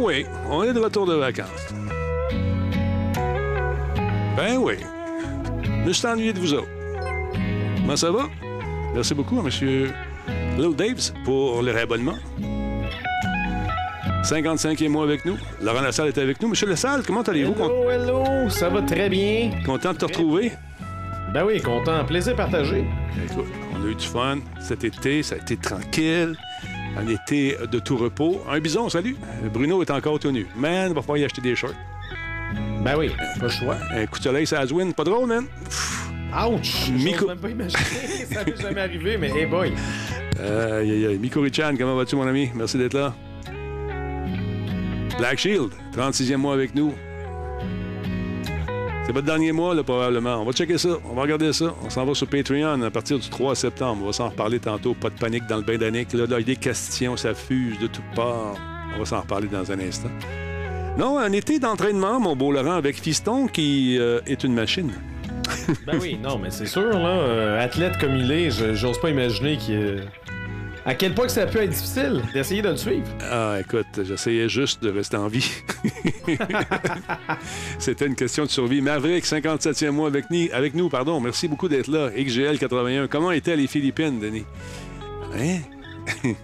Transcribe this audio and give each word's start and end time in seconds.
Ben 0.00 0.06
oui, 0.06 0.26
on 0.48 0.62
est 0.62 0.72
de 0.72 0.80
retour 0.80 1.04
de 1.04 1.12
vacances. 1.12 1.74
Ben 4.34 4.56
oui. 4.56 4.76
Je 5.86 5.92
suis 5.92 6.06
ennuyé 6.06 6.32
de 6.32 6.38
vous 6.38 6.54
autres. 6.54 6.70
Comment 7.76 7.96
ça 7.96 8.10
va? 8.10 8.22
Merci 8.94 9.12
beaucoup 9.14 9.38
à 9.38 9.42
M. 9.42 9.50
Lil 10.56 10.74
Daves 10.74 11.12
pour 11.26 11.60
le 11.60 11.72
réabonnement. 11.72 12.14
55e 14.22 14.88
mois 14.88 15.04
avec 15.04 15.26
nous. 15.26 15.36
Laurent 15.60 15.82
Lassalle 15.82 16.08
est 16.08 16.18
avec 16.18 16.40
nous. 16.40 16.48
Monsieur 16.48 16.66
Lassalle, 16.66 17.02
comment 17.06 17.20
allez-vous? 17.20 17.52
Hello, 17.52 17.90
hello, 17.90 18.48
ça 18.48 18.70
va 18.70 18.80
très 18.80 19.10
bien. 19.10 19.50
Content 19.66 19.92
de 19.92 19.98
te 19.98 20.06
retrouver? 20.06 20.52
Ben 21.34 21.44
oui, 21.44 21.60
content, 21.60 22.06
plaisir 22.06 22.34
partagé. 22.34 22.86
Écoute, 23.22 23.44
on 23.74 23.84
a 23.84 23.90
eu 23.90 23.94
du 23.94 24.06
fun 24.06 24.38
cet 24.62 24.82
été, 24.82 25.22
ça 25.22 25.34
a 25.34 25.38
été 25.38 25.58
tranquille. 25.58 26.38
Un 26.96 27.06
été 27.08 27.56
de 27.70 27.78
tout 27.78 27.96
repos. 27.96 28.42
Un 28.50 28.58
bison, 28.60 28.88
salut. 28.88 29.16
Bruno 29.52 29.82
est 29.82 29.90
encore 29.90 30.18
tenu. 30.18 30.46
Man, 30.56 30.92
va 30.92 31.00
falloir 31.02 31.18
y 31.18 31.24
acheter 31.24 31.40
des 31.40 31.54
shorts. 31.54 31.74
Ben 32.82 32.96
oui, 32.98 33.10
pas 33.38 33.44
le 33.46 33.48
choix. 33.48 33.76
Un 33.92 34.06
coup 34.06 34.18
de 34.18 34.24
soleil, 34.24 34.46
ça 34.46 34.60
Aswin. 34.60 34.92
Pas 34.92 35.04
drôle, 35.04 35.28
man. 35.28 35.44
Ouch! 36.32 36.90
Miko- 36.90 37.26
même 37.28 37.38
pas 37.38 37.48
imaginer. 37.48 37.82
ça 38.32 38.44
m'est 38.44 38.60
jamais 38.60 38.80
arrivé, 38.80 39.16
mais 39.18 39.30
hey 39.30 39.46
boy. 39.46 39.72
Aïe, 40.38 40.90
aïe, 40.90 41.06
aïe. 41.06 41.18
Miko 41.18 41.40
Richan, 41.42 41.74
comment 41.76 41.94
vas-tu, 41.96 42.16
mon 42.16 42.26
ami? 42.26 42.50
Merci 42.54 42.78
d'être 42.78 42.94
là. 42.94 43.14
Black 45.18 45.38
Shield, 45.38 45.70
36e 45.96 46.36
mois 46.36 46.54
avec 46.54 46.74
nous. 46.74 46.94
C'est 49.10 49.14
votre 49.14 49.26
dernier 49.26 49.50
mois, 49.50 49.74
là, 49.74 49.82
probablement. 49.82 50.36
On 50.40 50.44
va 50.44 50.52
checker 50.52 50.78
ça. 50.78 50.90
On 51.10 51.14
va 51.14 51.22
regarder 51.22 51.52
ça. 51.52 51.74
On 51.84 51.90
s'en 51.90 52.04
va 52.04 52.14
sur 52.14 52.28
Patreon 52.28 52.80
à 52.80 52.90
partir 52.92 53.18
du 53.18 53.28
3 53.28 53.56
septembre. 53.56 54.02
On 54.04 54.06
va 54.06 54.12
s'en 54.12 54.28
reparler 54.28 54.60
tantôt. 54.60 54.94
Pas 54.94 55.10
de 55.10 55.18
panique 55.18 55.48
dans 55.48 55.56
le 55.56 55.64
bain 55.64 55.78
d'Annick. 55.78 56.12
Là, 56.12 56.26
là, 56.28 56.38
il 56.38 56.42
y 56.42 56.52
a 56.52 56.54
des 56.54 56.54
questions, 56.54 57.16
ça 57.16 57.34
fuse 57.34 57.76
de 57.80 57.88
toutes 57.88 58.08
parts. 58.14 58.54
On 58.94 59.00
va 59.00 59.04
s'en 59.04 59.22
reparler 59.22 59.48
dans 59.48 59.72
un 59.72 59.80
instant. 59.80 60.10
Non, 60.96 61.18
un 61.18 61.32
été 61.32 61.58
d'entraînement, 61.58 62.20
mon 62.20 62.36
beau 62.36 62.52
Laurent, 62.52 62.74
avec 62.74 63.02
Fiston, 63.02 63.48
qui 63.48 63.98
euh, 63.98 64.20
est 64.28 64.44
une 64.44 64.54
machine. 64.54 64.92
Ben 65.88 65.98
oui, 66.00 66.16
non, 66.22 66.38
mais 66.38 66.50
c'est 66.50 66.66
sûr, 66.66 66.90
là, 66.90 67.08
euh, 67.08 67.64
athlète 67.64 67.98
comme 67.98 68.14
il 68.14 68.30
est, 68.30 68.76
j'ose 68.76 69.00
pas 69.00 69.10
imaginer 69.10 69.56
qu'il, 69.56 69.74
euh, 69.74 70.00
à 70.86 70.94
quel 70.94 71.14
point 71.14 71.26
que 71.26 71.32
ça 71.32 71.46
peut 71.46 71.60
être 71.62 71.70
difficile 71.70 72.22
d'essayer 72.32 72.62
de 72.62 72.68
le 72.70 72.76
suivre? 72.76 73.06
Ah, 73.30 73.58
écoute, 73.60 73.86
j'essayais 74.02 74.48
juste 74.48 74.82
de 74.82 74.90
rester 74.90 75.16
en 75.16 75.28
vie. 75.28 75.50
C'était 77.78 78.06
une 78.06 78.14
question 78.14 78.44
de 78.44 78.50
survie. 78.50 78.80
Maverick, 78.80 79.24
57e 79.24 79.90
mois 79.90 80.08
avec, 80.08 80.30
ni- 80.30 80.50
avec 80.52 80.74
nous, 80.74 80.88
pardon. 80.88 81.20
Merci 81.20 81.48
beaucoup 81.48 81.68
d'être 81.68 81.88
là. 81.88 82.10
XGL 82.10 82.58
81. 82.58 83.06
Comment 83.08 83.30
étaient 83.30 83.56
les 83.56 83.66
Philippines, 83.66 84.18
Denis? 84.20 84.44
Hein? 85.38 85.58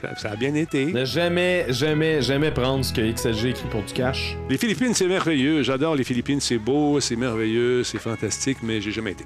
ça, 0.00 0.14
ça 0.16 0.30
a 0.32 0.36
bien 0.36 0.54
été. 0.54 0.86
Ne 0.86 1.04
jamais, 1.04 1.66
jamais, 1.70 2.22
jamais 2.22 2.50
prendre 2.50 2.84
ce 2.84 2.92
que 2.92 3.00
XLG 3.00 3.46
écrit 3.50 3.68
pour 3.70 3.82
du 3.82 3.92
cash. 3.92 4.36
Les 4.48 4.58
Philippines, 4.58 4.94
c'est 4.94 5.08
merveilleux. 5.08 5.62
J'adore 5.62 5.96
les 5.96 6.04
Philippines. 6.04 6.40
C'est 6.40 6.58
beau, 6.58 7.00
c'est 7.00 7.16
merveilleux, 7.16 7.82
c'est 7.82 7.98
fantastique, 7.98 8.58
mais 8.62 8.80
j'ai 8.80 8.92
jamais 8.92 9.12
été. 9.12 9.24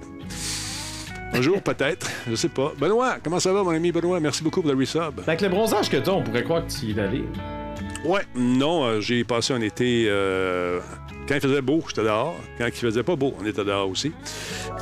Un 1.33 1.43
jour, 1.43 1.63
peut-être. 1.63 2.11
Je 2.29 2.35
sais 2.35 2.49
pas. 2.49 2.73
Benoît, 2.79 3.17
comment 3.23 3.39
ça 3.39 3.53
va, 3.53 3.63
mon 3.63 3.71
ami 3.71 3.93
Benoît? 3.93 4.19
Merci 4.21 4.43
beaucoup 4.43 4.63
pour 4.63 4.71
le 4.71 4.77
resub. 4.77 5.21
Avec 5.27 5.41
le 5.41 5.49
bronzage 5.49 5.89
que 5.89 5.97
t'as, 5.97 6.13
on 6.13 6.23
pourrait 6.23 6.43
croire 6.45 6.67
que 6.67 6.73
tu 6.73 6.87
y 6.87 7.01
allé. 7.01 7.25
Ouais, 8.05 8.23
non, 8.35 8.85
euh, 8.85 9.01
j'ai 9.01 9.25
passé 9.25 9.53
un 9.53 9.61
été. 9.61 10.07
euh, 10.09 10.81
quand 11.29 11.35
il 11.35 11.41
faisait 11.41 11.63
beau, 11.63 11.83
j'étais 11.87 12.03
dehors. 12.03 12.35
Quand 12.59 12.67
il 12.67 12.73
faisait 12.73 13.03
pas 13.03 13.15
beau, 13.15 13.35
on 13.41 13.47
était 13.47 13.65
dehors 13.65 13.89
aussi. 13.89 14.13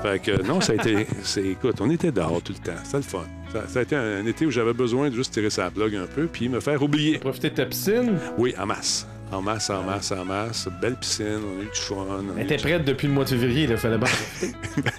Fait 0.02 0.22
que 0.22 0.42
non, 0.42 0.60
ça 0.60 0.72
a 0.72 0.76
été. 0.76 1.06
c'est, 1.22 1.44
écoute, 1.44 1.76
on 1.80 1.90
était 1.90 2.12
dehors 2.12 2.40
tout 2.42 2.52
le 2.52 2.64
temps. 2.64 2.78
C'était 2.84 2.96
le 2.98 3.02
fun. 3.02 3.24
Ça, 3.52 3.66
ça 3.66 3.78
a 3.80 3.82
été 3.82 3.96
un, 3.96 4.24
été 4.24 4.46
où 4.46 4.50
j'avais 4.50 4.72
besoin 4.72 5.10
de 5.10 5.14
juste 5.14 5.34
tirer 5.34 5.50
sa 5.50 5.68
blog 5.70 5.94
un 5.96 6.06
peu 6.06 6.26
puis 6.26 6.48
me 6.48 6.60
faire 6.60 6.82
oublier. 6.82 7.18
Profiter 7.18 7.50
de 7.50 7.54
ta 7.56 7.66
piscine? 7.66 8.18
Oui, 8.38 8.54
en 8.58 8.66
masse. 8.66 9.06
En 9.30 9.42
masse, 9.42 9.68
en 9.70 9.82
masse, 9.82 10.10
en 10.12 10.24
masse. 10.24 10.68
Belle 10.80 10.96
piscine, 10.96 11.38
on 11.44 11.60
a 11.60 11.62
eu 11.62 11.66
du 11.66 11.80
fun. 11.80 12.04
Elle 12.36 12.44
était 12.44 12.56
du- 12.56 12.62
prête 12.62 12.84
depuis 12.84 13.06
le 13.08 13.12
mois 13.12 13.24
de 13.24 13.28
février, 13.30 13.66
il 13.68 13.76
fallait 13.76 13.98
bien. 13.98 14.08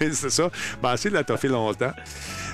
Ben, 0.00 0.12
c'est 0.12 0.30
ça. 0.30 0.50
Ben, 0.82 0.90
assez 0.90 1.08
de 1.10 1.14
la 1.14 1.24
toffer 1.24 1.48
longtemps. 1.48 1.92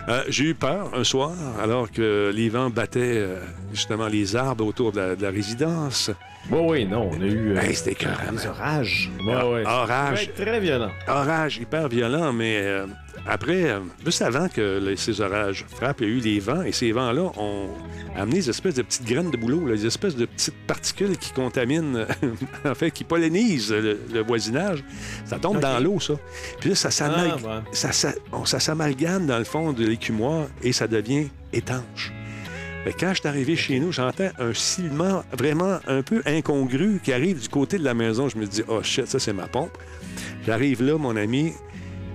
Euh, 0.09 0.23
j'ai 0.29 0.45
eu 0.45 0.55
peur 0.55 0.91
un 0.95 1.03
soir, 1.05 1.33
alors 1.61 1.91
que 1.91 2.31
les 2.35 2.49
vents 2.49 2.71
battaient 2.71 3.01
euh, 3.19 3.41
justement 3.73 4.07
les 4.07 4.37
arbres 4.37 4.65
autour 4.65 4.93
de 4.93 5.01
la, 5.01 5.17
de 5.17 5.23
la 5.23 5.31
résidence. 5.31 6.11
Oui, 6.51 6.61
oui, 6.63 6.85
non, 6.87 7.11
on 7.13 7.21
a 7.21 7.25
eu 7.25 7.57
euh, 7.57 7.61
c'était 7.73 8.07
des 8.31 8.47
orages. 8.47 9.11
Ouais, 9.21 9.35
Ah, 9.37 9.49
ouais. 9.49 9.65
Ça 9.65 9.83
orage. 9.83 10.23
être 10.23 10.35
très 10.37 10.61
violent. 10.61 10.91
Orage 11.09 11.57
hyper 11.59 11.89
violent, 11.89 12.33
mais 12.33 12.63
après, 13.29 13.71
euh, 13.71 13.81
juste 14.05 14.23
avant 14.23 14.49
que 14.49 14.79
les- 14.83 14.97
ces 14.97 15.21
orages 15.21 15.65
frappent, 15.69 16.01
il 16.01 16.09
y 16.09 16.11
a 16.11 16.15
eu 16.15 16.19
les 16.21 16.41
vents, 16.41 16.63
et 16.63 16.73
ces 16.73 16.93
vents-là 16.93 17.33
ont 17.37 17.69
amené 18.17 18.37
des 18.37 18.51
espèces 18.51 18.75
de 18.75 18.83
petites 18.83 19.05
graines 19.05 19.31
de 19.31 19.37
boulot, 19.37 19.67
là, 19.67 19.75
des 19.75 19.87
espèces 19.87 20.17
de 20.17 20.27
petites 20.27 20.55
particules 20.67 21.17
qui 21.19 21.33
contaminent, 21.33 22.07
en 22.65 22.75
fait, 22.75 22.91
qui 22.91 23.05
pollinisent 23.05 23.73
le, 23.73 23.99
le 24.13 24.23
voisinage. 24.23 24.85
Ça 25.25 25.39
tombe 25.39 25.61
dans 25.61 25.79
l'eau, 25.81 25.99
ça. 26.01 26.15
Puis 26.61 26.71
là, 26.71 26.75
ça 26.77 26.91
s'amalgame. 26.91 27.39
Ah, 27.45 27.57
ouais. 27.57 27.63
ça, 27.73 27.93
ça- 27.93 28.15
on- 28.33 28.45
ça 28.45 28.61
s'amalgame 28.61 29.27
dans 29.27 29.39
le 29.39 29.45
fond 29.45 29.73
de 29.73 29.85
l'écumoire 29.87 30.47
et 30.63 30.73
ça 30.73 30.87
devient 30.87 31.29
étanche. 31.53 32.13
Quand 33.01 33.09
je 33.13 33.19
suis 33.19 33.29
arrivé 33.29 33.57
chez 33.57 33.81
nous, 33.81 33.91
j'entends 33.91 34.29
un 34.39 34.55
silement 34.55 35.25
vraiment 35.37 35.81
un 35.89 36.03
peu 36.03 36.23
incongru 36.25 37.01
qui 37.03 37.13
arrive 37.13 37.41
du 37.41 37.49
côté 37.49 37.79
de 37.79 37.83
la 37.85 37.95
maison. 37.95 38.29
Je 38.29 38.39
me 38.39 38.47
dis, 38.47 38.63
oh 38.69 38.81
shit, 38.81 39.09
ça 39.09 39.19
c'est 39.19 39.33
ma 39.33 39.49
pompe. 39.49 39.77
J'arrive 40.47 40.85
là, 40.85 40.97
mon 40.97 41.17
ami. 41.17 41.53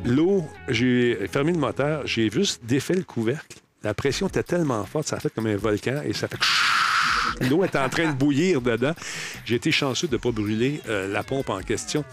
L'eau, 0.06 0.44
j'ai 0.68 1.28
fermé 1.28 1.52
le 1.52 1.60
moteur, 1.60 2.08
j'ai 2.08 2.30
juste 2.30 2.66
défait 2.66 2.96
le 2.96 3.04
couvercle. 3.04 3.60
La 3.84 3.94
pression 3.94 4.28
était 4.28 4.44
tellement 4.44 4.84
forte, 4.86 5.08
ça 5.08 5.18
a 5.18 5.20
fait 5.20 5.34
comme 5.34 5.48
un 5.48 5.56
volcan 5.56 6.02
et 6.04 6.14
ça 6.14 6.28
fait. 6.28 6.38
L'eau 7.50 7.64
est 7.64 7.76
en 7.76 7.90
train 7.90 8.12
de 8.12 8.16
bouillir 8.18 8.62
dedans. 8.62 8.94
J'ai 9.46 9.56
été 9.56 9.72
chanceux 9.72 10.08
de 10.08 10.14
ne 10.14 10.18
pas 10.18 10.32
brûler 10.32 10.82
euh, 10.90 11.12
la 11.12 11.24
pompe 11.24 11.50
en 11.50 11.60
question. 11.60 12.04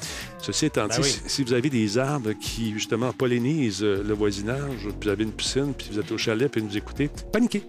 Ceci 0.40 0.66
étant 0.66 0.86
dit, 0.86 0.96
Ben 0.96 1.02
oui. 1.02 1.16
si- 1.26 1.42
vous 1.44 1.52
avez 1.52 1.68
des 1.70 1.98
arbres 1.98 2.32
qui, 2.32 2.72
justement, 2.74 3.12
pollinisent 3.12 3.82
euh, 3.82 4.02
le 4.06 4.14
voisinage, 4.14 4.58
puis 4.82 4.92
vous 5.02 5.08
avez 5.08 5.24
une 5.24 5.32
piscine, 5.32 5.72
puis 5.76 5.88
vous 5.92 5.98
êtes 5.98 6.10
au 6.12 6.18
chalet, 6.18 6.50
puis 6.50 6.60
vous 6.60 6.76
écoutez, 6.76 7.10
paniquez. 7.32 7.62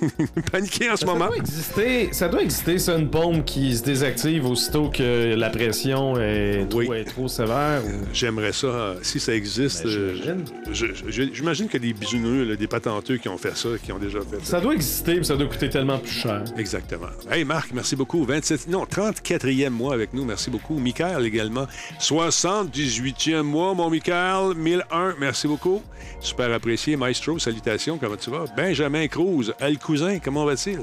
paniquez 0.52 0.90
en 0.90 0.96
ce 0.96 1.06
Ça 1.06 1.12
moment. 1.12 1.26
doit 1.28 1.36
exister, 1.36 2.08
ça 2.12 2.28
doit 2.28 2.42
exister, 2.42 2.78
ça, 2.78 2.96
une 2.96 3.08
pompe 3.10 3.44
qui 3.44 3.76
se 3.76 3.82
désactive 3.82 4.46
aussitôt 4.46 4.88
que 4.90 5.34
la 5.34 5.50
pression 5.50 6.18
est 6.20 6.66
trop, 6.68 6.80
Oui. 6.80 6.96
est 6.96 7.04
trop 7.04 7.28
sévère. 7.28 7.82
ou- 7.84 8.06
J'aimerais 8.12 8.52
ça, 8.52 8.66
euh, 8.66 8.94
si 9.02 9.20
ça 9.20 9.34
existe. 9.34 9.84
Ben, 9.84 10.42
j'imagine. 11.32 11.68
que 11.68 11.78
des 11.78 11.92
bisouneux, 11.92 12.56
des 12.56 12.66
patenteux 12.66 13.16
qui 13.16 13.28
ont 13.28 13.38
fait 13.38 13.56
ça, 13.56 13.68
qui 13.82 13.92
ont 13.92 13.98
déjà 13.98 14.20
fait 14.20 14.38
ça. 14.44 14.56
Ça 14.56 14.60
doit 14.60 14.74
exister, 14.74 15.16
mais 15.16 15.24
ça 15.24 15.36
doit 15.36 15.46
coûter 15.46 15.68
tellement 15.68 15.98
plus 15.98 16.12
cher. 16.12 16.44
Exactement. 16.56 17.05
Hey 17.30 17.44
Marc, 17.44 17.72
merci 17.72 17.96
beaucoup. 17.96 18.24
27, 18.24 18.68
non, 18.68 18.84
34e 18.84 19.70
mois 19.70 19.94
avec 19.94 20.14
nous, 20.14 20.24
merci 20.24 20.50
beaucoup. 20.50 20.78
Michael 20.78 21.24
également. 21.24 21.66
78e 22.00 23.42
mois, 23.42 23.74
mon 23.74 23.90
Michael. 23.90 24.54
1001, 24.56 25.16
merci 25.18 25.48
beaucoup. 25.48 25.82
Super 26.20 26.52
apprécié. 26.52 26.96
Maestro, 26.96 27.38
salutations, 27.38 27.98
comment 27.98 28.16
tu 28.16 28.30
vas? 28.30 28.44
Benjamin 28.56 29.06
Cruz, 29.08 29.52
El 29.60 29.78
Cousin, 29.78 30.18
comment 30.18 30.44
va-t-il? 30.44 30.80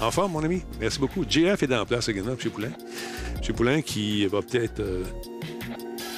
En 0.00 0.10
forme, 0.10 0.32
mon 0.32 0.44
ami? 0.44 0.62
Merci 0.80 1.00
beaucoup. 1.00 1.24
JF 1.28 1.62
est 1.62 1.74
en 1.74 1.84
place 1.84 2.08
également, 2.08 2.32
M. 2.32 2.50
Poulain. 2.50 2.68
M. 2.68 3.54
Poulain 3.54 3.82
qui 3.82 4.26
va 4.26 4.42
peut-être 4.42 4.80
euh, 4.80 5.02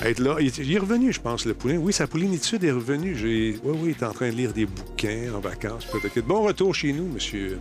être 0.02 0.18
là. 0.18 0.36
Il 0.40 0.72
est, 0.72 0.78
revenu, 0.78 1.12
je 1.12 1.20
pense, 1.20 1.46
le 1.46 1.54
Poulain. 1.54 1.78
Oui, 1.78 1.92
sa 1.92 2.06
poulinitude 2.06 2.62
est 2.64 2.72
revenue. 2.72 3.16
Oui, 3.22 3.60
oui, 3.64 3.78
il 3.84 3.90
est 3.90 4.06
en 4.06 4.12
train 4.12 4.30
de 4.30 4.34
lire 4.34 4.52
des 4.52 4.66
bouquins 4.66 5.32
en 5.34 5.40
vacances. 5.40 5.86
Bon 6.26 6.42
retour 6.42 6.74
chez 6.74 6.92
nous, 6.92 7.06
monsieur, 7.06 7.58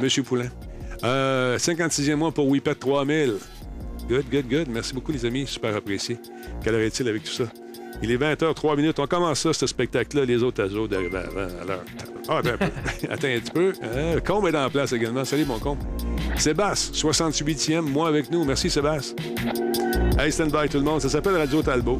monsieur 0.00 0.22
Poulain. 0.22 0.50
Euh, 1.04 1.58
56e 1.58 2.16
mois 2.16 2.32
pour 2.32 2.48
Whippet 2.48 2.74
3000. 2.74 3.34
Good, 4.08 4.24
good, 4.30 4.48
good. 4.48 4.68
Merci 4.68 4.94
beaucoup, 4.94 5.12
les 5.12 5.24
amis. 5.24 5.46
Super 5.46 5.74
apprécié. 5.76 6.18
Quelle 6.62 6.74
heure 6.74 6.80
est-il 6.80 7.08
avec 7.08 7.24
tout 7.24 7.32
ça? 7.32 7.44
Il 8.02 8.10
est 8.10 8.16
20h03 8.16 8.76
minutes. 8.76 8.98
On 8.98 9.06
commence 9.06 9.40
ça, 9.40 9.52
ce 9.52 9.66
spectacle-là. 9.66 10.24
Les 10.24 10.42
autres 10.42 10.62
azos 10.62 10.88
d'arriver 10.88 11.18
avant. 11.18 11.80
Ah, 12.28 12.38
attends 12.38 12.50
un 12.50 12.56
peu. 12.56 12.64
attends 13.10 13.28
un 13.28 13.38
petit 13.38 13.50
peu. 13.52 13.72
Euh, 13.82 14.20
Combe 14.20 14.46
est 14.48 14.56
en 14.56 14.68
place 14.68 14.92
également. 14.92 15.24
Salut, 15.24 15.44
mon 15.44 15.58
combe. 15.58 15.78
Sébastien, 16.36 17.10
68e, 17.10 17.80
moi 17.80 18.08
avec 18.08 18.30
nous. 18.30 18.44
Merci, 18.44 18.68
Sébastien. 18.68 19.16
Hey, 20.18 20.32
stand 20.32 20.50
by 20.50 20.68
tout 20.68 20.78
le 20.78 20.84
monde. 20.84 21.00
Ça 21.00 21.08
s'appelle 21.08 21.36
Radio 21.36 21.62
Talbot. 21.62 21.98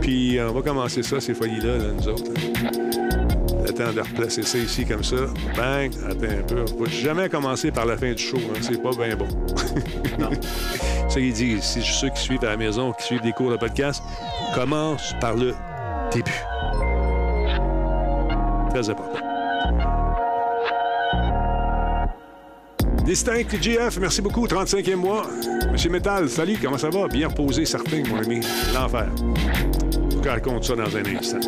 Puis, 0.00 0.38
euh, 0.38 0.50
on 0.50 0.54
va 0.54 0.62
commencer 0.62 1.02
ça, 1.02 1.20
ces 1.20 1.34
folies-là, 1.34 1.78
là, 1.78 1.84
nous 1.96 2.08
autres. 2.08 2.32
là. 2.32 3.21
Temps 3.66 3.92
de 3.92 4.00
replacer 4.00 4.42
ça 4.42 4.58
ici 4.58 4.84
comme 4.84 5.02
ça. 5.02 5.16
Bang, 5.56 5.90
attends 6.06 6.24
un 6.26 6.42
peu. 6.46 6.64
On 6.78 6.82
va 6.84 6.90
jamais 6.90 7.28
commencer 7.30 7.70
par 7.70 7.86
la 7.86 7.96
fin 7.96 8.12
du 8.12 8.22
show. 8.22 8.36
hein. 8.36 8.58
C'est 8.60 8.82
pas 8.82 8.90
bien 8.90 9.16
bon. 9.16 9.26
Non. 10.18 10.28
Ça, 11.08 11.18
il 11.18 11.32
dit, 11.32 11.56
si 11.62 11.80
ceux 11.82 12.10
qui 12.10 12.20
suivent 12.20 12.44
à 12.44 12.50
la 12.50 12.56
maison, 12.58 12.92
qui 12.92 13.04
suivent 13.04 13.22
des 13.22 13.32
cours 13.32 13.50
de 13.50 13.56
podcast, 13.56 14.02
commence 14.54 15.14
par 15.20 15.34
le 15.36 15.54
début. 16.12 16.30
Très 18.70 18.90
important. 18.90 19.18
Distinct 23.04 23.56
GF, 23.60 23.98
merci 23.98 24.20
beaucoup. 24.22 24.46
35e 24.46 24.94
mois. 24.96 25.26
Monsieur 25.72 25.90
Metal, 25.90 26.28
salut, 26.28 26.56
comment 26.62 26.78
ça 26.78 26.90
va? 26.90 27.08
Bien 27.08 27.28
reposé, 27.28 27.64
certain, 27.64 28.02
mon 28.08 28.18
ami. 28.18 28.40
L'enfer. 28.74 29.08
Je 30.10 30.16
vous 30.16 30.22
raconte 30.22 30.64
ça 30.64 30.76
dans 30.76 30.94
un 30.96 31.16
instant. 31.16 31.40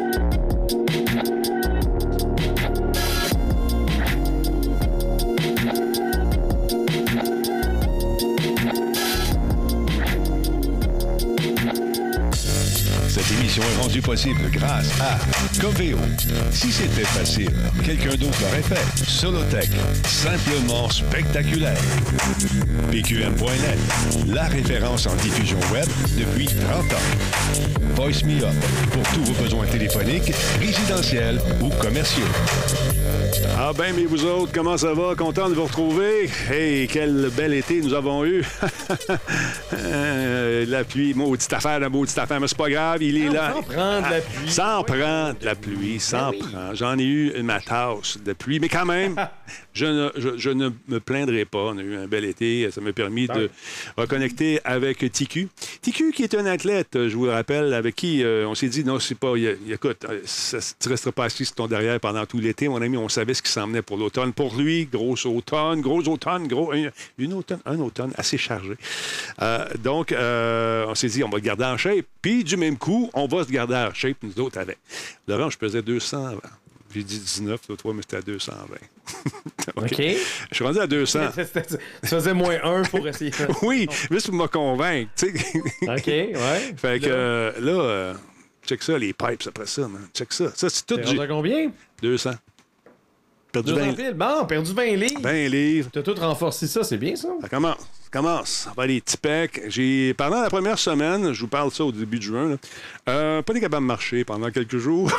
Émission 13.20 13.62
est 13.62 13.82
rendue 13.82 14.02
possible 14.02 14.40
grâce 14.50 14.90
à 15.00 15.19
Coveo. 15.61 15.99
Si 16.50 16.72
c'était 16.72 17.05
facile, 17.05 17.50
quelqu'un 17.84 18.16
d'autre 18.16 18.38
l'aurait 18.43 18.62
fait. 18.62 19.05
Solotech, 19.08 19.70
simplement 20.05 20.90
spectaculaire. 20.90 21.78
PQM.net, 22.90 23.78
la 24.26 24.44
référence 24.44 25.06
en 25.06 25.14
diffusion 25.16 25.58
web 25.72 25.87
depuis 26.19 26.46
30 26.46 26.93
ans. 26.93 27.94
Voice 27.94 28.25
Me 28.25 28.43
Up, 28.43 28.55
pour 28.93 29.02
tous 29.12 29.32
vos 29.32 29.43
besoins 29.43 29.67
téléphoniques, 29.67 30.32
résidentiels 30.58 31.40
ou 31.60 31.69
commerciaux. 31.81 32.25
Ah 33.56 33.72
ben, 33.72 33.94
mais 33.94 34.04
vous 34.04 34.24
autres, 34.24 34.50
comment 34.52 34.76
ça 34.76 34.92
va? 34.94 35.14
Content 35.14 35.48
de 35.48 35.54
vous 35.54 35.64
retrouver. 35.64 36.28
Hey, 36.50 36.88
quel 36.88 37.30
bel 37.36 37.54
été 37.54 37.80
nous 37.80 37.94
avons 37.94 38.24
eu. 38.24 38.44
Euh, 39.72 40.64
la 40.68 40.84
pluie, 40.84 41.14
maudite 41.14 41.52
affaire, 41.52 41.80
la 41.80 41.88
maudite 41.88 42.16
affaire, 42.16 42.40
mais 42.40 42.46
c'est 42.46 42.56
pas 42.56 42.70
grave, 42.70 43.02
il 43.02 43.16
est 43.16 43.28
là. 43.28 43.52
Sans 43.52 43.62
prendre 43.62 44.08
la 44.08 44.20
pluie. 44.20 44.50
Sans 44.50 44.84
prendre 44.84 45.36
la 45.42 45.54
pluie, 45.54 46.00
sans 46.00 46.30
oui. 46.30 46.38
prendre. 46.38 46.74
J'en 46.74 46.98
ai 46.98 47.02
eu 47.02 47.42
ma 47.42 47.60
tasse 47.60 48.18
de 48.24 48.32
pluie, 48.32 48.60
mais 48.60 48.68
quand 48.68 48.84
même, 48.86 49.16
je 49.74 49.86
ne, 49.86 50.10
je, 50.16 50.36
je 50.36 50.50
ne 50.50 50.70
me 50.88 51.00
plaindrai 51.00 51.44
pas. 51.44 51.58
On 51.58 51.78
a 51.78 51.82
eu 51.82 51.96
un 51.96 52.06
bel 52.06 52.24
été. 52.24 52.70
Ça 52.70 52.80
m'a 52.80 52.92
permis 52.92 53.26
de 53.26 53.50
reconnecter 53.96 54.60
avec 54.64 54.98
TQ. 54.98 55.48
TQ 55.82 56.12
qui 56.12 56.22
est 56.22 56.34
un 56.34 56.46
athlète, 56.46 56.90
je 56.94 57.16
vous 57.16 57.26
le 57.26 57.32
rappelle, 57.32 57.74
avec 57.74 57.96
qui 57.96 58.22
euh, 58.22 58.46
on 58.48 58.54
s'est 58.54 58.68
dit, 58.68 58.84
non, 58.84 59.00
c'est 59.00 59.18
pas... 59.18 59.32
Écoute, 59.68 60.04
euh, 60.08 60.20
ça, 60.24 60.58
tu 60.78 60.88
resteras 60.88 61.12
pas 61.12 61.24
assis 61.24 61.44
sur 61.44 61.56
ton 61.56 61.66
derrière 61.66 61.98
pendant 62.00 62.24
tout 62.26 62.38
l'été, 62.38 62.68
mon 62.68 62.80
ami. 62.80 62.96
On 62.96 63.08
savait 63.08 63.34
ce 63.34 63.42
qui 63.44 63.52
s'en 63.52 63.67
venait 63.67 63.82
pour 63.82 63.96
l'automne. 63.96 64.32
Pour 64.32 64.56
lui, 64.56 64.87
gros 64.87 65.14
automne, 65.26 65.81
gros 65.81 66.02
automne, 66.08 66.49
gros, 66.49 66.73
un, 66.73 66.91
une 67.19 67.35
automne, 67.35 67.61
un 67.67 67.79
automne 67.79 68.12
assez 68.17 68.38
chargé. 68.38 68.75
Euh, 69.43 69.67
donc, 69.82 70.12
euh, 70.12 70.87
on 70.88 70.94
s'est 70.94 71.08
dit, 71.08 71.23
on 71.23 71.29
va 71.29 71.38
le 71.38 71.43
garder 71.44 71.64
en 71.64 71.76
shape. 71.76 72.06
Puis, 72.20 72.44
du 72.44 72.56
même 72.56 72.76
coup, 72.76 73.11
on 73.14 73.26
va 73.26 73.44
se 73.44 73.50
garder 73.50 73.76
en 73.76 73.94
shape, 73.94 74.17
nous 74.23 74.38
autres, 74.41 74.58
avec. 74.58 74.79
Laurent, 75.29 75.50
je 75.50 75.58
pesais 75.58 75.82
200. 75.82 76.37
J'ai 76.94 77.02
dit 77.02 77.19
19, 77.19 77.61
toi, 77.67 77.76
toi, 77.76 77.93
mais 77.93 78.02
c'était 78.02 78.19
à 78.19 78.23
220. 78.23 78.76
OK. 79.76 79.85
OK. 79.85 79.96
Je 79.99 80.55
suis 80.55 80.64
rendu 80.64 80.79
à 80.79 80.87
200. 80.87 81.20
tu 81.37 82.08
faisais 82.08 82.35
moins 82.35 82.56
un 82.62 82.82
pour 82.82 83.06
essayer. 83.08 83.32
Oui, 83.62 83.88
juste 84.11 84.26
pour 84.26 84.37
me 84.37 84.46
convaincre. 84.46 85.11
tu 85.17 85.37
sais. 85.37 85.58
OK, 85.82 86.06
ouais. 86.06 86.75
fait 86.76 87.00
que 87.00 87.06
Là, 87.06 87.14
euh, 87.14 87.52
là, 87.58 87.73
euh, 87.73 88.14
check 88.64 88.82
ça, 88.82 88.96
les 88.96 89.12
pipes 89.12 89.43
après 89.46 89.67
ça, 89.67 89.88
man. 89.88 90.06
Check 90.14 90.32
ça. 90.32 90.52
Ça, 90.55 90.70
c'est 90.70 90.87
tout 90.87 90.96
T'es 90.96 91.14
du 91.14 91.29
combien? 91.29 91.73
200. 92.00 92.31
Perdu 93.54 93.72
200 93.72 93.86
20, 93.86 93.92
piles. 93.94 94.14
Bon, 94.14 94.44
perdu 94.46 94.72
20 94.72 94.84
livres. 94.96 95.20
20 95.22 95.48
livres. 95.48 95.90
T'as 95.92 96.02
tout 96.02 96.14
renforcé 96.14 96.66
ça, 96.66 96.82
c'est 96.82 96.98
bien 96.98 97.14
ça? 97.14 97.28
Ça 97.40 97.48
commence. 97.48 97.88
Commence. 98.14 98.50
Ça 98.50 98.72
va 98.76 98.84
aller 98.84 99.00
petits 99.00 99.16
pecs. 99.16 99.61
J'ai, 99.66 100.14
pendant 100.14 100.40
la 100.40 100.49
première 100.49 100.78
semaine, 100.78 101.32
je 101.32 101.40
vous 101.40 101.49
parle 101.49 101.72
ça 101.72 101.84
au 101.84 101.90
début 101.90 102.19
de 102.19 102.22
juin, 102.22 102.50
là, 102.50 102.56
euh, 103.08 103.43
pas 103.43 103.52
été 103.52 103.61
capable 103.61 103.82
de 103.82 103.88
marcher 103.88 104.22
pendant 104.22 104.52
quelques 104.52 104.78
jours. 104.78 105.11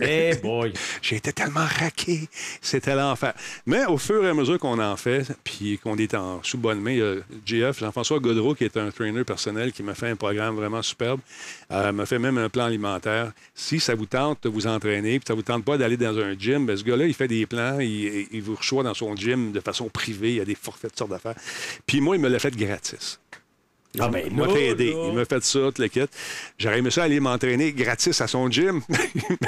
Eh 0.00 0.34
boy. 0.42 0.72
J'ai 1.02 1.16
été 1.16 1.34
tellement 1.34 1.66
raqué. 1.78 2.30
C'était 2.62 2.94
l'enfer. 2.94 3.34
Mais 3.66 3.84
au 3.84 3.98
fur 3.98 4.24
et 4.24 4.28
à 4.30 4.32
mesure 4.32 4.58
qu'on 4.58 4.78
en 4.78 4.96
fait, 4.96 5.26
puis 5.44 5.78
qu'on 5.82 5.98
est 5.98 6.14
en 6.14 6.42
sous 6.42 6.56
bonne 6.56 6.80
main, 6.80 6.92
il 6.92 6.98
y 6.98 7.02
a 7.02 7.16
GF, 7.44 7.78
Jean-François 7.78 8.20
Godreau, 8.20 8.54
qui 8.54 8.64
est 8.64 8.78
un 8.78 8.90
trainer 8.90 9.24
personnel, 9.24 9.72
qui 9.72 9.82
m'a 9.82 9.94
fait 9.94 10.08
un 10.08 10.16
programme 10.16 10.56
vraiment 10.56 10.80
superbe, 10.80 11.20
euh, 11.70 11.92
m'a 11.92 12.06
fait 12.06 12.18
même 12.18 12.38
un 12.38 12.48
plan 12.48 12.64
alimentaire. 12.64 13.32
Si 13.54 13.80
ça 13.80 13.94
vous 13.94 14.06
tente 14.06 14.44
de 14.44 14.48
vous 14.48 14.66
entraîner, 14.66 15.18
puis 15.18 15.26
ça 15.26 15.34
vous 15.34 15.42
tente 15.42 15.62
pas 15.62 15.76
d'aller 15.76 15.98
dans 15.98 16.18
un 16.18 16.32
gym, 16.38 16.64
ben, 16.64 16.74
ce 16.74 16.84
gars-là, 16.84 17.04
il 17.04 17.12
fait 17.12 17.28
des 17.28 17.44
plans, 17.44 17.80
il, 17.80 18.28
il 18.32 18.40
vous 18.40 18.54
reçoit 18.54 18.82
dans 18.82 18.94
son 18.94 19.14
gym 19.14 19.52
de 19.52 19.60
façon 19.60 19.90
privée, 19.90 20.30
il 20.30 20.36
y 20.36 20.40
a 20.40 20.46
des 20.46 20.54
forfaits 20.54 20.92
de 20.92 20.96
sortes 20.96 21.10
d'affaires. 21.10 21.36
Puis 21.86 22.00
moi, 22.00 22.16
il 22.16 22.22
me 22.22 22.29
l'a 22.30 22.38
fait 22.38 22.56
gratis. 22.56 23.18
Ah 23.98 24.08
ben 24.08 24.22
il 24.24 24.36
m'a 24.36 24.46
là, 24.46 24.52
fait 24.52 24.66
aider. 24.68 24.94
Il 25.08 25.12
m'a 25.14 25.24
fait 25.24 25.42
ça, 25.42 25.58
toute 25.58 25.78
le 25.80 25.88
kit. 25.88 26.04
J'aurais 26.58 26.78
aimé 26.78 26.90
ça 26.92 27.02
aller 27.02 27.18
m'entraîner 27.18 27.72
gratis 27.72 28.20
à 28.20 28.28
son 28.28 28.48
gym. 28.48 28.80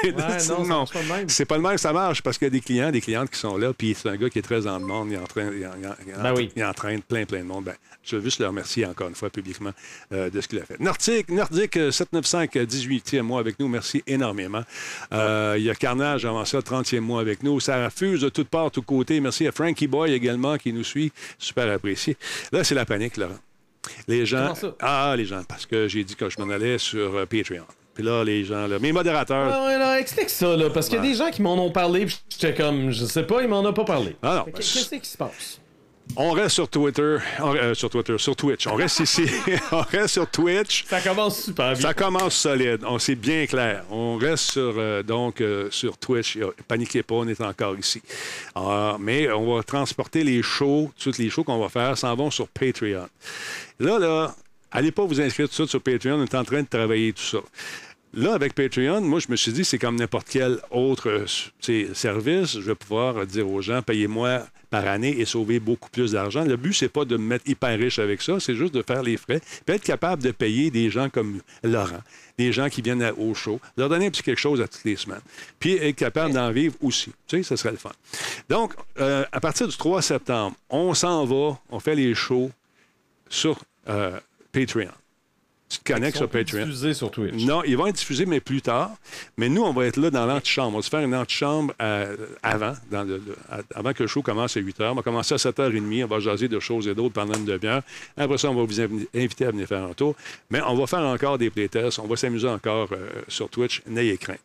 Mais 0.03 0.13
Ouais, 0.13 0.65
non, 0.67 0.85
c'est 1.29 1.45
pas 1.45 1.57
le 1.57 1.63
même, 1.63 1.79
ça 1.79 1.93
marche 1.93 2.23
parce 2.23 2.39
qu'il 2.39 2.47
y 2.47 2.51
a 2.51 2.51
des 2.51 2.61
clients, 2.61 2.91
des 2.91 3.01
clientes 3.01 3.31
qui 3.31 3.39
sont 3.39 3.57
là, 3.57 3.73
puis 3.73 3.97
c'est 3.97 4.09
un 4.09 4.17
gars 4.17 4.29
qui 4.31 4.41
est 4.41 4.43
très 4.43 4.67
en 4.67 4.81
demande, 4.81 5.11
il 5.13 5.19
entraîne, 5.19 5.53
il, 5.57 5.65
en- 5.67 5.71
il 5.81 5.87
en- 5.87 5.95
il 6.07 6.15
en- 6.17 6.23
Ben 6.23 6.35
oui. 6.37 6.51
il 6.57 6.65
entraîne 6.65 7.03
plein, 7.03 7.25
plein 7.25 7.39
de 7.41 7.45
monde. 7.45 7.65
Ben, 7.67 7.75
je 8.03 8.17
veux 8.17 8.23
juste 8.23 8.41
le 8.41 8.49
remercier 8.49 8.85
encore 8.85 9.09
une 9.09 9.15
fois 9.15 9.31
publiquement 9.31 9.71
euh, 10.13 10.29
de 10.29 10.41
ce 10.41 10.49
qu'il 10.49 10.59
a 10.59 10.65
fait. 10.65 10.81
Nordique, 10.81 11.29
Nordique 11.31 11.77
euh, 11.77 11.93
795, 11.93 12.49
euh, 12.57 12.67
18e 12.67 13.23
mois 13.23 13.39
avec 13.39 13.61
nous, 13.61 13.69
merci 13.69 14.03
énormément. 14.09 14.65
Euh, 15.13 15.55
il 15.57 15.63
y 15.63 15.71
a 15.71 15.75
Carnage 15.77 16.25
avant 16.25 16.45
ça, 16.45 16.59
30e 16.59 16.99
mois 17.01 17.21
avec 17.21 17.45
nous. 17.45 17.61
Ça 17.61 17.85
refuse 17.85 18.21
de 18.23 18.29
toutes 18.29 18.49
parts, 18.49 18.67
de 18.71 18.71
tous 18.75 18.83
côtés. 18.83 19.21
Merci 19.21 19.47
à 19.47 19.53
Frankie 19.53 19.87
Boy 19.87 20.13
également 20.13 20.59
qui 20.59 20.73
nous 20.73 20.83
suit, 20.85 21.13
super 21.39 21.71
apprécié. 21.73 22.17
Là, 22.51 22.65
c'est 22.65 22.75
la 22.75 22.85
panique, 22.85 23.17
Laurent. 23.17 23.39
Les 24.09 24.27
gens. 24.27 24.55
Ça? 24.55 24.75
Ah, 24.81 25.15
les 25.17 25.25
gens, 25.25 25.43
parce 25.49 25.67
que 25.67 25.89
j'ai 25.89 26.05
dit 26.05 26.15
que 26.15 26.29
je 26.29 26.41
m'en 26.41 26.49
allais 26.53 26.79
sur 26.79 27.15
euh, 27.17 27.27
Patreon. 27.27 27.65
Puis 27.95 28.03
là, 28.05 28.25
les 28.25 28.45
gens, 28.45 28.67
là, 28.67 28.79
mes 28.79 28.93
modérateurs. 28.93 29.51
Ah 29.53 29.67
ouais, 29.67 29.79
là, 29.79 30.01
explique 30.01 30.31
ça, 30.31 30.57
là, 30.57 30.71
parce 30.71 30.89
qu'il 30.89 30.97
y 30.97 31.01
a 31.01 31.03
des 31.03 31.15
gens 31.15 31.31
qui 31.31 31.43
m'en 31.43 31.55
ont 31.63 31.71
parlé, 31.71 32.07
puis 32.07 32.19
j'étais 32.31 32.55
comme, 32.55 32.91
je 32.91 33.05
sais 33.05 33.25
pas, 33.25 33.43
ils 33.43 33.49
m'en 33.49 33.61
ont 33.61 33.73
pas 33.73 33.85
parlé. 33.85 34.17
Ah 34.23 34.37
non, 34.39 34.45
Fait 34.47 34.51
que 34.53 34.57
ben, 34.59 34.63
Qu'est-ce 34.63 34.95
qui 34.95 35.09
se 35.09 35.17
passe? 35.19 35.59
On 36.17 36.33
reste 36.33 36.57
sur 36.57 36.69
Twitter, 36.69 37.19
on- 37.39 37.55
euh, 37.55 37.75
sur 37.75 37.89
Twitter, 37.89 38.19
sur 38.19 38.35
Twitch. 38.37 38.67
On 38.67 38.75
reste 38.75 39.01
ici, 39.01 39.25
on 39.73 39.81
reste 39.83 40.09
sur 40.15 40.27
Twitch. 40.29 40.85
Ça 40.87 41.01
commence 41.01 41.43
super 41.45 41.73
bien. 41.73 41.81
Ça 41.81 41.95
commence 41.95 42.35
solide, 42.35 42.81
on 42.87 42.99
c'est 42.99 43.15
bien 43.15 43.47
clair. 43.47 43.85
On 43.91 44.17
reste 44.17 44.51
sur 44.53 44.75
euh, 44.77 45.03
donc 45.03 45.41
euh, 45.41 45.69
sur 45.71 45.97
Twitch. 45.97 46.39
Paniquez 46.69 47.03
pas, 47.03 47.15
on 47.15 47.29
est 47.29 47.41
encore 47.41 47.79
ici. 47.79 48.03
Ah, 48.55 48.97
mais 49.01 49.31
on 49.31 49.55
va 49.55 49.63
transporter 49.63 50.25
les 50.25 50.43
shows, 50.43 50.91
tous 51.01 51.17
les 51.19 51.31
shows 51.31 51.45
qu'on 51.45 51.59
va 51.61 51.69
faire 51.69 51.97
s'en 51.97 52.15
vont 52.15 52.31
sur 52.31 52.49
Patreon. 52.49 53.07
Là, 53.83 53.99
là, 53.99 54.33
allez 54.71 54.93
pas 54.93 55.05
vous 55.05 55.21
inscrire 55.21 55.49
tout 55.49 55.55
suite 55.55 55.69
sur 55.69 55.83
Patreon, 55.83 56.15
on 56.15 56.23
est 56.23 56.35
en 56.37 56.45
train 56.45 56.63
de 56.63 56.69
travailler 56.69 57.13
tout 57.13 57.23
ça. 57.23 57.39
Là, 58.15 58.33
avec 58.33 58.55
Patreon, 58.55 59.01
moi, 59.01 59.19
je 59.19 59.27
me 59.29 59.35
suis 59.35 59.51
dit, 59.51 59.65
c'est 59.65 59.79
comme 59.79 59.97
n'importe 59.97 60.29
quel 60.31 60.61
autre 60.71 61.09
euh, 61.09 61.93
service. 61.93 62.53
Je 62.53 62.61
vais 62.61 62.75
pouvoir 62.77 63.27
dire 63.27 63.51
aux 63.51 63.61
gens, 63.61 63.83
payez-moi 63.83 64.45
par 64.71 64.87
année 64.87 65.19
et 65.19 65.25
sauver 65.25 65.59
beaucoup 65.59 65.91
plus 65.91 66.13
d'argent. 66.13 66.45
Le 66.45 66.57
but, 66.57 66.75
c'est 66.75 66.91
pas 66.91 67.05
de 67.05 67.17
me 67.17 67.25
mettre 67.25 67.51
hyper 67.51 67.77
riche 67.77 67.99
avec 67.99 68.23
ça, 68.23 68.39
c'est 68.39 68.55
juste 68.55 68.73
de 68.73 68.83
faire 68.83 69.03
les 69.03 69.17
frais, 69.17 69.41
puis 69.67 69.75
être 69.75 69.83
capable 69.83 70.23
de 70.23 70.31
payer 70.31 70.71
des 70.71 70.89
gens 70.89 71.11
comme 71.11 71.41
Laurent, 71.65 72.03
des 72.39 72.53
gens 72.53 72.69
qui 72.69 72.83
viennent 72.83 73.13
au 73.19 73.35
show, 73.35 73.61
leur 73.77 73.89
donner 73.89 74.07
un 74.07 74.11
petit 74.11 74.23
quelque 74.23 74.39
chose 74.39 74.61
à 74.61 74.69
toutes 74.69 74.85
les 74.85 74.97
semaines, 74.97 75.21
puis 75.59 75.73
être 75.73 75.97
capable 75.97 76.35
d'en 76.35 76.53
vivre 76.53 76.77
aussi. 76.81 77.11
Tu 77.27 77.39
sais, 77.39 77.43
ça 77.43 77.57
serait 77.57 77.73
le 77.73 77.79
fun. 77.79 77.91
Donc, 78.49 78.75
euh, 79.01 79.25
à 79.33 79.41
partir 79.41 79.67
du 79.67 79.77
3 79.77 80.03
septembre, 80.03 80.55
on 80.71 80.95
s'en 80.95 81.25
va, 81.25 81.59
on 81.69 81.81
fait 81.81 81.97
les 81.97 82.15
shows 82.15 82.53
sur 83.29 83.59
Uh, 83.87 84.21
Patreon. 84.53 84.95
Tu 85.73 85.79
te 85.79 85.93
connectes 85.93 86.17
sur 86.19 86.29
Patreon. 86.29 86.67
diffusés 86.67 86.93
sur 86.93 87.11
Twitch. 87.11 87.45
Non, 87.45 87.63
ils 87.65 87.77
vont 87.77 87.87
être 87.87 87.97
diffusés, 87.97 88.27
mais 88.27 88.41
plus 88.41 88.61
tard. 88.61 88.91
Mais 89.39 89.49
nous, 89.49 89.63
on 89.63 89.73
va 89.73 89.87
être 89.87 89.97
là 89.97 90.11
dans 90.11 90.27
l'antichambre. 90.27 90.75
On 90.75 90.77
va 90.81 90.83
se 90.83 90.91
faire 90.91 91.01
une 91.01 91.15
antichambre 91.15 91.73
euh, 91.81 92.15
avant, 92.43 92.75
dans 92.91 93.05
le- 93.05 93.17
le- 93.27 93.37
à- 93.51 93.61
avant 93.75 93.93
que 93.95 94.03
le 94.03 94.07
show 94.07 94.21
commence 94.21 94.57
à 94.57 94.61
8 94.61 94.79
h. 94.81 94.91
On 94.91 94.95
va 94.97 95.03
commencer 95.03 95.35
à 95.35 95.39
7h30. 95.39 96.05
On 96.05 96.09
va 96.09 96.21
jaser 96.21 96.49
de 96.49 96.61
choses 96.61 96.87
et 96.89 96.95
d'autres 96.95 97.15
pendant 97.15 97.35
une 97.39 97.47
demi-heure. 97.47 97.83
Après 98.19 98.37
ça, 98.37 98.51
on 98.51 98.55
va 98.55 98.65
vous 98.65 98.81
invi- 98.81 99.07
inviter 99.15 99.47
à 99.47 99.51
venir 99.51 99.67
faire 99.67 99.83
un 99.85 99.95
tour. 99.95 100.15
Mais 100.51 100.61
on 100.67 100.75
va 100.77 100.87
faire 100.87 101.01
encore 101.01 101.39
des 101.39 101.49
playtests. 101.49 101.99
On 102.01 102.07
va 102.07 102.17
s'amuser 102.17 102.49
encore 102.49 102.89
euh, 102.93 103.09
sur 103.29 103.49
Twitch. 103.49 103.81
N'ayez 103.87 104.19
crainte. 104.19 104.41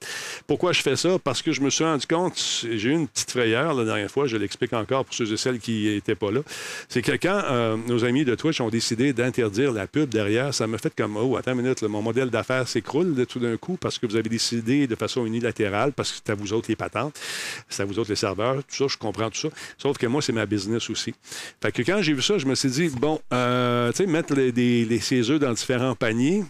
Pourquoi 0.48 0.72
je 0.72 0.82
fais 0.82 0.96
ça? 0.96 1.18
Parce 1.22 1.42
que 1.42 1.52
je 1.52 1.60
me 1.60 1.70
suis 1.70 1.84
rendu 1.84 2.08
compte, 2.08 2.38
j'ai 2.72 2.90
eu 2.90 2.94
une 2.94 3.08
petite 3.10 3.32
frayeur 3.32 3.74
la 3.74 3.84
dernière 3.84 4.10
fois. 4.10 4.28
Je 4.28 4.38
l'explique 4.38 4.72
encore 4.72 5.04
pour 5.04 5.14
ceux 5.14 5.32
et 5.34 5.38
celles 5.38 5.60
qui 5.60 5.88
n'étaient 5.94 6.16
pas 6.16 6.32
là. 6.32 6.40
C'est 6.88 7.02
que 7.02 7.12
quand 7.12 7.42
euh, 7.52 7.76
nos 7.88 8.06
amis 8.06 8.24
de 8.24 8.34
Twitch 8.36 8.62
ont 8.62 8.70
décidé 8.70 9.12
d'interdire 9.12 9.74
la 9.74 9.88
pub 9.88 10.08
derrière, 10.10 10.54
ça 10.54 10.68
me 10.68 10.78
fait 10.78 10.94
comme, 10.96 11.17
oh, 11.22 11.38
attends 11.38 11.52
une 11.52 11.62
minute, 11.62 11.82
mon 11.84 12.02
modèle 12.02 12.30
d'affaires 12.30 12.68
s'écroule 12.68 13.26
tout 13.26 13.40
d'un 13.40 13.58
coup 13.58 13.78
parce 13.78 13.98
que 13.98 14.06
vous 14.06 14.16
avez 14.16 14.30
décidé 14.30 14.88
de 14.88 14.96
façon 14.96 15.26
unilatérale, 15.26 15.94
parce 15.94 16.12
que 16.12 16.18
c'est 16.24 16.32
à 16.32 16.36
vous 16.36 16.54
autres 16.54 16.68
les 16.70 16.76
patentes, 16.76 17.20
c'est 17.70 17.84
à 17.84 17.86
vous 17.86 18.00
autres 18.00 18.10
les 18.10 18.16
serveurs, 18.16 18.64
tout 18.64 18.76
ça, 18.76 18.88
je 18.88 18.98
comprends 18.98 19.30
tout 19.30 19.40
ça. 19.40 19.50
Sauf 19.78 19.98
que 19.98 20.08
moi, 20.08 20.22
c'est 20.22 20.34
ma 20.34 20.46
business 20.46 20.90
aussi. 20.90 21.14
Fait 21.62 21.72
que 21.72 21.82
quand 21.82 22.02
j'ai 22.02 22.14
vu 22.14 22.22
ça, 22.22 22.38
je 22.38 22.46
me 22.46 22.56
suis 22.56 22.70
dit, 22.70 22.90
bon, 22.90 23.20
euh, 23.34 23.92
tu 23.92 23.98
sais, 23.98 24.06
mettre 24.06 24.34
les, 24.36 24.52
les, 24.52 25.32
œufs 25.32 25.40
dans 25.40 25.54
différents 25.54 25.96
paniers, 25.96 26.44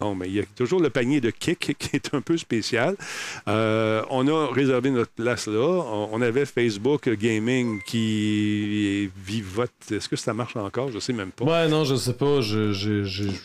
Bon, 0.00 0.14
mais 0.14 0.28
il 0.28 0.34
y 0.34 0.40
a 0.40 0.44
toujours 0.56 0.80
le 0.80 0.88
panier 0.90 1.20
de 1.20 1.30
kick 1.30 1.76
qui 1.78 1.96
est 1.96 2.14
un 2.14 2.20
peu 2.22 2.36
spécial. 2.38 2.96
Euh, 3.48 4.02
on 4.10 4.26
a 4.28 4.46
réservé 4.52 4.90
notre 4.90 5.10
place 5.12 5.46
là. 5.46 5.60
On, 5.60 6.20
avait 6.22 6.46
Facebook 6.46 7.08
Gaming 7.10 7.80
qui 7.86 9.10
vivote. 9.26 9.70
Est-ce 9.90 10.08
que 10.08 10.16
ça 10.16 10.32
marche 10.34 10.56
encore? 10.56 10.90
Je 10.90 10.98
sais 10.98 11.12
même 11.12 11.30
pas. 11.30 11.44
Ouais, 11.44 11.68
non, 11.68 11.84
je 11.84 11.94
sais 11.96 12.14
pas. 12.14 12.40
Je 12.40 12.70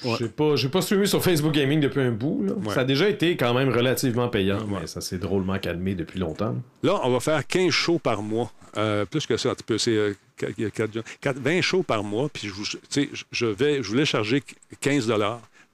Ouais. 0.06 0.16
j'ai 0.58 0.70
pas, 0.70 0.82
suivi 0.82 1.08
sur 1.08 1.24
Facebook 1.24 1.54
Gaming 1.54 1.80
depuis 1.80 2.02
un 2.02 2.12
bout. 2.12 2.44
là. 2.46 2.54
Ouais. 2.54 2.74
Ça 2.74 2.82
a 2.82 2.86
déjà 2.86 3.10
été 3.10 3.36
quand 3.38 3.54
même 3.54 3.70
relativement 3.70 4.28
payant, 4.30 4.60
Ouais. 4.60 4.80
mais 4.82 4.88
ça 4.88 5.02
s'est 5.02 5.18
drôlement 5.18 5.58
calmé 5.60 5.96
depuis 5.96 6.20
longtemps. 6.20 6.56
Là, 6.84 7.00
on 7.04 7.12
va 7.12 7.20
faire 7.20 7.46
15 7.46 7.72
shows 7.72 8.00
par 8.00 8.22
mois. 8.22 8.52
Euh, 8.78 9.06
plus 9.06 9.26
que 9.26 9.38
ça, 9.38 9.50
un 9.52 9.56
petit 9.56 9.64
peu. 9.64 9.78
C'est 9.78 9.96
euh, 9.96 10.14
quatre- 10.38 10.54
il 10.58 10.64
y 10.64 10.68
a 10.68 10.70
quatre- 10.70 11.02
quatre- 11.22 11.40
20 11.40 11.62
shows 11.62 11.84
par 11.84 12.04
mois. 12.04 12.28
Puis 12.30 12.50
vais, 13.46 13.82
je 13.84 13.88
voulais 13.90 14.06
charger 14.06 14.44
15 14.82 15.08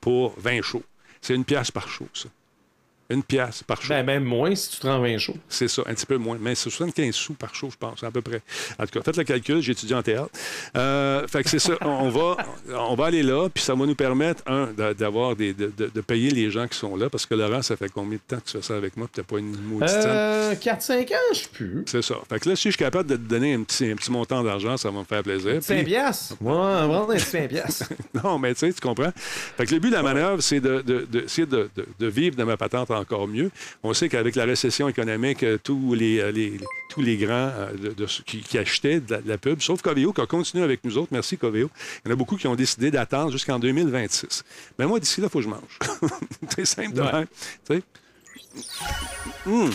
pour 0.01 0.37
20 0.39 0.61
shows. 0.61 0.83
C'est 1.21 1.35
une 1.35 1.45
pièce 1.45 1.71
par 1.71 1.87
show, 1.87 2.07
ça. 2.13 2.29
Une 3.11 3.23
pièce 3.23 3.63
par 3.63 3.81
show. 3.81 3.89
Ben, 3.89 4.05
même 4.05 4.23
moins 4.23 4.55
si 4.55 4.69
tu 4.71 4.77
te 4.79 4.87
rends 4.87 4.99
20 5.01 5.17
shows. 5.17 5.35
C'est 5.49 5.67
ça, 5.67 5.81
un 5.85 5.93
petit 5.93 6.05
peu 6.05 6.17
moins. 6.17 6.37
Mais 6.39 6.55
c'est 6.55 6.69
75 6.69 7.13
sous 7.13 7.33
par 7.33 7.53
show, 7.53 7.69
je 7.71 7.77
pense, 7.77 8.03
à 8.03 8.11
peu 8.11 8.21
près. 8.21 8.41
En 8.79 8.85
tout 8.85 8.97
cas, 8.99 9.01
faites 9.03 9.17
le 9.17 9.23
calcul, 9.23 9.61
j'ai 9.61 9.73
étudié 9.73 9.95
en 9.95 10.01
théâtre. 10.03 10.29
Euh, 10.75 11.27
fait 11.27 11.43
que 11.43 11.49
c'est 11.49 11.59
ça. 11.59 11.73
On 11.81 12.09
va, 12.09 12.37
on 12.77 12.95
va 12.95 13.05
aller 13.05 13.23
là, 13.23 13.49
puis 13.49 13.63
ça 13.63 13.73
va 13.75 13.85
nous 13.85 13.95
permettre, 13.95 14.43
un, 14.47 14.67
d'avoir 14.93 15.35
des, 15.35 15.53
de, 15.53 15.71
de- 15.77 15.91
de 15.93 16.01
payer 16.01 16.31
les 16.31 16.49
gens 16.51 16.67
qui 16.67 16.77
sont 16.77 16.95
là. 16.95 17.09
Parce 17.09 17.25
que 17.25 17.35
Laurent, 17.35 17.61
ça 17.61 17.75
fait 17.75 17.89
combien 17.89 18.17
de 18.17 18.21
temps 18.35 18.41
que 18.41 18.49
tu 18.49 18.57
fais 18.57 18.63
ça 18.63 18.75
avec 18.75 18.95
moi, 18.97 19.07
puis 19.11 19.21
t'as 19.21 19.27
pas 19.27 19.39
une 19.39 19.55
maudite? 19.61 19.89
Euh, 19.89 20.53
4-5 20.55 21.13
ans, 21.13 21.15
je 21.33 21.39
sais 21.39 21.47
plus. 21.51 21.83
C'est 21.87 22.01
ça. 22.01 22.15
Fait 22.29 22.39
que 22.39 22.49
là, 22.49 22.55
si 22.55 22.63
je 22.63 22.69
suis 22.71 22.77
capable 22.77 23.09
de 23.09 23.15
te 23.15 23.21
donner 23.21 23.53
un 23.53 23.63
petit, 23.63 23.91
un 23.91 23.95
petit 23.95 24.11
montant 24.11 24.43
d'argent, 24.43 24.77
ça 24.77 24.89
va 24.89 24.99
me 24.99 25.03
faire 25.05 25.23
plaisir. 25.23 25.61
5 25.61 25.75
Puis- 25.75 25.85
piastres? 25.85 26.35
Ouais, 26.41 26.51
on 26.51 26.87
va 26.87 26.87
prendre 26.87 27.11
un 27.11 27.15
petit 27.15 27.25
5 27.25 27.49
piastres. 27.49 27.89
Non, 28.23 28.37
mais 28.37 28.53
tu 28.53 28.59
sais, 28.59 28.73
tu 28.73 28.81
comprends. 28.81 29.11
Fait 29.57 29.65
que 29.65 29.73
le 29.73 29.79
but 29.79 29.89
de 29.89 29.95
la 29.95 30.03
manœuvre, 30.03 30.41
c'est 30.41 30.59
de, 30.59 30.81
de, 30.81 31.07
de- 31.11 31.25
de, 31.45 31.45
de- 31.75 31.87
de 31.99 32.07
vivre 32.07 32.35
de 32.35 32.43
ma 32.43 32.55
patente 32.57 32.91
encore 33.01 33.27
mieux. 33.27 33.51
On 33.83 33.93
sait 33.93 34.07
qu'avec 34.09 34.35
la 34.35 34.45
récession 34.45 34.87
économique, 34.87 35.43
euh, 35.43 35.57
tous 35.61 35.93
les, 35.93 36.19
euh, 36.19 36.31
les- 36.31 36.57
tous 36.89 37.01
les 37.01 37.17
grands 37.17 37.31
euh, 37.53 37.71
de- 37.73 37.89
de 37.93 38.05
ceux 38.07 38.23
qui, 38.23 38.39
qui 38.41 38.57
achetaient 38.57 38.99
de 38.99 39.11
la, 39.11 39.21
de 39.21 39.27
la 39.29 39.37
pub, 39.37 39.61
sauf 39.61 39.81
Coveo 39.81 40.13
qui 40.13 40.21
a 40.21 40.25
continué 40.25 40.63
avec 40.63 40.83
nous 40.83 40.97
autres. 40.97 41.09
Merci, 41.11 41.37
Coveo. 41.37 41.69
Il 42.05 42.07
y 42.07 42.11
en 42.11 42.13
a 42.13 42.15
beaucoup 42.15 42.37
qui 42.37 42.47
ont 42.47 42.55
décidé 42.55 42.91
d'attendre 42.91 43.31
jusqu'en 43.31 43.59
2026. 43.59 44.43
Mais 44.79 44.85
moi, 44.85 44.99
d'ici 44.99 45.19
là, 45.21 45.27
il 45.27 45.29
faut 45.31 45.39
que 45.39 45.45
je 45.45 45.49
mange. 45.49 45.79
c'est 46.55 46.65
simple 46.65 46.93
de 46.93 47.01
Ouais. 47.01 47.11
même. 47.69 47.81
Hum. 49.45 49.71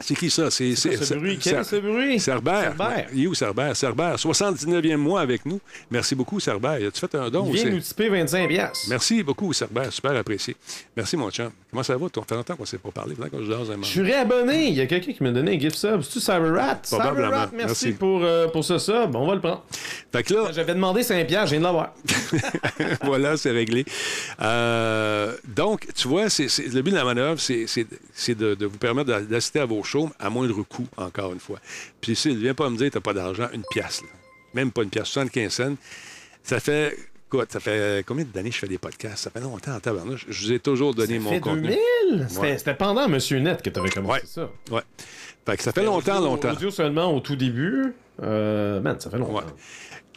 C'est 0.00 0.14
qui 0.16 0.28
ça? 0.28 0.50
C'est, 0.50 0.74
ce 0.74 1.14
bruit? 1.14 1.38
c'est- 1.40 1.50
Quel 1.50 1.60
est 1.60 1.64
ce 1.64 1.76
bruit? 1.76 2.20
Cerbère. 2.20 2.74
Il 3.14 3.24
est 3.24 3.26
où 3.26 3.34
Cerbère? 3.34 3.76
Cerbère, 3.76 4.16
79e 4.18 4.96
mois 4.96 5.20
avec 5.20 5.46
nous. 5.46 5.60
Merci 5.90 6.14
beaucoup, 6.14 6.40
Cerbère. 6.40 6.72
As-tu 6.86 7.00
fait 7.00 7.14
un 7.14 7.30
don 7.30 7.48
aussi? 7.50 7.64
nous 7.66 7.78
typer 7.80 8.08
25 8.08 8.48
piastres. 8.48 8.86
Merci 8.88 9.22
beaucoup, 9.22 9.52
Cerbère. 9.52 9.92
Super 9.92 10.16
apprécié. 10.16 10.56
Merci, 10.96 11.16
mon 11.16 11.30
chum. 11.30 11.50
Comment 11.70 11.82
ça 11.82 11.96
va? 11.96 12.06
Ça 12.14 12.22
fait 12.28 12.34
longtemps 12.34 12.56
qu'on 12.56 12.62
ne 12.62 12.66
s'est 12.66 12.78
pas 12.78 12.90
parlé. 12.90 13.14
Que 13.14 13.20
je 13.42 13.50
moment. 13.52 13.82
Je 13.82 13.88
suis 13.88 14.00
réabonné. 14.02 14.68
Il 14.68 14.74
y 14.74 14.80
a 14.80 14.86
quelqu'un 14.86 15.12
qui 15.12 15.22
m'a 15.22 15.30
donné 15.30 15.56
un 15.56 15.60
gift 15.60 15.76
sub. 15.76 16.02
C'est-tu 16.02 16.20
CyberRat? 16.20 16.76
Probablement. 16.82 17.26
CyberRat, 17.26 17.50
merci, 17.52 17.66
Merci. 17.86 17.92
Pour, 17.92 18.20
euh, 18.24 18.48
pour 18.48 18.64
ce 18.64 18.78
sub. 18.78 19.14
On 19.14 19.26
va 19.26 19.34
le 19.36 19.40
prendre. 19.40 19.64
Fait 20.12 20.22
que 20.22 20.34
là, 20.34 20.50
J'avais 20.52 20.74
demandé 20.74 21.02
5 21.02 21.26
piastres, 21.26 21.46
je 21.46 21.50
viens 21.52 21.60
de 21.60 21.64
l'avoir. 21.64 21.94
voilà, 23.02 23.36
c'est 23.36 23.50
réglé. 23.52 23.84
Euh, 24.40 25.34
donc, 25.46 25.86
tu 25.94 26.08
vois, 26.08 26.28
c'est, 26.30 26.46
le 26.72 26.82
but 26.82 26.90
de 26.90 26.96
la 26.96 27.04
manœuvre, 27.04 27.40
c'est, 27.40 27.66
de, 28.34 28.54
de 28.54 28.66
vous 28.66 28.78
permettre 28.78 29.08
d'a- 29.08 29.20
d'assister 29.20 29.60
à 29.60 29.64
vos 29.66 29.83
shows 29.84 30.10
à 30.18 30.30
moindre 30.30 30.62
coût, 30.62 30.86
encore 30.96 31.32
une 31.32 31.40
fois. 31.40 31.58
Puis 32.00 32.16
s'il 32.16 32.34
ne 32.34 32.38
vient 32.40 32.54
pas 32.54 32.68
me 32.70 32.76
dire 32.76 32.86
que 32.88 32.92
tu 32.92 32.98
n'as 32.98 33.02
pas 33.02 33.14
d'argent, 33.14 33.48
une 33.52 33.64
pièce, 33.70 34.02
là. 34.02 34.08
même 34.54 34.70
pas 34.72 34.82
une 34.82 34.90
pièce, 34.90 35.06
75 35.08 35.52
cents, 35.52 35.74
ça 36.42 36.60
fait... 36.60 36.96
Ça 37.48 37.58
fait 37.58 38.04
combien 38.06 38.24
d'années 38.32 38.50
que 38.50 38.54
je 38.54 38.60
fais 38.60 38.68
des 38.68 38.78
podcasts? 38.78 39.24
Ça 39.24 39.30
fait 39.30 39.40
longtemps 39.40 39.74
en 39.74 39.80
tabarnouche. 39.80 40.24
Je 40.28 40.46
vous 40.46 40.52
ai 40.52 40.60
toujours 40.60 40.94
donné 40.94 41.18
mon 41.18 41.40
contenu. 41.40 41.74
2000? 42.10 42.26
C'était 42.28 42.40
Ouais. 42.40 42.58
c'était 42.58 42.74
pendant 42.76 43.08
Monsieur 43.08 43.40
Net 43.40 43.60
que 43.60 43.70
tu 43.70 43.80
avais 43.80 43.90
commencé 43.90 44.20
Ouais. 44.20 44.22
ça. 44.24 44.48
Ouais. 44.70 44.82
Fait 45.44 45.56
que 45.56 45.62
ça 45.64 45.72
fait 45.72 45.82
longtemps, 45.82 46.18
Audio- 46.18 46.26
longtemps. 46.28 46.52
Audio 46.52 46.70
seulement 46.70 47.12
au 47.12 47.18
tout 47.18 47.34
début. 47.34 47.92
Euh, 48.22 48.80
man, 48.80 49.00
ça 49.00 49.10
fait 49.10 49.18
longtemps. 49.18 49.34
Ouais. 49.38 49.42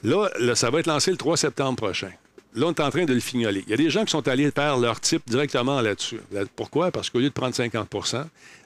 Là, 0.03 0.29
là, 0.37 0.53
ça 0.53 0.69
va 0.69 0.79
être 0.79 0.85
lancé 0.85 1.09
le 1.09 1.17
3 1.17 1.37
septembre 1.37 1.75
prochain. 1.77 2.11
Là, 2.53 2.67
on 2.67 2.71
est 2.71 2.79
en 2.81 2.89
train 2.91 3.05
de 3.05 3.13
le 3.15 3.19
fignoler. 3.19 3.63
Il 3.65 3.71
y 3.71 3.73
a 3.73 3.77
des 3.77 3.89
gens 3.89 4.05
qui 4.05 4.11
sont 4.11 4.27
allés 4.27 4.51
faire 4.51 4.77
leur 4.77 4.99
type 4.99 5.23
directement 5.27 5.81
là-dessus. 5.81 6.19
Là- 6.31 6.43
pourquoi? 6.55 6.91
Parce 6.91 7.09
qu'au 7.09 7.17
lieu 7.17 7.29
de 7.29 7.33
prendre 7.33 7.55
50 7.55 7.89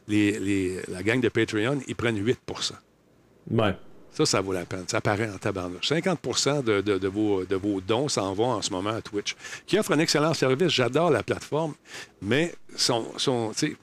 les, 0.07 0.39
les- 0.39 0.81
la 0.87 1.03
gang 1.03 1.19
de 1.21 1.29
Patreon, 1.29 1.79
ils 1.87 1.95
prennent 1.95 2.17
8 2.23 2.39
Ouais. 3.49 3.75
Ça, 4.13 4.25
ça 4.25 4.41
vaut 4.41 4.51
la 4.51 4.65
peine. 4.65 4.83
Ça 4.87 4.99
paraît 4.99 5.29
en 5.29 5.37
tabarnouche. 5.37 5.87
50 5.87 6.63
de, 6.65 6.81
de- 6.81 6.97
de 6.97 7.07
vos, 7.07 7.45
de 7.45 7.55
vos 7.55 7.79
dons 7.79 8.09
s'en 8.09 8.33
vont 8.33 8.51
en 8.51 8.61
ce 8.61 8.69
moment 8.71 8.89
à 8.89 9.01
Twitch, 9.01 9.35
qui 9.65 9.79
offre 9.79 9.93
un 9.93 9.99
excellent 9.99 10.33
service. 10.33 10.67
J'adore 10.69 11.11
la 11.11 11.23
plateforme, 11.23 11.73
mais 12.21 12.53
tu 13.53 13.67
sais, 13.67 13.75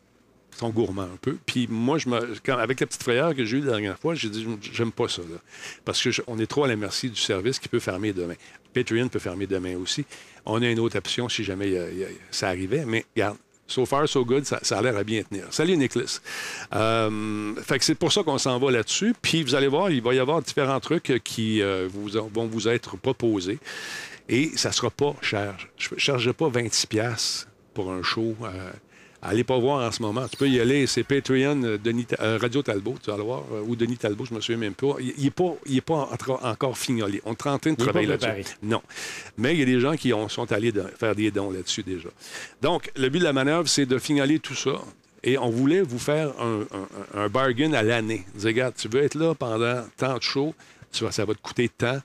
sont 0.54 0.70
gourmands 0.70 1.02
un 1.02 1.16
peu. 1.20 1.36
Puis 1.46 1.66
moi, 1.70 1.98
je 1.98 2.08
me, 2.08 2.34
quand- 2.44 2.58
avec 2.58 2.80
la 2.80 2.86
petite 2.86 3.02
frayeur 3.02 3.34
que 3.34 3.44
j'ai 3.44 3.58
eue 3.58 3.60
la 3.60 3.70
dernière 3.72 3.98
fois, 3.98 4.14
j'ai 4.14 4.28
dit, 4.28 4.46
j'aime 4.72 4.92
pas 4.92 5.08
ça. 5.08 5.22
là. 5.22 5.38
parce 5.84 6.02
qu'on 6.02 6.38
est 6.38 6.46
trop 6.46 6.64
à 6.64 6.68
la 6.68 6.76
merci 6.76 7.08
du 7.08 7.20
service 7.20 7.58
qui 7.58 7.68
peut 7.68 7.78
fermer 7.78 8.12
demain. 8.12 8.34
Patreon 8.74 9.08
peut 9.08 9.18
fermer 9.20 9.46
demain 9.46 9.76
aussi. 9.78 10.04
On 10.44 10.60
a 10.60 10.68
une 10.68 10.80
autre 10.80 10.98
option 10.98 11.28
si 11.28 11.42
jamais 11.44 11.68
il 11.68 11.72
y 11.74 11.78
a- 11.78 11.90
il 11.90 11.98
y 12.00 12.04
a- 12.04 12.08
ça 12.30 12.48
arrivait, 12.48 12.84
mais 12.84 13.06
regarde. 13.16 13.38
So 13.68 13.84
far, 13.84 14.08
so 14.08 14.24
good, 14.24 14.46
ça, 14.46 14.78
a 14.78 14.82
l'air 14.82 14.96
à 14.96 15.04
bien 15.04 15.22
tenir. 15.22 15.44
Salut, 15.50 15.76
Nicholas. 15.76 16.20
Euh, 16.74 17.52
c'est 17.80 17.94
pour 17.94 18.10
ça 18.10 18.22
qu'on 18.22 18.38
s'en 18.38 18.58
va 18.58 18.70
là-dessus. 18.70 19.14
Puis 19.20 19.42
vous 19.42 19.54
allez 19.54 19.68
voir, 19.68 19.90
il 19.90 20.00
va 20.00 20.14
y 20.14 20.18
avoir 20.18 20.40
différents 20.40 20.80
trucs 20.80 21.20
qui 21.22 21.60
euh, 21.60 21.86
vont 21.92 22.46
vous 22.46 22.66
être 22.66 22.96
proposés. 22.96 23.58
Et 24.30 24.52
ça 24.56 24.72
sera 24.72 24.88
pas 24.90 25.14
cher. 25.20 25.54
Je 25.76 25.94
ne 25.94 25.98
chargerai 25.98 26.32
pas 26.32 26.48
26$ 26.48 26.86
piastres 26.86 27.48
pour 27.74 27.92
un 27.92 28.02
show. 28.02 28.34
Euh, 28.42 28.70
allez 29.22 29.44
pas 29.44 29.58
voir 29.58 29.86
en 29.86 29.90
ce 29.92 30.00
moment. 30.02 30.26
Tu 30.28 30.36
peux 30.36 30.48
y 30.48 30.60
aller. 30.60 30.86
C'est 30.86 31.02
Patreon 31.04 31.62
euh, 31.64 31.78
Denis 31.78 32.06
euh, 32.20 32.38
Radio 32.40 32.62
Talbot, 32.62 32.94
tu 33.02 33.10
vas 33.10 33.16
le 33.16 33.22
voir. 33.22 33.42
euh, 33.52 33.62
ou 33.66 33.76
Denis 33.76 33.96
Talbot, 33.96 34.24
je 34.26 34.34
me 34.34 34.40
souviens 34.40 34.58
même 34.58 34.74
pas. 34.74 34.96
Il 35.00 35.24
n'est 35.24 35.30
pas, 35.30 35.54
il 35.66 35.76
est 35.78 35.80
pas 35.80 36.08
en- 36.28 36.48
encore 36.48 36.76
fignolé. 36.78 37.20
On 37.24 37.32
est 37.32 37.46
en 37.46 37.58
train 37.58 37.72
de 37.72 37.76
travailler 37.76 38.06
là-dessus. 38.06 38.56
Non. 38.62 38.82
Mais 39.36 39.54
il 39.54 39.60
y 39.60 39.62
a 39.62 39.66
des 39.66 39.80
gens 39.80 39.96
qui 39.96 40.12
ont- 40.12 40.28
sont 40.28 40.50
allés 40.52 40.72
de- 40.72 40.84
faire 40.98 41.14
des 41.14 41.30
dons 41.30 41.50
là-dessus 41.50 41.82
déjà. 41.82 42.08
Donc, 42.62 42.90
le 42.96 43.08
but 43.08 43.18
de 43.18 43.24
la 43.24 43.32
manœuvre, 43.32 43.68
c'est 43.68 43.86
de 43.86 43.98
fignoler 43.98 44.38
tout 44.38 44.54
ça. 44.54 44.72
Et 45.24 45.36
on 45.36 45.50
voulait 45.50 45.82
vous 45.82 45.98
faire 45.98 46.32
un, 46.40 46.60
un- 46.60 47.22
un 47.24 47.28
bargain 47.28 47.72
à 47.72 47.82
l'année. 47.82 48.24
Dire, 48.36 48.46
regarde, 48.46 48.74
tu 48.76 48.88
veux 48.88 49.02
être 49.02 49.16
là 49.16 49.34
pendant 49.34 49.84
tant 49.96 50.16
de 50.16 50.22
shows, 50.22 50.54
ça 50.92 51.24
va 51.24 51.34
te 51.34 51.40
coûter 51.42 51.68
tant. 51.68 51.98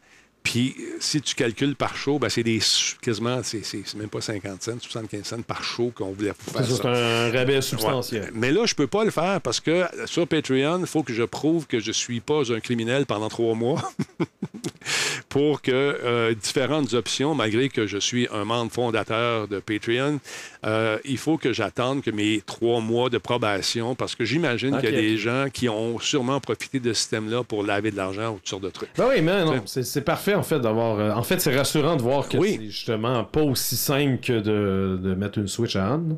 Puis, 0.44 0.76
si 1.00 1.22
tu 1.22 1.36
calcules 1.36 1.76
par 1.76 1.96
show, 1.96 2.20
ben, 2.20 2.28
c'est 2.28 2.44
des 2.44 2.60
quasiment, 3.02 3.42
c'est, 3.44 3.64
même 3.96 4.10
pas 4.10 4.20
50 4.20 4.62
cents, 4.62 4.80
75 4.80 5.24
cents 5.24 5.42
par 5.42 5.64
show 5.64 5.92
qu'on 5.96 6.12
voulait 6.12 6.34
faire. 6.38 6.66
C'est 6.66 6.86
un 6.86 7.32
rabais 7.32 7.62
substantiel. 7.62 8.24
Ouais. 8.24 8.32
Mais 8.34 8.52
là, 8.52 8.66
je 8.66 8.76
peux 8.76 8.88
pas 8.88 9.06
le 9.06 9.12
faire 9.12 9.40
parce 9.42 9.62
que 9.62 9.86
sur 10.06 10.28
Patreon, 10.28 10.82
il 10.82 10.86
faut 10.86 11.02
que 11.02 11.14
je 11.14 11.24
prouve 11.24 11.66
que 11.66 11.80
je 11.80 11.92
suis 11.92 12.20
pas 12.20 12.52
un 12.52 12.60
criminel 12.60 13.06
pendant 13.06 13.30
trois 13.30 13.56
mois 13.56 13.82
pour 15.30 15.62
que 15.62 15.72
euh, 15.72 16.34
différentes 16.36 16.94
options, 16.94 17.36
malgré 17.36 17.70
que 17.70 17.88
je 17.88 17.98
suis 17.98 18.28
un 18.32 18.44
membre 18.44 18.72
fondateur 18.72 19.48
de 19.48 19.60
Patreon, 19.60 20.20
euh, 20.66 20.98
il 21.06 21.18
faut 21.18 21.38
que 21.38 21.54
j'attende 21.54 22.02
que 22.02 22.12
mes 22.12 22.42
trois 22.46 22.82
mois 22.82 23.10
de 23.10 23.18
probation, 23.18 23.96
parce 23.96 24.16
que 24.16 24.26
j'imagine 24.26 24.78
qu'il 24.78 24.90
y 24.90 24.94
a 24.94 25.02
des 25.02 25.18
gens 25.18 25.46
qui 25.52 25.70
ont 25.70 26.00
sûrement 26.00 26.40
profité 26.40 26.80
de 26.80 26.92
ce 26.94 27.00
système-là 27.00 27.44
pour 27.44 27.64
laver 27.64 27.92
de 27.92 27.98
l'argent 27.98 28.32
ou 28.32 28.36
toutes 28.36 28.50
sortes 28.50 28.64
de 28.64 28.70
trucs. 28.70 28.90
Ben 28.98 29.08
oui, 29.10 29.22
mais 29.22 29.46
non, 29.46 29.64
c'est 29.66 29.84
c'est 29.84 30.02
parfait 30.34 30.56
en 30.56 30.58
fait 30.58 30.60
d'avoir. 30.60 31.00
euh, 31.00 31.12
en 31.12 31.24
fait, 31.24 31.40
c'est 31.40 31.56
rassurant 31.56 31.96
de 31.96 32.02
voir 32.02 32.28
que 32.28 32.38
Oui. 32.38 32.56
c'est 32.60 32.66
justement 32.66 33.24
pas 33.24 33.42
aussi 33.42 33.76
simple 33.78 34.20
que 34.22 34.34
de, 34.40 35.00
de 35.02 35.14
mettre 35.16 35.38
une 35.40 35.48
Switch 35.48 35.76
à 35.76 35.94
on. 35.94 36.18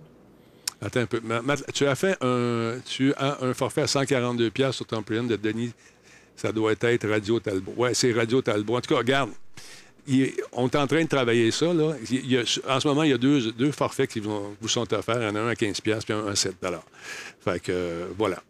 Attends 0.82 1.00
un 1.02 1.06
peu. 1.06 1.20
Matt, 1.24 1.64
tu 1.74 1.86
as 1.88 1.96
fait 1.96 2.18
un, 2.22 2.76
tu 2.86 3.14
as 3.16 3.38
un 3.44 3.54
forfait 3.54 3.82
à 3.84 3.88
142 3.88 4.50
pièces 4.52 4.76
sur 4.76 4.86
ton 4.86 5.02
Patreon 5.02 5.24
de 5.24 5.36
Denis. 5.36 5.72
Ça 6.36 6.52
doit 6.52 6.74
être 6.74 7.08
Radio 7.08 7.40
Talbot. 7.40 7.74
Oui, 7.78 7.90
c'est 7.94 8.12
Radio 8.12 8.42
Talbot. 8.42 8.76
En 8.78 8.82
tout 8.82 8.94
cas, 8.94 8.98
regarde, 9.00 9.30
il 10.06 10.34
on 10.52 10.68
est 10.68 10.76
en 10.76 10.86
train 10.86 11.04
de 11.04 11.08
travailler 11.10 11.50
ça. 11.52 11.74
Là. 11.74 11.94
Il 12.12 12.30
y 12.30 12.38
a- 12.38 12.42
en 12.70 12.80
ce 12.80 12.88
moment, 12.88 13.04
il 13.04 13.12
y 13.12 13.14
a 13.14 13.18
deux, 13.18 13.52
deux 13.54 13.72
forfaits 13.72 14.10
qui 14.12 14.20
vont- 14.20 14.54
vous 14.60 14.68
sont 14.68 14.94
offerts. 14.94 15.22
Il 15.22 15.24
y 15.24 15.30
en 15.30 15.36
a 15.36 15.40
un 15.40 15.48
à 15.48 15.56
15 15.56 15.80
pièces 15.80 16.04
puis 16.04 16.14
un 16.14 16.28
à 16.28 16.36
7 16.36 16.56
Fait 17.44 17.60
que, 17.62 17.72
euh, 17.72 18.06
voilà. 18.18 18.44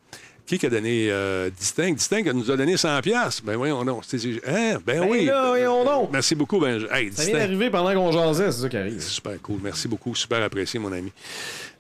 Qui 0.45 0.59
qui 0.59 0.65
a 0.67 0.69
donné 0.69 1.07
euh, 1.09 1.49
Distinct? 1.49 1.93
Distinct 1.95 2.31
nous 2.33 2.51
a 2.51 2.55
donné 2.57 2.77
100 2.77 3.01
pièces. 3.01 3.41
Ben 3.43 3.55
oui, 3.55 3.71
on 3.71 3.87
a. 3.87 3.91
Hein? 3.91 3.99
Ben, 4.45 4.79
Ben 4.85 5.07
oui. 5.09 5.25
là, 5.25 5.47
voyons 5.47 5.83
donc. 5.83 6.09
Merci 6.11 6.35
beaucoup, 6.35 6.59
ben, 6.59 6.85
hey, 6.91 7.11
Ça 7.11 7.25
vient 7.25 7.39
d'arriver 7.39 7.69
pendant 7.71 7.93
qu'on 7.93 8.11
jasait, 8.11 8.51
c'est 8.51 8.61
ça 8.61 8.69
qui 8.69 8.77
arrive. 8.77 9.01
Super 9.01 9.41
cool. 9.41 9.59
Merci 9.63 9.87
beaucoup. 9.87 10.13
Super 10.13 10.43
apprécié, 10.43 10.79
mon 10.79 10.91
ami. 10.91 11.11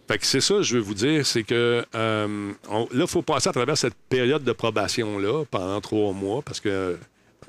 Fait 0.07 0.17
que 0.19 0.25
c'est 0.25 0.41
ça, 0.41 0.61
je 0.61 0.75
veux 0.75 0.81
vous 0.81 0.93
dire, 0.93 1.25
c'est 1.25 1.43
que 1.43 1.83
euh, 1.95 2.51
on- 2.69 2.87
là, 2.91 3.01
il 3.05 3.07
faut 3.07 3.21
passer 3.23 3.49
à 3.49 3.51
travers 3.51 3.77
cette 3.77 3.95
période 4.09 4.43
de 4.43 4.51
probation-là 4.51 5.45
pendant 5.49 5.81
trois 5.81 6.13
mois 6.13 6.41
parce 6.43 6.59
que 6.59 6.97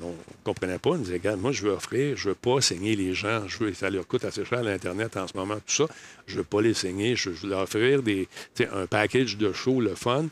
on 0.02 0.08
ne 0.08 0.14
comprenait 0.44 0.78
pas. 0.78 0.90
On 0.90 0.96
disait, 0.98 1.14
regarde, 1.14 1.40
moi, 1.40 1.52
je 1.52 1.62
veux 1.62 1.72
offrir, 1.72 2.16
je 2.18 2.28
veux 2.30 2.34
pas 2.34 2.60
saigner 2.60 2.96
les 2.96 3.14
gens. 3.14 3.48
Je 3.48 3.58
veux, 3.58 3.72
ça 3.72 3.88
leur 3.88 4.06
coûte 4.06 4.24
assez 4.26 4.44
cher 4.44 4.58
à 4.58 4.62
l'Internet 4.62 5.16
en 5.16 5.26
ce 5.26 5.34
moment, 5.34 5.54
tout 5.54 5.72
ça. 5.72 5.84
Je 6.26 6.36
veux 6.36 6.44
pas 6.44 6.60
les 6.60 6.74
saigner. 6.74 7.16
Je 7.16 7.30
veux 7.30 7.48
leur 7.48 7.60
offrir 7.62 8.02
des, 8.02 8.28
un 8.72 8.86
package 8.86 9.38
de 9.38 9.52
show, 9.54 9.80
le 9.80 9.94
fun, 9.94 10.26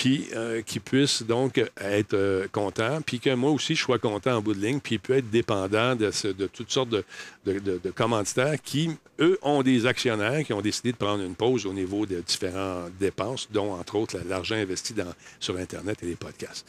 puis 0.00 0.28
euh, 0.34 0.62
qu'ils 0.62 0.80
puissent 0.80 1.22
donc 1.24 1.58
être 1.78 2.14
euh, 2.14 2.46
contents, 2.52 3.00
puis 3.04 3.20
que 3.20 3.34
moi 3.34 3.50
aussi, 3.50 3.74
je 3.74 3.82
sois 3.82 3.98
content 3.98 4.32
en 4.36 4.40
bout 4.40 4.54
de 4.54 4.60
ligne, 4.60 4.80
puis 4.80 4.94
il 4.94 4.98
peut 4.98 5.12
être 5.18 5.28
dépendant 5.28 5.94
de, 5.94 6.10
ce- 6.10 6.28
de 6.28 6.46
toutes 6.46 6.70
sortes 6.70 6.88
de, 6.88 7.04
de- 7.44 7.58
de- 7.58 7.78
de 7.84 7.90
commanditaires 7.90 8.54
qui, 8.64 8.88
eux, 9.20 9.38
ont 9.42 9.62
des 9.62 9.84
actionnaires 9.84 10.42
qui 10.42 10.54
ont 10.54 10.62
décidé 10.62 10.92
de 10.92 10.96
prendre 10.96 11.22
une 11.22 11.34
pause 11.34 11.66
au 11.66 11.74
niveau 11.74 12.06
de 12.06 12.22
différentes 12.26 12.90
dépenses, 12.98 13.46
dont, 13.52 13.74
entre 13.74 13.96
autres, 13.96 14.16
la- 14.16 14.24
l'argent 14.24 14.54
investi 14.54 14.94
dans, 14.94 15.04
sur 15.38 15.58
Internet 15.58 15.98
et 16.02 16.06
les 16.06 16.16
podcasts. 16.16 16.64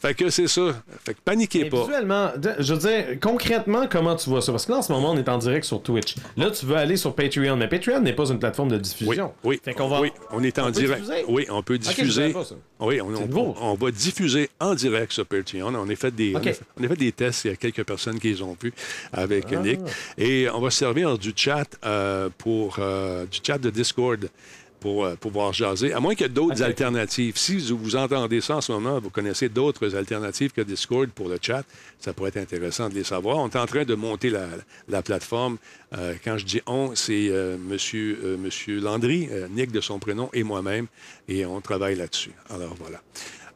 Fait 0.00 0.14
que 0.14 0.28
c'est 0.28 0.48
ça. 0.48 0.82
Fait 1.04 1.14
que 1.14 1.20
paniquez 1.24 1.62
Mais 1.64 1.70
pas. 1.70 1.82
visuellement, 1.82 2.32
je 2.58 2.74
veux 2.74 2.80
dire, 2.80 3.20
concrètement, 3.20 3.86
comment 3.88 4.16
tu 4.16 4.28
vois 4.28 4.42
ça? 4.42 4.50
Parce 4.50 4.66
que 4.66 4.72
là, 4.72 4.78
en 4.78 4.82
ce 4.82 4.90
moment, 4.90 5.12
on 5.12 5.16
est 5.18 5.28
en 5.28 5.38
direct 5.38 5.64
sur 5.64 5.80
Twitch. 5.82 6.16
Là, 6.36 6.50
tu 6.50 6.66
veux 6.66 6.74
aller 6.76 6.96
sur 6.96 7.14
Patreon, 7.14 7.54
mais 7.56 7.68
Patreon 7.68 8.00
n'est 8.00 8.12
pas 8.12 8.26
une 8.28 8.40
plateforme 8.40 8.70
de 8.70 8.74
Oui, 8.76 8.82
diffusion. 8.82 9.32
oui, 9.44 9.60
Fait 9.64 9.72
qu'on 9.72 9.86
va... 9.86 10.00
oui, 10.00 10.10
on 10.32 10.42
est 10.42 10.58
en 10.58 10.66
on 10.66 10.70
direct. 10.70 11.04
Oui, 11.28 11.46
on 11.48 11.62
peut 11.62 11.78
diffuser. 11.78 12.22
savais 12.22 12.32
pas 12.32 12.44
ça. 12.44 12.55
Oui, 12.80 13.00
on, 13.00 13.06
on- 13.06 13.26
nouveau. 13.26 13.54
on 13.60 13.74
va 13.74 13.90
diffuser 13.90 14.50
en 14.60 14.74
direct 14.74 15.12
sur 15.12 15.24
Patreon. 15.26 15.74
On 15.74 15.88
a 15.88 15.96
fait 15.96 16.14
des, 16.14 16.34
on 16.34 16.38
a 16.38 16.42
fait- 16.42 16.60
on 16.80 16.84
a 16.84 16.88
fait 16.88 16.96
des 16.96 17.12
tests. 17.12 17.44
Il 17.44 17.50
y 17.50 17.54
a 17.54 17.56
quelques 17.56 17.84
personnes 17.84 18.18
qui 18.18 18.28
les 18.28 18.42
ont 18.42 18.56
vus 18.60 18.72
avec 19.12 19.46
Ah. 19.52 19.56
Nick. 19.56 19.80
Et 20.18 20.48
on 20.52 20.60
va 20.60 20.70
se 20.70 20.78
servir 20.78 21.16
du 21.18 21.32
chat 21.34 21.66
euh, 21.84 22.28
pour 22.38 22.76
euh, 22.78 23.24
du 23.26 23.38
chat 23.42 23.58
de 23.58 23.70
Discord. 23.70 24.28
Pour 24.80 25.04
euh, 25.04 25.14
pouvoir 25.16 25.52
jaser, 25.52 25.92
à 25.92 26.00
moins 26.00 26.14
qu'il 26.14 26.26
y 26.26 26.30
ait 26.30 26.32
d'autres 26.32 26.62
alternatives. 26.62 27.36
Si 27.36 27.56
vous, 27.72 27.96
entendez 27.96 28.40
ça 28.40 28.56
en 28.56 28.60
ce 28.60 28.72
moment, 28.72 28.98
vous 29.00 29.10
connaissez 29.10 29.48
d'autres 29.48 29.94
alternatives 29.96 30.52
que 30.52 30.60
Discord 30.60 31.08
pour 31.10 31.28
le 31.28 31.38
chat, 31.40 31.64
ça 31.98 32.12
pourrait 32.12 32.28
être 32.30 32.36
intéressant 32.38 32.88
de 32.88 32.94
les 32.94 33.04
savoir. 33.04 33.38
On 33.38 33.48
est 33.48 33.56
en 33.56 33.66
train 33.66 33.84
de 33.84 33.94
monter 33.94 34.30
la, 34.30 34.46
la 34.88 35.02
plateforme. 35.02 35.58
Euh, 35.96 36.14
quand 36.24 36.38
je 36.38 36.44
dis 36.44 36.60
on, 36.66 36.94
c'est 36.94 37.28
euh, 37.30 37.56
monsieur, 37.58 38.18
euh, 38.24 38.36
monsieur 38.36 38.80
Landry, 38.80 39.28
Nick 39.50 39.72
de 39.72 39.80
son 39.80 39.98
prénom, 39.98 40.28
et 40.32 40.42
moi-même, 40.42 40.86
et 41.28 41.46
on 41.46 41.60
travaille 41.60 41.96
là-dessus. 41.96 42.32
Alors 42.50 42.74
voilà. 42.78 43.00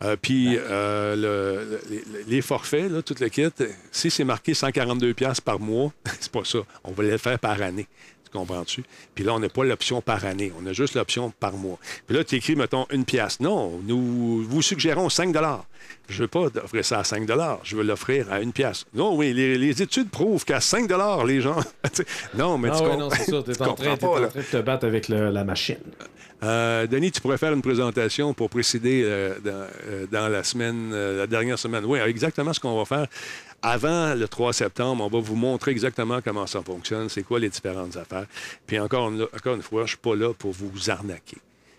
Euh, 0.03 0.17
puis 0.21 0.57
euh, 0.57 1.15
le- 1.15 1.79
le- 1.91 2.25
les, 2.27 2.41
forfaits, 2.41 2.91
là, 2.91 3.03
tout 3.03 3.15
le 3.21 3.29
kit, 3.29 3.45
si 3.93 4.11
c'est 4.11 4.25
marqué 4.25 4.53
142$ 4.55 5.13
piastres 5.13 5.43
par 5.43 5.61
mois, 5.61 5.93
c'est 6.21 6.33
pas 6.33 6.45
ça. 6.45 6.61
On 6.85 6.93
va 6.93 7.03
le 7.03 7.19
faire 7.19 7.39
par 7.39 7.61
année. 7.61 7.87
Tu 8.33 8.39
comprends-tu? 8.39 8.85
Puis 9.15 9.25
là, 9.25 9.35
on 9.35 9.41
n'a 9.41 9.49
pas 9.49 9.65
l'option 9.65 10.01
par 10.01 10.25
année. 10.25 10.53
On 10.63 10.67
a 10.67 10.73
juste 10.73 10.95
l'option 10.95 11.33
par 11.41 11.55
mois. 11.55 11.79
Puis 12.07 12.17
là, 12.17 12.23
tu 12.23 12.37
écris, 12.37 12.55
mettons, 12.55 12.87
une 12.91 13.05
pièce. 13.05 13.41
Non, 13.41 13.81
nous 13.85 14.43
vous 14.45 14.63
suggérons 14.63 15.09
5 15.09 15.35
Je 16.09 16.15
ne 16.17 16.19
veux 16.23 16.29
pas 16.29 16.41
offrir 16.63 16.85
ça 16.85 17.01
à 17.01 17.05
5 17.05 17.29
Je 17.65 17.77
veux 17.77 17.83
l'offrir 17.83 18.33
à 18.33 18.41
une 18.41 18.53
pièce. 18.53 18.85
Non, 18.95 19.17
oui, 19.17 19.33
les, 19.33 19.59
les 19.59 19.83
études 19.83 20.11
prouvent 20.11 20.45
qu'à 20.45 20.61
5 20.61 20.89
les 21.27 21.41
gens. 21.41 21.59
non, 22.35 22.57
mais 22.57 22.69
Ah 22.73 22.77
tu 22.79 22.85
ouais, 22.85 22.97
non, 22.97 23.11
ça. 23.11 23.17
T'es 23.43 23.53
tu 23.55 23.63
en, 23.63 23.75
train, 23.75 23.97
comprends 23.97 23.97
pas, 23.97 24.07
en 24.07 24.21
de 24.21 24.43
te 24.43 24.57
battre 24.59 24.87
avec 24.87 25.09
le- 25.09 25.31
la 25.31 25.43
machine. 25.45 25.79
Euh, 26.43 26.87
Denis, 26.87 27.11
tu 27.13 27.21
pourrais 27.21 27.37
faire 27.37 27.53
une 27.53 27.61
présentation 27.63 28.33
pour 28.33 28.49
précéder 28.49 29.03
euh, 29.05 29.35
dans, 29.45 29.67
euh, 29.89 30.07
dans 30.11 30.29
la 30.29 30.43
semaine, 30.43 30.91
la 30.91 31.27
dernière 31.27 31.59
semaine. 31.59 31.85
Oui, 31.85 31.99
exactement 31.99 32.53
ce 32.53 32.61
qu'on 32.61 32.79
va 32.79 32.85
faire. 32.87 33.07
Avant 33.63 34.15
le 34.15 34.27
3 34.27 34.53
septembre, 34.55 35.05
on 35.05 35.09
va 35.09 35.21
vous 35.21 35.37
montrer 35.37 35.71
exactement 35.71 36.21
comment 36.23 36.47
ça 36.47 36.63
fonctionne, 36.63 37.09
c'est 37.09 37.23
quoi 37.23 37.39
les 37.39 37.51
différentes 37.51 37.97
affaires. 37.97 38.27
Puis 38.67 38.79
encore 38.79 39.11
une, 39.11 39.23
encore 39.23 39.55
une 39.55 39.63
fois, 39.63 39.81
je 39.81 39.85
ne 39.85 39.89
suis 39.89 39.97
pas 39.99 40.17
là 40.17 40.33
pour 40.33 40.53
vous 40.53 40.91
arnaquer. 40.91 41.37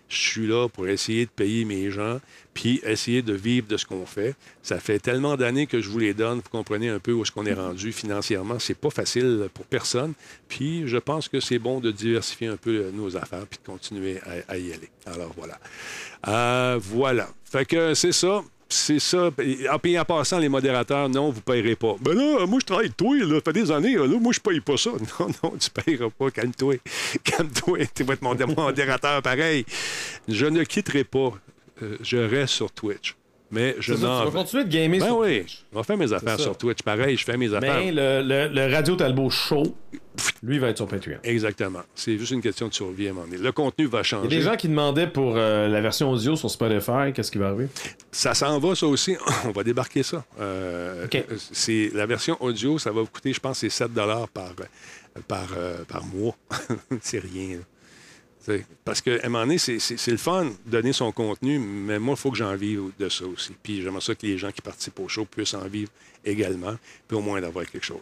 Je 0.08 0.18
suis 0.18 0.46
là 0.46 0.68
pour 0.68 0.86
essayer 0.88 1.24
de 1.24 1.30
payer 1.30 1.64
mes 1.64 1.90
gens, 1.90 2.20
puis 2.52 2.82
essayer 2.84 3.22
de 3.22 3.32
vivre 3.32 3.66
de 3.66 3.78
ce 3.78 3.86
qu'on 3.86 4.04
fait. 4.04 4.34
Ça 4.62 4.78
fait 4.78 4.98
tellement 4.98 5.36
d'années 5.38 5.66
que 5.66 5.80
je 5.80 5.88
vous 5.88 5.98
les 5.98 6.12
donne, 6.12 6.36
vous 6.36 6.50
comprenez 6.50 6.90
un 6.90 6.98
peu 6.98 7.12
où 7.12 7.22
est-ce 7.22 7.32
qu'on 7.32 7.46
est 7.46 7.54
rendu 7.54 7.92
financièrement. 7.92 8.58
C'est 8.58 8.76
pas 8.76 8.90
facile 8.90 9.48
pour 9.54 9.64
personne. 9.64 10.12
Puis 10.48 10.86
je 10.86 10.98
pense 10.98 11.28
que 11.28 11.40
c'est 11.40 11.58
bon 11.58 11.80
de 11.80 11.90
diversifier 11.90 12.48
un 12.48 12.58
peu 12.58 12.90
nos 12.92 13.16
affaires, 13.16 13.46
puis 13.48 13.58
de 13.58 13.66
continuer 13.66 14.20
à, 14.20 14.52
à 14.52 14.58
y 14.58 14.72
aller. 14.74 14.90
Alors 15.06 15.32
voilà. 15.34 15.58
Euh, 16.28 16.78
voilà. 16.80 17.28
Fait 17.44 17.64
que 17.64 17.94
c'est 17.94 18.12
ça. 18.12 18.42
C'est 18.72 18.98
ça. 18.98 19.30
Ah, 19.68 19.76
en 19.76 20.04
passant, 20.04 20.38
les 20.38 20.48
modérateurs, 20.48 21.08
non, 21.08 21.30
vous 21.30 21.36
ne 21.36 21.40
payerez 21.40 21.76
pas. 21.76 21.94
Ben 22.00 22.14
là, 22.14 22.46
moi, 22.46 22.58
je 22.60 22.66
travaille 22.66 22.90
toi, 22.90 23.14
là, 23.16 23.34
ça 23.36 23.40
fait 23.44 23.52
des 23.52 23.70
années, 23.70 23.94
là, 23.96 24.06
moi, 24.06 24.32
je 24.32 24.40
paye 24.40 24.60
pas 24.60 24.76
ça. 24.76 24.90
Non, 25.20 25.28
non, 25.42 25.52
tu 25.58 25.68
ne 25.68 25.82
payeras 25.82 26.10
pas. 26.10 26.30
Calme-toi. 26.30 26.76
Calme-toi. 27.24 27.78
Tu 27.94 28.02
vas 28.04 28.14
être 28.14 28.22
mon 28.22 28.34
modérateur 28.64 29.20
pareil. 29.22 29.66
Je 30.26 30.46
ne 30.46 30.64
quitterai 30.64 31.04
pas. 31.04 31.32
Euh, 31.82 31.96
je 32.02 32.16
reste 32.16 32.54
sur 32.54 32.70
Twitch. 32.70 33.14
Mais 33.52 33.76
je 33.78 33.92
ça, 33.92 33.98
tu 34.00 34.04
n'en. 34.06 34.24
vas 34.24 34.30
continuer 34.40 34.64
de 34.64 34.68
gamer 34.70 34.98
Ben 35.00 35.06
sur 35.06 35.18
oui, 35.18 35.40
Twitch. 35.40 35.64
je 35.72 35.76
vais 35.78 35.84
faire 35.84 35.96
mes 35.98 36.12
affaires 36.12 36.40
sur 36.40 36.56
Twitch. 36.56 36.82
Pareil, 36.82 37.16
je 37.16 37.24
fais 37.24 37.36
mes 37.36 37.52
affaires. 37.54 37.78
Mais 37.78 37.92
le, 37.92 38.22
le- 38.22 38.48
le 38.48 38.74
Radio 38.74 38.96
Talbot 38.96 39.28
Show, 39.28 39.62
lui, 40.42 40.58
va 40.58 40.68
être 40.70 40.78
sur 40.78 40.86
Patreon. 40.88 41.18
Exactement. 41.22 41.80
C'est 41.94 42.18
juste 42.18 42.32
une 42.32 42.40
question 42.40 42.68
de 42.68 42.72
survie 42.74 43.08
à 43.08 43.10
un 43.10 43.12
moment 43.12 43.26
donné. 43.26 43.36
Le 43.42 43.52
contenu 43.52 43.86
va 43.86 43.98
Il 43.98 44.00
y 44.00 44.04
changer. 44.04 44.26
a 44.26 44.30
des 44.30 44.40
gens 44.40 44.56
qui 44.56 44.68
demandaient 44.68 45.06
pour 45.06 45.34
euh, 45.36 45.68
la 45.68 45.80
version 45.82 46.10
audio 46.10 46.34
sur 46.34 46.50
Spotify, 46.50 47.12
qu'est-ce 47.14 47.30
qui 47.30 47.38
va 47.38 47.48
arriver? 47.48 47.68
Ça 48.10 48.32
s'en 48.34 48.58
va, 48.58 48.74
ça 48.74 48.86
aussi. 48.86 49.16
On 49.44 49.50
va 49.50 49.62
débarquer 49.62 50.02
ça. 50.02 50.24
Euh, 50.40 51.06
c'est 51.52 51.90
La 51.94 52.06
version 52.06 52.36
audio, 52.40 52.78
ça 52.78 52.90
va 52.90 53.02
vous 53.02 53.06
coûter, 53.08 53.32
je 53.34 53.40
pense, 53.40 53.58
c'est 53.58 53.68
7 53.68 53.88
par, 53.92 54.54
par, 55.28 55.46
euh, 55.58 55.84
par 55.86 56.04
mois. 56.06 56.34
c'est 57.02 57.18
rien. 57.20 57.56
là. 57.58 57.62
Parce 58.84 59.00
qu'à 59.00 59.12
un 59.22 59.28
moment 59.28 59.44
donné, 59.44 59.58
c'est- 59.58 60.06
le 60.10 60.16
fun 60.16 60.46
de 60.46 60.70
donner 60.70 60.92
son 60.92 61.12
contenu, 61.12 61.58
mais 61.58 61.98
moi, 61.98 62.14
il 62.16 62.20
faut 62.20 62.30
que 62.30 62.36
j'en 62.36 62.54
vive 62.56 62.90
de 62.98 63.08
ça 63.08 63.24
aussi. 63.24 63.52
Puis 63.62 63.82
j'aimerais 63.82 64.00
ça 64.00 64.14
que 64.14 64.26
les 64.26 64.36
gens 64.38 64.50
qui 64.50 64.60
participent 64.60 64.98
au 65.00 65.08
show 65.08 65.24
puissent 65.24 65.54
en 65.54 65.66
vivre 65.68 65.90
également, 66.24 66.74
puis 67.06 67.16
au 67.16 67.20
moins 67.20 67.40
d'avoir 67.40 67.64
quelque 67.66 67.84
chose. 67.84 68.00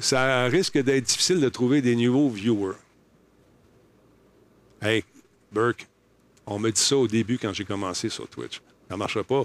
Ça 0.00 0.46
risque 0.46 0.78
d'être 0.78 1.04
difficile 1.04 1.40
de 1.40 1.48
trouver 1.48 1.80
des 1.82 1.94
nouveaux 1.94 2.28
viewers. 2.28 2.76
Hey, 4.80 5.04
Burke, 5.52 5.86
on 6.46 6.58
me 6.58 6.70
dit 6.70 6.80
ça 6.80 6.96
au 6.96 7.06
début 7.06 7.38
quand 7.38 7.52
j'ai 7.52 7.64
commencé 7.64 8.08
sur 8.08 8.26
Twitch. 8.28 8.56
Ça 8.88 8.94
ne 8.94 8.96
marchera 8.96 9.22
pas. 9.22 9.44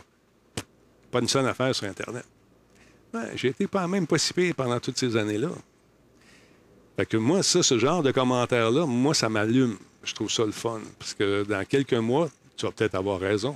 Pas 1.11 1.19
une 1.19 1.27
seule 1.27 1.47
affaire 1.47 1.73
sur 1.75 1.87
Internet. 1.87 2.25
Ouais, 3.13 3.31
j'ai 3.35 3.49
été 3.49 3.67
pas 3.67 3.87
même 3.87 4.07
pas 4.07 4.17
si 4.17 4.33
pire 4.33 4.55
pendant 4.55 4.79
toutes 4.79 4.97
ces 4.97 5.15
années-là. 5.15 5.49
Fait 6.97 7.05
que 7.05 7.17
moi, 7.17 7.43
ça, 7.43 7.61
ce 7.61 7.77
genre 7.77 8.01
de 8.01 8.11
commentaires-là, 8.11 8.85
moi, 8.85 9.13
ça 9.13 9.29
m'allume. 9.29 9.77
Je 10.03 10.13
trouve 10.13 10.31
ça 10.31 10.45
le 10.45 10.51
fun. 10.51 10.79
Parce 10.99 11.13
que 11.13 11.43
dans 11.43 11.63
quelques 11.65 11.93
mois, 11.93 12.29
tu 12.55 12.65
vas 12.65 12.71
peut-être 12.71 12.95
avoir 12.95 13.19
raison. 13.19 13.55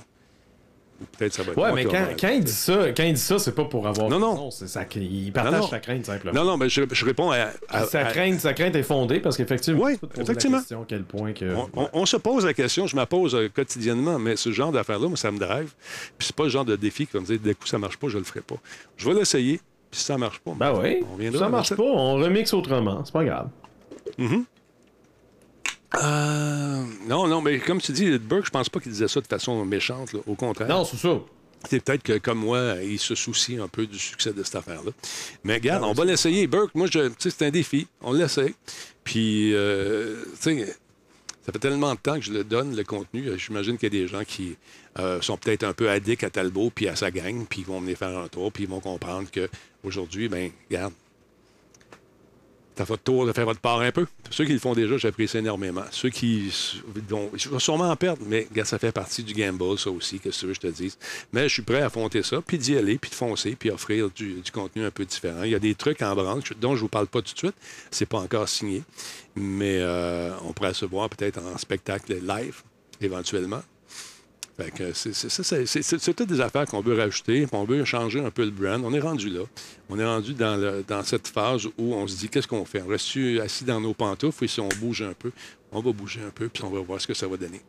Ou 1.00 1.04
peut-être 1.18 1.32
ça 1.32 1.42
va 1.42 1.50
être 1.52 1.58
Ouais, 1.58 1.72
mais 1.72 1.84
quand, 1.84 2.28
il 2.28 2.44
dit 2.44 2.52
ça, 2.52 2.92
quand 2.92 3.02
il 3.02 3.14
dit 3.14 3.20
ça, 3.20 3.38
c'est 3.38 3.54
pas 3.54 3.64
pour 3.64 3.88
avoir 3.88 4.08
Non, 4.08 4.20
non. 4.20 4.30
raison, 4.32 4.50
c'est 4.52 4.68
ça, 4.68 4.84
il 4.94 5.32
partage 5.32 5.52
Non, 5.54 5.58
non. 5.60 5.66
sa 5.66 5.80
crainte 5.80 6.06
simplement. 6.06 6.32
Non, 6.34 6.44
non, 6.44 6.56
mais 6.56 6.68
je, 6.68 6.82
je 6.92 7.04
réponds 7.04 7.32
à. 7.32 7.48
à- 7.70 7.84
sa, 7.86 8.06
à- 8.06 8.12
crainte, 8.12 8.38
sa 8.38 8.52
crainte 8.52 8.76
est 8.76 8.82
fondée 8.84 9.18
parce 9.18 9.36
qu'effectivement, 9.36 9.82
poser 9.86 9.98
effectivement. 10.20 10.58
la 10.58 10.62
question 10.62 10.82
à 10.82 10.84
quel 10.86 11.02
point 11.02 11.32
que. 11.32 11.52
On, 11.54 11.68
on- 11.74 11.88
on 11.92 12.06
se 12.06 12.16
pose 12.18 12.44
la 12.44 12.54
question, 12.54 12.86
je 12.86 12.94
me 12.94 13.04
pose 13.04 13.34
euh, 13.34 13.48
quotidiennement, 13.48 14.18
mais 14.20 14.36
ce 14.36 14.52
genre 14.52 14.70
d'affaires-là, 14.70 15.08
moi, 15.08 15.16
ça 15.16 15.32
me 15.32 15.38
drive. 15.40 15.72
Puis 16.18 16.26
c'est 16.28 16.36
pas 16.36 16.44
le 16.44 16.50
genre 16.50 16.64
de 16.64 16.76
défi 16.76 17.06
qui 17.06 17.14
va 17.14 17.20
me 17.20 17.26
dire, 17.26 17.40
d'un 17.40 17.54
coup, 17.54 17.66
ça 17.66 17.78
marche 17.78 17.96
pas, 17.96 18.06
je 18.08 18.18
le 18.18 18.24
ferai 18.24 18.40
pas. 18.42 18.56
Je 18.96 19.08
vais 19.08 19.14
l'essayer, 19.14 19.56
puis 19.90 19.98
si 19.98 20.04
ça 20.04 20.16
marche 20.18 20.38
pas, 20.38 20.52
Ben 20.56 20.72
oui, 20.80 21.02
on 21.12 21.16
viendra 21.16 21.40
ça 21.40 21.48
marche 21.48 21.74
pas, 21.74 21.82
on 21.82 22.14
remixe 22.14 22.52
autrement, 22.54 23.04
c'est 23.04 23.12
pas 23.12 23.24
grave. 23.24 23.48
Euh, 26.02 26.84
non, 27.06 27.26
non, 27.28 27.40
mais 27.42 27.58
comme 27.58 27.80
tu 27.80 27.92
dis, 27.92 28.18
Burke, 28.18 28.46
je 28.46 28.50
pense 28.50 28.68
pas 28.68 28.80
qu'il 28.80 28.92
disait 28.92 29.08
ça 29.08 29.20
de 29.20 29.26
façon 29.26 29.64
méchante, 29.64 30.12
là. 30.12 30.20
au 30.26 30.34
contraire. 30.34 30.68
Non, 30.68 30.84
c'est 30.84 30.96
ça. 30.96 31.20
C'est 31.68 31.84
peut-être 31.84 32.02
que, 32.02 32.18
comme 32.18 32.38
moi, 32.38 32.74
il 32.82 32.98
se 32.98 33.14
soucie 33.14 33.56
un 33.58 33.68
peu 33.68 33.86
du 33.86 33.98
succès 33.98 34.32
de 34.32 34.42
cette 34.42 34.56
affaire-là. 34.56 34.90
Mais 35.44 35.54
regarde, 35.54 35.84
on 35.84 35.92
va 35.92 36.04
l'essayer. 36.04 36.46
Burke, 36.48 36.74
moi, 36.74 36.88
je- 36.90 37.10
c'est 37.18 37.42
un 37.42 37.50
défi. 37.50 37.86
On 38.00 38.12
l'essaie. 38.12 38.54
Puis, 39.04 39.54
euh, 39.54 40.24
tu 40.42 40.58
sais, 40.64 40.76
ça 41.46 41.52
fait 41.52 41.58
tellement 41.60 41.94
de 41.94 42.00
temps 42.00 42.16
que 42.16 42.24
je 42.24 42.32
le 42.32 42.42
donne, 42.42 42.74
le 42.74 42.82
contenu. 42.82 43.28
Euh, 43.28 43.36
J'imagine 43.36 43.76
qu'il 43.78 43.92
y 43.94 43.96
a 43.96 44.02
des 44.02 44.08
gens 44.08 44.24
qui 44.24 44.56
euh, 44.98 45.20
sont 45.20 45.36
peut-être 45.36 45.62
un 45.64 45.72
peu 45.72 45.88
addicts 45.88 46.24
à 46.24 46.30
Talbot 46.30 46.70
puis 46.74 46.88
à 46.88 46.96
sa 46.96 47.10
gang, 47.10 47.46
puis 47.48 47.60
ils 47.60 47.66
vont 47.66 47.80
venir 47.80 47.96
faire 47.96 48.16
un 48.18 48.28
tour, 48.28 48.50
puis 48.52 48.64
ils 48.64 48.68
vont 48.68 48.80
comprendre 48.80 49.28
qu'aujourd'hui, 49.32 50.28
ben 50.28 50.50
regarde, 50.68 50.92
T'as 52.74 52.84
votre 52.84 53.02
tour 53.02 53.26
de 53.26 53.32
faire 53.32 53.44
votre 53.44 53.60
part 53.60 53.80
un 53.80 53.92
peu. 53.92 54.06
Ceux 54.30 54.46
qui 54.46 54.52
le 54.54 54.58
font 54.58 54.72
déjà, 54.72 54.96
j'apprécie 54.96 55.38
énormément. 55.38 55.84
Ceux 55.90 56.08
qui 56.08 56.50
vont, 57.08 57.30
sûrement 57.58 57.90
en 57.90 57.96
perdre, 57.96 58.22
mais 58.26 58.46
ça 58.64 58.78
fait 58.78 58.92
partie 58.92 59.22
du 59.22 59.34
gamble, 59.34 59.78
ça 59.78 59.90
aussi, 59.90 60.18
que 60.18 60.30
tu 60.30 60.46
veux 60.46 60.52
que 60.52 60.56
je 60.56 60.60
te 60.60 60.66
dise. 60.68 60.96
Mais 61.32 61.48
je 61.48 61.54
suis 61.54 61.62
prêt 61.62 61.82
à 61.82 61.86
affronter 61.86 62.22
ça, 62.22 62.40
puis 62.40 62.56
d'y 62.56 62.76
aller, 62.76 62.96
puis 62.96 63.10
de 63.10 63.14
foncer, 63.14 63.56
puis 63.56 63.70
offrir 63.70 64.08
du, 64.10 64.40
du 64.40 64.50
contenu 64.50 64.84
un 64.84 64.90
peu 64.90 65.04
différent. 65.04 65.42
Il 65.42 65.50
y 65.50 65.54
a 65.54 65.58
des 65.58 65.74
trucs 65.74 66.00
en 66.00 66.14
branche 66.14 66.52
dont 66.60 66.70
je 66.70 66.76
ne 66.76 66.80
vous 66.80 66.88
parle 66.88 67.08
pas 67.08 67.20
tout 67.20 67.34
de 67.34 67.38
suite. 67.38 67.56
C'est 67.90 68.06
pas 68.06 68.18
encore 68.18 68.48
signé. 68.48 68.82
Mais 69.36 69.78
euh, 69.80 70.32
on 70.44 70.52
pourrait 70.52 70.74
se 70.74 70.86
voir 70.86 71.10
peut-être 71.10 71.40
en 71.42 71.58
spectacle 71.58 72.14
live, 72.22 72.62
éventuellement. 73.00 73.62
C'est, 74.94 76.14
toutes 76.14 76.28
des 76.28 76.40
affaires 76.40 76.66
qu'on 76.66 76.80
veut 76.80 76.98
rajouter, 76.98 77.46
on 77.52 77.64
veut 77.64 77.84
changer 77.84 78.20
un 78.20 78.30
peu 78.30 78.44
le 78.44 78.50
brand. 78.50 78.82
On 78.84 78.92
est 78.92 79.00
rendu 79.00 79.28
là. 79.28 79.42
On 79.88 79.98
est 79.98 80.04
rendu 80.04 80.34
dans, 80.34 81.02
cette 81.04 81.28
phase 81.28 81.66
où 81.78 81.94
on 81.94 82.06
se 82.06 82.16
dit 82.16 82.28
qu'est-ce 82.28 82.48
qu'on 82.48 82.64
fait? 82.64 82.82
On 82.82 82.88
reste 82.88 83.16
assis 83.42 83.64
dans 83.64 83.80
nos 83.80 83.94
pantoufles 83.94 84.44
et 84.44 84.48
si 84.48 84.60
on 84.60 84.68
bouge 84.80 85.02
un 85.02 85.14
peu, 85.14 85.30
on 85.72 85.80
va 85.80 85.92
bouger 85.92 86.20
un 86.26 86.30
peu, 86.30 86.48
puis 86.48 86.64
on 86.64 86.70
va 86.70 86.80
voir 86.80 87.00
ce 87.00 87.06
que 87.06 87.14
ça 87.14 87.26
va 87.26 87.36
donner. 87.36 87.60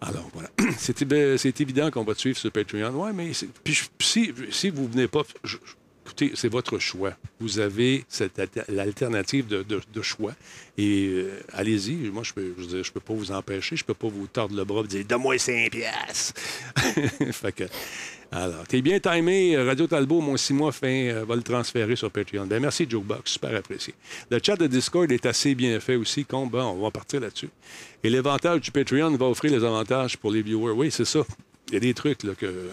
Alors 0.00 0.30
voilà. 0.32 0.50
C'est, 0.78 1.02
évi- 1.02 1.36
c'est 1.36 1.60
évident 1.60 1.90
qu'on 1.90 2.04
va 2.04 2.14
te 2.14 2.20
suivre 2.20 2.38
sur 2.38 2.50
Patreon. 2.50 2.92
Oui, 2.94 3.10
mais 3.14 3.32
si, 3.34 4.32
si 4.50 4.70
vous 4.70 4.88
venez 4.88 5.08
pas, 5.08 5.22
c'est 6.34 6.48
votre 6.48 6.78
choix. 6.78 7.12
Vous 7.40 7.58
avez 7.58 8.04
cette 8.08 8.38
alter- 8.38 8.64
l'alternative 8.68 9.46
de, 9.46 10.02
choix. 10.02 10.32
Et 10.78 11.08
euh, 11.08 11.40
allez-y. 11.52 11.94
Moi, 12.10 12.22
je 12.22 12.32
peux, 12.32 12.54
je 12.58 12.90
peux 12.90 13.00
pas 13.00 13.14
vous 13.14 13.32
empêcher. 13.32 13.76
Je 13.76 13.84
peux 13.84 13.94
pas 13.94 14.08
vous 14.08 14.26
tordre 14.26 14.56
le 14.56 14.64
bras 14.64 14.82
et 14.84 14.88
dire 14.88 15.04
Donne-moi 15.04 15.38
5 15.38 15.70
piastres. 15.70 16.34
fait 17.32 17.52
que. 17.52 17.64
Alors, 18.32 18.64
t'es 18.66 18.80
bien 18.80 19.00
timé. 19.00 19.56
Radio 19.56 19.88
Talbot, 19.88 20.20
mon 20.20 20.36
six 20.36 20.54
mois 20.54 20.70
fin, 20.70 20.86
euh, 20.86 21.24
va 21.24 21.34
le 21.34 21.42
transférer 21.42 21.96
sur 21.96 22.10
Patreon. 22.10 22.46
Ben, 22.46 22.60
merci, 22.60 22.86
Jokebox. 22.88 23.32
Super 23.32 23.56
apprécié. 23.56 23.92
Le 24.30 24.38
chat 24.42 24.56
de 24.56 24.68
Discord 24.68 25.10
est 25.10 25.26
assez 25.26 25.54
bien 25.56 25.80
fait 25.80 25.96
aussi. 25.96 26.24
Bon, 26.30 26.48
on 26.52 26.80
va 26.80 26.90
partir 26.92 27.20
là-dessus. 27.20 27.48
Et 28.04 28.10
l'avantage 28.10 28.60
du 28.60 28.70
Patreon 28.70 29.10
va 29.16 29.26
offrir 29.26 29.50
les 29.50 29.64
avantages 29.64 30.16
pour 30.16 30.30
les 30.30 30.42
viewers. 30.42 30.72
Oui, 30.72 30.90
c'est 30.92 31.04
ça. 31.04 31.20
Il 31.68 31.74
y 31.74 31.76
a 31.76 31.80
des 31.80 31.94
trucs 31.94 32.22
là, 32.22 32.34
que. 32.36 32.70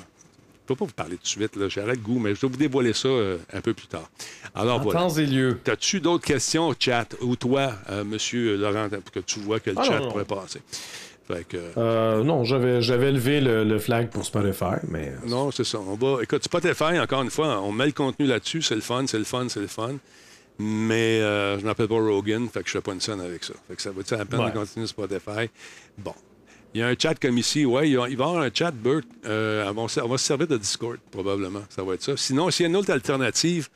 Je 0.67 0.73
peux 0.73 0.79
pas 0.79 0.85
vous 0.85 0.91
parler 0.91 1.15
tout 1.15 1.23
de 1.23 1.27
suite. 1.27 1.67
J'arrête 1.69 2.01
goût, 2.01 2.19
mais 2.19 2.35
je 2.35 2.41
vais 2.41 2.47
vous 2.49 2.57
dévoiler 2.57 2.91
ça 2.91 3.07
euh, 3.07 3.37
un 3.53 3.61
peu 3.61 3.73
plus 3.73 3.87
tard. 3.87 4.09
Alors, 4.53 4.81
En 4.81 4.83
voilà. 4.83 4.99
temps 4.99 5.09
et 5.11 5.25
lieu. 5.25 5.57
T'as-tu 5.63 6.01
d'autres 6.01 6.25
questions 6.25 6.67
au 6.67 6.73
chat? 6.77 7.05
Ou 7.21 7.37
toi, 7.37 7.71
euh, 7.89 8.03
monsieur 8.03 8.57
Laurent, 8.57 8.89
pour 8.89 9.11
que 9.13 9.21
tu 9.21 9.39
vois 9.39 9.61
que 9.61 9.69
le 9.69 9.77
Ah, 9.79 9.83
chat 9.83 9.99
non, 9.99 10.05
non. 10.07 10.11
pourrait 10.11 10.25
passer? 10.25 10.61
Fait 11.25 11.47
que. 11.47 11.55
Euh, 11.77 12.21
non, 12.25 12.43
j'avais, 12.43 12.81
j'avais 12.81 13.13
levé 13.13 13.39
le, 13.39 13.63
le 13.63 13.79
flag 13.79 14.09
pour 14.09 14.25
Spotify, 14.25 14.75
mais. 14.89 15.07
euh, 15.23 15.27
Non, 15.29 15.51
c'est 15.51 15.63
ça. 15.63 15.79
On 15.79 15.95
va. 15.95 16.21
Écoute, 16.21 16.43
Spotify, 16.43 16.99
encore 16.99 17.21
une 17.21 17.29
fois, 17.31 17.61
on 17.61 17.71
met 17.71 17.85
le 17.85 17.93
contenu 17.93 18.25
là-dessus, 18.27 18.61
c'est 18.61 18.75
le 18.75 18.81
fun, 18.81 19.05
c'est 19.07 19.19
le 19.19 19.23
fun, 19.23 19.47
c'est 19.47 19.61
le 19.61 19.67
fun. 19.67 19.93
Mais 20.59 21.21
euh, 21.21 21.57
je 21.59 21.65
m'appelle 21.65 21.87
pas 21.87 21.95
Rogan, 21.95 22.49
fait 22.49 22.61
que 22.63 22.67
je 22.67 22.73
fais 22.73 22.81
pas 22.81 22.91
une 22.91 22.99
scène 22.99 23.21
avec 23.21 23.43
ça. 23.45 23.53
Fait 23.69 23.75
que 23.77 23.81
ça 23.81 23.91
vaut-tu 23.91 24.15
la 24.17 24.25
peine 24.25 24.39
Ouais. 24.41 24.51
de 24.51 24.57
continuer 24.57 24.87
Spotify? 24.87 25.49
Bon. 25.97 26.13
Il 26.73 26.81
y 26.81 26.83
a 26.83 26.87
un 26.87 26.95
chat 26.97 27.15
comme 27.15 27.37
ici. 27.37 27.65
Oui, 27.65 27.89
il, 27.89 27.97
va 27.97 28.09
y 28.09 28.13
avoir 28.13 28.37
un 28.37 28.49
chat, 28.53 28.71
Bert. 28.71 29.01
Euh, 29.25 29.71
on, 29.75 29.85
va, 29.85 30.17
se 30.17 30.25
servir 30.25 30.47
de 30.47 30.57
Discord, 30.57 30.97
probablement. 31.11 31.63
Ça 31.69 31.83
va 31.83 31.93
être 31.95 32.03
ça. 32.03 32.15
Sinon, 32.17 32.51
s'il 32.51 32.63
y 32.63 32.67
a 32.67 32.69
une 32.69 32.75
autre 32.75 32.91
alternative, 32.91 33.69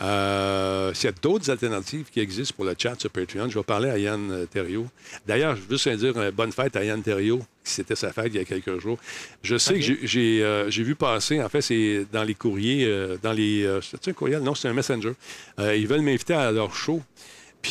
euh, 0.00 0.92
s'il 0.94 1.06
y 1.06 1.12
a 1.12 1.16
d'autres 1.22 1.50
alternatives 1.50 2.06
qui 2.12 2.20
existent 2.20 2.54
pour 2.54 2.64
le 2.66 2.74
chat 2.78 2.98
sur 3.00 3.10
Patreon, 3.10 3.48
je 3.48 3.58
vais 3.58 3.64
parler 3.64 3.88
à 3.88 3.98
Yann 3.98 4.30
euh, 4.30 4.46
Thériault. 4.46 4.86
D'ailleurs, 5.26 5.56
je 5.56 5.62
veux 5.62 5.76
juste 5.76 5.88
dire 5.88 6.12
euh, 6.16 6.30
bonne 6.30 6.52
fête 6.52 6.76
à 6.76 6.84
Yann 6.84 7.02
Thériault, 7.02 7.40
qui 7.64 7.72
c'était 7.72 7.96
sa 7.96 8.12
fête 8.12 8.28
il 8.32 8.36
y 8.36 8.40
a 8.40 8.44
quelques 8.44 8.78
jours. 8.78 8.98
Je 9.42 9.56
sais 9.56 9.78
que 9.78 10.06
j'ai- 10.06 10.42
euh, 10.42 10.68
vu 10.70 10.94
passer, 10.94 11.42
en 11.42 11.48
fait, 11.48 11.62
c'est 11.62 12.06
dans 12.12 12.22
les 12.24 12.34
courriers, 12.34 13.16
dans 13.22 13.32
les. 13.32 13.68
c'est 13.82 14.08
un 14.08 14.12
courriel? 14.12 14.42
Non, 14.42 14.54
c'est 14.54 14.68
un 14.68 14.74
messenger. 14.74 15.12
Ils 15.58 15.86
veulent 15.86 16.02
m'inviter 16.02 16.34
à 16.34 16.52
leur 16.52 16.74
show. 16.74 17.02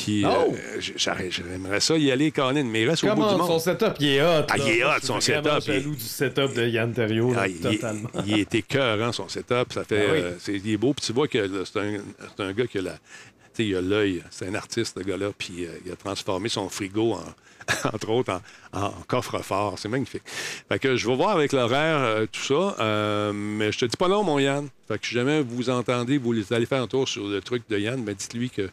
Puis, 0.03 0.23
Oh! 0.25 0.53
euh, 0.53 0.81
j'aimerais 1.29 1.79
ça 1.79 1.97
y 1.97 2.11
aller, 2.11 2.29
Colin, 2.31 2.63
mais 2.65 2.81
il 2.81 2.89
reste 2.89 3.03
au 3.05 3.07
bout 3.07 3.13
du 3.15 3.21
Comment 3.21 3.37
monde. 3.37 3.47
son 3.47 3.59
setup, 3.59 3.93
il 4.01 4.07
est 4.09 4.21
hot. 4.21 4.45
Ah, 4.49 4.55
il 4.57 4.67
est 4.67 4.83
hot, 4.83 4.89
je 5.01 5.05
son 5.05 5.21
suis 5.21 5.31
setup, 5.33 5.51
il- 5.59 5.73
jaloux 5.73 5.95
du 5.95 6.03
setup 6.03 6.53
de 6.53 6.67
Yann 6.67 6.91
Terriot, 6.93 7.33
Ah, 7.37 7.47
il, 7.47 7.59
totalement. 7.61 8.09
il, 8.25 8.31
il 8.33 8.39
est 8.41 8.55
écœurant, 8.55 9.13
son 9.13 9.29
setup. 9.29 9.71
Ça 9.73 9.85
fait, 9.85 10.05
Ah 10.09 10.11
oui. 10.13 10.19
euh, 10.21 10.31
c'est, 10.37 10.53
il 10.55 10.69
est 10.69 10.77
beau. 10.77 10.93
Puis 10.93 11.05
tu 11.05 11.13
vois 11.13 11.29
que 11.29 11.63
c'est 11.63 11.79
un, 11.79 11.97
c'est 12.35 12.43
un 12.43 12.51
gars 12.51 12.67
qui 12.67 12.77
a 12.79 12.81
la. 12.81 12.91
Tu 12.91 13.63
sais, 13.63 13.65
il 13.69 13.75
a 13.77 13.81
l'œil. 13.81 14.21
C'est 14.31 14.47
un 14.47 14.55
artiste, 14.55 14.97
le 14.97 15.03
gars-là. 15.03 15.27
Puis 15.37 15.65
euh, 15.65 15.69
il 15.85 15.91
a 15.93 15.95
transformé 15.95 16.49
son 16.49 16.67
frigo, 16.67 17.13
en, 17.13 17.23
entre 17.93 18.09
autres, 18.09 18.41
en, 18.73 18.79
en 18.81 18.91
coffre-fort. 19.07 19.79
C'est 19.79 19.87
magnifique. 19.87 20.23
Fait 20.67 20.77
que 20.77 20.97
je 20.97 21.07
vais 21.07 21.15
voir 21.15 21.31
avec 21.37 21.53
l'horaire 21.53 21.99
euh, 21.99 22.25
tout 22.29 22.41
ça. 22.41 22.75
euh, 22.81 23.31
mais 23.33 23.71
je 23.71 23.79
te 23.79 23.85
dis 23.85 23.95
pas 23.95 24.09
non, 24.09 24.23
mon 24.23 24.39
Yann. 24.39 24.67
Fait 24.89 24.99
que 24.99 25.07
si 25.07 25.13
jamais 25.15 25.41
vous 25.41 25.69
entendez, 25.69 26.17
vous 26.17 26.35
allez 26.53 26.65
faire 26.65 26.81
un 26.83 26.87
tour 26.87 27.07
sur 27.07 27.27
le 27.27 27.39
truc 27.41 27.63
de 27.69 27.79
Yann, 27.79 28.03
ben 28.03 28.13
dites-lui 28.13 28.49
que 28.49 28.69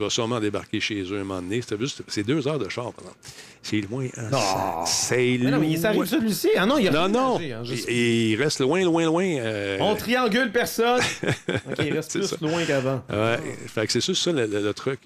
je 0.00 0.04
vais 0.04 0.10
sûrement 0.10 0.40
débarquer 0.40 0.80
chez 0.80 1.02
eux 1.02 1.16
un 1.16 1.24
moment 1.24 1.42
donné. 1.42 1.60
C'est 1.66 1.78
juste, 1.78 2.02
c'est 2.08 2.22
deux 2.22 2.48
heures 2.48 2.58
de 2.58 2.68
char, 2.68 2.92
par 2.92 3.04
exemple. 3.04 3.18
C'est 3.62 3.80
loin. 3.82 4.06
hein, 4.16 4.28
Non. 4.32 4.38
ça- 4.38 4.84
C'est 4.86 5.38
Mais 5.42 5.50
non, 5.50 5.58
mais 5.60 5.66
il 5.68 5.72
loin. 5.74 5.82
s'arrive 5.82 6.04
celui-ci. 6.06 6.48
Ah 6.56 6.64
non, 6.66 6.78
il 6.78 6.88
a 6.88 6.92
Non, 6.92 7.08
non. 7.08 7.38
hein, 7.38 7.62
juste- 7.64 7.86
il, 7.88 8.30
il 8.30 8.36
reste 8.42 8.60
loin, 8.60 8.82
loin, 8.84 9.04
loin. 9.04 9.24
euh, 9.24 9.76
On 9.80 9.94
triangule 9.94 10.50
personne. 10.50 11.00
OK, 11.48 11.78
il 11.84 11.92
reste 11.92 12.12
plus 12.18 12.26
ça. 12.26 12.36
loin 12.40 12.64
qu'avant. 12.64 13.02
ouais, 13.10 13.38
fait 13.66 13.86
que 13.86 13.92
c'est 13.92 14.04
juste 14.04 14.22
ça 14.24 14.32
le, 14.32 14.46
le- 14.46 14.62
le 14.62 14.74
truc. 14.74 14.98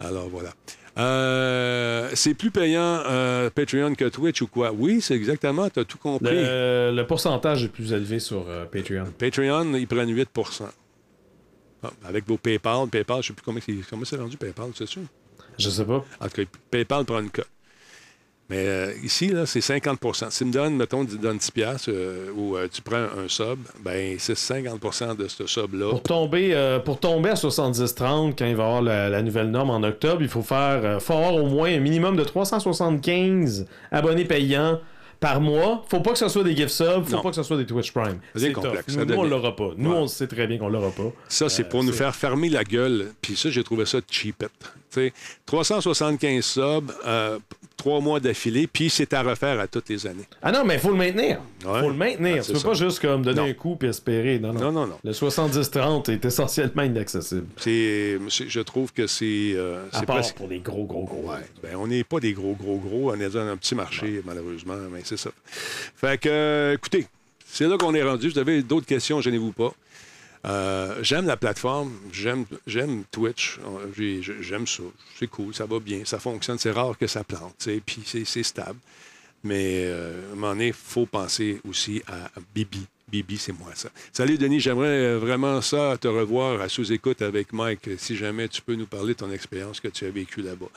Alors 0.00 0.28
voilà. 0.28 0.50
Euh, 0.98 2.10
c'est 2.14 2.34
plus 2.34 2.50
payant 2.50 3.02
euh, 3.06 3.48
Patreon 3.48 3.94
que 3.94 4.06
Twitch 4.06 4.42
ou 4.42 4.48
quoi? 4.48 4.72
Oui, 4.76 5.00
c'est 5.00 5.14
exactement, 5.14 5.70
tu 5.70 5.78
as 5.80 5.84
tout 5.84 5.98
compris. 5.98 6.34
Le, 6.34 6.92
le 6.94 7.06
pourcentage 7.06 7.64
est 7.64 7.68
plus 7.68 7.92
élevé 7.92 8.18
sur 8.18 8.44
euh, 8.48 8.64
Patreon. 8.64 9.04
Patreon, 9.18 9.74
ils 9.74 9.86
prennent 9.86 10.10
8 10.14 10.28
Ah, 11.82 11.90
Avec 12.04 12.26
vos 12.26 12.36
PayPal, 12.36 12.88
PayPal, 12.88 13.16
je 13.16 13.18
ne 13.18 13.22
sais 13.28 13.32
plus 13.34 13.42
comment 13.44 13.60
c'est, 13.64 13.74
comment 13.88 14.04
c'est 14.04 14.16
rendu 14.16 14.36
PayPal, 14.36 14.70
c'est 14.74 14.86
sûr? 14.88 15.02
Je 15.58 15.70
sais 15.70 15.84
pas. 15.84 16.04
En 16.20 16.28
tout 16.28 16.42
cas, 16.42 16.42
PayPal 16.70 17.04
prend 17.04 17.20
une 17.20 17.30
cote. 17.30 17.48
Mais 18.50 18.66
euh, 18.66 18.92
ici, 19.04 19.28
là, 19.28 19.46
c'est 19.46 19.60
50% 19.60 20.30
Si 20.30 20.38
tu 20.38 20.44
me 20.46 20.52
donnes, 20.52 20.76
mettons, 20.76 21.06
tu 21.06 21.16
donnes 21.18 21.38
10 21.38 21.50
piastres, 21.52 21.90
euh, 21.92 22.32
ou 22.34 22.56
euh, 22.56 22.66
tu 22.70 22.82
prends 22.82 22.96
un 22.96 23.28
sub, 23.28 23.60
ben 23.84 24.16
c'est 24.18 24.36
50% 24.36 25.16
de 25.16 25.28
ce 25.28 25.46
sub-là. 25.46 25.90
Pour 25.90 26.02
tomber, 26.02 26.50
euh, 26.52 26.80
pour 26.80 26.98
tomber 26.98 27.30
à 27.30 27.34
70-30, 27.34 28.34
quand 28.36 28.46
il 28.46 28.56
va 28.56 28.64
y 28.64 28.66
avoir 28.66 28.82
la, 28.82 29.08
la 29.08 29.22
nouvelle 29.22 29.52
norme 29.52 29.70
en 29.70 29.82
octobre, 29.84 30.20
il 30.22 30.28
faut 30.28 30.42
faire 30.42 31.00
faut 31.00 31.12
avoir 31.12 31.36
au 31.36 31.46
moins 31.46 31.72
un 31.72 31.78
minimum 31.78 32.16
de 32.16 32.24
375 32.24 33.66
abonnés 33.92 34.24
payants 34.24 34.80
par 35.20 35.40
mois. 35.40 35.84
Faut 35.88 36.00
pas 36.00 36.12
que 36.12 36.18
ce 36.18 36.28
soit 36.28 36.42
des 36.44 36.56
gift 36.56 36.70
subs, 36.70 37.04
faut 37.04 37.16
Non. 37.16 37.22
pas 37.22 37.30
que 37.30 37.36
ce 37.36 37.42
soit 37.42 37.56
des 37.58 37.66
Twitch 37.66 37.92
Prime. 37.92 38.18
C'est 38.34 38.52
complexe, 38.52 38.96
Nous, 38.96 39.04
nous, 39.04 39.14
on 39.14 39.24
l'aura 39.24 39.54
pas. 39.54 39.70
Nous, 39.76 39.90
Ouais. 39.90 39.96
on 39.98 40.06
sait 40.08 40.26
très 40.26 40.46
bien 40.46 40.58
qu'on 40.58 40.68
l'aura 40.70 40.90
pas. 40.90 41.12
Ça, 41.28 41.48
c'est 41.48 41.64
pour 41.68 41.84
nous 41.84 41.92
c'est- 41.92 41.98
faire 41.98 42.16
fermer 42.16 42.48
la 42.48 42.64
gueule. 42.64 43.12
Puis 43.20 43.36
ça, 43.36 43.50
j'ai 43.50 43.62
trouvé 43.62 43.84
ça 43.86 43.98
cheapette. 44.10 44.50
Tu 44.90 45.00
sais, 45.08 45.12
375 45.46 46.44
subs, 46.44 46.90
euh, 47.06 47.38
trois 47.80 48.00
mois 48.00 48.20
d'affilée, 48.20 48.66
puis 48.66 48.90
c'est 48.90 49.12
à 49.14 49.22
refaire 49.22 49.58
à 49.58 49.66
toutes 49.66 49.88
les 49.88 50.06
années. 50.06 50.24
Ah 50.42 50.52
non, 50.52 50.64
mais 50.64 50.74
il 50.74 50.80
faut 50.80 50.90
le 50.90 50.96
maintenir. 50.96 51.40
Ouais. 51.64 51.80
faut 51.80 51.88
le 51.88 51.94
maintenir. 51.94 52.36
Ah, 52.36 52.40
tu 52.40 52.44
c'est 52.44 52.52
peux 52.52 52.58
ça. 52.58 52.68
pas 52.68 52.74
juste 52.74 53.00
comme 53.00 53.22
donner 53.22 53.40
Non. 53.40 53.46
un 53.46 53.52
coup 53.54 53.76
puis 53.76 53.88
espérer. 53.88 54.38
Non, 54.38 54.52
non. 54.52 54.60
Non, 54.60 54.72
non, 54.72 54.86
non. 54.88 54.98
Le 55.02 55.12
70-30 55.12 56.10
est 56.12 56.24
essentiellement 56.24 56.82
inaccessible. 56.82 57.46
C'est, 57.56 58.18
je 58.28 58.60
trouve 58.60 58.92
que 58.92 59.06
c'est, 59.06 59.52
euh, 59.54 59.84
À 59.92 60.00
c'est 60.00 60.06
part 60.06 60.16
presque. 60.16 60.34
pour 60.36 60.48
des 60.48 60.58
gros, 60.60 60.84
gros, 60.84 61.04
gros. 61.04 61.30
Ouais. 61.30 61.38
Ben, 61.62 61.76
on 61.76 61.86
n'est 61.86 62.04
pas 62.04 62.20
des 62.20 62.32
gros, 62.34 62.54
gros, 62.54 62.76
gros. 62.76 63.12
On 63.12 63.20
est 63.20 63.30
dans 63.30 63.38
un 63.46 63.56
petit 63.56 63.74
marché, 63.74 64.20
malheureusement, 64.26 64.76
mais 64.92 65.00
c'est 65.04 65.16
ça. 65.18 65.30
Fait 65.46 66.20
que, 66.20 66.28
euh, 66.28 66.74
écoutez, 66.74 67.06
c'est 67.46 67.66
là 67.66 67.76
qu'on 67.78 67.94
est 67.94 68.02
rendu. 68.02 68.28
Vous 68.28 68.38
avez 68.38 68.62
d'autres 68.62 68.86
questions, 68.86 69.20
gênez-vous 69.20 69.52
pas. 69.52 69.72
Euh, 70.46 70.98
j'aime 71.02 71.26
la 71.26 71.36
plateforme, 71.36 71.92
j'aime, 72.12 72.46
Twitch, 73.10 73.58
Euh, 73.58 73.86
j'ai- 73.96 74.22
j'aime 74.22 74.66
ça, 74.66 74.82
c'est 75.18 75.26
cool, 75.26 75.54
ça 75.54 75.66
va 75.66 75.78
bien, 75.80 76.04
ça 76.04 76.18
fonctionne, 76.18 76.58
c'est 76.58 76.70
rare 76.70 76.96
que 76.96 77.06
ça 77.06 77.24
plante, 77.24 77.68
puis 77.84 78.02
c'est, 78.06 78.42
stable. 78.42 78.78
Mais 79.44 79.84
euh, 79.86 80.30
à 80.30 80.32
un 80.32 80.34
moment 80.34 80.52
donné, 80.52 80.68
il 80.68 80.72
faut 80.72 81.06
penser 81.06 81.60
aussi 81.68 82.02
à, 82.06 82.30
Bibi. 82.54 82.86
Bibi, 83.08 83.38
c'est 83.38 83.52
moi, 83.52 83.72
ça. 83.74 83.88
Salut, 84.12 84.38
Denis. 84.38 84.60
J'aimerais 84.60 85.16
vraiment 85.16 85.60
ça, 85.62 85.96
te 86.00 86.06
revoir 86.06 86.60
à 86.60 86.68
sous-écoute 86.68 87.22
avec 87.22 87.52
Mike. 87.52 87.90
Si 87.98 88.16
jamais 88.16 88.46
tu 88.46 88.62
peux 88.62 88.76
nous 88.76 88.86
parler 88.86 89.14
de 89.14 89.18
ton 89.18 89.32
expérience 89.32 89.80
que 89.80 89.88
tu 89.88 90.06
as 90.06 90.10
vécue 90.10 90.42
là-bas. 90.42 90.68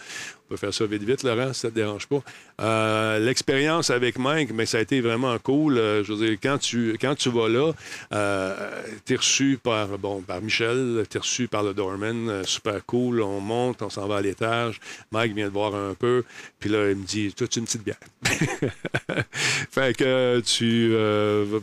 Faire 0.58 0.74
ça 0.74 0.86
vite, 0.86 1.04
vite, 1.04 1.24
Laurent, 1.24 1.54
si 1.54 1.62
ça 1.62 1.70
te 1.70 1.76
dérange 1.76 2.08
pas. 2.08 2.22
Euh, 2.62 3.20
L'expérience 3.20 3.90
avec 3.90 4.18
Mike, 4.18 4.52
mais 4.54 4.66
ça 4.66 4.78
a 4.78 4.82
été 4.82 5.02
vraiment 5.02 5.38
cool. 5.40 5.78
Euh, 5.78 6.04
je 6.04 6.14
veux 6.14 6.28
dire, 6.28 6.38
quand 6.42 6.58
tu, 6.58 6.98
quand 7.00 7.16
tu 7.16 7.30
vas 7.30 7.50
là, 7.50 7.72
euh, 8.14 8.82
tu 9.06 9.14
es 9.14 9.16
reçu 9.16 9.60
par, 9.62 9.98
bon, 9.98 10.22
par 10.22 10.42
Michel, 10.42 11.04
tu 11.10 11.18
es 11.18 11.20
reçu 11.20 11.48
par 11.48 11.64
le 11.64 11.74
doorman. 11.74 12.44
super 12.46 12.86
cool. 12.86 13.22
On 13.22 13.40
monte, 13.40 13.82
on 13.82 13.90
s'en 13.90 14.08
va 14.08 14.18
à 14.18 14.22
l'étage. 14.22 14.80
Mike 15.12 15.34
vient 15.34 15.48
de 15.48 15.54
voir 15.54 15.76
un 15.76 15.94
peu. 15.94 16.24
Puis 16.60 16.70
là, 16.70 16.90
il 16.90 16.98
me 16.98 17.06
dit 17.06 17.34
Toi, 17.34 17.48
tu 17.48 17.60
une 17.60 17.66
petite 17.66 17.84
bière. 17.84 17.98
fait 19.72 19.96
que 19.98 20.42
tu 20.42 20.94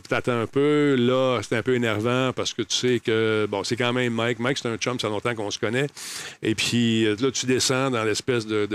t'attends 0.07 0.41
un 0.41 0.47
peu. 0.47 0.95
Là, 0.97 1.39
c'est 1.41 1.55
un 1.55 1.63
peu 1.63 1.75
énervant 1.75 2.33
parce 2.33 2.53
que 2.53 2.61
tu 2.61 2.75
sais 2.75 2.99
que, 2.99 3.47
bon, 3.49 3.63
c'est 3.63 3.75
quand 3.75 3.93
même 3.93 4.13
Mike. 4.13 4.39
Mike, 4.39 4.57
c'est 4.57 4.69
un 4.69 4.77
chum, 4.77 4.99
ça 4.99 5.07
fait 5.07 5.13
longtemps 5.13 5.35
qu'on 5.35 5.51
se 5.51 5.59
connaît. 5.59 5.87
Et 6.43 6.55
puis 6.55 7.05
là, 7.05 7.31
tu 7.31 7.45
descends 7.45 7.91
dans 7.91 8.03
l'espèce 8.03 8.45
de, 8.45 8.65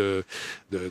de- 0.71 0.89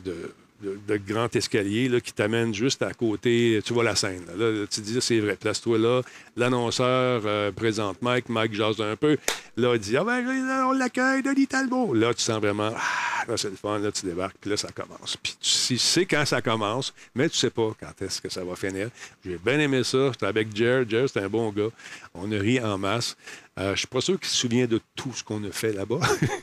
de- 0.62 0.78
de 0.88 0.96
grand 0.96 1.34
escalier 1.36 1.88
là, 1.90 2.00
qui 2.00 2.12
t'amène 2.14 2.54
juste 2.54 2.80
à 2.82 2.94
côté. 2.94 3.60
Tu 3.64 3.74
vois 3.74 3.84
la 3.84 3.94
scène. 3.94 4.24
Là, 4.38 4.64
tu 4.70 4.80
dis, 4.80 4.96
c'est 5.02 5.20
vrai, 5.20 5.36
place-toi 5.36 5.76
là. 5.78 6.00
L'annonceur 6.34 7.22
euh, 7.26 7.52
présente 7.52 8.00
Mike. 8.00 8.28
Mike 8.30 8.54
jase 8.54 8.80
un 8.80 8.96
peu. 8.96 9.18
Là, 9.58 9.74
il 9.74 9.80
dit, 9.80 9.96
ah 9.98 10.04
ben, 10.04 10.24
on 10.66 10.72
l'accueille, 10.72 11.22
Denis 11.22 11.46
Talbot. 11.46 11.92
Là, 11.92 12.14
tu 12.14 12.22
sens 12.22 12.38
vraiment, 12.40 12.70
ah, 12.74 13.24
là, 13.28 13.36
c'est 13.36 13.50
le 13.50 13.56
fun. 13.56 13.78
Là, 13.78 13.92
tu 13.92 14.06
débarques. 14.06 14.36
Puis 14.40 14.48
là, 14.50 14.56
ça 14.56 14.68
commence. 14.72 15.16
Puis 15.22 15.36
tu 15.40 15.48
sais- 15.48 15.76
sais 15.78 16.06
quand 16.06 16.24
ça 16.24 16.40
commence, 16.40 16.94
mais 17.14 17.28
tu 17.28 17.36
sais 17.36 17.50
pas 17.50 17.72
quand 17.78 18.02
est-ce 18.02 18.20
que 18.22 18.30
ça 18.30 18.42
va 18.44 18.56
finir. 18.56 18.88
J'ai 19.24 19.36
bien 19.38 19.58
aimé 19.60 19.84
ça. 19.84 20.10
J'étais 20.12 20.26
avec 20.26 20.54
Jer. 20.56 20.88
Jer, 20.88 21.06
c'est 21.08 21.20
un 21.20 21.28
bon 21.28 21.50
gars. 21.52 21.68
On 22.22 22.30
a 22.32 22.38
ri 22.38 22.60
en 22.60 22.78
masse. 22.78 23.16
Euh, 23.58 23.72
je 23.72 23.78
suis 23.78 23.86
pas 23.86 24.02
sûr 24.02 24.20
qu'il 24.20 24.28
se 24.28 24.36
souvient 24.36 24.66
de 24.66 24.78
tout 24.94 25.12
ce 25.14 25.24
qu'on 25.24 25.42
a 25.44 25.50
fait 25.50 25.72
là-bas. 25.72 26.00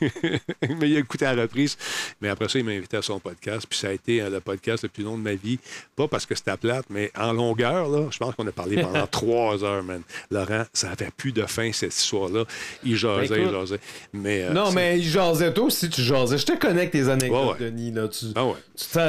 mais 0.80 0.90
il 0.90 0.96
a 0.96 0.98
écouté 0.98 1.24
à 1.24 1.32
la 1.32 1.42
reprise. 1.42 1.76
Mais 2.20 2.28
après 2.28 2.48
ça, 2.48 2.58
il 2.58 2.64
m'a 2.64 2.72
invité 2.72 2.96
à 2.96 3.02
son 3.02 3.20
podcast. 3.20 3.66
Puis 3.70 3.78
ça 3.78 3.88
a 3.88 3.92
été 3.92 4.20
euh, 4.20 4.30
le 4.30 4.40
podcast 4.40 4.82
le 4.82 4.88
plus 4.88 5.04
long 5.04 5.16
de 5.16 5.22
ma 5.22 5.34
vie. 5.34 5.60
Pas 5.94 6.08
parce 6.08 6.26
que 6.26 6.34
c'était 6.34 6.56
plate, 6.56 6.86
mais 6.90 7.12
en 7.16 7.32
longueur, 7.32 7.88
là, 7.88 8.08
je 8.10 8.18
pense 8.18 8.34
qu'on 8.34 8.46
a 8.48 8.52
parlé 8.52 8.82
pendant 8.82 9.06
trois 9.10 9.62
heures, 9.62 9.84
man. 9.84 10.02
Laurent, 10.32 10.64
ça 10.72 10.90
avait 10.90 11.10
plus 11.16 11.30
de 11.30 11.42
fin, 11.46 11.70
cette 11.72 11.94
histoire-là. 11.94 12.44
Il 12.82 12.96
jasait, 12.96 13.28
Ben, 13.28 13.36
il 13.36 13.42
écoute. 13.42 13.60
jasait. 13.60 13.80
Mais, 14.12 14.42
euh, 14.42 14.52
Non, 14.52 14.72
mais 14.72 14.98
il 14.98 15.04
jasait 15.04 15.54
toi 15.54 15.66
aussi, 15.66 15.88
tu 15.88 16.02
jasais. 16.02 16.36
Je 16.36 16.46
te 16.46 16.66
avec 16.66 16.90
tes 16.90 17.08
anecdotes, 17.08 17.58
Ouais, 17.60 17.64
ouais. 17.64 17.70
Denis. 17.70 17.92
Là. 17.92 18.08
Tu, 18.08 18.26
Ah 18.34 18.44
ouais. 18.44 18.54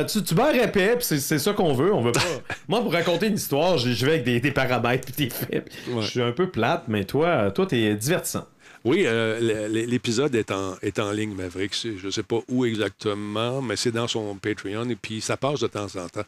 tu, 0.05 0.33
répéter, 0.35 0.95
puis 0.97 1.05
c'est, 1.19 1.39
ça 1.39 1.53
qu'on 1.53 1.73
veut. 1.73 1.91
On 1.91 2.03
veut 2.03 2.11
pas. 2.11 2.21
Moi, 2.67 2.81
pour 2.81 2.93
raconter 2.93 3.27
une 3.27 3.35
histoire, 3.35 3.79
je 3.79 4.05
vais 4.05 4.13
avec 4.13 4.25
des, 4.25 4.39
des 4.39 4.51
paramètres 4.51 5.11
puis 5.11 5.25
des 5.25 5.33
faits. 5.33 5.71
Je 6.01 6.05
suis 6.05 6.21
un 6.21 6.31
peu 6.33 6.51
plate, 6.55 6.85
mais 6.87 7.03
toi, 7.05 7.51
toi, 7.51 7.65
t'es 7.67 7.93
divertissant. 7.95 8.47
Oui, 8.83 9.03
euh, 9.05 9.67
l'épisode 9.69 10.33
est 10.35 10.51
en, 10.51 10.75
est 10.81 10.99
en 10.99 11.11
ligne, 11.11 11.33
Maverick. 11.35 11.73
Je 11.75 12.05
ne 12.05 12.11
sais 12.11 12.23
pas 12.23 12.37
où 12.49 12.65
exactement, 12.65 13.61
mais 13.61 13.75
c'est 13.75 13.91
dans 13.91 14.07
son 14.07 14.35
Patreon 14.35 14.89
et 14.89 14.95
puis 14.95 15.21
ça 15.21 15.37
passe 15.37 15.59
de 15.59 15.67
temps 15.67 15.87
en 15.97 16.07
temps. 16.07 16.23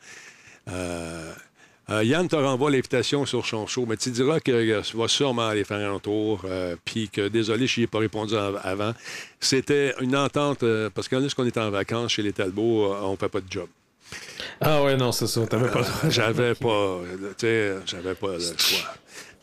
Euh, 0.70 1.32
euh, 1.90 2.04
Yann 2.04 2.28
te 2.28 2.36
renvoie 2.36 2.70
l'invitation 2.72 3.26
sur 3.26 3.46
son 3.46 3.66
show, 3.68 3.86
mais 3.88 3.96
tu 3.96 4.10
diras 4.12 4.40
que 4.42 4.52
euh, 4.52 4.82
tu 4.82 4.98
vas 4.98 5.08
sûrement 5.08 5.48
aller 5.48 5.64
faire 5.64 5.94
un 5.94 6.00
tour, 6.00 6.42
euh, 6.46 6.76
puis 6.84 7.08
que 7.10 7.30
désolé, 7.30 7.68
je 7.68 7.80
n'y 7.80 7.84
ai 7.86 7.88
pas 7.88 8.00
répondu 8.00 8.36
av- 8.36 8.60
avant. 8.64 8.94
C'était 9.40 9.94
une 10.02 10.16
entente, 10.16 10.64
euh, 10.64 10.90
parce 10.94 11.08
que 11.08 11.16
lorsqu'on 11.16 11.46
est 11.46 11.58
en 11.58 11.70
vacances 11.70 12.12
chez 12.12 12.24
les 12.24 12.34
Talbots, 12.34 12.92
euh, 12.92 13.00
on 13.04 13.12
ne 13.12 13.18
fait 13.18 13.30
pas 13.30 13.40
de 13.40 13.50
job. 13.50 13.68
Ah 14.60 14.84
ouais, 14.84 14.98
non, 14.98 15.12
c'est 15.12 15.28
ça. 15.28 15.46
T'avais 15.48 15.70
pas. 15.70 15.84
J'avais 16.10 16.56
pas, 16.56 16.68
euh, 16.68 17.34
tu 17.38 17.46
sais, 17.46 17.76
j'avais 17.86 18.16
pas 18.16 18.34
le 18.34 18.40
choix. 18.40 18.94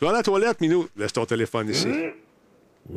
Tu 0.04 0.06
vas 0.06 0.16
à 0.16 0.18
la 0.18 0.22
toilette, 0.22 0.60
Minou. 0.60 0.86
Laisse 0.98 1.14
ton 1.14 1.24
téléphone 1.24 1.70
ici. 1.70 1.88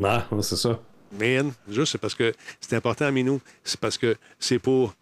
Ah, 0.04 0.28
ouais, 0.30 0.43
c'est 0.43 0.58
ça. 0.58 0.78
Man, 1.17 1.54
juste 1.70 1.93
c'est 1.93 1.98
parce 1.98 2.13
que 2.13 2.34
c'est 2.60 2.76
important, 2.76 3.10
Minou. 3.13 3.39
C'est 3.63 3.80
parce 3.80 3.98
que 3.98 4.17
c'est 4.38 4.60
pour 4.60 4.93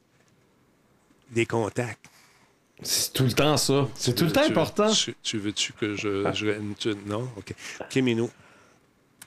des 1.32 1.48
contacts. 1.48 2.06
C'est 2.84 3.12
tout 3.12 3.24
le 3.24 3.32
temps 3.32 3.58
ça. 3.58 3.88
C'est 3.96 4.13
tout 4.13 4.26
le 4.26 4.32
temps 4.32 4.44
Tu- 4.46 4.52
important. 4.52 4.91
Tu, 4.91 5.15
tu 5.24 5.39
veux-tu 5.39 5.74
que 5.74 5.96
je. 5.96 6.32
je 6.32 6.52
tu- 6.78 6.96
non? 7.08 7.28
OK. 7.38 7.56
OK, 7.82 7.96
Minou. 7.96 8.30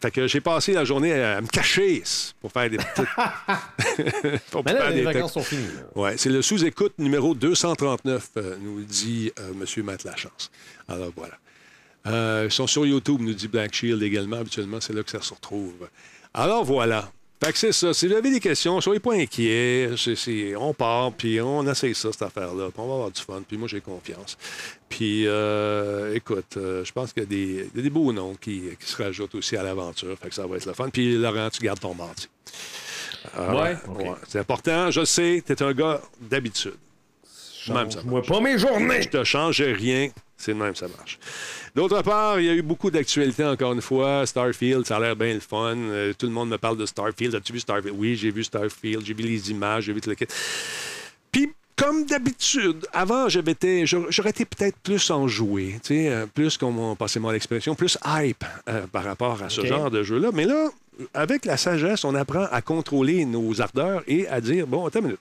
Fait 0.01 0.13
que 0.13 0.29
j'ai 0.29 0.41
passé 0.41 0.73
la 0.73 0.85
journée 0.85 1.21
à, 1.21 1.41
me 1.41 1.49
cacher 1.49 2.05
pour 2.41 2.53
faire 2.53 2.71
des 2.71 2.77
petites. 2.77 4.41
pour 4.53 4.65
Mais 4.65 4.73
là, 4.73 4.83
faire 4.83 4.91
les 4.91 4.97
des 4.99 5.03
vacances 5.03 5.33
sont 5.33 5.43
finies. 5.43 5.67
Ouais, 5.97 6.17
c'est 6.17 6.31
le 6.31 6.43
sous-écoute 6.43 6.93
numéro 6.99 7.35
239, 7.35 8.31
euh, 8.37 8.57
nous 8.61 8.85
dit 8.85 9.33
euh, 9.41 9.51
M. 9.51 9.85
Matt 9.85 10.05
Lachance. 10.05 10.53
Alors 10.87 11.11
voilà. 11.17 11.35
Euh, 12.07 12.45
ils 12.47 12.53
sont 12.53 12.67
sur 12.67 12.87
YouTube, 12.87 13.21
nous 13.21 13.35
dit 13.35 13.49
Black 13.49 13.75
Shield 13.75 14.03
également. 14.03 14.37
Habituellement, 14.37 14.81
c'est 14.81 14.93
là 14.93 15.03
que 15.03 15.11
ça 15.11 15.21
se 15.21 15.35
retrouve. 15.35 15.89
Alors 16.33 16.65
voilà. 16.65 17.11
Fait 17.43 17.53
que 17.53 17.59
c'est 17.59 17.73
ça. 17.73 17.95
Si 17.95 18.09
vous 18.09 18.15
avez 18.15 18.33
des 18.33 18.41
questions, 18.41 18.81
soyez 18.81 18.99
pas 18.99 19.15
inquiets. 19.15 19.91
on 20.57 20.75
part, 20.75 21.13
puis 21.13 21.41
on 21.41 21.65
essaye 21.71 21.95
ça, 21.95 22.11
cette 22.11 22.23
affaire-là. 22.23 22.71
Puis 22.71 22.79
on 22.81 22.89
va 22.89 22.95
avoir 22.95 23.11
du 23.13 23.23
fun. 23.23 23.43
Puis 23.47 23.57
moi, 23.57 23.69
j'ai 23.69 23.81
confiance. 23.81 24.37
Puis, 24.89 25.25
euh, 25.27 26.15
écoute, 26.15 26.57
euh, 26.57 26.85
je 26.85 26.93
pense 26.93 27.13
qu'il 27.13 27.23
y, 27.33 27.61
a 27.61 27.83
des 27.83 27.91
beaux 27.91 28.13
noms 28.13 28.35
qui, 28.35 28.65
se 28.81 29.01
rajoutent 29.01 29.37
aussi 29.37 29.57
à 29.57 29.63
l'aventure. 29.63 30.19
Fait 30.21 30.31
que 30.31 30.35
ça 30.35 30.47
va 30.49 30.57
être 30.57 30.67
le 30.67 30.73
fun. 30.73 30.91
Puis, 30.91 31.15
Laurent, 31.15 31.49
tu 31.51 31.63
gardes 31.63 31.79
ton 31.79 31.95
mardi. 31.95 32.29
ouais, 33.39 33.77
C'est 34.27 34.41
important. 34.41 34.91
Je 34.91 35.05
sais, 35.05 35.43
tu 35.47 35.53
es 35.53 35.63
un 35.63 35.73
gars 35.73 36.01
d'habitude. 36.21 36.75
Même 37.69 37.91
ça. 37.91 38.01
Moi, 38.05 38.23
pas 38.23 38.41
mes 38.41 38.59
journées. 38.59 39.03
Je 39.03 39.11
te 39.11 39.25
change 39.25 39.61
rien. 39.61 40.09
C'est 40.39 40.53
le 40.53 40.59
même, 40.59 40.75
ça 40.77 40.87
marche. 40.97 41.19
D'autre 41.75 42.01
part, 42.03 42.39
il 42.39 42.47
y 42.47 42.49
a 42.49 42.55
eu 42.55 42.63
beaucoup 42.63 42.91
d'actualités, 42.91 43.45
encore 43.45 43.73
une 43.73 43.83
fois. 43.83 44.25
Starfield, 44.25 44.87
ça 44.87 44.97
a 44.97 45.01
l'air 45.01 45.17
bien 45.17 45.35
le 45.35 45.41
fun. 45.41 45.77
Euh, 45.77 46.13
tout 46.17 46.27
le 46.27 46.33
monde 46.33 46.49
me 46.49 46.59
parle 46.59 46.77
de 46.77 46.87
Starfield. 46.87 47.35
As-tu 47.35 47.53
vu 47.53 47.61
Starfield? 47.61 47.97
Oui, 47.99 48.15
j'ai 48.15 48.31
vu 48.31 48.45
Starfield. 48.45 49.05
J'ai 49.05 49.15
vu 49.15 49.25
les 49.25 49.51
images, 49.51 49.85
j'ai 49.85 49.93
vu 49.93 50.01
tout 50.01 50.11
le 50.11 50.17
Puis, 51.33 51.53
comme 51.75 52.05
d'habitude, 52.07 52.87
avant, 52.93 53.29
j'aurais 53.29 54.31
été 54.31 54.45
peut-être 54.45 54.77
plus 54.79 55.11
enjoué, 55.11 55.81
euh, 55.91 56.27
plus, 56.27 56.57
comme 56.57 56.97
passait 56.97 57.21
moi 57.21 57.33
l'expression, 57.33 57.75
plus 57.75 57.99
hype 58.07 58.45
euh, 58.69 58.87
par 58.87 59.03
rapport 59.05 59.43
à 59.43 59.49
ce 59.49 59.67
genre 59.67 59.91
de 59.91 60.05
jeu-là. 60.05 60.31
Mais 60.33 60.45
là, 60.45 60.69
avec 61.15 61.45
la 61.45 61.57
sagesse, 61.57 62.05
on 62.05 62.15
apprend 62.15 62.47
à 62.51 62.63
contrôler 62.63 63.25
nos 63.25 63.61
ardeurs 63.61 64.03
et 64.07 64.29
à 64.29 64.41
dire, 64.41 64.69
bon, 64.69 64.87
attends 64.87 65.01
une 65.01 65.05
minute. 65.07 65.21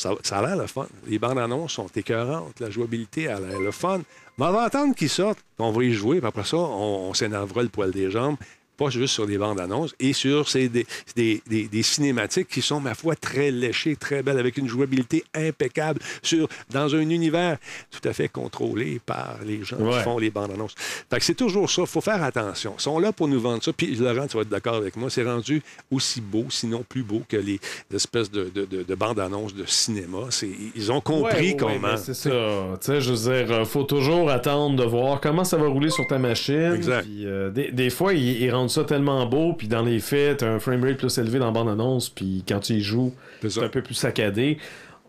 Ça, 0.00 0.38
a 0.38 0.46
l'air 0.46 0.56
le 0.56 0.66
fun. 0.66 0.86
Les 1.06 1.18
bandes 1.18 1.38
annonces 1.38 1.72
sont 1.72 1.88
écœurantes. 1.94 2.58
La 2.58 2.70
jouabilité 2.70 3.28
a 3.28 3.38
l'air 3.38 3.60
le 3.60 3.70
fun. 3.70 4.00
Mais 4.38 4.46
on 4.46 4.52
va 4.52 4.62
attendre 4.62 4.94
qu'ils 4.94 5.10
sortent. 5.10 5.44
On 5.58 5.72
va 5.72 5.84
y 5.84 5.92
jouer. 5.92 6.18
Puis 6.18 6.26
après 6.26 6.44
ça, 6.44 6.56
on, 6.56 7.10
on 7.10 7.14
s'énervera 7.14 7.62
le 7.62 7.68
poil 7.68 7.90
des 7.90 8.10
jambes 8.10 8.36
pas 8.80 8.88
juste 8.88 9.12
sur 9.12 9.26
des 9.26 9.36
bandes 9.36 9.60
annonces, 9.60 9.94
et 10.00 10.14
sur 10.14 10.48
ces, 10.48 10.70
des, 10.70 10.86
des, 11.14 11.82
cinématiques 11.82 12.48
qui 12.48 12.62
sont, 12.62 12.80
ma 12.80 12.94
foi, 12.94 13.14
très 13.14 13.50
léchées, 13.50 13.94
très 13.94 14.22
belles, 14.22 14.38
avec 14.38 14.56
une 14.56 14.68
jouabilité 14.68 15.22
impeccable, 15.34 16.00
sur, 16.22 16.48
dans 16.70 16.94
un 16.94 17.00
univers 17.00 17.58
tout 17.90 18.08
à 18.08 18.14
fait 18.14 18.30
contrôlé 18.30 18.98
par 19.04 19.36
les 19.44 19.62
gens 19.62 19.76
qui 19.76 19.98
font 20.00 20.18
les 20.18 20.30
bandes 20.30 20.52
annonces. 20.52 20.74
Fait 21.10 21.18
que 21.18 21.24
c'est 21.24 21.34
toujours 21.34 21.70
ça, 21.70 21.82
il 21.82 21.88
faut 21.88 22.00
faire 22.00 22.22
attention. 22.22 22.74
Ils 22.78 22.82
sont 22.82 22.98
là 22.98 23.12
pour 23.12 23.28
nous 23.28 23.38
vendre 23.38 23.62
ça. 23.62 23.70
Puis 23.74 23.94
Laurent, 23.96 24.26
tu 24.26 24.38
vas 24.38 24.44
être 24.44 24.48
d'accord 24.48 24.76
avec 24.76 24.96
moi, 24.96 25.10
c'est 25.10 25.24
rendu 25.24 25.62
aussi 25.90 26.22
beau, 26.22 26.46
sinon 26.48 26.82
plus 26.88 27.02
beau 27.02 27.20
que 27.28 27.36
les 27.36 27.60
espèces 27.94 28.30
de, 28.30 28.48
de, 28.48 28.94
bandes 28.94 29.20
annonces 29.20 29.54
de 29.54 29.66
cinéma. 29.66 30.28
Ils 30.74 30.90
ont 30.90 31.02
compris 31.02 31.54
comment. 31.54 31.98
c'est 31.98 32.14
ça. 32.14 32.30
Tu 32.30 32.86
sais, 32.86 33.00
je 33.02 33.12
veux 33.12 33.44
dire, 33.44 33.66
faut 33.66 33.84
toujours 33.84 34.30
attendre 34.30 34.76
de 34.76 34.88
voir 34.88 35.20
comment 35.20 35.44
ça 35.44 35.58
va 35.58 35.66
rouler 35.66 35.90
sur 35.90 36.06
ta 36.06 36.18
machine. 36.18 36.72
Exact. 36.74 37.06
Euh, 37.06 37.50
des, 37.50 37.90
fois, 37.90 38.14
ils, 38.14 38.42
ils 38.42 38.50
rendent 38.50 38.69
ça 38.70 38.84
tellement 38.84 39.26
beau, 39.26 39.52
puis 39.52 39.68
dans 39.68 39.82
les 39.82 40.00
faits, 40.00 40.38
t'as 40.38 40.48
un 40.48 40.58
framerate 40.58 40.96
plus 40.96 41.18
élevé 41.18 41.38
dans 41.38 41.46
la 41.46 41.50
bande-annonce, 41.50 42.08
puis 42.08 42.44
quand 42.48 42.60
tu 42.60 42.74
y 42.74 42.80
joues, 42.80 43.12
c'est 43.46 43.62
un 43.62 43.68
peu 43.68 43.82
plus 43.82 43.94
saccadé. 43.94 44.58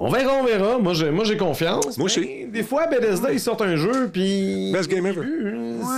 On 0.04 0.10
verra, 0.10 0.34
on 0.34 0.44
verra. 0.44 0.80
Moi, 0.80 0.94
j'ai, 0.96 1.12
moi, 1.12 1.24
j'ai 1.26 1.38
confiance. 1.38 1.96
Moi 1.98 2.06
aussi. 2.06 2.46
Des 2.48 2.64
fois, 2.64 2.88
Bethesda, 2.88 3.32
ils 3.32 3.40
sortent 3.40 3.62
un 3.62 3.76
jeu, 3.76 4.10
puis... 4.12 4.72
Best 4.72 4.90
game 4.90 5.06
ever. 5.06 5.22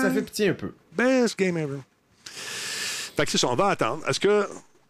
Ça 0.02 0.12
fait 0.12 0.22
pitié 0.22 0.50
un 0.50 0.54
peu. 0.54 0.74
Best 0.92 1.40
game 1.40 1.58
ever. 1.58 1.80
Fait 2.26 3.26
que 3.26 3.32
c'est 3.32 3.38
ça, 3.38 3.48
on 3.48 3.56
va 3.56 3.68
attendre. 3.70 4.04
Est-ce 4.08 4.20
que 4.20 4.46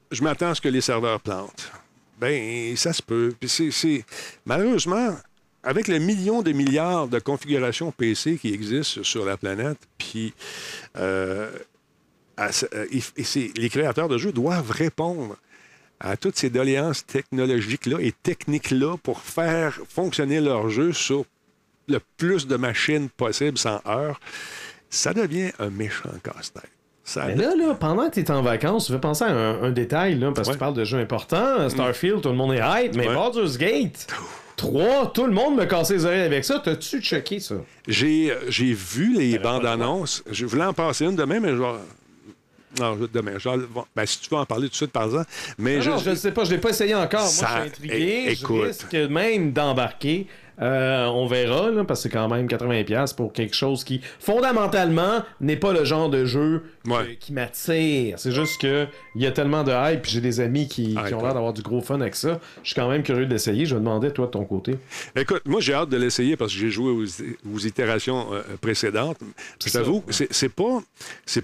je 0.10 0.24
m'attends 0.24 0.50
à 0.50 0.56
ce 0.56 0.62
que 0.62 0.70
les 0.70 0.82
serveurs 0.82 1.20
plantent? 1.20 1.72
Ben, 2.20 2.76
ça 2.76 2.92
se 2.92 3.04
peut. 3.04 3.34
Puis 3.40 3.72
c'est... 3.72 4.04
Malheureusement, 4.46 5.16
avec 5.64 5.88
les 5.88 6.00
millions 6.00 6.42
de 6.42 6.52
milliards 6.52 7.08
de 7.08 7.20
configurations 7.20 7.92
PC 7.92 8.38
qui 8.38 8.54
existent 8.54 9.04
sur 9.04 9.26
la 9.26 9.38
planète, 9.38 9.78
puis 9.98 10.34
euh, 10.98 11.52
euh, 12.40 12.86
les 13.56 13.70
créateurs 13.70 14.10
de 14.10 14.18
jeux 14.18 14.32
doivent 14.32 14.72
répondre 14.72 15.36
à 16.00 16.18
toutes 16.18 16.38
ces 16.38 16.50
doléances 16.50 17.06
technologiques-là 17.06 17.98
et 18.02 18.12
techniques-là 18.12 18.98
pour 19.02 19.22
faire 19.22 19.80
fonctionner 19.88 20.42
leur 20.42 20.70
jeu 20.70 20.92
sur 20.92 21.26
le 21.88 22.00
plus 22.18 22.48
de 22.48 22.56
machines 22.56 23.10
possible 23.10 23.58
sans 23.58 23.82
heurts, 23.88 24.20
ça 24.90 25.14
devient 25.14 25.52
un 25.60 25.70
méchant 25.70 26.10
casse-tête. 26.24 26.70
Mais 27.18 27.36
là, 27.36 27.54
là, 27.56 27.74
pendant 27.74 28.10
que 28.10 28.14
tu 28.14 28.22
es 28.22 28.32
en 28.32 28.42
vacances, 28.42 28.86
tu 28.86 28.94
veux 28.94 29.00
penser 29.00 29.26
à 29.26 29.28
un, 29.28 29.72
détail, 29.72 30.16
là, 30.16 30.32
parce 30.34 30.48
que 30.48 30.54
tu 30.54 30.60
parles 30.60 30.74
de 30.74 30.86
jeux 30.86 31.00
importants. 31.00 31.68
Starfield, 31.70 32.22
tout 32.22 32.30
le 32.30 32.36
monde 32.36 32.54
est 32.54 32.62
hype, 32.64 32.96
mais 32.96 33.08
Baldur's 33.08 33.58
Gate 33.58 34.08
3, 34.56 35.12
tout 35.14 35.26
le 35.26 35.34
monde 35.34 35.58
me 35.58 35.66
cassait 35.66 35.96
les 35.96 36.06
oreilles 36.06 36.22
avec 36.22 36.46
ça. 36.46 36.62
T'as-tu 36.64 37.02
checké 37.02 37.40
ça? 37.40 37.56
J'ai, 37.88 38.32
euh, 38.32 38.74
vu 38.74 39.18
les 39.18 39.38
bandes 39.40 39.66
annonces. 39.66 40.24
Je 40.32 40.46
voulais 40.46 40.64
en 40.64 40.74
passer 40.74 41.06
une 41.06 41.16
demain, 41.16 41.40
mais 41.40 41.50
je 41.50 41.64
non, 42.80 42.98
demain. 43.12 43.38
ben, 43.96 44.06
si 44.06 44.20
tu 44.20 44.30
veux 44.30 44.38
en 44.38 44.46
parler 44.46 44.68
tout 44.68 44.72
de 44.72 44.76
suite, 44.76 44.92
par 44.92 45.06
exemple. 45.06 45.30
Mais 45.58 45.82
je, 45.82 46.10
ne 46.10 46.16
sais 46.16 46.32
pas, 46.32 46.44
je 46.44 46.52
ne 46.52 46.56
l'ai 46.56 46.62
pas 46.62 46.70
essayé 46.70 46.96
encore. 46.96 47.22
Moi, 47.22 47.30
je 47.30 47.36
suis 47.36 47.46
intrigué. 47.46 48.26
Écoute. 48.30 48.62
Je 48.62 48.68
risque 48.68 49.12
même 49.12 49.52
d'embarquer. 49.52 50.28
Euh, 50.62 51.06
on 51.08 51.26
verra, 51.26 51.72
là, 51.72 51.84
parce 51.84 52.02
que 52.02 52.04
c'est 52.04 52.10
quand 52.10 52.28
même 52.28 52.48
80$ 52.48 53.16
pour 53.16 53.34
quelque 53.34 53.56
chose 53.56 53.84
qui, 53.84 54.02
fondamentalement, 54.20 55.24
n'est 55.42 55.58
pas 55.58 55.74
le 55.74 55.84
genre 55.84 56.10
de 56.10 56.26
jeu 56.26 56.64
qui 57.20 57.34
m'attire. 57.34 58.20
C'est 58.20 58.32
juste 58.32 58.62
que 58.62 58.88
il 59.16 59.22
y 59.22 59.26
a 59.26 59.32
tellement 59.32 59.64
de 59.64 59.72
hype, 59.72 60.02
puis 60.02 60.12
j'ai 60.12 60.22
des 60.22 60.40
amis 60.40 60.68
qui, 60.68 60.96
ont 60.98 61.22
l'air 61.22 61.34
d'avoir 61.34 61.54
du 61.54 61.62
gros 61.62 61.82
fun 61.82 62.02
avec 62.02 62.16
ça. 62.16 62.40
Je 62.62 62.70
suis 62.70 62.76
quand 62.76 62.90
même 62.90 63.04
curieux 63.04 63.26
de 63.26 63.32
l'essayer. 63.32 63.66
Je 63.66 63.76
me 63.76 63.80
demandais, 63.80 64.12
toi, 64.12 64.26
de 64.26 64.32
ton 64.32 64.46
côté. 64.46 64.76
Écoute, 65.16 65.44
moi, 65.46 65.62
j'ai 65.62 65.74
hâte 65.74 65.90
de 65.90 65.98
l'essayer 65.98 66.36
parce 66.38 66.54
que 66.54 66.60
j'ai 66.60 66.70
joué 66.70 66.92
aux, 66.92 67.60
itérations 67.60 68.34
euh, 68.34 68.42
précédentes. 68.62 69.18
Je 69.64 69.72
t'avoue, 69.72 70.04
c'est 70.10 70.50
pas, 70.50 70.82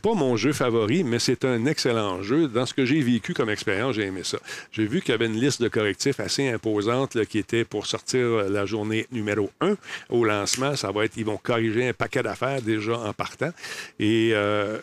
pas 0.02 0.14
mon 0.14 0.36
jeu 0.36 0.54
favori, 0.54 1.04
mais 1.04 1.20
c'est 1.20 1.46
un 1.46 1.66
excellent 1.66 2.22
jeu. 2.22 2.48
Dans 2.48 2.66
ce 2.66 2.74
que 2.74 2.86
j'ai 2.86 3.02
vécu 3.02 3.34
comme 3.34 3.50
expérience, 3.50 3.96
j'ai 3.96 4.04
aimé 4.04 4.22
ça. 4.24 4.38
J'ai 4.72 4.86
vu 4.86 5.02
qu'il 5.02 5.12
y 5.12 5.16
avait 5.16 5.28
une 5.28 5.40
liste 5.40 5.62
de 5.62 5.68
correctifs 5.68 6.20
assez 6.20 6.50
imposante 6.50 7.24
qui 7.26 7.38
était 7.38 7.64
pour 7.64 7.86
sortir 7.86 8.20
euh, 8.20 8.50
la 8.50 8.66
journée 8.66 8.99
numéro 9.12 9.50
1 9.62 9.76
au 10.10 10.26
lancement. 10.26 10.76
Ça 10.76 10.92
va 10.92 11.06
être, 11.06 11.18
ils 11.18 11.26
vont 11.26 11.38
corriger 11.38 11.88
un 11.88 11.94
paquet 11.94 12.24
d'affaires 12.24 12.62
déjà 12.62 12.98
en 12.98 13.14
partant. 13.14 13.52
Et 14.00 14.32
euh, 14.34 14.80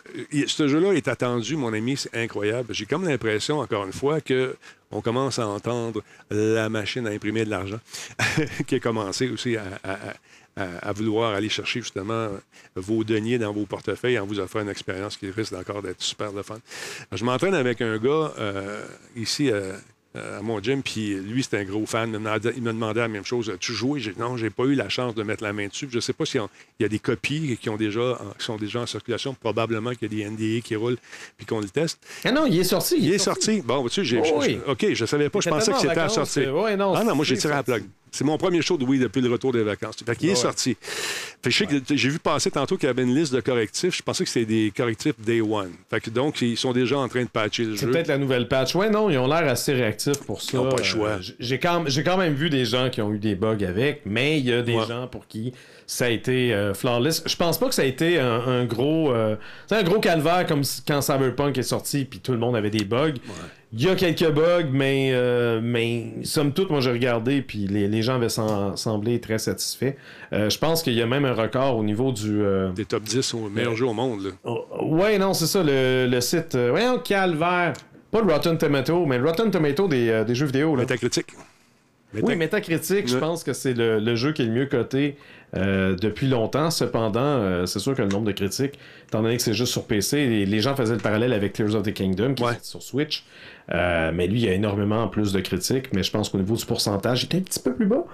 ce 0.47 0.67
jeu-là 0.67 0.93
est 0.93 1.07
attendu, 1.07 1.55
mon 1.55 1.73
ami, 1.73 1.97
c'est 1.97 2.15
incroyable. 2.15 2.73
J'ai 2.73 2.85
comme 2.85 3.07
l'impression, 3.07 3.59
encore 3.59 3.85
une 3.85 3.93
fois, 3.93 4.21
que 4.21 4.55
on 4.91 5.01
commence 5.01 5.39
à 5.39 5.47
entendre 5.47 6.01
la 6.29 6.69
machine 6.69 7.07
à 7.07 7.11
imprimer 7.11 7.45
de 7.45 7.49
l'argent 7.49 7.79
qui 8.67 8.75
a 8.75 8.79
commencé 8.79 9.29
aussi 9.29 9.57
à, 9.57 10.93
vouloir 10.93 11.33
aller 11.35 11.49
chercher 11.49 11.81
justement 11.81 12.29
vos 12.75 13.03
deniers 13.03 13.37
dans 13.37 13.53
vos 13.53 13.65
portefeuilles 13.65 14.17
en 14.17 14.25
vous 14.25 14.39
offrant 14.39 14.61
une 14.61 14.69
expérience 14.69 15.17
qui 15.17 15.29
risque 15.29 15.53
encore 15.53 15.81
d'être 15.81 16.01
super 16.01 16.33
de 16.33 16.41
fun. 16.41 16.57
Je 17.11 17.23
m'entraîne 17.23 17.53
avec 17.53 17.81
un 17.81 17.97
gars 17.97 18.33
euh, 18.39 18.83
ici 19.15 19.51
euh, 19.51 19.73
à 20.37 20.41
mon 20.41 20.61
gym, 20.61 20.81
puis 20.83 21.15
lui, 21.15 21.43
c'est 21.43 21.57
un 21.57 21.63
gros 21.63 21.85
fan. 21.85 22.11
Il 22.55 22.61
me 22.61 22.71
demandait 22.71 22.99
la 22.99 23.07
même 23.07 23.25
chose. 23.25 23.51
Tu 23.59 23.73
joues? 23.73 23.97
Non, 24.17 24.37
j'ai 24.37 24.49
pas 24.49 24.63
eu 24.63 24.75
la 24.75 24.89
chance 24.89 25.15
de 25.15 25.23
mettre 25.23 25.43
la 25.43 25.53
main 25.53 25.67
dessus. 25.67 25.87
Je 25.91 25.99
sais 25.99 26.13
pas 26.13 26.25
s'il 26.25 26.41
y 26.79 26.85
a 26.85 26.87
des 26.87 26.99
copies 26.99 27.57
qui, 27.61 27.69
ont 27.69 27.77
déjà, 27.77 28.19
qui 28.37 28.45
sont 28.45 28.57
déjà 28.57 28.81
en 28.81 28.85
circulation. 28.85 29.33
Probablement 29.33 29.91
qu'il 29.91 30.13
y 30.13 30.23
a 30.23 30.29
des 30.29 30.29
NDA 30.29 30.61
qui 30.61 30.75
roulent 30.75 30.97
puis 31.37 31.45
qu'on 31.45 31.59
le 31.59 31.69
teste. 31.69 31.99
Ah 32.23 32.31
non, 32.31 32.45
il 32.45 32.59
est 32.59 32.63
sorti. 32.63 32.95
Il, 32.99 33.13
est 33.13 33.17
sorti. 33.17 33.61
Bon, 33.61 33.87
tu 33.87 33.95
sais, 33.95 34.05
j'ai, 34.05 34.21
oh 34.23 34.71
OK, 34.71 34.93
je 34.93 35.05
savais 35.05 35.29
pas. 35.29 35.39
Je 35.39 35.49
pensais 35.49 35.71
que 35.71 35.79
c'était 35.79 35.99
à 35.99 36.09
sortir. 36.09 36.53
ah 36.65 36.75
non, 36.75 37.15
moi, 37.15 37.25
j'ai 37.25 37.37
tiré 37.37 37.53
la 37.53 37.63
plug. 37.63 37.83
C'est 38.11 38.23
mon 38.23 38.37
premier 38.37 38.61
show 38.61 38.77
de 38.77 38.85
oui 38.85 38.99
depuis 38.99 39.21
le 39.21 39.29
retour 39.29 39.51
des 39.51 39.63
vacances. 39.63 39.97
Fait 40.05 40.15
qu'il 40.15 40.29
est 40.29 40.35
sorti. 40.35 40.77
Fait 41.43 41.49
que 41.49 41.95
j'ai 41.95 42.09
vu 42.09 42.19
passer 42.19 42.51
tantôt 42.51 42.77
qu'il 42.77 42.87
y 42.87 42.89
avait 42.89 43.03
une 43.03 43.15
liste 43.15 43.33
de 43.33 43.41
correctifs. 43.41 43.95
Je 43.95 44.03
pensais 44.03 44.23
que 44.23 44.29
c'était 44.29 44.45
des 44.45 44.73
correctifs 44.75 45.13
Day 45.19 45.41
One. 45.41 45.71
Fait 45.89 45.99
que 45.99 46.09
donc, 46.09 46.41
ils 46.41 46.57
sont 46.57 46.73
déjà 46.73 46.97
en 46.97 47.07
train 47.07 47.23
de 47.23 47.29
patcher 47.29 47.63
le 47.65 47.71
jeu. 47.71 47.77
C'est 47.77 47.87
peut-être 47.87 48.07
la 48.07 48.17
nouvelle 48.17 48.47
patch. 48.47 48.75
Ouais, 48.75 48.89
non, 48.89 49.09
ils 49.09 49.17
ont 49.17 49.27
l'air 49.27 49.47
assez 49.47 49.73
réactifs 49.73 50.19
pour 50.19 50.41
ça. 50.41 50.49
Ils 50.53 50.55
n'ont 50.57 50.69
pas 50.69 50.77
le 50.77 50.83
choix. 50.83 51.09
Euh, 51.09 51.21
j'ai 51.39 51.59
quand, 51.59 51.85
quand, 51.85 52.17
même 52.17 52.33
vu 52.33 52.49
des 52.49 52.65
gens 52.65 52.89
qui 52.89 53.01
ont 53.01 53.13
eu 53.13 53.19
des 53.19 53.35
bugs 53.35 53.63
avec, 53.67 54.01
mais 54.05 54.39
il 54.39 54.45
y 54.45 54.53
a 54.53 54.61
des 54.61 54.77
gens 54.87 55.07
pour 55.07 55.27
qui 55.27 55.53
ça 55.89 56.05
a 56.05 56.09
été 56.09 56.53
euh, 56.53 56.73
flawless. 56.73 57.23
Je 57.25 57.35
pense 57.37 57.57
pas 57.57 57.69
que 57.69 57.75
ça 57.75 57.83
a 57.83 57.85
été 57.85 58.19
un, 58.19 58.65
gros 58.65 59.11
euh, 59.13 59.37
un 59.71 59.83
gros 59.83 59.99
calvaire 59.99 60.45
comme 60.45 60.63
quand 60.85 61.01
Cyberpunk 61.01 61.57
est 61.57 61.63
sorti 61.63 62.03
puis 62.03 62.19
tout 62.19 62.33
le 62.33 62.37
monde 62.37 62.57
avait 62.57 62.69
des 62.69 62.83
bugs. 62.83 63.13
Il 63.73 63.81
y 63.83 63.89
a 63.89 63.95
quelques 63.95 64.29
bugs, 64.31 64.69
mais, 64.71 65.09
euh, 65.11 65.59
mais 65.61 66.13
somme 66.23 66.53
toute, 66.53 66.69
moi 66.69 66.79
j'ai 66.79 66.91
regardé, 66.91 67.41
puis 67.41 67.67
les, 67.67 68.01
gens 68.01 68.15
avaient 68.15 68.29
semblé 68.29 69.19
très 69.19 69.39
satisfaits. 69.39 69.95
Euh, 70.31 70.49
je 70.49 70.57
pense 70.57 70.81
qu'il 70.83 70.93
y 70.93 71.01
a 71.01 71.05
même 71.05 71.25
un 71.25 71.33
record 71.33 71.75
au 71.77 71.83
niveau 71.83 72.13
du. 72.13 72.41
Euh, 72.41 72.71
des 72.71 72.85
top 72.85 73.03
10 73.03 73.33
au 73.33 73.49
meilleur 73.49 73.75
jeu 73.75 73.85
au 73.85 73.93
monde. 73.93 74.23
Là. 74.23 74.29
Oh, 74.45 74.65
ouais, 74.83 75.17
non, 75.17 75.33
c'est 75.33 75.47
ça, 75.47 75.63
le, 75.65 76.19
site. 76.21 76.55
voyons, 76.55 76.99
Calvaire. 76.99 77.73
Pas 78.09 78.21
le 78.21 78.31
Rotten 78.31 78.57
Tomato, 78.57 79.05
mais 79.05 79.17
le 79.17 79.25
Rotten 79.25 79.51
Tomato 79.51 79.89
des, 79.89 80.23
des 80.25 80.35
jeux 80.35 80.45
vidéo. 80.45 80.75
Là. 80.77 80.83
Metacritic. 80.83 81.25
Oui, 82.13 82.35
Metacritic, 82.37 83.07
je 83.07 83.17
pense 83.17 83.43
que 83.43 83.51
c'est 83.51 83.73
le, 83.73 83.99
le 83.99 84.15
jeu 84.15 84.31
qui 84.31 84.41
est 84.41 84.45
le 84.45 84.51
mieux 84.51 84.65
coté 84.65 85.17
euh, 85.55 85.95
depuis 85.95 86.27
longtemps. 86.27 86.71
Cependant, 86.71 87.19
euh, 87.21 87.65
c'est 87.65 87.79
sûr 87.79 87.95
que 87.95 88.01
le 88.01 88.07
nombre 88.07 88.25
de 88.25 88.31
critiques, 88.31 88.79
étant 89.07 89.21
donné 89.21 89.35
que 89.35 89.43
c'est 89.43 89.53
juste 89.53 89.73
sur 89.73 89.83
PC, 89.85 90.25
les, 90.25 90.45
les 90.45 90.59
gens 90.61 90.75
faisaient 90.75 90.95
le 90.95 91.01
parallèle 91.01 91.33
avec 91.33 91.51
Tears 91.53 91.75
of 91.75 91.83
the 91.83 91.93
Kingdom 91.93 92.33
qui 92.33 92.43
Ouais. 92.43 92.53
est 92.53 92.63
sur 92.63 92.81
Switch. 92.81 93.25
Euh, 93.73 94.11
mais 94.13 94.27
lui, 94.27 94.39
il 94.39 94.45
y 94.45 94.49
a 94.49 94.53
énormément 94.53 95.07
plus 95.09 95.33
de 95.33 95.41
critiques. 95.41 95.93
Mais 95.93 96.03
je 96.03 96.11
pense 96.11 96.29
qu'au 96.29 96.37
niveau 96.37 96.55
du 96.55 96.65
pourcentage, 96.65 97.23
il 97.29 97.35
est 97.35 97.39
un 97.39 97.41
petit 97.43 97.59
peu 97.59 97.73
plus 97.73 97.85
bas. 97.85 98.05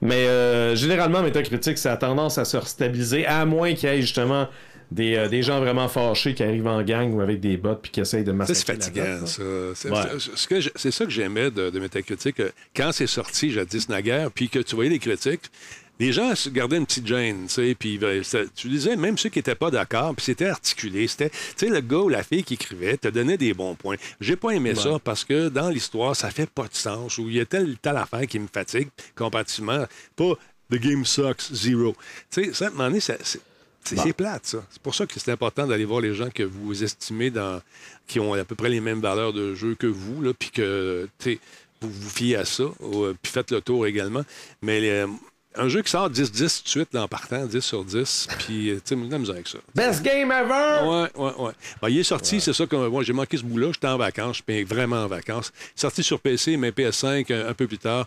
Mais 0.00 0.26
euh, 0.28 0.76
généralement, 0.76 1.22
Metacritic, 1.22 1.78
ça 1.78 1.92
a 1.92 1.96
tendance 1.96 2.38
à 2.38 2.44
se 2.44 2.60
stabiliser, 2.60 3.26
à 3.26 3.44
moins 3.44 3.74
qu'il 3.74 3.88
y 3.88 3.92
ait 3.92 4.00
justement 4.00 4.46
des, 4.92 5.16
euh, 5.16 5.28
des 5.28 5.42
gens 5.42 5.60
vraiment 5.60 5.88
fâchés 5.88 6.34
qui 6.34 6.42
arrivent 6.42 6.66
en 6.66 6.82
gang 6.82 7.12
ou 7.14 7.20
avec 7.20 7.40
des 7.40 7.56
bots 7.56 7.76
puis 7.76 7.90
qui 7.92 8.00
essayent 8.00 8.24
de 8.24 8.32
massacrer 8.32 8.76
c'est 8.82 8.96
la 8.96 9.04
fatigant, 9.04 9.26
ça. 9.26 9.42
C'est 9.74 9.90
Ouais. 9.90 10.66
ce 10.76 10.90
ça 10.90 11.04
que 11.04 11.10
j'aimais 11.10 11.50
de, 11.50 11.70
de 11.70 11.78
Metacritic. 11.80 12.40
Quand 12.74 12.90
c'est 12.92 13.06
sorti, 13.06 13.50
jadis 13.50 13.88
naguère, 13.88 14.30
puis 14.32 14.48
que 14.48 14.58
tu 14.60 14.74
voyais 14.74 14.90
les 14.90 14.98
critiques, 14.98 15.42
les 16.00 16.12
gens 16.12 16.34
se 16.34 16.48
gardaient 16.48 16.78
une 16.78 16.86
petite 16.86 17.06
gêne, 17.06 17.46
tu 17.46 17.52
sais, 17.54 17.76
puis 17.78 18.00
ça- 18.24 18.44
tu 18.56 18.68
disais, 18.68 18.96
même 18.96 19.16
ceux 19.16 19.28
qui 19.28 19.38
n'étaient 19.38 19.54
pas 19.54 19.70
d'accord, 19.70 20.14
puis 20.16 20.24
c'était 20.24 20.46
articulé, 20.46 21.06
c'était, 21.06 21.30
tu 21.30 21.36
sais, 21.56 21.68
le 21.68 21.80
gars 21.80 21.98
ou 21.98 22.08
la 22.08 22.24
fille 22.24 22.42
qui 22.42 22.54
écrivait 22.54 22.96
te 22.96 23.06
donnait 23.08 23.36
des 23.38 23.54
bons 23.54 23.76
points. 23.76 23.96
J'ai 24.20 24.34
pas 24.34 24.50
aimé 24.50 24.74
ça 24.74 24.98
parce 24.98 25.24
que 25.24 25.48
dans 25.48 25.68
l'histoire, 25.68 26.16
ça 26.16 26.30
fait 26.32 26.50
pas 26.50 26.66
de 26.66 26.74
sens, 26.74 27.18
ou 27.18 27.28
il 27.28 27.36
y 27.36 27.40
a 27.40 27.44
telle 27.46 27.76
telle 27.78 27.96
affaire 27.98 28.26
qui 28.26 28.38
me 28.40 28.48
fatigue, 28.52 28.88
comparativement, 29.14 29.86
pas 30.16 30.32
«The 30.72 30.76
game 30.76 31.04
sucks, 31.04 31.52
zero». 31.52 31.94
Tu 32.30 32.44
sais, 32.46 32.52
ça, 32.54 32.64
à 32.64 32.68
un 32.68 32.70
moment 32.72 32.84
donné, 32.88 33.00
ça- 33.00 33.16
c'est... 33.22 33.40
C'est 33.82 33.96
c'est 33.98 34.12
plate, 34.12 34.44
ça. 34.44 34.62
C'est 34.70 34.82
pour 34.82 34.94
ça 34.94 35.06
que 35.06 35.18
c'est 35.18 35.30
important 35.32 35.66
d'aller 35.66 35.86
voir 35.86 36.02
les 36.02 36.14
gens 36.14 36.28
que 36.28 36.42
vous 36.42 36.84
estimez 36.84 37.30
dans, 37.30 37.62
qui 38.06 38.20
ont 38.20 38.34
à 38.34 38.44
peu 38.44 38.54
près 38.54 38.68
les 38.68 38.78
mêmes 38.80 39.00
valeurs 39.00 39.32
de 39.32 39.54
jeu 39.54 39.74
que 39.74 39.86
vous, 39.86 40.20
là, 40.20 40.32
puis 40.38 40.50
que 40.50 41.08
tu 41.18 41.40
vous 41.80 41.90
vous 41.90 42.10
fiez 42.10 42.36
à 42.36 42.44
ça, 42.44 42.64
ou, 42.80 43.04
euh, 43.04 43.16
puis 43.22 43.32
faites 43.32 43.50
le 43.50 43.62
tour 43.62 43.86
également. 43.86 44.22
Mais 44.60 44.80
euh, 44.90 45.06
un 45.56 45.68
jeu 45.68 45.82
qui 45.82 45.90
sort 45.90 46.10
10-10 46.10 46.58
tout 46.58 46.64
de 46.64 46.68
suite 46.68 46.88
là, 46.92 47.02
en 47.02 47.08
partant, 47.08 47.44
10 47.46 47.60
sur 47.60 47.84
10, 47.84 48.28
puis 48.38 48.70
euh, 48.70 48.74
tu 48.76 48.80
sais, 48.84 48.96
de 48.96 49.10
la 49.10 49.18
misère 49.18 49.34
avec 49.34 49.48
ça. 49.48 49.58
Best 49.74 50.02
game 50.02 50.30
ever! 50.30 50.86
Ouais, 50.86 51.22
ouais, 51.22 51.34
ouais. 51.38 51.52
Ben, 51.82 51.88
il 51.88 51.98
est 51.98 52.04
sorti, 52.04 52.40
c'est 52.40 52.52
ça 52.52 52.66
que 52.66 52.76
moi, 52.76 53.02
j'ai 53.02 53.12
manqué 53.12 53.36
ce 53.36 53.42
bout-là. 53.42 53.68
J'étais 53.72 53.88
en 53.88 53.98
vacances, 53.98 54.40
puis 54.42 54.64
vraiment 54.64 55.04
en 55.04 55.08
vacances. 55.08 55.52
Sorti 55.74 56.02
sur 56.02 56.20
PC, 56.20 56.56
mais 56.56 56.70
PS5 56.70 57.32
un, 57.32 57.48
un 57.48 57.54
peu 57.54 57.66
plus 57.66 57.78
tard. 57.78 58.06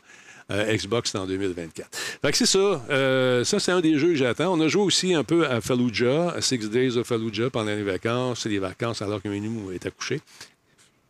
Euh, 0.52 0.76
Xbox 0.76 1.16
en 1.16 1.26
2024. 1.26 1.88
Fait 2.22 2.32
que 2.32 2.38
c'est 2.38 2.46
ça. 2.46 2.60
Euh, 2.90 3.46
ça, 3.46 3.60
c'est 3.60 3.72
un 3.72 3.80
des 3.80 3.98
jeux 3.98 4.10
que 4.10 4.16
j'attends. 4.16 4.54
On 4.54 4.60
a 4.60 4.68
joué 4.68 4.82
aussi 4.82 5.14
un 5.14 5.24
peu 5.24 5.48
à 5.48 5.62
Fallujah, 5.62 6.32
à 6.32 6.42
Six 6.42 6.70
Days 6.70 6.98
of 6.98 7.08
Fallujah 7.08 7.50
pendant 7.50 7.72
les 7.72 7.84
vacances. 7.84 8.42
C'est 8.44 8.50
les 8.50 8.60
vacances 8.60 9.02
alors 9.02 9.22
que 9.22 9.30
Minou 9.30 9.72
est 9.72 9.86
accouché. 9.86 10.20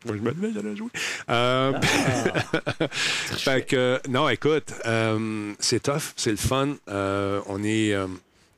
Moi, 0.06 0.18
je 0.18 0.22
me 0.22 0.32
levais, 0.32 0.52
j'allais 0.54 0.76
jouer. 0.76 0.90
Euh, 1.30 1.74
fait 2.92 3.66
que, 3.66 4.00
non, 4.10 4.28
écoute, 4.30 4.74
euh, 4.86 5.54
c'est 5.60 5.84
tough, 5.84 6.14
c'est 6.16 6.32
le 6.32 6.38
fun. 6.38 6.76
Euh, 6.90 7.40
on 7.48 7.64
est, 7.64 7.96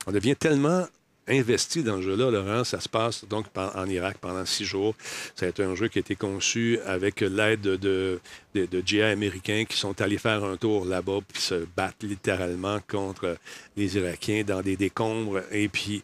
on 0.07 0.11
devient 0.11 0.35
tellement 0.35 0.85
investi 1.27 1.83
dans 1.83 1.97
ce 1.97 2.03
jeu-là, 2.03 2.31
Laurent. 2.31 2.63
Ça 2.63 2.79
se 2.79 2.89
passe 2.89 3.25
donc 3.25 3.45
en 3.55 3.85
Irak 3.87 4.17
pendant 4.19 4.45
six 4.45 4.65
jours. 4.65 4.95
Ça 5.35 5.45
a 5.45 5.49
été 5.49 5.63
un 5.63 5.75
jeu 5.75 5.87
qui 5.87 5.99
a 5.99 6.01
été 6.01 6.15
conçu 6.15 6.79
avec 6.85 7.21
l'aide 7.21 7.61
de, 7.61 8.19
de, 8.53 8.83
GI 8.85 9.01
américains 9.01 9.65
qui 9.67 9.77
sont 9.77 9.99
allés 10.01 10.17
faire 10.17 10.43
un 10.43 10.57
tour 10.57 10.85
là-bas 10.85 11.19
puis 11.27 11.41
se 11.41 11.65
battre 11.75 11.97
littéralement 12.03 12.79
contre 12.87 13.37
les 13.75 13.97
Irakiens 13.97 14.43
dans 14.43 14.61
des 14.61 14.77
décombres. 14.77 15.41
Et 15.51 15.67
puis, 15.67 16.03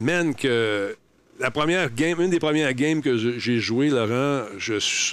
man, 0.00 0.34
que 0.34 0.96
la 1.38 1.50
première 1.50 1.92
game, 1.92 2.20
une 2.20 2.30
des 2.30 2.38
premières 2.38 2.72
games 2.74 3.02
que 3.02 3.16
j'ai 3.16 3.58
joué, 3.58 3.90
Laurent, 3.90 4.44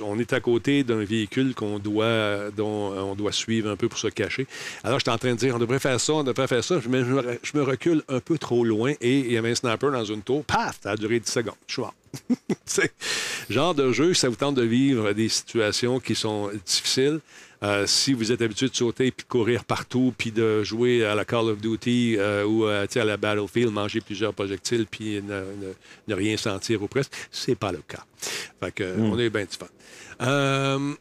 on 0.03 0.19
est 0.19 0.33
à 0.33 0.39
côté 0.39 0.83
d'un 0.83 1.03
véhicule 1.03 1.53
qu'on 1.53 1.79
doit, 1.79 2.51
dont 2.55 2.93
on 2.93 3.15
doit 3.15 3.31
suivre 3.31 3.69
un 3.69 3.75
peu 3.75 3.89
pour 3.89 3.99
se 3.99 4.07
cacher. 4.07 4.47
Alors, 4.83 4.99
j'étais 4.99 5.11
en 5.11 5.17
train 5.17 5.31
de 5.31 5.37
dire, 5.37 5.55
on 5.55 5.59
devrait 5.59 5.79
faire 5.79 5.99
ça, 5.99 6.13
on 6.13 6.23
devrait 6.23 6.47
faire 6.47 6.63
ça, 6.63 6.79
je 6.79 6.89
me, 6.89 7.61
recule 7.63 8.03
un 8.07 8.19
peu 8.19 8.37
trop 8.37 8.63
loin 8.63 8.93
et 9.01 9.19
il 9.19 9.31
y 9.31 9.37
avait 9.37 9.51
un 9.51 9.55
sniper 9.55 9.91
dans 9.91 10.05
une 10.05 10.21
tour. 10.21 10.43
Paf! 10.45 10.79
Ça 10.81 10.91
a 10.91 10.95
duré 10.95 11.19
10 11.19 11.31
secondes. 11.31 11.55
Je 11.67 11.73
suis 11.73 11.81
mort. 11.81 11.93
Genre 13.49 13.75
de 13.75 13.91
jeu, 13.91 14.13
ça 14.13 14.29
vous 14.29 14.35
tente 14.35 14.55
de 14.55 14.63
vivre 14.63 15.13
des 15.13 15.29
situations 15.29 15.99
qui 15.99 16.15
sont 16.15 16.49
difficiles. 16.65 17.19
Euh, 17.63 17.85
si 17.87 18.13
vous 18.13 18.31
êtes 18.31 18.41
habitué 18.41 18.67
de 18.67 18.75
sauter 18.75 19.11
puis 19.11 19.23
de 19.23 19.29
courir 19.29 19.63
partout 19.63 20.13
puis 20.17 20.31
de 20.31 20.63
jouer 20.63 21.05
à 21.05 21.15
la 21.15 21.23
Call 21.23 21.49
of 21.49 21.61
Duty 21.61 22.17
euh, 22.17 22.43
ou 22.45 22.65
euh, 22.65 22.85
à 22.93 23.05
la 23.05 23.15
Battlefield, 23.15 23.71
manger 23.71 24.01
plusieurs 24.01 24.33
projectiles 24.33 24.85
puis 24.89 25.21
ne, 25.21 25.39
ne- 25.39 25.73
ne 26.09 26.13
rien 26.15 26.35
sentir 26.35 26.83
ou 26.83 26.87
presque, 26.87 27.13
c'est 27.31 27.55
pas 27.55 27.71
le 27.71 27.79
cas. 27.87 28.03
Fait 28.59 28.71
que, 28.71 28.99
on 28.99 29.17
est 29.19 29.29
bien 29.29 29.43
du 29.43 29.57
fun. 29.57 29.67
Euh, 30.21 30.93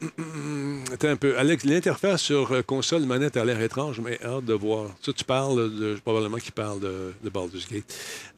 attends 0.93 1.09
un 1.09 1.15
peu. 1.15 1.37
Alex, 1.37 1.63
l'interface 1.65 2.21
sur 2.21 2.51
euh, 2.51 2.61
console 2.61 3.03
manette 3.03 3.37
a 3.37 3.45
l'air 3.45 3.61
étrange, 3.61 3.99
mais 4.01 4.19
hâte 4.23 4.45
de 4.45 4.53
voir. 4.53 4.89
Ça, 5.01 5.13
tu 5.13 5.23
parles 5.23 5.71
de, 5.71 5.97
probablement 6.03 6.37
qu'il 6.37 6.51
parle 6.51 6.79
de, 6.79 7.13
de 7.23 7.29
Baldur's 7.29 7.67
Gate. 7.69 7.85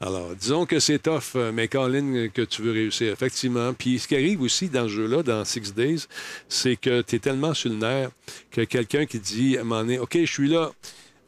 Alors, 0.02 0.36
disons 0.36 0.66
que 0.66 0.80
c'est 0.80 1.00
tough, 1.00 1.36
euh, 1.36 1.52
mais 1.52 1.68
Colin, 1.68 2.28
que 2.34 2.42
tu 2.42 2.62
veux 2.62 2.72
réussir, 2.72 3.12
effectivement. 3.12 3.74
Puis 3.74 4.00
ce 4.00 4.08
qui 4.08 4.16
arrive 4.16 4.42
aussi 4.42 4.70
dans 4.70 4.84
ce 4.84 4.94
jeu-là, 4.94 5.24
dans 5.24 5.46
Six 5.46 5.74
Days, 5.74 6.06
c'est 6.50 6.76
que 6.76 7.02
tu 7.02 7.16
es 7.16 7.20
tellement 7.20 7.54
sur 7.54 7.70
le 7.70 7.78
nerf 7.78 8.10
que 8.52 8.62
quelqu'un 8.62 9.06
qui 9.06 9.20
dit 9.20 9.58
à 9.58 9.62
un 9.62 9.64
moment 9.64 9.82
donné, 9.82 10.00
OK, 10.00 10.18
je 10.18 10.32
suis 10.32 10.50
là, 10.50 10.72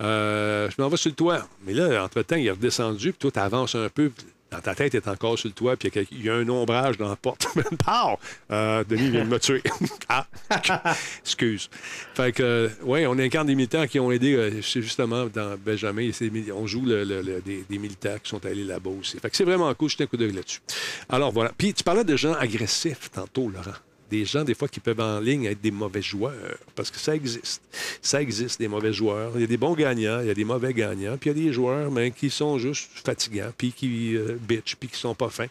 euh, 0.01 0.69
je 0.69 0.81
m'en 0.81 0.89
vais 0.89 0.97
sur 0.97 1.09
le 1.09 1.15
toit. 1.15 1.47
Mais 1.65 1.73
là, 1.73 2.03
entre-temps, 2.03 2.35
il 2.35 2.47
est 2.47 2.51
redescendu, 2.51 3.11
puis 3.11 3.19
toi, 3.19 3.31
tu 3.31 3.39
avances 3.39 3.75
un 3.75 3.89
peu. 3.89 4.11
Dans 4.49 4.61
ta 4.61 4.75
tête, 4.75 4.91
tu 4.91 4.97
es 4.97 5.09
encore 5.09 5.37
sur 5.37 5.49
le 5.49 5.53
toit, 5.53 5.75
puis 5.75 5.91
il 6.11 6.23
y 6.23 6.29
a 6.29 6.35
un 6.35 6.47
ombrage 6.47 6.97
dans 6.97 7.09
la 7.09 7.17
porte. 7.17 7.47
Pow! 7.85 8.17
Euh, 8.51 8.83
Denis 8.85 9.09
vient 9.09 9.25
de 9.25 9.29
me 9.29 9.39
tuer. 9.39 9.61
ah! 10.09 10.25
Excuse. 11.21 11.69
Fait 12.13 12.31
que, 12.31 12.69
oui, 12.83 13.05
on 13.05 13.19
incarne 13.19 13.47
des 13.47 13.55
militaires 13.55 13.87
qui 13.89 13.99
ont 13.99 14.11
aidé, 14.11 14.35
euh, 14.35 14.61
justement, 14.61 15.25
dans 15.25 15.57
Benjamin, 15.57 16.09
on 16.55 16.65
joue 16.65 16.85
des, 16.85 17.65
militaires 17.77 18.21
qui 18.21 18.29
sont 18.29 18.45
allés 18.45 18.63
là-bas 18.63 18.91
aussi. 18.97 19.19
Fait 19.19 19.29
que 19.29 19.35
c'est 19.35 19.43
vraiment 19.43 19.73
cool, 19.73 19.89
jetez 19.89 20.05
un 20.05 20.07
coup 20.07 20.17
d'œil 20.17 20.31
là-dessus. 20.31 20.61
Alors 21.09 21.31
voilà. 21.31 21.51
Puis 21.57 21.73
tu 21.73 21.83
parlais 21.83 22.05
de 22.05 22.15
gens 22.15 22.33
agressifs 22.33 23.11
tantôt, 23.11 23.49
Laurent. 23.49 23.73
Des 24.09 24.25
gens, 24.25 24.43
des 24.43 24.53
fois, 24.53 24.67
qui 24.67 24.79
peuvent 24.79 24.99
en 24.99 25.19
ligne 25.19 25.45
être 25.45 25.61
des 25.61 25.71
mauvais 25.71 26.01
joueurs. 26.01 26.57
Parce 26.75 26.89
que 26.91 26.97
ça 26.97 27.15
existe. 27.15 27.61
Ça 28.01 28.21
existe, 28.21 28.59
des 28.59 28.67
mauvais 28.67 28.93
joueurs. 28.93 29.31
Il 29.35 29.41
y 29.41 29.43
a 29.43 29.47
des 29.47 29.57
bons 29.57 29.73
gagnants, 29.73 30.21
il 30.21 30.27
y 30.27 30.31
a 30.31 30.33
des 30.33 30.45
mauvais 30.45 30.73
gagnants. 30.73 31.17
Puis 31.17 31.29
il 31.29 31.37
y 31.37 31.41
a 31.41 31.45
des 31.47 31.53
joueurs 31.53 31.91
ben, 31.91 32.11
qui 32.11 32.29
sont 32.29 32.57
juste 32.57 32.89
fatigants, 32.93 33.51
puis 33.57 33.71
qui 33.71 34.15
euh, 34.15 34.37
bitch, 34.39 34.75
puis 34.75 34.89
qui 34.89 34.97
sont 34.97 35.15
pas 35.15 35.29
fins. 35.29 35.47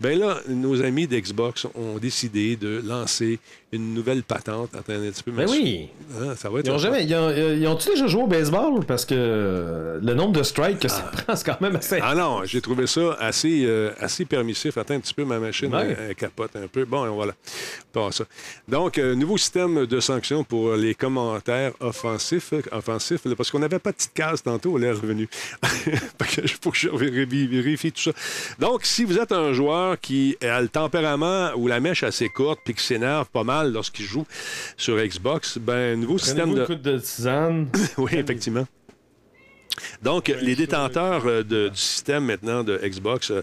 Ben 0.00 0.18
là, 0.18 0.40
nos 0.48 0.82
amis 0.82 1.06
d'Xbox 1.06 1.66
ont 1.74 1.98
décidé 1.98 2.56
de 2.56 2.82
lancer 2.84 3.38
une 3.72 3.94
nouvelle 3.94 4.22
patente. 4.22 4.70
Attends 4.74 4.92
un 4.94 5.10
petit 5.10 5.22
peu. 5.22 5.32
Ben 5.32 5.42
monsieur. 5.42 5.60
oui! 5.62 5.88
Ah, 6.20 6.36
ça 6.36 6.48
va 6.48 6.60
être 6.60 6.66
Ils 6.66 6.70
ont 6.72 6.78
jamais. 6.78 7.04
Ils 7.04 7.14
ont, 7.14 7.30
ils 7.30 7.66
ont-tu 7.66 7.88
déjà 7.90 8.06
joué 8.06 8.22
au 8.22 8.26
baseball? 8.26 8.84
Parce 8.86 9.04
que 9.04 9.14
euh, 9.16 9.98
le 10.02 10.14
nombre 10.14 10.32
de 10.32 10.42
strikes 10.44 10.78
que 10.80 10.88
ça 10.88 11.02
prend, 11.12 11.34
c'est 11.34 11.44
quand 11.44 11.60
même 11.60 11.76
assez. 11.76 11.98
Ah 12.02 12.14
non, 12.14 12.44
j'ai 12.44 12.60
trouvé 12.60 12.86
ça 12.86 13.16
assez, 13.18 13.64
euh, 13.64 13.90
assez 14.00 14.24
permissif. 14.24 14.78
Attends 14.78 14.94
un 14.94 15.00
petit 15.00 15.14
peu, 15.14 15.24
ma 15.24 15.38
machine 15.38 15.74
Ouais. 15.74 15.96
elle- 15.98 16.06
elle 16.10 16.14
capote 16.14 16.54
un 16.56 16.68
peu. 16.68 16.84
Bon, 16.84 17.06
voilà. 17.14 17.32
Pas 17.92 18.12
ça. 18.12 18.24
Donc, 18.68 18.98
euh, 18.98 19.14
nouveau 19.14 19.36
système 19.36 19.84
de 19.86 20.00
sanctions 20.00 20.44
pour 20.44 20.74
les 20.74 20.94
commentaires 20.94 21.72
offensifs, 21.80 22.52
offensifs 22.70 23.24
là, 23.24 23.34
parce 23.36 23.50
qu'on 23.50 23.58
n'avait 23.58 23.78
pas 23.80 23.90
de 23.90 23.96
petite 23.96 24.14
case 24.14 24.42
tantôt, 24.42 24.74
on 24.76 24.82
est 24.82 24.90
revenu. 24.92 25.28
Il 26.38 26.48
faut 26.62 26.70
que 26.70 26.76
je 26.78 26.88
vérifie 26.90 27.90
tout 27.92 28.00
ça. 28.02 28.10
Donc, 28.58 28.84
si 28.84 29.04
vous 29.04 29.18
êtes 29.18 29.32
un 29.32 29.52
joueur 29.52 29.98
qui 30.00 30.36
a 30.42 30.60
le 30.60 30.68
tempérament 30.68 31.50
ou 31.56 31.66
la 31.66 31.80
mèche 31.80 32.02
assez 32.02 32.28
courte 32.28 32.60
puis 32.64 32.74
qui 32.74 32.84
s'énerve 32.84 33.26
pas 33.32 33.42
mal 33.44 33.55
lorsqu'il 33.64 34.06
joue 34.06 34.26
sur 34.76 34.96
Xbox, 34.98 35.58
ben, 35.58 35.98
nouveau 36.00 36.18
système 36.18 36.54
de... 36.54 36.74
de 36.74 36.98
tisane. 36.98 37.68
Oui, 37.98 38.10
effectivement. 38.14 38.66
Donc, 40.02 40.28
les 40.40 40.56
détenteurs 40.56 41.26
euh, 41.26 41.42
de- 41.42 41.68
du 41.68 41.76
système 41.76 42.24
maintenant 42.24 42.64
de 42.64 42.78
Xbox, 42.82 43.30
euh, 43.30 43.42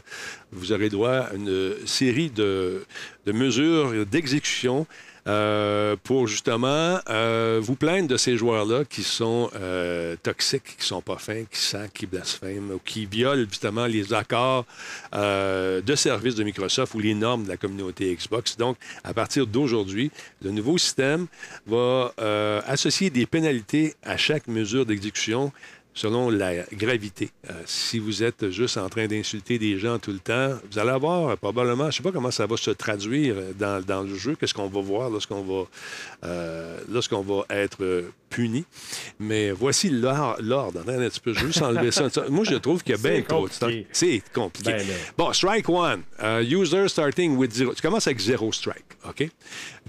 vous 0.51 0.71
aurez 0.71 0.89
droit 0.89 1.11
à 1.29 1.33
une 1.35 1.75
série 1.85 2.29
de, 2.31 2.85
de 3.25 3.31
mesures 3.31 4.05
d'exécution 4.05 4.87
euh, 5.25 5.95
pour 6.03 6.27
justement 6.27 6.99
euh, 7.09 7.59
vous 7.61 7.75
plaindre 7.75 8.09
de 8.09 8.17
ces 8.17 8.35
joueurs-là 8.35 8.83
qui 8.83 9.03
sont 9.03 9.49
euh, 9.55 10.17
toxiques, 10.21 10.75
qui 10.77 10.85
sont 10.85 11.01
pas 11.01 11.17
fins, 11.17 11.43
qui 11.49 11.59
sentent, 11.59 11.93
qui 11.93 12.05
blasphèment 12.05 12.71
ou 12.71 12.81
qui 12.83 13.05
violent 13.05 13.45
justement 13.47 13.85
les 13.85 14.13
accords 14.13 14.65
de 15.13 15.95
service 15.95 16.35
de 16.35 16.43
Microsoft 16.43 16.93
ou 16.93 16.99
les 16.99 17.13
normes 17.13 17.43
de 17.43 17.49
la 17.49 17.57
communauté 17.57 18.13
Xbox. 18.13 18.57
Donc, 18.57 18.77
à 19.03 19.13
partir 19.13 19.47
d'aujourd'hui, 19.47 20.11
le 20.41 20.51
nouveau 20.51 20.77
système 20.77 21.27
va 21.67 22.13
associer 22.67 23.09
des 23.09 23.25
pénalités 23.25 23.95
à 24.03 24.17
chaque 24.17 24.47
mesure 24.47 24.85
d'exécution 24.85 25.51
selon 25.93 26.29
la 26.29 26.63
gravité. 26.73 27.29
Euh, 27.49 27.53
si 27.65 27.99
vous 27.99 28.23
êtes 28.23 28.49
juste 28.49 28.77
en 28.77 28.89
train 28.89 29.05
d'insulter 29.07 29.59
des 29.59 29.77
gens 29.77 29.99
tout 29.99 30.11
le 30.11 30.19
temps, 30.19 30.57
vous 30.71 30.79
allez 30.79 30.89
avoir 30.89 31.29
euh, 31.29 31.35
probablement, 31.35 31.83
je 31.83 31.87
ne 31.87 31.91
sais 31.91 32.03
pas 32.03 32.11
comment 32.11 32.31
ça 32.31 32.45
va 32.47 32.57
se 32.57 32.71
traduire 32.71 33.35
dans, 33.59 33.83
dans 33.85 34.01
le 34.01 34.15
jeu, 34.15 34.35
qu'est-ce 34.35 34.53
qu'on 34.53 34.67
va 34.67 34.81
voir 34.81 35.09
lorsqu'on 35.09 35.41
va, 35.43 35.65
euh, 36.25 36.77
lorsqu'on 36.89 37.21
va 37.21 37.45
être 37.49 38.05
puni. 38.29 38.65
Mais 39.19 39.51
voici 39.51 39.89
l'or- 39.89 40.37
l'ordre. 40.41 40.79
Attends 40.81 40.99
un 40.99 41.09
petit 41.09 41.19
peu, 41.19 41.33
je 41.33 41.41
veux 41.41 41.47
juste 41.47 41.61
enlever 41.61 41.91
ça. 41.91 42.07
Moi, 42.29 42.43
je 42.45 42.55
trouve 42.55 42.81
qu'il 42.83 42.95
y 42.95 42.97
a 42.97 43.01
bien 43.11 43.21
trop 43.21 43.47
de. 43.47 43.53
C'est 43.91 44.23
compliqué. 44.33 44.71
Ben. 44.71 44.87
Bon, 45.17 45.31
strike 45.33 45.69
one. 45.69 46.01
Euh, 46.23 46.41
user 46.43 46.87
starting 46.87 47.35
with 47.37 47.53
zero. 47.53 47.73
Tu 47.75 47.81
commences 47.83 48.07
avec 48.07 48.19
zéro 48.19 48.51
strike. 48.51 48.85
OK? 49.07 49.29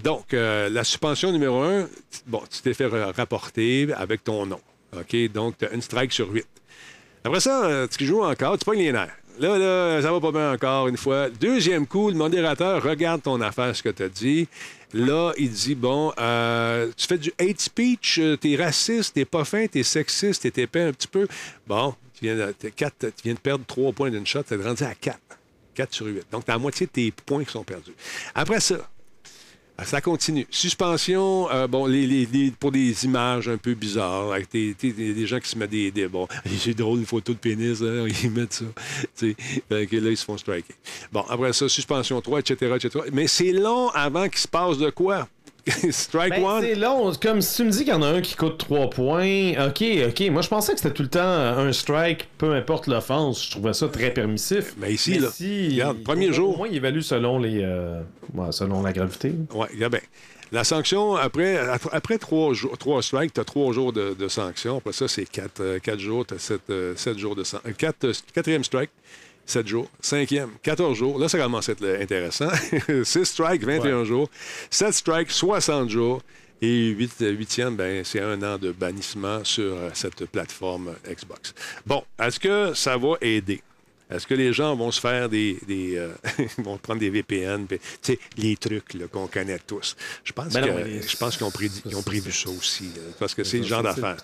Donc, 0.03 0.33
la 0.33 0.83
suspension 0.83 1.31
numéro 1.31 1.61
un, 1.63 1.87
bon, 2.27 2.41
tu 2.51 2.61
t'es 2.61 2.73
fait 2.75 2.85
ra- 2.85 3.11
rapporter 3.11 3.87
avec 3.95 4.23
ton 4.23 4.45
nom. 4.45 4.59
OK? 4.97 5.31
Donc, 5.31 5.57
tu 5.57 5.65
as 5.65 5.71
une 5.71 5.81
strike 5.81 6.11
sur 6.11 6.31
huit. 6.31 6.47
Après 7.23 7.39
ça, 7.39 7.65
euh, 7.65 7.87
tu 7.87 8.05
joues 8.05 8.23
encore, 8.23 8.57
tu 8.57 8.65
pognes 8.65 8.79
les 8.79 8.91
nerfs. 8.91 9.15
Là, 9.39 9.57
là, 9.57 10.01
ça 10.01 10.11
va 10.11 10.21
pas 10.21 10.31
bien 10.31 10.53
encore 10.53 10.87
une 10.87 10.95
fois. 10.95 11.29
Deuxième 11.29 11.87
coup, 11.87 12.09
le 12.09 12.15
modérateur 12.15 12.81
regarde 12.81 13.21
ton 13.21 13.41
affaire, 13.41 13.75
ce 13.75 13.83
que 13.83 13.89
tu 13.89 14.03
as 14.03 14.09
dit. 14.09 14.47
Là, 14.93 15.33
il 15.37 15.49
dit 15.49 15.75
bon, 15.75 16.13
euh, 16.19 16.89
tu 16.95 17.05
fais 17.05 17.17
du 17.17 17.33
hate 17.39 17.59
speech, 17.59 18.19
euh, 18.19 18.37
t'es 18.37 18.55
raciste, 18.55 19.15
t'es 19.15 19.25
pas 19.25 19.43
fin, 19.43 19.67
t'es 19.67 19.83
sexiste, 19.83 20.49
t'es 20.49 20.61
épais 20.61 20.83
un 20.83 20.93
petit 20.93 21.07
peu. 21.07 21.27
Bon, 21.67 21.95
tu 22.13 22.25
viens 22.25 22.35
de, 22.37 23.33
perdre 23.33 23.65
trois 23.65 23.91
points 23.91 24.09
d'une 24.09 24.25
shot, 24.25 24.43
t'es 24.43 24.55
rendu 24.55 24.83
à 24.83 24.95
4. 24.95 25.19
4 25.73 25.93
sur 25.93 26.05
8. 26.05 26.27
Donc, 26.31 26.45
t'as 26.45 26.53
la 26.53 26.59
moitié 26.59 26.85
de 26.85 26.91
tes 26.91 27.11
points 27.11 27.43
qui 27.43 27.51
sont 27.51 27.63
perdus. 27.63 27.93
Après 28.33 28.61
ça, 28.61 28.77
ça 29.83 29.99
continue. 30.01 30.47
Suspension, 30.49 31.49
euh, 31.51 31.67
bon, 31.67 31.89
pour 32.59 32.71
des 32.71 33.05
images 33.05 33.49
un 33.49 33.57
peu 33.57 33.73
bizarres, 33.73 34.31
avec 34.31 34.49
des, 34.51 34.73
des- 34.73 35.27
gens 35.27 35.39
qui 35.39 35.49
se 35.49 35.57
mettent 35.57 35.71
des. 35.71 36.07
bon, 36.07 36.27
c'est 36.59 36.73
drôle, 36.73 36.99
une 36.99 37.05
photo 37.05 37.33
de 37.33 37.37
pénis, 37.37 37.81
hein, 37.81 38.05
ils 38.23 38.31
mettent 38.31 38.53
ça. 38.53 38.65
Que 39.19 39.95
là, 39.97 40.09
ils 40.11 40.17
se 40.17 40.25
font 40.25 40.37
striker. 40.37 40.73
Bon, 41.11 41.23
après 41.29 41.51
ça, 41.53 41.67
suspension 41.67 42.21
3, 42.21 42.39
etc., 42.39 42.73
etc. 42.75 43.05
Mais 43.11 43.27
c'est 43.27 43.51
long 43.51 43.89
avant 43.89 44.29
qu'il 44.29 44.39
se 44.39 44.47
passe 44.47 44.77
de 44.77 44.89
quoi? 44.89 45.27
Strike 45.91 46.29
Ben, 46.29 46.43
one. 46.43 46.61
c'est 46.61 46.75
long. 46.75 47.11
Comme 47.21 47.41
si 47.41 47.55
tu 47.57 47.63
me 47.63 47.71
dis 47.71 47.79
qu'il 47.79 47.87
y 47.87 47.93
en 47.93 48.01
a 48.03 48.07
un 48.07 48.21
qui 48.21 48.35
coûte 48.35 48.57
3 48.59 48.89
points. 48.91 49.51
Ok, 49.67 49.83
ok. 50.09 50.29
Moi, 50.29 50.41
je 50.41 50.47
pensais 50.47 50.73
que 50.73 50.79
c'était 50.79 50.93
tout 50.93 51.01
le 51.03 51.09
temps 51.09 51.19
un 51.21 51.73
strike, 51.73 52.27
peu 52.37 52.53
importe 52.53 52.87
l'offense. 52.87 53.45
Je 53.45 53.51
trouvais 53.51 53.73
ça 53.73 53.87
très 53.87 54.11
permissif. 54.11 54.75
Mais 54.77 54.93
ici, 54.93 55.17
là, 55.17 55.29
si- 55.31 55.69
regarde, 55.71 56.03
premier 56.03 56.29
au- 56.29 56.33
jour. 56.33 56.53
Au 56.53 56.57
moins, 56.57 56.67
il 56.67 56.75
évalue 56.75 56.99
selon, 57.01 57.39
les, 57.39 57.61
euh, 57.63 58.01
ouais, 58.35 58.51
selon 58.51 58.83
la 58.83 58.93
gravité. 58.93 59.33
Oui, 59.53 59.65
regarde 59.73 59.93
bien. 59.93 60.01
La 60.51 60.63
sanction, 60.63 61.15
après, 61.15 61.57
après 61.91 62.19
trois, 62.19 62.53
jours, 62.53 62.77
trois 62.77 63.01
strikes, 63.01 63.33
tu 63.33 63.39
as 63.41 63.43
trois 63.43 63.73
jours 63.73 63.91
de, 63.91 64.13
de 64.13 64.27
sanction. 64.27 64.77
Après 64.77 64.93
ça, 64.93 65.07
c'est 65.07 65.25
quatre, 65.25 65.59
euh, 65.61 65.79
quatre 65.79 65.99
jours, 65.99 66.25
tu 66.27 66.35
as 66.35 66.39
sept, 66.39 66.61
euh, 66.69 66.93
sept 66.95 67.17
jours 67.17 67.35
de 67.35 67.43
sanction. 67.43 67.73
quatrième 68.33 68.63
strike, 68.63 68.91
7 69.45 69.67
jours. 69.67 69.89
Cinquième, 70.01 70.49
14 70.63 70.97
jours. 70.97 71.19
Là, 71.19 71.29
ça 71.29 71.37
commence 71.37 71.69
à 71.69 71.73
être 71.73 71.83
euh, 71.83 72.01
intéressant. 72.01 72.49
6 73.03 73.25
strikes, 73.25 73.63
21 73.63 74.03
jours. 74.03 74.29
7 74.69 74.93
strikes, 74.93 75.31
60 75.31 75.89
jours. 75.89 76.21
Et 76.61 76.87
8, 76.87 77.13
huitième, 77.37 77.75
ben, 77.75 78.03
c'est 78.05 78.21
un 78.21 78.41
an 78.41 78.57
de 78.57 78.71
bannissement 78.71 79.43
sur 79.43 79.73
euh, 79.75 79.89
cette 79.93 80.25
plateforme 80.25 80.95
Xbox. 81.07 81.53
Bon, 81.85 82.03
est-ce 82.17 82.39
que 82.39 82.73
ça 82.73 82.97
va 82.97 83.15
aider? 83.21 83.61
Est-ce 84.09 84.25
que 84.25 84.35
les 84.35 84.53
gens 84.53 84.75
vont 84.75 84.89
se 84.91 84.99
faire 85.01 85.27
des. 85.29 85.57
des 85.67 85.97
euh, 85.97 86.13
vont 86.59 86.77
prendre 86.77 86.99
des 86.99 87.09
VPN, 87.09 87.65
puis, 87.67 87.79
tu 88.01 88.13
sais, 88.13 88.19
les 88.37 88.55
trucs 88.55 88.85
qu'on 89.11 89.27
connaît 89.27 89.59
tous? 89.59 89.95
Je 90.23 90.31
pense 90.31 90.53
Ben 90.53 90.61
que- 90.63 90.69
non, 90.69 90.75
mais- 90.75 91.01
je 91.01 91.17
pense 91.17 91.35
qu'ils 91.37 91.45
ont, 91.45 91.51
prévu 92.03 92.31
ça 92.31 92.49
aussi, 92.49 92.83
là, 92.95 93.01
parce 93.19 93.33
que 93.35 93.43
c'est 93.43 93.57
le 93.57 93.63
genre 93.65 93.81
c'est- 93.81 94.01
d'affaire. 94.01 94.23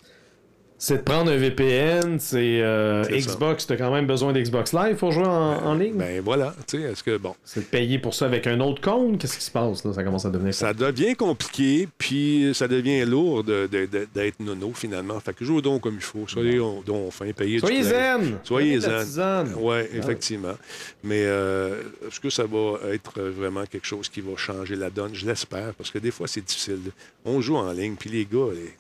C'est 0.84 0.98
de 0.98 1.02
prendre 1.04 1.30
un 1.32 1.38
VPN, 1.38 2.18
c'est 2.20 2.60
euh. 2.60 3.04
Xbox, 3.04 3.68
t'as 3.68 3.76
quand 3.78 3.94
même 3.94 4.08
besoin 4.08 4.34
d'Xbox 4.34 4.74
Live 4.74 4.96
pour 4.96 5.12
jouer 5.12 5.28
en, 5.28 5.30
en 5.64 5.76
ligne? 5.76 5.94
Ben 5.94 6.24
voilà, 6.26 6.56
tu 6.68 6.80
sais, 6.82 6.84
est-ce 6.92 7.04
que, 7.04 7.18
bon, 7.18 7.36
c'est 7.44 7.60
de 7.60 7.66
payer 7.66 8.00
pour 8.00 8.16
ça 8.16 8.26
avec 8.26 8.48
un 8.48 8.60
autre 8.62 8.82
compte? 8.82 9.20
Qu'est-ce 9.22 9.38
qui 9.38 9.44
se 9.44 9.52
passe 9.52 9.86
là? 9.86 9.94
Ça 9.94 10.04
commence 10.04 10.26
à 10.26 10.32
devenir 10.32 10.56
ça 10.56 10.74
devient 10.74 11.14
compliqué, 11.14 11.88
puis 12.00 12.50
ça 12.56 12.68
devient 12.68 13.06
lourd 13.06 13.44
d'être 13.44 14.40
nono, 14.40 14.72
finalement. 14.74 15.20
Fait 15.20 15.36
que 15.36 15.46
jouez 15.46 15.62
donc 15.62 15.82
comme 15.84 15.94
il 15.98 16.02
faut. 16.02 16.28
Soyez 16.28 16.60
on- 16.60 16.82
donc 16.82 17.12
fin, 17.12 17.32
payez 17.32 17.60
Soyez 17.60 17.84
zen! 17.84 18.40
Soyez 18.44 18.80
zen. 18.80 19.54
Oui, 19.60 19.76
effectivement. 19.94 20.56
Mais 21.04 21.26
euh, 21.26 21.80
est-ce 22.08 22.20
que 22.20 22.32
ça 22.32 22.46
va 22.46 22.92
être 22.92 23.22
vraiment 23.22 23.68
quelque 23.68 23.86
chose 23.86 24.10
qui 24.10 24.22
va 24.22 24.36
changer 24.36 24.76
la 24.76 24.90
donne? 24.90 25.12
Je 25.14 25.28
l'espère, 25.28 25.76
parce 25.76 25.92
que 25.92 26.00
des 26.00 26.10
fois, 26.10 26.28
c'est 26.28 26.44
difficile. 26.44 26.80
On 27.24 27.40
joue 27.40 27.58
en 27.58 27.72
ligne, 27.72 27.94
puis 28.00 28.10
les 28.10 28.26
gars, 28.26 28.48
les- 28.52 28.74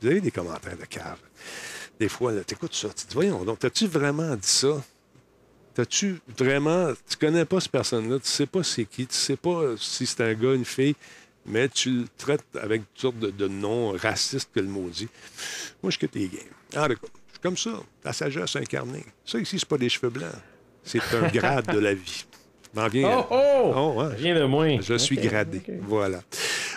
vous 0.00 0.08
avez 0.08 0.20
des 0.20 0.30
commentaires 0.30 0.76
de 0.76 0.84
cave. 0.84 1.18
Des 1.98 2.08
fois, 2.08 2.32
tu 2.46 2.54
écoutes 2.54 2.74
ça, 2.74 2.88
tu 2.88 3.04
te 3.04 3.08
dis, 3.08 3.14
voyons, 3.14 3.44
donc, 3.44 3.58
t'as-tu 3.58 3.86
vraiment 3.86 4.34
dit 4.36 4.48
ça? 4.48 4.82
T'as-tu 5.74 6.20
vraiment. 6.36 6.92
Tu 7.08 7.16
connais 7.16 7.44
pas 7.44 7.60
cette 7.60 7.72
personne-là, 7.72 8.18
tu 8.18 8.28
sais 8.28 8.46
pas 8.46 8.62
c'est 8.62 8.84
qui, 8.84 9.06
tu 9.06 9.14
sais 9.14 9.36
pas 9.36 9.76
si 9.76 10.06
c'est 10.06 10.22
un 10.22 10.34
gars, 10.34 10.54
une 10.54 10.64
fille, 10.64 10.96
mais 11.46 11.68
tu 11.68 11.90
le 11.90 12.06
traites 12.16 12.44
avec 12.60 12.82
toutes 12.82 13.00
sortes 13.00 13.18
de, 13.18 13.30
de 13.30 13.48
noms 13.48 13.92
racistes 13.92 14.50
que 14.52 14.60
le 14.60 14.66
mot 14.66 14.88
dit. 14.88 15.08
Moi, 15.82 15.90
je 15.90 15.98
quitte 15.98 16.14
les 16.14 16.28
games. 16.28 16.40
Ah, 16.74 16.88
d'accord. 16.88 17.10
Je 17.28 17.32
suis 17.32 17.40
comme 17.40 17.56
ça, 17.56 17.80
la 18.04 18.12
sagesse 18.12 18.56
incarnée. 18.56 19.04
Ça 19.24 19.38
ici, 19.38 19.58
c'est 19.58 19.68
pas 19.68 19.78
des 19.78 19.88
cheveux 19.88 20.10
blancs. 20.10 20.32
C'est 20.82 21.02
un 21.14 21.28
grade 21.32 21.72
de 21.72 21.78
la 21.78 21.94
vie. 21.94 22.24
M'en 22.74 22.88
viens. 22.88 23.24
Oh 23.30 23.34
oh! 23.34 23.72
Oh, 23.76 24.00
ouais. 24.02 24.14
Rien 24.16 24.34
de 24.38 24.44
moins. 24.44 24.76
Je 24.80 24.94
suis 24.94 25.16
gradé. 25.16 25.60
Voilà. 25.82 26.20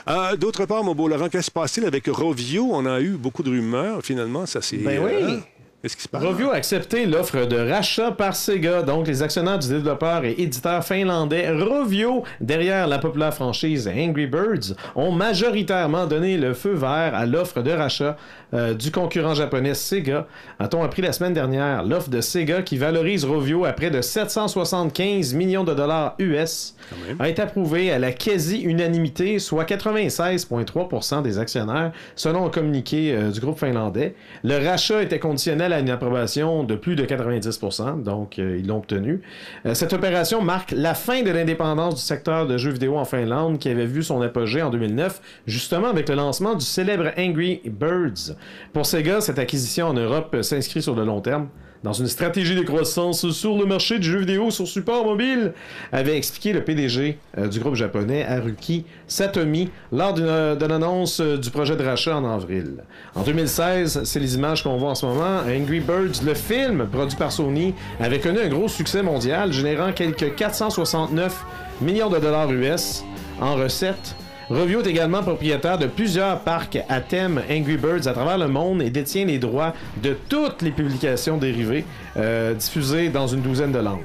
Euh, 0.07 0.35
D'autre 0.35 0.65
part, 0.65 0.83
mon 0.83 0.95
beau 0.95 1.07
Laurent, 1.07 1.29
qu'est-ce 1.29 1.41
qui 1.41 1.45
se 1.45 1.51
passe 1.51 1.77
avec 1.79 2.07
Rovio? 2.07 2.67
On 2.71 2.85
a 2.85 2.99
eu 3.01 3.11
beaucoup 3.11 3.43
de 3.43 3.49
rumeurs. 3.49 4.01
Finalement, 4.03 4.45
ça 4.45 4.61
s'est. 4.61 4.77
Ben 4.77 4.99
oui. 5.03 5.11
hein? 5.21 5.39
Qu'est-ce 5.81 5.97
qui 5.97 6.03
se 6.03 6.07
passe? 6.07 6.21
Rovio 6.23 6.51
a 6.51 6.55
accepté 6.55 7.07
l'offre 7.07 7.45
de 7.45 7.57
rachat 7.57 8.11
par 8.11 8.35
Sega, 8.35 8.83
donc 8.83 9.07
les 9.07 9.23
actionnaires 9.23 9.57
du 9.57 9.67
développeur 9.67 10.23
et 10.25 10.35
éditeur 10.37 10.85
finlandais 10.85 11.49
Rovio, 11.49 12.23
derrière 12.39 12.85
la 12.85 12.99
populaire 12.99 13.33
franchise 13.33 13.87
Angry 13.87 14.27
Birds, 14.27 14.75
ont 14.95 15.11
majoritairement 15.11 16.05
donné 16.05 16.37
le 16.37 16.53
feu 16.53 16.73
vert 16.73 17.15
à 17.15 17.25
l'offre 17.25 17.63
de 17.63 17.71
rachat 17.71 18.15
euh, 18.53 18.75
du 18.75 18.91
concurrent 18.91 19.33
japonais 19.33 19.73
Sega. 19.73 20.27
A-t-on 20.59 20.83
appris 20.83 21.01
la 21.01 21.13
semaine 21.13 21.33
dernière 21.33 21.83
l'offre 21.83 22.09
de 22.09 22.21
Sega 22.21 22.61
qui 22.61 22.77
valorise 22.77 23.25
Rovio 23.25 23.65
à 23.65 23.73
près 23.73 23.89
de 23.89 24.01
775 24.01 25.33
millions 25.33 25.63
de 25.63 25.73
dollars 25.73 26.13
US 26.19 26.75
a 27.19 27.29
été 27.29 27.41
approuvée 27.41 27.91
à 27.91 27.99
la 27.99 28.11
quasi-unanimité, 28.11 29.39
soit 29.39 29.63
96,3% 29.63 31.21
des 31.21 31.39
actionnaires, 31.39 31.91
selon 32.15 32.45
un 32.45 32.49
communiqué 32.49 33.13
euh, 33.13 33.31
du 33.31 33.39
groupe 33.39 33.57
finlandais. 33.59 34.15
Le 34.43 34.57
rachat 34.57 35.01
était 35.01 35.19
conditionnel 35.19 35.70
à 35.73 35.79
une 35.79 35.89
approbation 35.89 36.63
de 36.63 36.75
plus 36.75 36.95
de 36.95 37.05
90%, 37.05 38.03
donc 38.03 38.39
euh, 38.39 38.57
ils 38.59 38.67
l'ont 38.67 38.77
obtenu. 38.77 39.21
Euh, 39.65 39.73
cette 39.73 39.93
opération 39.93 40.41
marque 40.41 40.71
la 40.71 40.93
fin 40.93 41.23
de 41.23 41.31
l'indépendance 41.31 41.95
du 41.95 42.01
secteur 42.01 42.47
de 42.47 42.57
jeux 42.57 42.71
vidéo 42.71 42.97
en 42.97 43.05
Finlande, 43.05 43.59
qui 43.59 43.69
avait 43.69 43.85
vu 43.85 44.03
son 44.03 44.21
apogée 44.21 44.61
en 44.61 44.69
2009, 44.69 45.21
justement 45.47 45.87
avec 45.87 46.09
le 46.09 46.15
lancement 46.15 46.55
du 46.55 46.65
célèbre 46.65 47.11
Angry 47.17 47.61
Birds. 47.65 48.35
Pour 48.73 48.85
Sega, 48.85 49.21
cette 49.21 49.39
acquisition 49.39 49.87
en 49.87 49.93
Europe 49.93 50.37
s'inscrit 50.41 50.81
sur 50.81 50.95
le 50.95 51.05
long 51.05 51.21
terme 51.21 51.47
dans 51.83 51.93
une 51.93 52.07
stratégie 52.07 52.55
de 52.55 52.61
croissance 52.61 53.29
sur 53.31 53.57
le 53.57 53.65
marché 53.65 53.97
du 53.97 54.07
jeu 54.07 54.19
vidéo 54.19 54.51
sur 54.51 54.67
support 54.67 55.05
mobile, 55.05 55.53
avait 55.91 56.15
expliqué 56.15 56.53
le 56.53 56.63
PDG 56.63 57.17
euh, 57.37 57.47
du 57.47 57.59
groupe 57.59 57.75
japonais 57.75 58.23
Haruki 58.25 58.85
Satomi 59.07 59.69
lors 59.91 60.13
d'une 60.13 60.25
euh, 60.27 60.55
de 60.55 60.65
l'annonce 60.65 61.19
euh, 61.19 61.37
du 61.37 61.49
projet 61.49 61.75
de 61.75 61.83
rachat 61.83 62.15
en 62.15 62.25
avril. 62.25 62.83
En 63.15 63.21
2016, 63.21 64.03
c'est 64.03 64.19
les 64.19 64.35
images 64.35 64.63
qu'on 64.63 64.77
voit 64.77 64.91
en 64.91 64.95
ce 64.95 65.05
moment. 65.05 65.39
Angry 65.47 65.79
Birds, 65.79 66.23
le 66.23 66.33
film 66.33 66.87
produit 66.91 67.17
par 67.17 67.31
Sony, 67.31 67.73
avait 67.99 68.19
connu 68.19 68.39
un 68.39 68.49
gros 68.49 68.67
succès 68.67 69.01
mondial, 69.01 69.51
générant 69.51 69.91
quelques 69.91 70.35
469 70.35 71.45
millions 71.81 72.09
de 72.09 72.19
dollars 72.19 72.51
US 72.51 73.03
en 73.39 73.55
recettes. 73.55 74.15
Review 74.51 74.81
est 74.81 74.87
également 74.87 75.23
propriétaire 75.23 75.77
de 75.77 75.87
plusieurs 75.87 76.41
parcs 76.41 76.77
à 76.89 76.99
thème 76.99 77.41
Angry 77.49 77.77
Birds 77.77 78.05
à 78.05 78.11
travers 78.11 78.37
le 78.37 78.49
monde 78.49 78.81
et 78.81 78.89
détient 78.89 79.25
les 79.25 79.39
droits 79.39 79.73
de 80.03 80.13
toutes 80.27 80.61
les 80.61 80.71
publications 80.71 81.37
dérivées 81.37 81.85
euh, 82.17 82.53
diffusées 82.53 83.07
dans 83.07 83.27
une 83.27 83.39
douzaine 83.39 83.71
de 83.71 83.79
langues. 83.79 84.03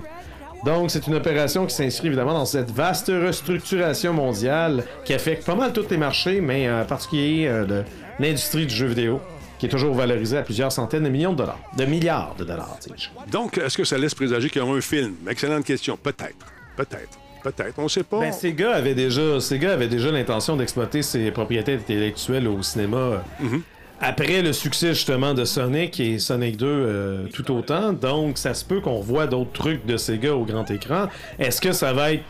Donc, 0.64 0.92
c'est 0.92 1.04
une 1.08 1.16
opération 1.16 1.66
qui 1.66 1.74
s'inscrit 1.74 2.06
évidemment 2.06 2.32
dans 2.32 2.44
cette 2.44 2.70
vaste 2.70 3.08
restructuration 3.08 4.12
mondiale 4.12 4.84
qui 5.04 5.14
affecte 5.14 5.44
pas 5.44 5.56
mal 5.56 5.72
tous 5.72 5.90
les 5.90 5.96
marchés, 5.96 6.40
mais 6.40 6.68
euh, 6.68 6.82
en 6.82 6.84
particulier 6.84 7.48
euh, 7.48 7.82
l'industrie 8.20 8.66
du 8.66 8.74
jeu 8.74 8.86
vidéo, 8.86 9.20
qui 9.58 9.66
est 9.66 9.70
toujours 9.70 9.94
valorisée 9.94 10.38
à 10.38 10.42
plusieurs 10.42 10.70
centaines 10.70 11.02
de 11.02 11.08
millions 11.08 11.32
de 11.32 11.38
dollars. 11.38 11.58
De 11.76 11.84
milliards 11.86 12.36
de 12.38 12.44
dollars. 12.44 12.78
Donc, 13.32 13.58
est-ce 13.58 13.76
que 13.76 13.84
ça 13.84 13.98
laisse 13.98 14.14
présager 14.14 14.48
qu'il 14.48 14.62
y 14.62 14.64
aura 14.64 14.76
un 14.76 14.80
film? 14.80 15.14
Excellente 15.28 15.64
question. 15.64 15.96
Peut-être. 15.96 16.46
Peut-être. 16.76 17.18
Peut-être. 17.52 17.74
On 17.78 17.84
ne 17.84 17.88
sait 17.88 18.02
pas. 18.02 18.20
Ben, 18.20 18.32
Sega 18.32 18.72
avait 18.74 18.94
déjà, 18.94 20.10
l'intention 20.10 20.56
d'exploiter 20.56 21.02
ses 21.02 21.30
propriétés 21.30 21.74
intellectuelles 21.74 22.48
au 22.48 22.62
cinéma 22.62 23.22
Mhm. 23.40 23.62
après 24.00 24.42
le 24.42 24.52
succès 24.52 24.88
justement 24.94 25.32
de 25.34 25.44
Sonic 25.44 25.98
et 26.00 26.18
Sonic 26.18 26.56
2 26.56 26.66
euh, 26.66 27.26
tout 27.32 27.50
autant. 27.52 27.92
Donc, 27.92 28.36
ça 28.38 28.52
se 28.54 28.64
peut 28.64 28.80
qu'on 28.80 29.00
voit 29.00 29.26
d'autres 29.26 29.52
trucs 29.52 29.86
de 29.86 29.96
Sega 29.96 30.34
au 30.34 30.44
grand 30.44 30.70
écran. 30.70 31.06
Est-ce 31.38 31.60
que 31.60 31.72
ça 31.72 31.92
va 31.92 32.12
être 32.14 32.24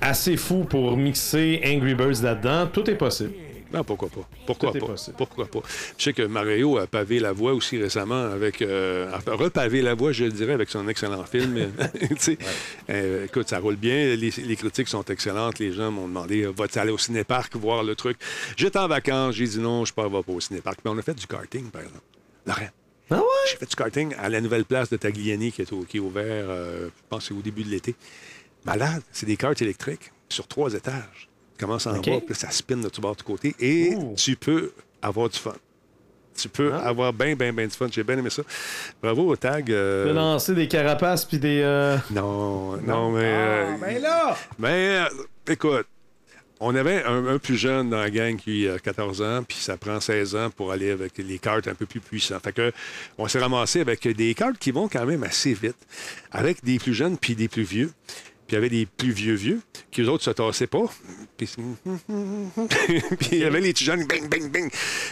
assez 0.00 0.36
fou 0.36 0.64
pour 0.68 0.96
mixer 0.96 1.60
Angry 1.64 1.94
Birds 1.94 2.22
là-dedans? 2.22 2.66
Tout 2.72 2.88
est 2.90 2.96
possible. 2.96 3.32
Non, 3.76 3.84
pourquoi 3.84 4.08
pas? 4.08 4.28
Pourquoi 4.46 4.72
pas? 4.72 4.78
possible. 4.86 5.16
Pourquoi 5.16 5.46
pas? 5.46 5.60
Je 5.98 6.04
sais 6.04 6.12
que 6.12 6.22
Mario 6.22 6.78
a 6.78 6.86
pavé 6.86 7.18
la 7.18 7.32
voie 7.32 7.52
aussi 7.52 7.76
récemment 7.78 8.24
avec. 8.32 8.62
Euh, 8.62 9.12
a 9.12 9.32
repavé 9.32 9.82
la 9.82 9.94
voie, 9.94 10.12
je 10.12 10.24
le 10.24 10.32
dirais, 10.32 10.52
avec 10.54 10.68
son 10.70 10.88
excellent 10.88 11.24
film. 11.24 11.70
Euh, 12.90 13.24
écoute, 13.24 13.48
ça 13.48 13.58
roule 13.58 13.76
bien. 13.76 14.14
Les, 14.16 14.30
les 14.30 14.56
critiques 14.56 14.88
sont 14.88 15.04
excellentes. 15.04 15.58
Les 15.58 15.72
gens 15.72 15.90
m'ont 15.90 16.08
demandé 16.08 16.44
euh, 16.44 16.52
vas-tu 16.56 16.78
aller 16.78 16.90
au 16.92 16.98
cinéparc 16.98 17.56
voir 17.56 17.82
le 17.82 17.94
truc? 17.94 18.16
J'étais 18.56 18.78
en 18.78 18.88
vacanance. 18.88 19.34
J'ai 19.34 19.46
dit 19.46 19.58
non, 19.58 19.84
je 19.84 19.92
ne 19.96 20.02
peux 20.02 20.22
pas 20.22 20.32
au 20.32 20.40
cinéparc. 20.40 20.78
Mais 20.84 20.90
on 20.90 20.98
a 20.98 21.02
fait 21.02 21.14
du 21.14 21.26
karting, 21.26 21.64
par 21.70 21.82
exemple. 21.82 22.00
Laurent. 22.46 22.68
Ah 23.10 23.16
ouais? 23.18 23.22
J'ai 23.50 23.56
fait 23.58 23.68
du 23.68 23.76
karting 23.76 24.14
à 24.18 24.28
la 24.28 24.40
nouvelle 24.40 24.64
place 24.64 24.90
de 24.90 24.96
Tagliani 24.96 25.52
qui 25.52 25.62
est, 25.62 25.72
au- 25.72 25.82
qui 25.84 25.98
est 25.98 26.00
ouvert, 26.00 26.46
euh, 26.48 26.86
je 26.88 27.02
pense 27.08 27.20
que 27.28 27.34
c'est 27.34 27.38
au 27.38 27.42
début 27.42 27.62
de 27.64 27.70
l'été. 27.70 27.94
Malade, 28.64 29.02
c'est 29.12 29.26
des 29.26 29.36
karts 29.36 29.60
électriques 29.60 30.10
sur 30.28 30.46
trois 30.48 30.72
étages. 30.74 31.28
Tu 31.56 31.64
commences 31.64 31.86
en 31.86 31.96
OK. 31.96 32.06
bas, 32.10 32.20
puis 32.26 32.34
ça 32.34 32.50
spinne 32.50 32.82
de 32.82 32.88
tout 32.88 33.00
bord 33.00 33.16
de 33.16 33.22
côté. 33.22 33.54
Et 33.60 33.94
tu 34.16 34.36
peux 34.36 34.72
avoir 35.00 35.28
du 35.28 35.38
fun. 35.38 35.54
Tu 36.36 36.50
peux 36.50 36.70
Ah. 36.74 36.88
avoir 36.88 37.12
bien, 37.14 37.34
bien, 37.34 37.50
bien 37.52 37.66
du 37.66 37.72
fun. 37.72 37.86
J'ai 37.90 38.02
bien 38.04 38.18
aimé 38.18 38.28
ça. 38.28 38.42
Bravo 39.02 39.22
au 39.30 39.36
tag. 39.36 39.70
euh, 39.72 40.06
De 40.06 40.12
lancer 40.12 40.54
des 40.54 40.68
carapaces 40.68 41.24
puis 41.24 41.38
des. 41.38 41.62
euh, 41.62 41.96
Non, 42.10 42.76
non, 42.82 43.10
mais. 43.12 43.22
euh, 43.24 43.64
Ah, 43.74 43.76
ben 43.80 44.02
là! 44.02 44.36
mais 44.58 44.98
euh, 44.98 45.52
écoute, 45.52 45.86
on 46.60 46.74
avait 46.74 47.02
un, 47.04 47.26
un 47.26 47.38
plus 47.38 47.56
jeune 47.56 47.88
dans 47.88 47.96
la 48.00 48.10
gang 48.10 48.36
qui 48.36 48.68
a 48.68 48.78
14 48.78 49.22
ans, 49.22 49.42
puis 49.48 49.56
ça 49.58 49.78
prend 49.78 49.98
16 49.98 50.36
ans 50.36 50.50
pour 50.50 50.72
aller 50.72 50.90
avec 50.90 51.16
les 51.16 51.38
cartes 51.38 51.68
un 51.68 51.74
peu 51.74 51.86
plus 51.86 52.00
puissants. 52.00 52.38
Fait 52.40 52.52
que 52.52 52.70
on 53.16 53.26
s'est 53.28 53.38
ramassé 53.38 53.80
avec 53.80 54.06
des 54.06 54.34
cartes 54.34 54.58
qui 54.58 54.72
vont 54.72 54.88
quand 54.88 55.06
même 55.06 55.22
assez 55.22 55.54
vite, 55.54 55.76
avec 56.32 56.62
des 56.62 56.78
plus 56.78 56.92
jeunes 56.92 57.16
puis 57.16 57.34
des 57.34 57.48
plus 57.48 57.62
vieux. 57.62 57.90
Puis 58.46 58.54
il 58.54 58.54
y 58.54 58.58
avait 58.58 58.68
des 58.68 58.86
plus 58.86 59.10
vieux 59.10 59.34
vieux, 59.34 59.60
qui 59.90 60.02
eux 60.02 60.08
autres 60.08 60.22
se 60.24 60.30
tassaient 60.30 60.66
pas. 60.68 60.84
Puis 61.36 61.48
puis 63.18 63.28
il 63.32 63.38
y 63.38 63.44
avait 63.44 63.60
les 63.60 63.72
petits 63.72 63.84
jeunes, 63.84 64.04
bing, 64.06 64.28
bing, 64.28 64.50
bing. 64.50 64.70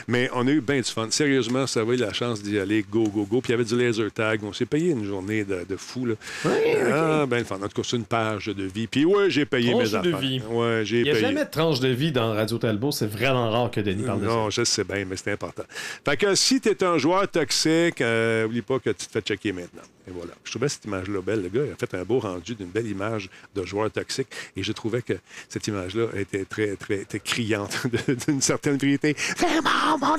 Mais 0.08 0.30
on 0.34 0.46
a 0.46 0.50
eu 0.50 0.60
bien 0.60 0.76
du 0.76 0.84
fun. 0.90 1.08
Sérieusement, 1.10 1.66
ça 1.66 1.80
avait 1.80 1.94
eu 1.94 1.98
la 1.98 2.12
chance 2.12 2.42
d'y 2.42 2.58
aller, 2.58 2.84
go, 2.88 3.04
go, 3.08 3.24
go. 3.24 3.40
Puis 3.40 3.50
il 3.50 3.52
y 3.52 3.54
avait 3.54 3.64
du 3.64 3.76
laser 3.76 4.12
tag. 4.12 4.40
On 4.44 4.52
s'est 4.52 4.66
payé 4.66 4.90
une 4.92 5.04
journée 5.04 5.44
de, 5.44 5.64
de 5.68 5.76
fou. 5.76 6.06
Là. 6.06 6.14
Ah, 6.44 7.26
ben 7.26 7.38
le 7.38 7.44
fun. 7.44 7.56
En 7.56 7.68
tout 7.68 7.82
cas, 7.82 7.88
c'est 7.88 7.96
une 7.96 8.04
page 8.04 8.46
de 8.46 8.64
vie. 8.64 8.86
Puis 8.86 9.04
ouais, 9.04 9.30
j'ai 9.30 9.44
payé 9.46 9.72
Tranche 9.72 9.84
mes 9.84 9.90
de 9.90 9.96
affaires. 9.96 10.18
vie. 10.18 10.42
Ouais, 10.50 10.82
j'ai 10.84 10.98
Il 10.98 11.04
n'y 11.04 11.10
a 11.10 11.12
payé. 11.14 11.24
jamais 11.26 11.44
de 11.44 11.50
tranche 11.50 11.80
de 11.80 11.88
vie 11.88 12.12
dans 12.12 12.32
Radio 12.34 12.58
Talbot. 12.58 12.92
C'est 12.92 13.06
vraiment 13.10 13.50
rare 13.50 13.70
que 13.70 13.80
Denis 13.80 14.04
parle 14.04 14.20
de 14.20 14.26
ça. 14.26 14.32
Non, 14.32 14.50
je 14.50 14.64
sais 14.64 14.84
bien, 14.84 15.04
mais 15.04 15.16
c'est 15.16 15.32
important. 15.32 15.64
Fait 16.04 16.16
que 16.16 16.34
si 16.34 16.60
tu 16.60 16.68
es 16.68 16.84
un 16.84 16.98
joueur 16.98 17.28
toxique, 17.28 18.00
euh, 18.00 18.46
oublie 18.46 18.62
pas 18.62 18.78
que 18.78 18.90
tu 18.90 19.06
te 19.06 19.10
fais 19.12 19.20
checker 19.20 19.52
maintenant. 19.52 19.82
Et 20.06 20.10
voilà. 20.12 20.32
Je 20.44 20.50
trouvais 20.50 20.68
cette 20.68 20.84
image-là 20.84 21.20
belle. 21.22 21.42
Le 21.42 21.48
gars 21.48 21.64
il 21.66 21.72
a 21.72 21.76
fait 21.76 21.94
un 21.96 22.04
beau 22.04 22.18
rendu 22.18 22.54
d'une 22.54 22.68
belle 22.68 22.86
image 22.86 23.23
de 23.54 23.64
joueur 23.64 23.90
toxique. 23.90 24.28
Et 24.56 24.62
je 24.62 24.72
trouvais 24.72 25.02
que 25.02 25.14
cette 25.48 25.66
image-là 25.66 26.08
était 26.16 26.44
très, 26.44 26.76
très 26.76 27.00
était 27.02 27.20
criante 27.20 27.86
d'une 28.26 28.40
certaine 28.40 28.76
vérité. 28.76 29.14
Vraiment, 29.36 29.98
mon 29.98 30.16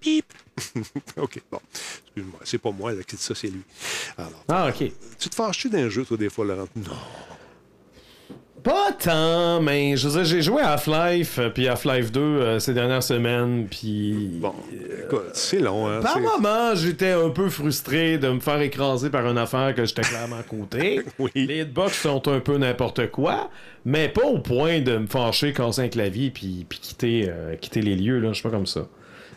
Pip! 0.00 0.24
OK, 1.18 1.42
bon. 1.50 1.60
Excuse-moi. 2.06 2.40
C'est 2.44 2.58
pas 2.58 2.70
moi 2.70 2.92
là, 2.92 3.02
qui 3.02 3.16
dit 3.16 3.22
ça, 3.22 3.34
c'est 3.34 3.48
lui. 3.48 3.60
Alors, 4.16 4.44
Ah, 4.48 4.68
OK. 4.70 4.90
tu 5.18 5.28
te 5.28 5.34
fâches-tu 5.34 5.68
d'un 5.68 5.90
jeu, 5.90 6.04
toi, 6.06 6.16
des 6.16 6.30
fois, 6.30 6.46
Laurent? 6.46 6.68
Non. 6.76 6.96
Pas 8.62 8.92
tant, 8.98 9.60
mais 9.62 9.96
je 9.96 10.08
veux 10.08 10.14
dire, 10.14 10.24
j'ai 10.24 10.42
joué 10.42 10.60
à 10.60 10.72
Half-Life, 10.72 11.38
euh, 11.38 11.48
puis 11.50 11.68
Half-Life 11.68 12.12
2 12.12 12.20
euh, 12.20 12.58
ces 12.58 12.74
dernières 12.74 13.02
semaines, 13.02 13.66
puis... 13.70 14.38
Bon, 14.40 14.54
écoute, 15.04 15.30
c'est 15.34 15.60
long, 15.60 15.88
hein? 15.88 16.00
Par 16.00 16.20
moment, 16.20 16.74
j'étais 16.74 17.12
un 17.12 17.30
peu 17.30 17.48
frustré 17.48 18.18
de 18.18 18.28
me 18.28 18.40
faire 18.40 18.60
écraser 18.60 19.08
par 19.08 19.26
une 19.26 19.38
affaire 19.38 19.74
que 19.74 19.84
j'étais 19.84 20.02
clairement 20.02 20.38
à 20.38 20.42
côté. 20.42 21.02
Oui. 21.18 21.30
Les 21.34 21.60
hitbox 21.60 22.00
sont 22.00 22.28
un 22.28 22.40
peu 22.40 22.56
n'importe 22.56 23.10
quoi, 23.10 23.50
mais 23.84 24.08
pas 24.08 24.24
au 24.24 24.38
point 24.38 24.80
de 24.80 24.96
me 24.96 25.06
fâcher, 25.06 25.52
casser 25.52 25.82
un 25.82 25.88
clavier 25.88 26.30
puis, 26.30 26.64
puis 26.68 26.78
quitter, 26.78 27.26
euh, 27.28 27.56
quitter 27.56 27.82
les 27.82 27.94
lieux. 27.94 28.20
Là. 28.20 28.28
Je 28.28 28.34
suis 28.34 28.42
pas 28.42 28.50
comme 28.50 28.66
ça. 28.66 28.86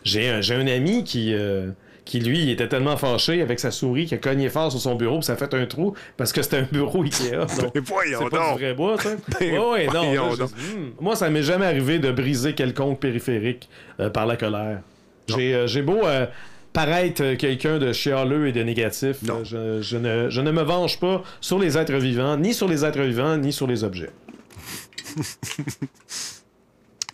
J'ai 0.02 0.28
un, 0.28 0.40
j'ai 0.40 0.54
un 0.54 0.66
ami 0.66 1.04
qui, 1.04 1.34
euh, 1.34 1.70
qui, 2.04 2.20
lui, 2.20 2.42
il 2.42 2.50
était 2.50 2.68
tellement 2.68 2.96
fâché 2.96 3.40
avec 3.40 3.60
sa 3.60 3.70
souris 3.70 4.06
qu'il 4.06 4.16
a 4.16 4.18
cogné 4.18 4.48
fort 4.48 4.70
sur 4.70 4.80
son 4.80 4.94
bureau 4.94 5.18
puis 5.18 5.26
ça 5.26 5.32
a 5.34 5.36
fait 5.36 5.54
un 5.54 5.66
trou 5.66 5.94
parce 6.16 6.32
que 6.32 6.42
c'était 6.42 6.58
un 6.58 6.68
bureau 6.70 7.02
Ikea. 7.02 7.30
donc 7.60 7.72
c'est 7.74 7.82
pas 7.82 8.28
donc. 8.30 8.58
du 8.58 8.62
vrai 8.62 8.74
bois, 8.74 9.00
ça? 9.00 9.10
Ben, 9.40 9.58
ouais, 9.70 9.86
non. 9.86 10.12
là, 10.12 10.44
hmm. 10.44 10.92
Moi, 11.00 11.16
ça 11.16 11.30
m'est 11.30 11.42
jamais 11.42 11.66
arrivé 11.66 11.98
de 11.98 12.10
briser 12.10 12.54
quelconque 12.54 13.00
périphérique 13.00 13.68
euh, 14.00 14.10
par 14.10 14.26
la 14.26 14.36
colère. 14.36 14.80
J'ai 15.28 15.54
euh, 15.54 15.66
j'ai 15.66 15.82
beau 15.82 16.04
euh, 16.04 16.26
paraître 16.74 17.34
quelqu'un 17.34 17.78
de 17.78 17.92
chialeux 17.92 18.48
et 18.48 18.52
de 18.52 18.62
négatif, 18.62 19.18
je, 19.44 19.80
je 19.80 19.96
ne, 19.96 20.28
je 20.28 20.40
ne 20.40 20.50
me 20.50 20.62
venge 20.62 21.00
pas 21.00 21.22
sur 21.40 21.58
les 21.58 21.78
êtres 21.78 21.94
vivants, 21.94 22.36
ni 22.36 22.52
sur 22.52 22.68
les 22.68 22.84
êtres 22.84 23.00
vivants, 23.00 23.36
ni 23.36 23.52
sur 23.52 23.66
les 23.66 23.84
objets. 23.84 24.10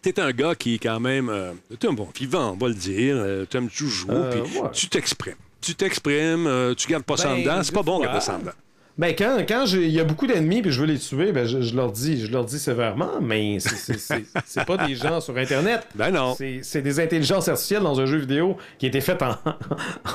T'es 0.03 0.19
un 0.19 0.31
gars 0.33 0.55
qui 0.55 0.75
est 0.75 0.79
quand 0.79 0.99
même. 1.01 1.29
Euh, 1.29 1.53
t'es 1.79 1.87
un 1.89 1.93
bon 1.93 2.09
vivant, 2.15 2.53
on 2.53 2.57
va 2.57 2.69
le 2.69 2.75
dire. 2.75 3.15
Euh, 3.19 3.45
tu 3.49 3.57
aimes 3.57 3.69
jouer, 3.71 4.07
Euh, 4.11 4.43
puis 4.43 4.59
ouais. 4.59 4.69
tu 4.73 4.89
t'exprimes. 4.89 5.35
Tu 5.61 5.75
t'exprimes, 5.75 6.75
tu 6.77 6.89
gardes 6.89 7.03
pas 7.05 7.17
ça 7.19 7.31
en 7.31 7.35
Ben, 7.35 7.43
dedans. 7.43 7.63
C'est 7.63 7.75
pas 7.75 7.83
bon 7.83 8.01
garder 8.01 8.21
ça 8.21 8.37
en 8.37 8.39
dedans. 8.39 8.53
Ben, 8.99 9.15
quand, 9.17 9.39
quand 9.49 9.65
il 9.67 9.89
y 9.91 10.01
a 10.01 10.05
beaucoup 10.05 10.27
d'ennemis 10.27 10.63
puis 10.63 10.71
je 10.73 10.81
veux 10.81 10.87
les 10.87 10.99
tuer, 10.99 11.33
ben, 11.33 11.47
je, 11.47 11.61
je 11.63 11.75
leur 11.77 11.91
dis, 11.93 12.27
je 12.27 12.31
leur 12.33 12.45
dis 12.45 12.59
sévèrement, 12.59 13.21
mais 13.21 13.59
c'est- 13.61 14.65
pas 14.67 14.87
des 14.87 14.95
gens 14.95 15.21
sur 15.21 15.37
Internet. 15.37 15.87
Ben 15.95 16.11
non. 16.11 16.35
C'est 16.37 16.61
c'est 16.63 16.83
des 16.83 16.99
intelligences 17.01 17.49
artificielles 17.49 17.83
dans 17.83 17.99
un 18.01 18.07
jeu 18.07 18.19
vidéo 18.19 18.57
qui 18.79 18.87
a 18.87 18.89
été 18.89 19.01
fait 19.01 19.21
en, 19.23 19.37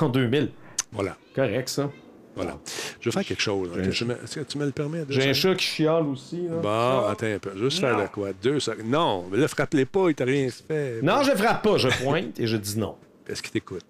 en 0.04 0.08
2000. 0.08 0.50
Voilà. 0.92 1.16
Correct, 1.34 1.68
ça. 1.68 1.90
Voilà. 2.36 2.58
Je 3.00 3.08
vais 3.08 3.12
faire 3.12 3.24
quelque 3.24 3.42
chose. 3.42 3.70
Me- 3.70 3.88
Est-ce 4.22 4.34
que 4.38 4.44
tu 4.44 4.58
me 4.58 4.66
le 4.66 4.70
permets? 4.72 5.04
J'ai 5.08 5.30
un 5.30 5.32
chat 5.32 5.54
qui 5.54 5.64
chiale 5.64 6.04
aussi. 6.06 6.42
Là. 6.48 6.56
Bon, 6.62 7.06
attends 7.06 7.26
un 7.26 7.38
peu. 7.38 7.50
Juste 7.56 7.80
faire 7.80 7.98
de 8.00 8.06
quoi? 8.08 8.28
Deux 8.42 8.60
secondes. 8.60 8.86
Non, 8.86 9.24
mais 9.30 9.38
là, 9.38 9.48
frappe-les 9.48 9.86
pas, 9.86 10.08
il 10.10 10.14
t'a 10.14 10.24
rien 10.24 10.48
fait. 10.50 11.00
Non, 11.02 11.22
je 11.22 11.32
frappe 11.32 11.62
pas, 11.62 11.78
je 11.78 11.88
pointe 12.04 12.38
et 12.38 12.46
je 12.46 12.56
dis 12.58 12.78
non. 12.78 12.96
Est-ce 13.26 13.42
qu'il 13.42 13.52
t'écoute? 13.52 13.84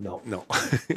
Non. 0.00 0.20
Non. 0.26 0.42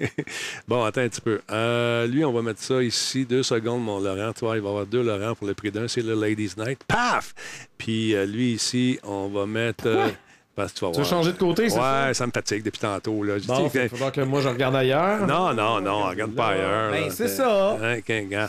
bon, 0.67 0.84
attends 0.84 1.01
un 1.01 1.09
petit 1.09 1.21
peu. 1.21 1.39
Euh, 1.51 2.07
lui, 2.07 2.26
on 2.26 2.32
va 2.32 2.41
mettre 2.41 2.61
ça 2.61 2.82
ici. 2.82 3.26
Deux 3.26 3.43
secondes, 3.43 3.84
mon 3.84 3.99
Laurent. 3.99 4.34
Tu 4.34 4.41
vois, 4.45 4.55
il 4.57 4.61
va 4.61 4.67
y 4.67 4.71
avoir 4.71 4.86
deux 4.86 5.03
Laurent 5.03 5.36
pour 5.36 5.47
le 5.47 5.53
prix 5.53 5.71
d'un. 5.71 5.88
C'est 5.88 6.01
le 6.01 6.15
Ladies 6.15 6.51
Night. 6.57 6.80
Paf! 6.88 7.34
Puis 7.78 8.15
euh, 8.15 8.26
lui, 8.26 8.53
ici, 8.53 8.99
on 9.03 9.28
va 9.28 9.45
mettre. 9.45 9.86
euh, 9.88 10.07
parce 10.56 10.72
que 10.74 10.80
tu 10.80 10.86
vas 10.86 10.91
Tu 10.91 10.97
veux 10.99 11.03
voir. 11.03 11.10
changer 11.18 11.32
de 11.34 11.38
côté, 11.38 11.70
c'est 11.70 11.76
Ouais, 11.76 11.82
ça? 11.82 12.14
ça 12.14 12.28
me 12.28 12.32
fatigue 12.32 12.64
depuis 12.64 12.80
tantôt. 12.80 13.24
Là. 13.24 13.38
Je 13.39 13.45
Bon, 13.47 13.68
dis, 13.68 13.78
il 13.78 13.89
faudra 13.89 14.12
que 14.12 14.22
moi 14.22 14.41
je 14.41 14.47
regarde 14.49 14.76
ailleurs. 14.76 15.28
Non, 15.28 15.53
non, 15.53 15.82
non, 15.82 16.06
regarde 16.08 16.34
pas 16.34 16.47
ailleurs. 16.49 16.91
Ben, 16.91 17.10
c'est 17.12 17.28
ça. 17.28 17.78
Hein. 17.82 17.97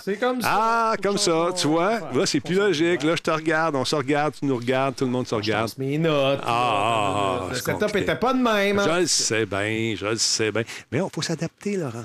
C'est 0.04 0.16
comme 0.18 0.40
ça. 0.40 0.48
Ah, 0.50 0.94
comme 1.02 1.18
ça, 1.18 1.48
tu 1.56 1.66
vois? 1.66 2.00
Là, 2.14 2.26
c'est 2.26 2.40
plus 2.40 2.54
logique. 2.54 3.02
Là, 3.02 3.16
je 3.16 3.22
te 3.22 3.30
regarde, 3.30 3.74
on 3.76 3.84
se 3.84 3.96
regarde, 3.96 4.34
tu 4.38 4.46
nous 4.46 4.56
regardes, 4.56 4.94
tout 4.96 5.04
le 5.04 5.10
monde 5.10 5.26
se 5.26 5.34
Je 5.36 5.40
regarde. 5.40 5.64
passe 5.64 5.78
mes 5.78 5.98
notes. 5.98 6.40
Ah, 6.42 6.46
ah, 6.46 7.38
ah, 7.42 7.46
le 7.50 7.54
c'est 7.54 7.62
setup 7.62 7.78
compliqué. 7.80 7.98
était 8.00 8.16
pas 8.16 8.32
de 8.34 8.38
même. 8.42 8.80
Je 8.80 8.88
hein. 8.88 9.00
le 9.00 9.06
sais 9.06 9.46
bien, 9.46 9.94
je 9.98 10.06
le 10.06 10.16
sais 10.16 10.52
bien. 10.52 10.62
Mais 10.92 10.98
il 10.98 11.04
faut 11.14 11.22
s'adapter, 11.22 11.76
Laurent. 11.76 12.04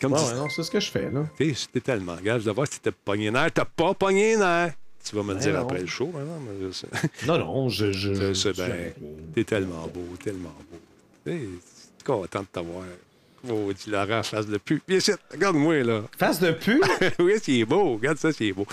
Comme 0.00 0.12
Ouais, 0.12 0.18
tu 0.18 0.24
ouais, 0.26 0.34
non, 0.38 0.48
c'est 0.50 0.62
ce 0.62 0.70
que 0.70 0.80
je 0.80 0.90
fais, 0.90 1.08
là. 1.10 1.20
sais, 1.38 1.54
c'était 1.54 1.80
tellement 1.80 2.16
gage 2.22 2.44
de 2.44 2.50
voir 2.50 2.66
si 2.66 2.78
t'étais 2.80 2.94
pogné 3.04 3.30
nerf. 3.30 3.50
T'as 3.52 3.64
pas 3.64 3.94
pogné 3.94 4.36
nerf. 4.36 4.72
Tu 5.04 5.14
vas 5.16 5.22
me 5.22 5.34
le 5.34 5.40
dire 5.40 5.52
non. 5.54 5.60
après 5.62 5.80
le 5.80 5.86
show, 5.86 6.06
maintenant, 6.06 6.40
mais 6.40 6.66
je 6.66 6.72
sais. 6.72 6.86
Non, 7.26 7.38
non, 7.38 7.68
je. 7.68 7.92
Je, 7.92 8.14
Je 8.14 8.48
bien. 8.50 8.66
T'es 9.34 9.44
tellement 9.44 9.86
beau, 9.92 10.16
tellement 10.22 10.54
beau. 10.70 10.78
T'es 11.24 11.40
content 12.04 12.40
de 12.40 12.46
t'avoir. 12.50 12.84
Oh, 13.46 13.70
dit 13.74 13.90
Laurent, 13.90 14.22
face 14.22 14.46
de 14.46 14.56
pu. 14.56 14.80
Bien 14.88 15.00
sûr, 15.00 15.16
regarde-moi, 15.30 15.82
là. 15.82 16.00
Face 16.18 16.40
de 16.40 16.50
pu. 16.52 16.80
oui, 17.18 17.34
c'est 17.42 17.62
beau. 17.66 17.96
Regarde 17.96 18.16
ça, 18.16 18.32
c'est 18.32 18.52
beau. 18.52 18.66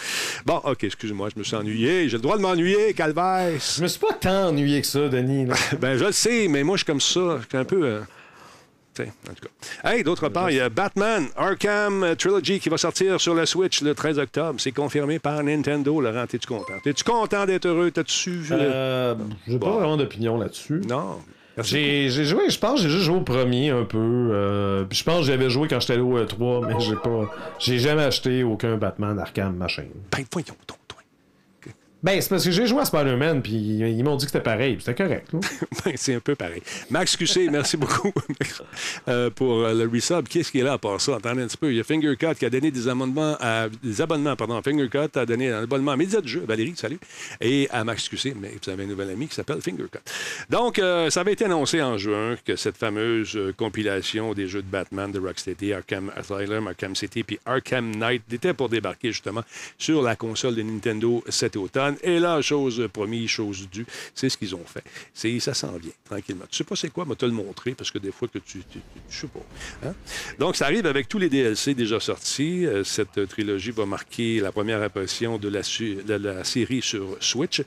Bon, 0.46 0.62
OK, 0.64 0.86
excuse-moi, 0.86 1.28
je 1.34 1.38
me 1.40 1.44
suis 1.44 1.58
ennuyé. 1.58 2.08
J'ai 2.08 2.16
le 2.16 2.22
droit 2.24 2.38
de 2.38 2.42
m'ennuyer, 2.42 2.94
Calvaire. 2.94 3.52
Je 3.60 3.82
me 3.82 3.88
suis 3.90 4.00
pas 4.00 4.14
tant 4.14 4.48
ennuyé 4.48 4.80
que 4.80 4.88
ça, 4.88 5.10
Denis. 5.10 5.48
Ben, 5.80 5.98
je 5.98 6.06
le 6.06 6.12
sais, 6.14 6.48
mais 6.48 6.64
moi, 6.64 6.78
je 6.78 6.84
suis 6.84 6.86
comme 6.86 7.02
ça. 7.02 7.40
Je 7.42 7.48
suis 7.50 7.58
un 7.58 7.66
peu. 7.66 7.84
euh, 7.84 8.00
tu 8.00 8.06
sais, 8.06 8.12
en 9.00 9.34
tout 9.34 9.48
cas. 9.48 9.90
Hey, 9.90 10.04
d'autre 10.04 10.30
part, 10.30 10.52
il 10.52 10.58
y 10.58 10.60
a 10.60 10.70
Batman 10.70 11.28
Arkham 11.36 12.04
euh, 12.04 12.16
Trilogy 12.16 12.60
qui 12.60 12.70
va 12.70 12.78
sortir 12.78 13.20
sur 13.20 13.34
la 13.34 13.46
Switch 13.46 13.82
le 13.82 13.96
13 13.96 14.20
octobre. 14.20 14.60
C'est 14.60 14.72
confirmé 14.72 15.20
par 15.20 15.44
Nintendo. 15.44 16.00
Laurent, 16.02 16.24
es-tu 16.24 16.48
content? 16.48 16.74
Es-tu 16.86 17.04
content 17.04 17.46
d'être 17.46 17.66
heureux? 17.66 17.92
T'as-tu? 17.92 18.42
Euh, 18.52 19.16
j'ai 19.48 19.60
pas 19.60 19.72
vraiment 19.72 19.98
d'opinion 19.98 20.38
là-dessus. 20.38 20.82
Non. 20.88 21.20
J'ai 21.58 22.10
j'ai 22.10 22.24
joué, 22.24 22.50
je 22.50 22.58
pense 22.58 22.82
j'ai 22.82 22.90
juste 22.90 23.04
joué 23.04 23.18
au 23.18 23.22
premier 23.22 23.70
un 23.72 23.84
peu. 23.84 23.98
euh, 24.00 24.86
puis 24.86 24.98
je 24.98 25.04
pense 25.04 25.20
que 25.20 25.26
j'avais 25.26 25.50
joué 25.50 25.68
quand 25.68 25.82
j'étais 25.82 25.94
allé 25.94 26.02
au 26.02 26.18
E3, 26.18 26.66
mais 26.66 26.80
j'ai 26.80 26.96
pas. 26.96 27.30
J'ai 27.60 27.78
jamais 27.78 28.04
acheté 28.04 28.42
aucun 28.44 28.78
Batman 28.78 29.20
Arkham 29.20 29.58
machin. 29.58 29.84
Ben, 30.12 30.24
voyons 30.32 30.56
donc. 30.68 30.78
Ben, 32.04 32.20
c'est 32.20 32.30
parce 32.30 32.44
que 32.44 32.52
j'ai 32.52 32.66
joué 32.66 32.82
à 32.82 32.86
Spider-Man, 32.86 33.44
puis 33.44 33.54
ils 33.54 34.04
m'ont 34.04 34.16
dit 34.16 34.26
que 34.26 34.32
c'était 34.32 34.44
pareil, 34.44 34.78
c'était 34.80 35.04
correct. 35.04 35.32
Ben, 35.86 35.94
c'est 35.96 36.14
un 36.14 36.20
peu 36.20 36.36
pareil. 36.36 36.62
Max 36.90 37.16
QC, 37.16 37.50
merci 37.50 37.78
beaucoup 37.78 38.12
euh, 39.08 39.30
pour 39.30 39.62
euh, 39.62 39.74
le 39.74 39.88
resub. 39.88 40.28
Qu'est-ce 40.28 40.52
qui 40.52 40.60
est 40.60 40.64
là 40.64 40.74
à 40.74 40.78
part 40.78 41.00
ça? 41.02 41.16
Attendez 41.16 41.42
un 41.44 41.48
petit 41.48 41.58
peu. 41.58 41.72
Il 41.72 41.78
y 41.78 41.80
a 41.80 41.84
Fingercut 41.84 42.36
qui 42.38 42.46
a 42.46 42.50
donné 42.50 42.70
des 42.70 42.88
abonnements 42.88 43.36
à, 43.40 43.68
des 43.82 44.02
abonnements, 44.02 44.36
pardon. 44.36 44.62
Fingercut 44.62 45.18
a 45.18 45.26
donné 45.26 45.50
un 45.52 45.64
abonnement 45.64 45.92
à 45.92 45.98
Média 45.98 46.22
de 46.22 46.28
jeu. 46.28 46.44
Valérie, 46.48 46.74
salut. 46.76 47.00
Et 47.40 47.68
à 47.72 47.84
Max 47.84 48.08
QC, 48.10 48.36
mais 48.40 48.52
vous 48.62 48.70
avez 48.70 48.84
un 48.84 48.88
nouvel 48.88 49.10
ami 49.10 49.28
qui 49.28 49.36
s'appelle 49.36 49.62
Fingercut. 49.62 50.00
Donc, 50.50 50.78
euh, 50.78 51.10
ça 51.10 51.22
avait 51.22 51.34
été 51.34 51.46
annoncé 51.46 51.82
en 51.82 51.98
juin 51.98 52.36
que 52.46 52.56
cette 52.56 52.78
fameuse 52.78 53.40
compilation 53.58 54.34
des 54.34 54.48
jeux 54.48 54.62
de 54.62 54.70
Batman 54.70 55.12
de 55.12 55.20
Rocksteady, 55.20 55.74
Arkham 55.74 56.12
Asylum, 56.16 56.68
Arkham 56.68 56.96
City 56.96 57.24
puis 57.24 57.40
Arkham 57.46 57.96
Knight 57.96 58.24
était 58.32 58.54
pour 58.54 58.70
débarquer 58.70 59.12
justement 59.12 59.44
sur 59.78 60.02
la 60.02 60.16
console 60.16 60.56
de 60.56 60.62
Nintendo 60.62 61.24
cet 61.30 61.56
automne. 61.56 61.91
Et 62.04 62.20
là, 62.20 62.42
chose 62.42 62.88
promise, 62.92 63.30
chose 63.30 63.68
due, 63.72 63.86
c'est 64.16 64.30
ce 64.30 64.38
qu'ils 64.38 64.56
ont 64.56 64.66
fait. 64.66 64.84
C'est, 65.14 65.40
ça 65.40 65.54
s'en 65.54 65.78
vient, 65.78 65.92
tranquillement. 66.06 66.46
Tu 66.50 66.58
sais 66.58 66.64
pas 66.64 66.76
c'est 66.76 66.90
quoi, 66.90 67.06
mais 67.08 67.16
te 67.16 67.26
le 67.26 67.32
montrer, 67.32 67.74
parce 67.74 67.92
que 67.92 67.98
des 67.98 68.12
fois 68.12 68.28
que 68.28 68.40
tu... 68.40 68.64
tu, 68.72 68.80
je 69.10 69.22
sais 69.22 69.28
pas. 69.28 69.88
Hein? 69.88 69.94
Donc, 70.40 70.56
ça 70.56 70.66
arrive 70.66 70.86
avec 70.86 71.08
tous 71.08 71.20
les 71.20 71.30
DLC 71.30 71.74
déjà 71.74 72.00
sortis. 72.00 72.66
Euh, 72.66 72.84
cette 72.84 73.28
trilogie 73.28 73.72
va 73.72 73.86
marquer 73.86 74.40
la 74.40 74.52
première 74.52 74.82
apparition 74.82 75.38
de 75.38 75.50
la, 75.50 75.62
de 75.62 76.14
la 76.14 76.44
série 76.44 76.82
sur 76.82 77.18
Switch. 77.20 77.62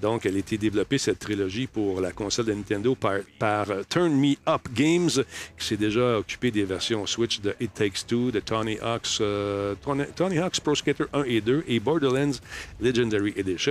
Donc, 0.00 0.26
elle 0.26 0.36
a 0.36 0.38
été 0.38 0.58
développée, 0.58 0.98
cette 0.98 1.18
trilogie, 1.18 1.66
pour 1.66 2.00
la 2.00 2.12
console 2.12 2.46
de 2.46 2.52
Nintendo 2.52 2.94
par, 2.94 3.18
par 3.38 3.66
Turn 3.88 4.12
Me 4.12 4.34
Up 4.48 4.62
Games, 4.74 5.10
qui 5.58 5.66
s'est 5.66 5.76
déjà 5.76 6.18
occupé 6.18 6.50
des 6.50 6.64
versions 6.64 7.06
Switch 7.06 7.40
de 7.40 7.54
It 7.60 7.74
Takes 7.74 8.06
Two, 8.06 8.30
de 8.30 8.40
Tony 8.40 8.78
Hawk's, 8.80 9.18
euh, 9.20 9.74
Tony, 10.16 10.38
Hawk's 10.38 10.60
Pro 10.60 10.74
Skater 10.74 11.04
1 11.12 11.24
et 11.24 11.40
2 11.40 11.64
et 11.66 11.80
Borderlands 11.80 12.38
Legendary 12.80 13.32
Edition. 13.36 13.63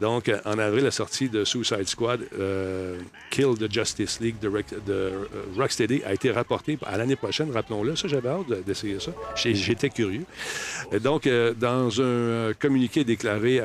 Donc, 0.00 0.28
euh, 0.28 0.38
en 0.44 0.58
avril, 0.58 0.84
la 0.84 0.90
sortie 0.90 1.28
de 1.28 1.44
Suicide 1.44 1.86
Squad, 1.86 2.20
euh, 2.38 2.98
Kill 3.30 3.54
the 3.58 3.72
Justice 3.72 4.20
League 4.20 4.38
de, 4.40 4.50
de 4.86 5.12
Rocksteady 5.56 6.02
a 6.04 6.14
été 6.14 6.30
rapportée 6.30 6.78
à 6.84 6.96
l'année 6.96 7.16
prochaine, 7.16 7.50
rappelons-le. 7.50 7.96
Ça, 7.96 8.08
j'avais 8.08 8.28
hâte 8.28 8.64
d'essayer 8.66 8.98
ça. 9.00 9.12
J'étais 9.36 9.90
curieux. 9.90 10.24
Donc, 11.02 11.28
dans 11.58 12.00
un 12.00 12.52
communiqué 12.54 13.04
déclaré, 13.04 13.60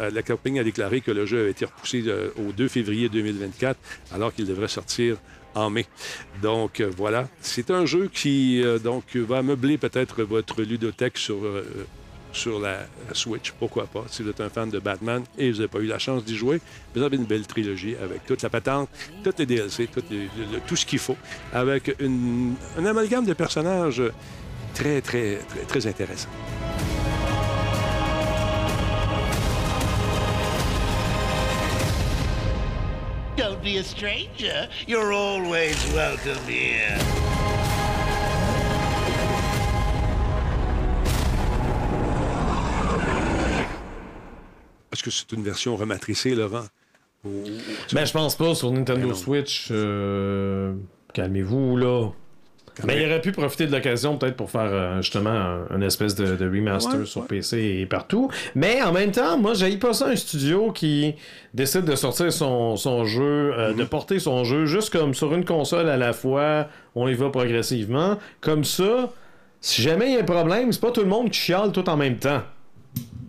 la 0.00 0.22
compagnie 0.22 0.60
a 0.60 0.64
déclaré 0.64 1.00
que 1.00 1.10
le 1.10 1.26
jeu 1.26 1.46
a 1.46 1.48
été 1.48 1.64
repoussé 1.64 2.04
au 2.36 2.52
2 2.52 2.68
février 2.68 3.08
2024, 3.08 3.78
alors 4.12 4.32
qu'il 4.32 4.46
devrait 4.46 4.68
sortir 4.68 5.16
en 5.54 5.70
mai. 5.70 5.86
Donc 6.42 6.80
euh, 6.80 6.90
voilà, 6.96 7.28
c'est 7.40 7.70
un 7.70 7.86
jeu 7.86 8.10
qui 8.12 8.62
euh, 8.62 8.78
donc 8.78 9.16
va 9.16 9.42
meubler 9.42 9.78
peut-être 9.78 10.22
votre 10.22 10.62
ludothèque 10.62 11.18
sur, 11.18 11.44
euh, 11.44 11.64
sur 12.32 12.58
la, 12.60 12.86
Switch, 13.12 13.52
pourquoi 13.52 13.86
pas. 13.86 14.04
Si 14.08 14.22
vous 14.22 14.30
êtes 14.30 14.40
un 14.40 14.48
fan 14.48 14.70
de 14.70 14.78
Batman 14.78 15.22
et 15.38 15.50
vous 15.50 15.58
n'avez 15.58 15.68
pas 15.68 15.78
eu 15.78 15.86
la 15.86 15.98
chance 15.98 16.24
d'y 16.24 16.36
jouer, 16.36 16.60
vous 16.94 17.02
avez 17.02 17.16
une 17.16 17.24
belle 17.24 17.46
trilogie 17.46 17.94
avec 18.02 18.24
toute 18.26 18.42
la 18.42 18.50
patente, 18.50 18.88
toutes 19.22 19.38
les 19.38 19.46
DLC, 19.46 19.88
tout, 20.66 20.76
ce 20.76 20.86
qu'il 20.86 20.98
faut, 20.98 21.16
avec 21.52 21.94
un 22.00 22.86
amalgame 22.86 23.26
de 23.26 23.34
personnages 23.34 24.02
très, 24.74 25.00
très, 25.00 25.38
très, 25.48 25.60
très 25.66 25.86
intéressant. 25.86 26.28
Don't 33.36 33.62
be 33.62 33.78
a 33.78 33.84
stranger. 33.84 34.68
You're 34.86 35.12
always 35.12 35.76
welcome 35.94 36.38
here. 36.46 36.98
Est-ce 45.02 45.24
que 45.24 45.26
c'est 45.30 45.36
une 45.36 45.42
version 45.42 45.74
rematricée, 45.74 46.34
Laurent? 46.34 46.66
Ben, 47.24 48.04
je 48.04 48.12
pense 48.12 48.36
pas 48.36 48.54
sur 48.54 48.70
Nintendo 48.70 49.08
ben 49.08 49.14
Switch. 49.14 49.68
Euh, 49.72 50.74
calmez-vous, 51.12 51.76
là. 51.76 52.10
Mais 52.84 53.02
il 53.02 53.06
aurait 53.06 53.20
pu 53.20 53.32
profiter 53.32 53.66
de 53.66 53.72
l'occasion 53.72 54.16
peut-être 54.16 54.36
pour 54.36 54.50
faire 54.50 54.70
euh, 54.72 55.02
justement 55.02 55.64
une 55.74 55.82
espèce 55.82 56.14
de, 56.14 56.44
remaster 56.44 57.04
sur 57.06 57.26
PC 57.26 57.80
et 57.80 57.86
partout. 57.86 58.30
Mais 58.54 58.80
en 58.80 58.92
même 58.92 59.10
temps, 59.10 59.36
moi, 59.38 59.54
j'ai 59.54 59.76
pas 59.76 59.92
ça 59.92 60.06
un 60.06 60.16
studio 60.16 60.70
qui 60.70 61.14
décide 61.52 61.84
de 61.84 61.96
sortir 61.96 62.32
son, 62.32 63.04
jeu, 63.04 63.52
euh, 63.58 63.72
de 63.74 63.82
mhm. 63.82 63.88
porter 63.88 64.20
son 64.20 64.44
jeu 64.44 64.66
juste 64.66 64.90
comme 64.90 65.14
sur 65.14 65.34
une 65.34 65.44
console 65.44 65.88
à 65.88 65.96
la 65.96 66.12
fois. 66.12 66.68
On 66.94 67.08
y 67.08 67.14
va 67.14 67.28
progressivement. 67.28 68.18
Comme 68.40 68.64
ça, 68.64 69.12
si 69.60 69.82
jamais 69.82 70.06
il 70.06 70.14
y 70.14 70.16
a 70.16 70.20
un 70.20 70.24
problème, 70.24 70.72
c'est 70.72 70.80
pas 70.80 70.92
tout 70.92 71.02
le 71.02 71.08
monde 71.08 71.30
qui 71.30 71.40
chiale 71.40 71.72
tout 71.72 71.88
en 71.88 71.96
même 71.96 72.18
temps. 72.18 72.42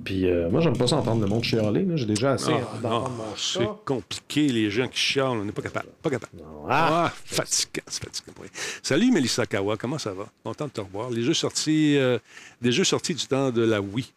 Puis 0.04 0.28
euh, 0.28 0.50
moi, 0.50 0.62
j'aime 0.62 0.78
pas 0.78 0.88
ça 0.88 0.98
entendre 0.98 1.22
le 1.22 1.28
monde 1.28 1.44
chialer. 1.44 1.88
J'ai 1.96 2.06
déjà 2.06 2.34
assez 2.34 2.52
ah, 2.84 3.04
C'est 3.38 3.68
compliqué, 3.86 4.50
les 4.50 4.70
gens 4.70 4.88
qui 4.88 5.00
chialent. 5.00 5.38
On 5.38 5.46
n'est 5.46 5.52
pas 5.52 5.62
capable. 5.62 5.88
Pas 6.02 6.10
capable. 6.10 6.34
Ah, 6.70 7.06
ah 7.06 7.14
fatigant, 7.26 7.84
c'est 7.88 8.04
fatigant. 8.04 8.34
Salut, 8.82 9.12
Melissa 9.12 9.46
Kawa. 9.46 9.78
Comment 9.78 9.98
ça 9.98 10.14
va? 10.14 10.26
Content 10.44 10.66
de 10.66 10.72
te 10.72 10.82
revoir. 10.82 11.10
Les 11.10 11.24
jeux 11.24 11.34
sortis, 11.34 11.98
euh, 11.98 12.20
des 12.62 12.72
jeux 12.72 12.84
sortis 12.84 13.16
du 13.16 13.26
temps 13.26 13.52
de 13.52 13.62
la 13.62 13.82
Wii. 13.82 14.12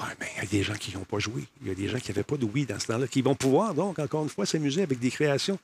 Ouais, 0.00 0.06
mais 0.18 0.26
il 0.36 0.44
y 0.44 0.46
a 0.46 0.50
des 0.50 0.62
gens 0.64 0.74
qui 0.74 0.94
n'ont 0.96 1.04
pas 1.04 1.18
joué. 1.18 1.44
Il 1.62 1.68
y 1.68 1.70
a 1.70 1.74
des 1.74 1.88
gens 1.88 1.98
qui 1.98 2.10
n'avaient 2.10 2.24
pas 2.24 2.36
de 2.36 2.44
Wii 2.46 2.66
dans 2.66 2.80
ce 2.80 2.88
temps-là, 2.88 3.06
qui 3.06 3.22
vont 3.22 3.36
pouvoir, 3.36 3.74
donc, 3.74 3.98
encore 4.00 4.24
une 4.24 4.28
fois, 4.28 4.44
s'amuser 4.44 4.82
avec 4.82 4.98
des 4.98 5.10
créations. 5.10 5.58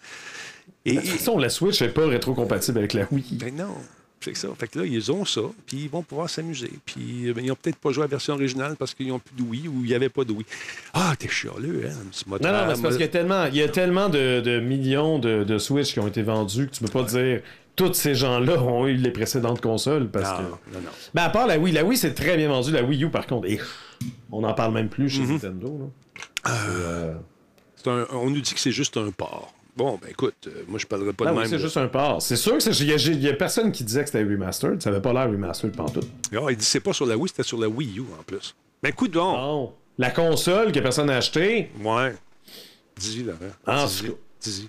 Et, 0.84 0.92
de 0.92 1.00
toute 1.00 1.08
façon, 1.08 1.36
la 1.36 1.48
Switch 1.48 1.80
n'est 1.80 1.88
pas 1.88 2.06
rétro-compatible 2.06 2.78
avec 2.78 2.92
la 2.92 3.08
Wii. 3.10 3.24
Ben 3.32 3.56
non. 3.56 3.74
C'est 4.22 4.36
ça. 4.36 4.48
Fait 4.58 4.68
que 4.68 4.78
là, 4.78 4.84
ils 4.84 5.10
ont 5.10 5.24
ça, 5.24 5.40
puis 5.66 5.78
ils 5.84 5.88
vont 5.88 6.02
pouvoir 6.02 6.28
s'amuser. 6.28 6.70
Puis 6.84 7.32
ben, 7.34 7.42
ils 7.42 7.48
n'ont 7.48 7.54
peut-être 7.54 7.78
pas 7.78 7.90
joué 7.90 8.02
à 8.02 8.06
la 8.06 8.10
version 8.10 8.34
originale 8.34 8.76
parce 8.78 8.92
qu'ils 8.92 9.08
n'ont 9.08 9.18
plus 9.18 9.34
de 9.34 9.48
Wii 9.48 9.68
ou 9.68 9.80
il 9.82 9.88
n'y 9.88 9.94
avait 9.94 10.10
pas 10.10 10.24
de 10.24 10.32
Wii. 10.32 10.44
Ah, 10.92 11.14
t'es 11.18 11.28
chialeux, 11.28 11.86
hein? 11.86 11.94
Non, 12.26 12.38
non, 12.38 12.66
mais 12.66 12.74
c'est 12.74 12.82
parce 12.82 12.96
qu'il 12.96 13.06
y 13.06 13.08
a 13.08 13.08
tellement, 13.08 13.46
il 13.46 13.56
y 13.56 13.62
a 13.62 13.68
tellement 13.68 14.10
de, 14.10 14.60
millions 14.60 15.18
de, 15.18 15.44
de, 15.44 15.58
Switch 15.58 15.94
qui 15.94 16.00
ont 16.00 16.06
été 16.06 16.22
vendus 16.22 16.66
que 16.66 16.74
tu 16.74 16.84
peux 16.84 16.90
pas 16.90 17.04
dire 17.04 17.40
tous 17.76 17.94
ces 17.94 18.14
gens-là 18.14 18.62
ont 18.62 18.86
eu 18.86 18.96
les 18.96 19.10
précédentes 19.10 19.62
consoles. 19.62 20.08
Parce 20.10 20.30
non, 20.30 20.36
que... 20.36 20.74
non, 20.74 20.80
non. 20.84 20.90
Ben, 21.14 21.22
à 21.22 21.30
part 21.30 21.46
la 21.46 21.58
Wii. 21.58 21.72
La 21.72 21.84
Wii, 21.84 21.96
c'est 21.96 22.12
très 22.12 22.36
bien 22.36 22.48
vendu. 22.48 22.72
La 22.72 22.82
Wii 22.82 23.04
U, 23.04 23.10
par 23.10 23.26
contre, 23.26 23.48
on 24.30 24.42
n'en 24.42 24.52
parle 24.52 24.74
même 24.74 24.90
plus 24.90 25.08
chez 25.08 25.22
mm-hmm. 25.22 25.32
Nintendo. 25.32 25.78
Là. 25.78 26.50
Euh, 26.50 27.14
on 28.12 28.28
nous 28.28 28.40
dit 28.40 28.52
que 28.52 28.60
c'est 28.60 28.72
juste 28.72 28.98
un 28.98 29.10
port. 29.10 29.54
Bon, 29.80 29.98
ben 30.02 30.10
écoute, 30.10 30.34
euh, 30.46 30.62
moi 30.68 30.78
je 30.78 30.86
parlerai 30.86 31.14
pas 31.14 31.24
de 31.24 31.30
même. 31.30 31.46
C'est 31.46 31.58
juste 31.58 31.78
un 31.78 31.88
port. 31.88 32.20
C'est 32.20 32.36
sûr 32.36 32.58
qu'il 32.58 33.22
y, 33.22 33.28
a 33.28 33.32
personne 33.32 33.72
qui 33.72 33.82
disait 33.82 34.02
que 34.02 34.10
c'était 34.10 34.22
remastered. 34.22 34.82
Ça 34.82 34.90
n'avait 34.90 35.00
pas 35.00 35.14
l'air 35.14 35.30
remastered 35.30 35.74
tout. 35.74 36.00
Ah, 36.34 36.50
il 36.50 36.56
dit 36.58 36.64
c'est 36.66 36.80
pas 36.80 36.92
sur 36.92 37.06
la 37.06 37.16
Wii, 37.16 37.30
c'était 37.30 37.48
sur 37.48 37.58
la 37.58 37.66
Wii 37.66 37.98
U 37.98 38.02
en 38.18 38.22
plus. 38.22 38.54
Ben 38.82 38.90
écoute 38.90 39.12
donc. 39.12 39.34
Non. 39.34 39.72
La 39.96 40.10
console 40.10 40.70
que 40.70 40.80
personne 40.80 41.06
n'a 41.06 41.16
acheté. 41.16 41.70
Ouais. 41.82 42.14
Dis-y, 42.94 43.24
là. 43.24 43.32
Ah, 43.66 43.86
Dis-y. 44.42 44.68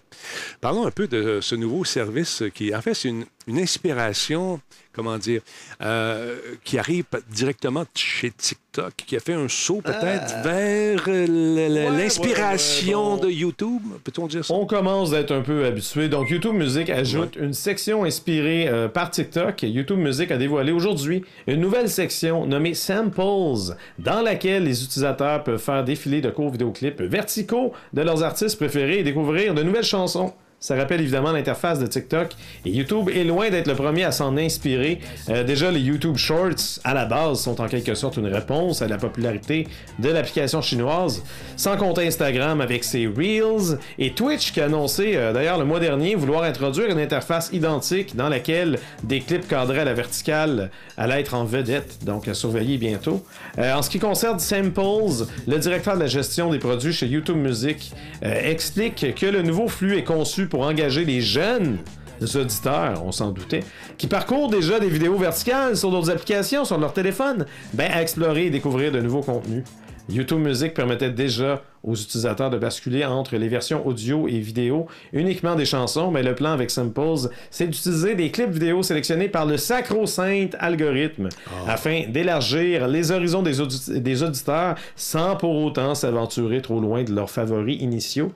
Parlons 0.61 0.87
un 0.87 0.91
peu 0.91 1.07
de 1.09 1.39
ce 1.41 1.55
nouveau 1.55 1.83
service 1.83 2.43
qui, 2.53 2.73
en 2.73 2.81
fait, 2.81 2.93
c'est 2.93 3.09
une, 3.09 3.25
une 3.47 3.59
inspiration 3.59 4.61
comment 4.93 5.17
dire, 5.17 5.41
euh, 5.81 6.37
qui 6.63 6.77
arrive 6.77 7.05
directement 7.29 7.85
chez 7.95 8.31
TikTok, 8.31 8.93
qui 8.95 9.15
a 9.15 9.19
fait 9.19 9.33
un 9.33 9.47
saut 9.47 9.81
peut-être 9.81 10.33
ah. 10.35 10.41
vers 10.41 11.03
l'inspiration 11.07 13.17
de 13.17 13.29
YouTube, 13.29 13.81
peut-on 14.03 14.27
dire 14.27 14.45
ça? 14.45 14.53
On 14.53 14.65
commence 14.65 15.11
d'être 15.11 15.31
un 15.31 15.41
peu 15.41 15.65
habitué. 15.65 16.09
Donc, 16.09 16.29
YouTube 16.29 16.53
Music 16.53 16.89
ajoute 16.89 17.35
une 17.35 17.53
section 17.53 18.03
inspirée 18.03 18.67
euh, 18.67 18.87
par 18.87 19.11
TikTok. 19.11 19.63
YouTube 19.63 19.99
Music 19.99 20.31
a 20.31 20.37
dévoilé 20.37 20.71
aujourd'hui 20.71 21.23
une 21.47 21.61
nouvelle 21.61 21.89
section 21.89 22.45
nommée 22.45 22.73
Samples, 22.73 23.75
dans 23.99 24.21
laquelle 24.21 24.63
les 24.63 24.83
utilisateurs 24.83 25.43
peuvent 25.43 25.61
faire 25.61 25.83
défiler 25.83 26.21
de 26.21 26.29
courts 26.29 26.51
vidéoclips 26.51 27.01
verticaux 27.01 27.73
de 27.93 28.01
leurs 28.01 28.23
artistes 28.23 28.57
préférés 28.57 28.99
et 28.99 29.03
découvrir 29.03 29.53
de 29.53 29.63
nouvelles 29.63 29.83
chansons. 29.83 30.33
Ça 30.63 30.75
rappelle 30.75 31.01
évidemment 31.01 31.31
l'interface 31.31 31.79
de 31.79 31.87
TikTok. 31.87 32.33
Et 32.67 32.69
YouTube 32.69 33.09
est 33.09 33.23
loin 33.23 33.49
d'être 33.49 33.65
le 33.65 33.73
premier 33.73 34.03
à 34.03 34.11
s'en 34.11 34.37
inspirer. 34.37 34.99
Euh, 35.29 35.43
déjà, 35.43 35.71
les 35.71 35.79
YouTube 35.79 36.17
Shorts, 36.17 36.79
à 36.83 36.93
la 36.93 37.05
base, 37.05 37.39
sont 37.39 37.59
en 37.59 37.67
quelque 37.67 37.95
sorte 37.95 38.17
une 38.17 38.27
réponse 38.27 38.83
à 38.83 38.87
la 38.87 38.97
popularité 38.97 39.67
de 39.97 40.09
l'application 40.09 40.61
chinoise. 40.61 41.23
Sans 41.57 41.77
compter 41.77 42.05
Instagram 42.05 42.61
avec 42.61 42.83
ses 42.83 43.07
Reels. 43.07 43.79
Et 43.97 44.11
Twitch 44.11 44.51
qui 44.51 44.61
a 44.61 44.65
annoncé, 44.65 45.13
euh, 45.15 45.33
d'ailleurs, 45.33 45.57
le 45.57 45.65
mois 45.65 45.79
dernier, 45.79 46.13
vouloir 46.13 46.43
introduire 46.43 46.91
une 46.91 46.99
interface 46.99 47.49
identique 47.53 48.15
dans 48.15 48.29
laquelle 48.29 48.77
des 49.01 49.19
clips 49.19 49.47
cadrés 49.47 49.79
à 49.79 49.85
la 49.85 49.95
verticale 49.95 50.69
allaient 50.95 51.21
être 51.21 51.33
en 51.33 51.43
vedette. 51.43 52.05
Donc, 52.05 52.27
à 52.27 52.35
surveiller 52.35 52.77
bientôt. 52.77 53.25
Euh, 53.57 53.73
en 53.73 53.81
ce 53.81 53.89
qui 53.89 53.97
concerne 53.97 54.37
Samples, 54.37 55.25
le 55.47 55.57
directeur 55.57 55.95
de 55.95 56.01
la 56.01 56.07
gestion 56.07 56.51
des 56.51 56.59
produits 56.59 56.93
chez 56.93 57.07
YouTube 57.07 57.37
Music 57.37 57.91
explique 58.21 59.15
que 59.15 59.25
le 59.25 59.41
nouveau 59.41 59.67
flux 59.67 59.97
est 59.97 60.03
conçu 60.03 60.45
pour 60.51 60.61
engager 60.67 61.05
les 61.05 61.21
jeunes 61.21 61.77
auditeurs, 62.35 63.03
on 63.03 63.11
s'en 63.11 63.31
doutait, 63.31 63.63
qui 63.97 64.05
parcourent 64.05 64.49
déjà 64.49 64.79
des 64.79 64.89
vidéos 64.89 65.17
verticales 65.17 65.75
sur 65.75 65.89
d'autres 65.89 66.11
applications, 66.11 66.65
sur 66.65 66.77
leur 66.77 66.93
téléphone, 66.93 67.45
ben 67.73 67.89
à 67.91 68.01
explorer 68.01 68.47
et 68.47 68.49
découvrir 68.51 68.91
de 68.91 68.99
nouveaux 68.99 69.21
contenus. 69.21 69.63
YouTube 70.09 70.39
Music 70.39 70.73
permettait 70.73 71.09
déjà 71.09 71.63
aux 71.83 71.95
utilisateurs 71.95 72.49
de 72.49 72.57
basculer 72.57 73.05
entre 73.05 73.35
les 73.35 73.47
versions 73.47 73.85
audio 73.87 74.27
et 74.27 74.39
vidéo 74.39 74.87
uniquement 75.13 75.55
des 75.55 75.65
chansons, 75.65 76.11
mais 76.11 76.23
le 76.23 76.35
plan 76.35 76.51
avec 76.51 76.69
Samples, 76.69 77.29
c'est 77.49 77.67
d'utiliser 77.67 78.15
des 78.15 78.29
clips 78.29 78.51
vidéo 78.51 78.83
sélectionnés 78.83 79.29
par 79.29 79.45
le 79.45 79.57
sacro-saint 79.57 80.49
algorithme 80.59 81.29
ah. 81.47 81.71
afin 81.71 82.03
d'élargir 82.07 82.87
les 82.87 83.11
horizons 83.11 83.41
des, 83.41 83.53
des, 83.99 84.23
auditeurs 84.23 84.75
sans 84.95 85.35
pour 85.35 85.55
autant 85.55 85.95
s'aventurer 85.95 86.61
trop 86.61 86.79
loin 86.79 87.03
de 87.03 87.13
leurs 87.13 87.29
favoris 87.29 87.81
initiaux. 87.81 88.31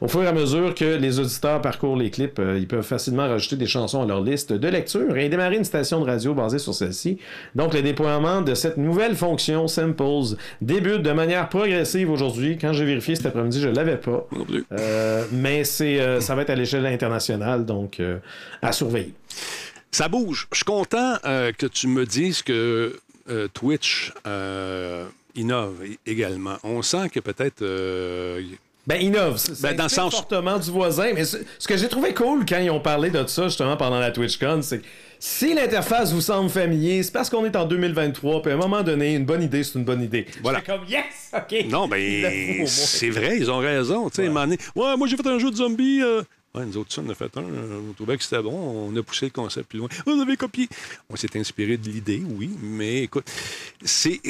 Au 0.00 0.08
fur 0.08 0.22
et 0.22 0.26
à 0.26 0.32
mesure 0.32 0.74
que 0.74 0.96
les 0.96 1.20
auditeurs 1.20 1.60
parcourent 1.62 1.96
les 1.96 2.10
clips, 2.10 2.38
euh, 2.38 2.58
ils 2.58 2.68
peuvent 2.68 2.82
facilement 2.84 3.28
rajouter 3.28 3.56
des 3.56 3.66
chansons 3.66 4.02
à 4.02 4.06
leur 4.06 4.20
liste 4.22 4.52
de 4.52 4.68
lecture 4.68 5.16
et 5.16 5.28
démarrer 5.28 5.56
une 5.56 5.64
station 5.64 6.00
de 6.00 6.06
radio 6.06 6.34
basée 6.34 6.58
sur 6.58 6.74
celle-ci. 6.74 7.18
Donc 7.54 7.72
le 7.72 7.82
déploiement 7.82 8.42
de 8.42 8.54
cette 8.54 8.76
nouvelle 8.76 9.16
fonction 9.16 9.68
Samples 9.68 10.36
débute 10.60 11.02
de 11.02 11.12
manière 11.12 11.48
progressive 11.48 12.10
aujourd'hui. 12.10 12.58
Quand 12.60 12.72
j'ai 12.72 12.85
vérifié 12.86 13.14
cet 13.16 13.26
après-midi, 13.26 13.60
je 13.60 13.68
ne 13.68 13.74
l'avais 13.74 13.96
pas. 13.98 14.26
Euh, 14.72 15.24
mais 15.32 15.64
c'est, 15.64 16.00
euh, 16.00 16.20
ça 16.20 16.34
va 16.34 16.42
être 16.42 16.50
à 16.50 16.54
l'échelle 16.54 16.86
internationale, 16.86 17.64
donc 17.66 18.00
à 18.62 18.72
surveiller. 18.72 19.12
Ça 19.90 20.08
bouge. 20.08 20.48
Je 20.52 20.56
suis 20.56 20.64
content 20.64 21.16
que 21.22 21.66
tu 21.66 21.88
me 21.88 22.04
dises 22.06 22.42
que 22.42 22.98
Twitch 23.54 24.12
innove 25.34 25.74
également. 26.06 26.56
On 26.64 26.82
sent 26.82 27.08
que 27.10 27.20
peut-être. 27.20 27.62
euh, 27.62 28.40
Ben, 28.86 29.00
innove. 29.02 29.40
Ben, 29.60 29.74
dans 29.76 29.84
le 29.84 29.88
sens- 29.88 30.14
fortement 30.14 30.58
du 30.58 30.70
voisin. 30.70 31.10
Mais 31.14 31.24
ce, 31.24 31.38
ce 31.58 31.66
que 31.68 31.76
j'ai 31.76 31.88
trouvé 31.88 32.14
cool 32.14 32.44
quand 32.46 32.58
ils 32.58 32.70
ont 32.70 32.80
parlé 32.80 33.10
de 33.10 33.26
ça, 33.26 33.44
justement, 33.48 33.76
pendant 33.76 33.98
la 33.98 34.10
TwitchCon, 34.12 34.60
c'est 34.62 34.78
que 34.78 34.86
si 35.18 35.54
l'interface 35.54 36.12
vous 36.12 36.20
semble 36.20 36.50
familier, 36.50 37.02
c'est 37.02 37.12
parce 37.12 37.30
qu'on 37.30 37.44
est 37.44 37.56
en 37.56 37.64
2023, 37.66 38.42
puis 38.42 38.52
à 38.52 38.54
un 38.54 38.58
moment 38.58 38.82
donné, 38.82 39.14
une 39.14 39.24
bonne 39.24 39.42
idée, 39.42 39.62
c'est 39.64 39.78
une 39.78 39.84
bonne 39.84 40.02
idée. 40.02 40.26
Voilà. 40.42 40.60
Comme, 40.60 40.82
yes! 40.88 41.32
OK! 41.34 41.66
Non, 41.68 41.88
ben, 41.88 42.66
c'est 42.66 43.10
vrai, 43.10 43.36
ils 43.38 43.50
ont 43.50 43.58
raison. 43.58 44.08
Tu 44.10 44.16
sais, 44.22 44.28
donné, 44.28 44.56
ouais, 44.74 44.96
moi, 44.96 45.06
j'ai 45.06 45.16
fait 45.16 45.26
un 45.26 45.38
jeu 45.38 45.50
de 45.50 45.56
zombies. 45.56 46.02
euh. 46.02 46.22
Ouais, 46.54 46.64
nous 46.64 46.78
autres, 46.78 46.98
on 47.04 47.10
a 47.10 47.14
fait 47.14 47.36
un. 47.36 47.42
euh, 47.42 47.80
On 47.90 47.92
trouvait 47.92 48.16
que 48.16 48.22
c'était 48.22 48.40
bon. 48.42 48.88
On 48.90 48.96
a 48.96 49.02
poussé 49.02 49.26
le 49.26 49.30
concept 49.30 49.68
plus 49.68 49.78
loin. 49.78 49.88
Vous 50.06 50.20
avez 50.20 50.36
copié. 50.38 50.68
On 51.10 51.16
s'est 51.16 51.36
inspiré 51.38 51.76
de 51.76 51.86
l'idée, 51.88 52.22
oui, 52.38 52.50
mais 52.62 53.02
écoute, 53.02 53.26
c'est. 53.84 54.20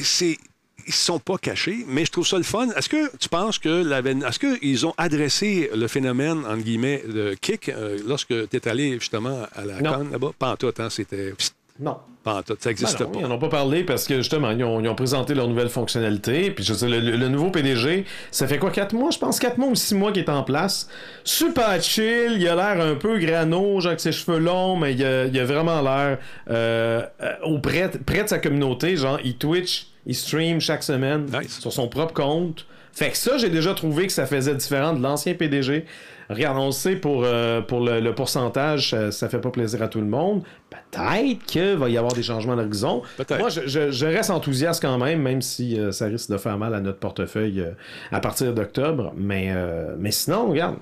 Ils 0.86 0.92
sont 0.94 1.18
pas 1.18 1.36
cachés, 1.38 1.84
mais 1.88 2.04
je 2.04 2.12
trouve 2.12 2.26
ça 2.26 2.36
le 2.36 2.42
fun. 2.44 2.68
Est-ce 2.76 2.88
que 2.88 3.16
tu 3.16 3.28
penses 3.28 3.58
que 3.58 3.68
l'avène- 3.82 4.22
est-ce 4.22 4.38
qu'ils 4.38 4.86
ont 4.86 4.94
adressé 4.96 5.70
le 5.74 5.88
phénomène, 5.88 6.38
entre 6.46 6.62
guillemets, 6.62 7.02
de 7.08 7.34
kick 7.40 7.68
euh, 7.68 7.98
lorsque 8.06 8.28
tu 8.48 8.56
es 8.56 8.68
allé 8.68 8.92
justement 9.00 9.42
à 9.54 9.64
la 9.64 9.80
Non. 9.80 9.92
con 9.94 10.06
là-bas? 10.12 10.30
Pas 10.38 10.52
en 10.52 10.56
tout, 10.56 10.72
hein, 10.78 10.88
c'était. 10.90 11.34
Non. 11.80 11.96
Pas 12.24 12.36
en 12.36 12.42
tout, 12.42 12.54
ça 12.58 12.70
Ben 12.70 12.70
n'existe 12.70 13.00
non, 13.00 13.10
pas. 13.10 13.18
Ils 13.20 13.22
n'en 13.28 13.34
ont 13.34 13.38
pas 13.38 13.48
parlé 13.48 13.84
parce 13.84 14.06
que 14.06 14.16
justement, 14.16 14.50
ils 14.50 14.64
ont, 14.64 14.80
ils 14.80 14.88
ont 14.88 14.94
présenté 14.94 15.34
leurs 15.34 15.46
nouvelles 15.46 15.68
fonctionnalités. 15.68 16.50
Puis 16.50 16.64
je 16.64 16.72
sais, 16.72 16.88
le, 16.88 16.98
le- 17.00 17.28
nouveau 17.28 17.50
PDG, 17.50 18.04
ça 18.30 18.46
fait 18.48 18.58
quoi, 18.58 18.70
4 18.70 18.94
mois, 18.94 19.10
je 19.10 19.18
pense, 19.18 19.38
4 19.38 19.58
mois 19.58 19.68
ou 19.68 19.74
6 19.74 19.94
mois 19.94 20.10
qu'il 20.10 20.22
est 20.22 20.30
en 20.30 20.42
place. 20.42 20.88
Super 21.24 21.80
chill, 21.82 22.32
il 22.38 22.48
a 22.48 22.54
l'air 22.56 22.84
un 22.84 22.94
peu 22.94 23.18
grano, 23.18 23.80
genre 23.80 23.88
avec 23.90 24.00
ses 24.00 24.12
cheveux 24.12 24.38
longs, 24.38 24.76
mais 24.76 24.94
il 24.94 25.04
a, 25.04 25.26
il 25.26 25.38
a 25.38 25.44
vraiment 25.44 25.82
l'air 25.82 26.18
euh, 26.50 27.02
euh, 27.22 27.32
auprès 27.44 27.90
près 28.04 28.22
de 28.24 28.28
sa 28.28 28.38
communauté. 28.38 28.96
Genre, 28.96 29.18
il 29.22 29.36
Twitch, 29.36 29.88
il 30.06 30.14
stream 30.14 30.60
chaque 30.60 30.82
semaine 30.82 31.26
Nice. 31.26 31.58
sur 31.60 31.72
son 31.72 31.88
propre 31.88 32.14
compte. 32.14 32.66
Fait 32.92 33.10
que 33.10 33.16
ça, 33.16 33.36
j'ai 33.36 33.50
déjà 33.50 33.74
trouvé 33.74 34.06
que 34.06 34.12
ça 34.12 34.24
faisait 34.24 34.54
différent 34.54 34.94
de 34.94 35.02
l'ancien 35.02 35.34
PDG. 35.34 35.84
Regarde, 36.30 36.56
on 36.58 36.66
le 36.66 36.72
sait, 36.72 36.96
pour, 36.96 37.22
euh, 37.24 37.60
pour 37.60 37.80
le, 37.80 38.00
le 38.00 38.14
pourcentage, 38.14 38.90
ça, 38.90 39.12
ça 39.12 39.28
fait 39.28 39.38
pas 39.40 39.50
plaisir 39.50 39.82
à 39.82 39.88
tout 39.88 40.00
le 40.00 40.06
monde. 40.06 40.42
Peut-être 40.70 41.44
qu'il 41.46 41.76
va 41.76 41.88
y 41.90 41.98
avoir 41.98 42.14
des 42.14 42.22
changements 42.22 42.54
à 42.54 42.56
l'horizon. 42.56 43.02
Moi, 43.38 43.48
je, 43.50 43.60
je- 43.66 43.90
je 43.90 44.06
reste 44.06 44.30
enthousiaste 44.30 44.80
quand 44.82 44.98
même, 44.98 45.20
même 45.22 45.42
si 45.42 45.78
euh, 45.78 45.92
ça 45.92 46.06
risque 46.06 46.30
de 46.30 46.38
faire 46.38 46.56
mal 46.58 46.74
à 46.74 46.80
notre 46.80 46.98
portefeuille 46.98 47.60
euh, 47.60 47.70
à 48.10 48.18
partir 48.20 48.54
d'octobre. 48.54 49.12
Mais, 49.16 49.54
mais 49.98 50.10
sinon, 50.10 50.48
regarde. 50.50 50.76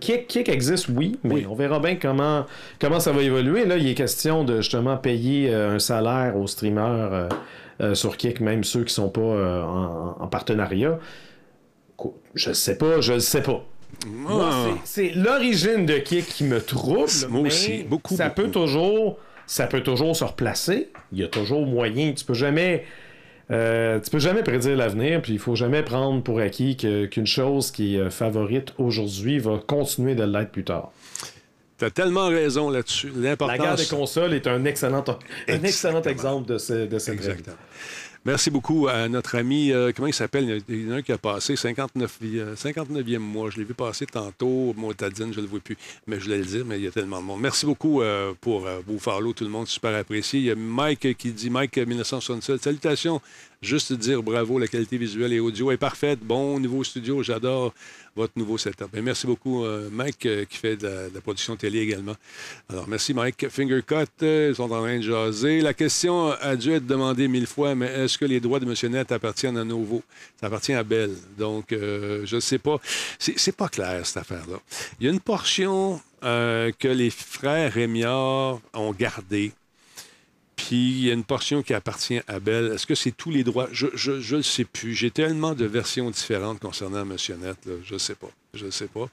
Kick, 0.00 0.26
Kick 0.28 0.48
existe, 0.48 0.88
oui, 0.88 1.18
mais 1.24 1.34
Oui. 1.34 1.46
on 1.48 1.54
verra 1.54 1.78
bien 1.78 1.96
comment, 1.96 2.46
comment 2.80 3.00
ça 3.00 3.12
va 3.12 3.20
évoluer. 3.22 3.66
Là, 3.66 3.76
il 3.76 3.86
est 3.86 3.94
question 3.94 4.42
de 4.42 4.56
justement 4.62 4.96
payer 4.96 5.52
euh, 5.54 5.74
un 5.74 5.78
salaire 5.78 6.36
aux 6.38 6.46
streamers 6.46 7.12
euh, 7.12 7.28
sur 7.94 8.16
Kick, 8.16 8.40
même 8.40 8.64
ceux 8.64 8.84
qui 8.84 8.92
sont 8.94 9.08
pas 9.08 9.20
euh, 9.20 9.62
en, 9.62 10.16
en 10.20 10.26
partenariat. 10.28 10.98
Je 12.34 12.52
sais 12.52 12.78
pas, 12.78 13.00
je 13.00 13.14
le 13.14 13.20
sais 13.20 13.42
pas. 13.42 13.64
Ah. 14.28 14.66
c'est 14.84 15.10
l'origine 15.10 15.86
de 15.86 15.94
Kick 15.98 16.26
qui 16.26 16.44
me 16.44 16.60
trouble. 16.60 17.08
Moi 17.28 17.42
mais 17.42 17.48
aussi, 17.48 17.82
beaucoup, 17.84 18.14
Ça 18.14 18.28
beaucoup. 18.28 18.42
peut 18.42 18.50
toujours, 18.50 19.18
ça 19.46 19.66
peut 19.66 19.82
toujours 19.82 20.14
se 20.14 20.24
replacer. 20.24 20.90
Il 21.12 21.18
y 21.18 21.24
a 21.24 21.28
toujours 21.28 21.66
moyen. 21.66 22.12
Tu 22.12 22.24
peux 22.24 22.34
jamais, 22.34 22.84
euh, 23.50 23.98
tu 23.98 24.10
peux 24.10 24.18
jamais 24.20 24.42
prédire 24.44 24.76
l'avenir. 24.76 25.20
Puis 25.22 25.32
il 25.32 25.38
faut 25.38 25.56
jamais 25.56 25.82
prendre 25.82 26.22
pour 26.22 26.38
acquis 26.38 26.76
que- 26.76 27.06
qu'une 27.06 27.26
chose 27.26 27.70
qui 27.72 27.96
est 27.96 27.98
euh, 27.98 28.10
favorite 28.10 28.74
aujourd'hui 28.78 29.38
va 29.40 29.58
continuer 29.66 30.14
de 30.14 30.22
l'être 30.24 30.50
plus 30.52 30.64
tard. 30.64 30.92
T'as 31.78 31.90
tellement 31.90 32.26
raison 32.28 32.70
là-dessus. 32.70 33.08
La 33.14 33.36
guerre 33.36 33.36
des 33.36 33.46
L'importance. 33.46 33.86
consoles 33.86 34.34
est 34.34 34.46
un 34.48 34.64
excellent, 34.64 35.04
un 35.48 35.62
excellent 35.62 36.02
exemple 36.02 36.48
de, 36.48 36.58
ce, 36.58 36.86
de 36.86 36.98
cette 36.98 37.14
Exactement. 37.14 37.56
Merci 38.24 38.50
beaucoup 38.50 38.88
à 38.88 39.08
notre 39.08 39.36
ami, 39.38 39.72
euh, 39.72 39.92
comment 39.94 40.08
il 40.08 40.12
s'appelle? 40.12 40.60
Il 40.68 40.86
y 40.86 40.90
en 40.90 40.94
a 40.94 40.96
un 40.96 41.02
qui 41.02 41.12
a 41.12 41.18
passé 41.18 41.54
59, 41.54 42.18
euh, 42.24 42.54
59e 42.56 43.18
mois. 43.18 43.48
Je 43.48 43.58
l'ai 43.58 43.64
vu 43.64 43.74
passer 43.74 44.06
tantôt. 44.06 44.74
Motadine, 44.76 45.32
je 45.32 45.38
ne 45.38 45.44
le 45.44 45.48
vois 45.48 45.60
plus. 45.60 45.78
Mais 46.06 46.18
je 46.18 46.24
voulais 46.24 46.38
le 46.38 46.44
dire, 46.44 46.64
mais 46.66 46.78
il 46.78 46.84
y 46.84 46.88
a 46.88 46.90
tellement 46.90 47.20
de 47.20 47.24
monde. 47.24 47.40
Merci 47.40 47.64
beaucoup 47.64 48.02
euh, 48.02 48.32
pour 48.40 48.66
euh, 48.66 48.80
vos 48.86 48.98
follow, 48.98 49.32
tout 49.32 49.44
le 49.44 49.50
monde, 49.50 49.68
super 49.68 49.94
apprécié. 49.94 50.40
Il 50.40 50.46
y 50.46 50.50
a 50.50 50.56
Mike 50.56 51.16
qui 51.16 51.30
dit, 51.32 51.48
Mike 51.48 51.78
euh, 51.78 51.86
1967, 51.86 52.62
salutations. 52.64 53.22
Juste 53.60 53.92
dire 53.92 54.22
bravo, 54.22 54.60
la 54.60 54.68
qualité 54.68 54.98
visuelle 54.98 55.32
et 55.32 55.40
audio 55.40 55.72
est 55.72 55.76
parfaite. 55.76 56.20
Bon 56.20 56.60
nouveau 56.60 56.84
studio, 56.84 57.24
j'adore 57.24 57.74
votre 58.14 58.34
nouveau 58.36 58.56
setup. 58.56 58.94
Et 58.94 59.00
merci 59.00 59.26
beaucoup, 59.26 59.64
euh, 59.64 59.88
Mike, 59.90 60.26
euh, 60.26 60.44
qui 60.44 60.58
fait 60.58 60.76
de 60.76 61.10
la, 61.12 61.20
production 61.20 61.56
télé 61.56 61.80
également. 61.80 62.14
Alors, 62.68 62.86
merci, 62.86 63.12
Mike. 63.14 63.48
Fingercut, 63.48 64.06
euh, 64.22 64.50
ils 64.50 64.54
sont 64.54 64.70
en 64.70 64.82
train 64.82 64.98
de 64.98 65.02
jaser. 65.02 65.60
La 65.60 65.74
question 65.74 66.30
a 66.30 66.54
dû 66.54 66.72
être 66.72 66.86
demandée 66.86 67.26
mille 67.26 67.48
fois, 67.48 67.74
mais 67.74 67.86
est-ce 67.86 68.16
que 68.16 68.24
les 68.24 68.38
droits 68.38 68.60
de 68.60 68.64
M. 68.64 68.92
Net 68.92 69.10
appartiennent 69.10 69.58
à 69.58 69.64
Novo? 69.64 70.04
Ça 70.40 70.46
appartient 70.46 70.74
à 70.74 70.84
Bell. 70.84 71.10
Donc, 71.36 71.66
je 71.70 72.32
ne 72.32 72.40
sais 72.40 72.58
pas. 72.58 72.78
C'est 73.18 73.56
pas 73.56 73.68
clair, 73.68 74.06
cette 74.06 74.18
affaire-là. 74.18 74.58
Il 75.00 75.06
y 75.06 75.08
a 75.08 75.12
une 75.12 75.20
portion 75.20 76.00
que 76.22 76.88
les 76.88 77.10
frères 77.10 77.72
Rémiard 77.72 78.60
ont 78.72 78.92
gardée. 78.92 79.52
Puis 80.58 80.76
il 80.76 81.06
y 81.06 81.10
a 81.10 81.14
une 81.14 81.24
portion 81.24 81.62
qui 81.62 81.72
appartient 81.72 82.20
à 82.26 82.40
Bell. 82.40 82.72
Est-ce 82.74 82.84
que 82.84 82.96
c'est 82.96 83.12
tous 83.12 83.30
les 83.30 83.44
droits? 83.44 83.68
Je 83.72 83.86
ne 83.86 84.36
le 84.36 84.42
sais 84.42 84.64
plus. 84.64 84.92
J'ai 84.92 85.10
tellement 85.10 85.54
de 85.54 85.64
versions 85.64 86.10
différentes 86.10 86.58
concernant 86.58 87.02
M. 87.02 87.10
Net. 87.40 87.56
là. 87.64 87.72
Je 87.84 87.94
ne 87.94 87.98
sais 87.98 88.16
pas. 88.16 88.28
Je 88.54 88.66
ne 88.66 88.70
sais 88.70 88.88
pas. 88.88 89.08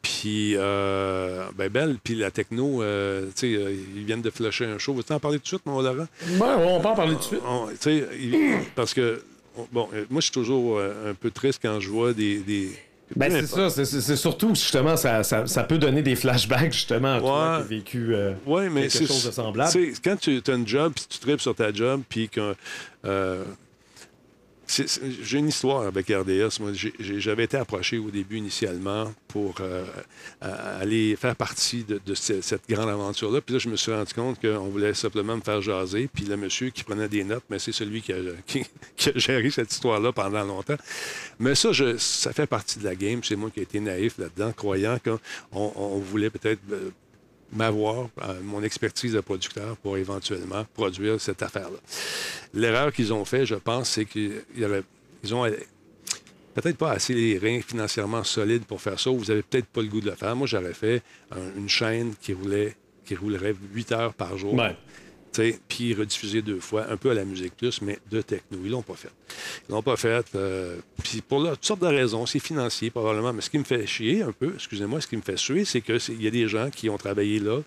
Puis, 0.00 0.54
euh, 0.56 1.46
ben 1.56 1.68
Bell, 1.68 1.98
puis 2.02 2.14
la 2.14 2.30
techno, 2.30 2.82
euh, 2.82 3.26
tu 3.26 3.32
sais, 3.34 3.54
euh, 3.54 3.76
ils 3.96 4.04
viennent 4.04 4.22
de 4.22 4.30
flusher 4.30 4.64
un 4.64 4.78
show. 4.78 4.94
Veux-tu 4.94 5.12
en 5.12 5.20
parler 5.20 5.36
tout 5.38 5.42
de 5.42 5.48
suite, 5.48 5.66
mon 5.66 5.82
Laurent? 5.82 6.06
Ouais, 6.26 6.40
on 6.40 6.80
peut 6.80 6.88
en 6.88 6.94
parler 6.94 7.14
tout 7.16 7.18
de 7.18 7.24
suite. 7.24 7.42
Tu 7.80 8.00
sais, 8.00 8.08
parce 8.74 8.94
que, 8.94 9.22
bon, 9.72 9.90
euh, 9.92 10.06
moi, 10.08 10.20
je 10.20 10.26
suis 10.26 10.32
toujours 10.32 10.80
un 10.80 11.14
peu 11.14 11.30
triste 11.30 11.58
quand 11.60 11.80
je 11.80 11.90
vois 11.90 12.14
des. 12.14 12.38
des 12.38 12.70
Ben, 13.16 13.30
c'est 13.32 13.46
ça, 13.46 13.70
c'est- 13.70 14.16
surtout 14.16 14.50
justement, 14.54 14.96
ça, 14.96 15.22
ça, 15.22 15.46
ça 15.46 15.64
peut 15.64 15.78
donner 15.78 16.02
des 16.02 16.14
flashbacks 16.14 16.72
justement 16.72 17.14
à 17.14 17.20
toi 17.20 17.28
Ouais. 17.30 17.56
qui 17.56 17.62
as 17.62 17.78
vécu 17.78 18.14
euh, 18.14 18.32
Oui, 18.46 18.68
mais 18.70 18.82
quelque 18.82 18.92
c'est 18.92 19.06
chose 19.06 19.24
de 19.26 19.30
semblable. 19.30 19.72
Quand 20.04 20.16
tu 20.20 20.42
as 20.46 20.50
un 20.52 20.66
job, 20.66 20.92
puis 20.94 21.06
tu 21.08 21.18
tripes 21.18 21.40
sur 21.40 21.54
ta 21.54 21.72
job, 21.72 22.02
puis 22.08 22.28
que. 22.28 22.54
euh, 23.04 23.44
J'ai 24.68 25.38
une 25.38 25.48
histoire 25.48 25.82
avec 25.86 26.08
RDS. 26.08 26.60
Moi, 26.60 26.72
j'avais 27.00 27.44
été 27.44 27.56
approché 27.56 27.96
au 27.98 28.10
début 28.10 28.36
initialement 28.36 29.12
pour 29.26 29.54
euh, 29.60 29.84
aller 30.40 31.16
faire 31.16 31.34
partie 31.36 31.84
de, 31.84 31.98
de 32.04 32.14
ce- 32.14 32.42
cette 32.42 32.68
grande 32.68 32.90
aventure-là. 32.90 33.40
Puis 33.40 33.54
là, 33.54 33.58
je 33.58 33.68
me 33.70 33.76
suis 33.76 33.92
rendu 33.92 34.12
compte 34.12 34.38
qu'on 34.40 34.68
voulait 34.68 34.92
simplement 34.92 35.36
me 35.36 35.40
faire 35.42 35.62
jaser. 35.62 36.08
Puis 36.12 36.24
le 36.26 36.36
monsieur 36.36 36.68
qui 36.68 36.84
prenait 36.84 37.08
des 37.08 37.24
notes, 37.24 37.44
mais 37.48 37.58
c'est 37.58 37.72
celui 37.72 38.02
qui 38.02 38.12
a, 38.12 38.16
géré 39.16 39.50
cette 39.50 39.72
histoire-là 39.72 40.12
pendant 40.12 40.44
longtemps. 40.44 40.76
Mais 41.38 41.54
ça, 41.54 41.72
je, 41.72 41.96
ça 41.96 42.32
fait 42.34 42.46
partie 42.46 42.78
de 42.78 42.84
la 42.84 42.94
game. 42.94 43.20
C'est 43.24 43.36
moi 43.36 43.50
qui 43.50 43.60
ai 43.60 43.62
été 43.62 43.80
naïf 43.80 44.18
là-dedans, 44.18 44.52
croyant 44.52 44.98
qu'on 45.02 45.18
on 45.52 45.98
voulait 45.98 46.30
peut-être 46.30 46.60
euh, 46.72 46.90
m'avoir 47.52 48.08
euh, 48.22 48.40
mon 48.42 48.62
expertise 48.62 49.12
de 49.12 49.20
producteur 49.20 49.76
pour 49.78 49.96
éventuellement 49.96 50.64
produire 50.74 51.20
cette 51.20 51.42
affaire-là. 51.42 51.78
L'erreur 52.54 52.92
qu'ils 52.92 53.12
ont 53.12 53.24
fait, 53.24 53.46
je 53.46 53.54
pense, 53.54 53.90
c'est 53.90 54.04
qu'ils 54.04 54.42
ont 55.32 55.46
peut-être 56.54 56.76
pas 56.76 56.92
assez 56.92 57.14
les 57.14 57.38
reins 57.38 57.60
financièrement 57.60 58.24
solides 58.24 58.64
pour 58.64 58.80
faire 58.82 58.98
ça, 58.98 59.10
ou 59.10 59.18
vous 59.18 59.26
n'avez 59.26 59.42
peut-être 59.42 59.66
pas 59.66 59.80
le 59.82 59.88
goût 59.88 60.00
de 60.00 60.10
le 60.10 60.16
faire. 60.16 60.34
Moi, 60.36 60.46
j'aurais 60.46 60.74
fait 60.74 61.02
un- 61.30 61.56
une 61.56 61.68
chaîne 61.68 62.14
qui 62.20 62.32
roulait 62.32 62.74
qui 63.04 63.14
roulerait 63.14 63.54
8 63.72 63.92
heures 63.92 64.12
par 64.12 64.36
jour. 64.36 64.54
Puis 65.68 65.94
rediffuser 65.94 66.42
deux 66.42 66.60
fois, 66.60 66.86
un 66.90 66.96
peu 66.96 67.10
à 67.10 67.14
la 67.14 67.24
Musique 67.24 67.56
Plus, 67.56 67.80
mais 67.82 67.98
de 68.10 68.22
techno. 68.22 68.58
Ils 68.64 68.70
l'ont 68.70 68.82
pas 68.82 68.94
fait. 68.94 69.10
Ils 69.68 69.72
l'ont 69.72 69.82
pas 69.82 69.96
fait. 69.96 70.24
euh, 70.34 70.78
puis 71.02 71.20
pour 71.20 71.48
toutes 71.48 71.64
sortes 71.64 71.80
de 71.80 71.86
raisons. 71.86 72.26
C'est 72.26 72.38
financier, 72.38 72.90
probablement. 72.90 73.32
Mais 73.32 73.40
ce 73.40 73.50
qui 73.50 73.58
me 73.58 73.64
fait 73.64 73.86
chier 73.86 74.22
un 74.22 74.32
peu, 74.32 74.52
excusez-moi, 74.54 75.00
ce 75.00 75.06
qui 75.06 75.16
me 75.16 75.22
fait 75.22 75.36
suer, 75.38 75.64
c'est 75.64 75.80
qu'il 75.80 76.22
y 76.22 76.26
a 76.26 76.30
des 76.30 76.48
gens 76.48 76.70
qui 76.70 76.88
ont 76.90 76.98
travaillé 76.98 77.38
là, 77.40 77.60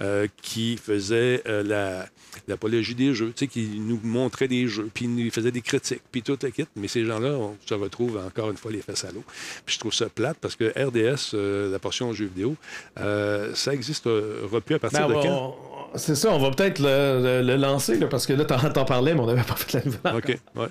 euh, 0.00 0.26
qui 0.42 0.76
faisaient 0.76 1.42
euh, 1.46 1.62
la 1.62 2.08
l'apologie 2.48 2.94
des 2.94 3.14
jeux, 3.14 3.32
tu 3.34 3.44
sais, 3.44 3.46
qui 3.46 3.68
nous 3.78 3.98
montraient 4.02 4.48
des 4.48 4.66
jeux, 4.68 4.88
puis 4.92 5.06
ils 5.06 5.14
nous 5.14 5.30
faisaient 5.30 5.50
des 5.50 5.62
critiques, 5.62 6.02
puis 6.12 6.22
tout 6.22 6.36
kit. 6.36 6.66
Mais 6.76 6.88
ces 6.88 7.04
gens-là, 7.04 7.30
on 7.30 7.56
se 7.66 7.74
retrouve 7.74 8.18
encore 8.26 8.50
une 8.50 8.56
fois 8.56 8.70
les 8.72 8.82
fesses 8.82 9.04
à 9.04 9.12
l'eau. 9.12 9.24
Puis 9.64 9.74
je 9.74 9.80
trouve 9.80 9.92
ça 9.94 10.06
plate 10.08 10.36
parce 10.40 10.56
que 10.56 10.64
RDS, 10.76 11.30
euh, 11.34 11.70
la 11.72 11.78
portion 11.78 12.12
jeux 12.12 12.26
vidéo, 12.26 12.56
euh, 13.00 13.54
ça 13.54 13.72
existe 13.72 14.08
plus 14.66 14.74
à 14.74 14.78
partir 14.78 15.08
Ben, 15.08 15.16
de 15.16 15.22
quand? 15.22 15.56
on- 15.92 15.98
C'est 15.98 16.16
ça, 16.16 16.32
on 16.32 16.38
va 16.38 16.50
peut-être 16.50 16.80
le, 16.80 17.20
le- 17.22 17.42
le 17.46 17.56
lancer, 17.56 17.96
là, 17.98 18.08
parce 18.08 18.26
que 18.26 18.32
là, 18.32 18.44
t'en, 18.44 18.58
t'en 18.70 18.84
parlais, 18.84 19.14
mais 19.14 19.20
on 19.20 19.26
n'avait 19.26 19.42
pas 19.44 19.54
fait 19.54 19.72
la 19.78 19.84
nouvelle. 19.84 20.16
OK, 20.16 20.38
ouais. 20.56 20.66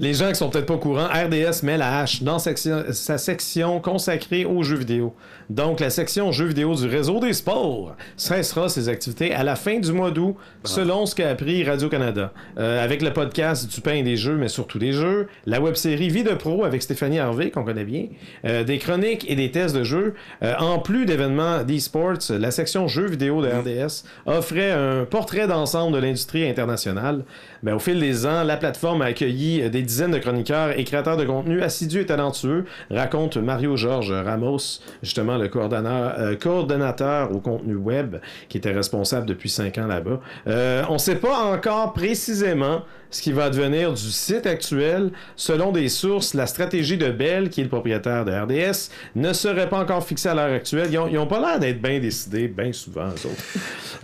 Les 0.00 0.14
gens 0.14 0.30
qui 0.30 0.36
sont 0.36 0.48
peut-être 0.48 0.64
pas 0.64 0.74
au 0.74 0.78
courant, 0.78 1.08
RDS 1.08 1.62
met 1.62 1.76
la 1.76 1.98
hache 1.98 2.22
dans 2.22 2.38
sa 2.38 3.18
section 3.18 3.80
consacrée 3.80 4.46
aux 4.46 4.62
jeux 4.62 4.78
vidéo. 4.78 5.14
Donc, 5.50 5.80
la 5.80 5.90
section 5.90 6.32
jeux 6.32 6.46
vidéo 6.46 6.74
du 6.74 6.86
réseau 6.86 7.20
des 7.20 7.34
sports 7.34 7.94
cessera 8.16 8.70
ses 8.70 8.88
activités 8.88 9.34
à 9.34 9.44
la 9.44 9.56
fin 9.56 9.78
du 9.78 9.92
mois 9.92 10.10
d'août, 10.10 10.36
selon 10.64 11.04
ce 11.04 11.14
qu'a 11.14 11.28
appris 11.28 11.64
Radio-Canada. 11.64 12.32
Euh, 12.56 12.82
avec 12.82 13.02
le 13.02 13.12
podcast 13.12 13.70
du 13.70 13.82
pain 13.82 13.94
et 13.94 14.02
des 14.02 14.16
jeux, 14.16 14.36
mais 14.36 14.48
surtout 14.48 14.78
des 14.78 14.92
jeux, 14.92 15.28
la 15.44 15.60
web-série 15.60 16.08
Vie 16.08 16.24
de 16.24 16.34
pro 16.34 16.64
avec 16.64 16.82
Stéphanie 16.82 17.18
Harvey, 17.18 17.50
qu'on 17.50 17.64
connaît 17.64 17.84
bien, 17.84 18.06
euh, 18.46 18.64
des 18.64 18.78
chroniques 18.78 19.28
et 19.28 19.34
des 19.34 19.50
tests 19.50 19.76
de 19.76 19.84
jeux, 19.84 20.14
euh, 20.42 20.54
en 20.60 20.78
plus 20.78 21.04
d'événements 21.04 21.62
d'e-sports, 21.62 22.30
la 22.30 22.50
section 22.50 22.88
jeux 22.88 23.08
vidéo 23.08 23.42
de 23.42 23.48
RDS 23.48 24.04
offrait 24.24 24.70
un 24.70 25.04
portrait 25.04 25.46
d'ensemble 25.46 25.94
de 25.94 26.00
l'industrie 26.00 26.48
internationale. 26.48 27.24
Ben, 27.62 27.74
au 27.74 27.78
fil 27.78 28.00
des 28.00 28.24
ans, 28.24 28.44
la 28.44 28.56
plateforme 28.56 29.02
a 29.02 29.06
accueilli 29.06 29.68
des 29.68 29.82
dizaines 29.90 30.12
de 30.12 30.18
chroniqueurs 30.18 30.78
et 30.78 30.84
créateurs 30.84 31.16
de 31.16 31.24
contenu 31.24 31.62
assidus 31.62 32.00
et 32.00 32.06
talentueux, 32.06 32.64
raconte 32.90 33.36
Mario 33.36 33.76
Georges 33.76 34.12
Ramos, 34.12 34.80
justement 35.02 35.36
le 35.36 35.48
coordonnateur, 35.48 36.14
euh, 36.18 36.36
coordonnateur 36.36 37.32
au 37.32 37.40
contenu 37.40 37.74
web, 37.74 38.16
qui 38.48 38.58
était 38.58 38.72
responsable 38.72 39.26
depuis 39.26 39.48
cinq 39.48 39.78
ans 39.78 39.86
là-bas. 39.86 40.20
Euh, 40.46 40.84
on 40.88 40.94
ne 40.94 40.98
sait 40.98 41.16
pas 41.16 41.38
encore 41.52 41.92
précisément 41.92 42.82
ce 43.10 43.22
qui 43.22 43.32
va 43.32 43.50
devenir 43.50 43.92
du 43.92 44.10
site 44.10 44.46
actuel. 44.46 45.10
Selon 45.36 45.72
des 45.72 45.88
sources, 45.88 46.34
la 46.34 46.46
stratégie 46.46 46.96
de 46.96 47.10
Bell, 47.10 47.50
qui 47.50 47.60
est 47.60 47.64
le 47.64 47.70
propriétaire 47.70 48.24
de 48.24 48.32
RDS, 48.32 48.90
ne 49.16 49.32
serait 49.32 49.68
pas 49.68 49.78
encore 49.78 50.06
fixée 50.06 50.28
à 50.28 50.34
l'heure 50.34 50.54
actuelle. 50.54 50.88
Ils 50.90 51.18
ont, 51.18 51.26
pas 51.26 51.40
l'air 51.40 51.58
d'être 51.58 51.80
bien 51.80 51.98
décidés, 51.98 52.48
bien 52.48 52.72
souvent, 52.72 53.08
eux 53.08 53.26
autres. 53.26 53.44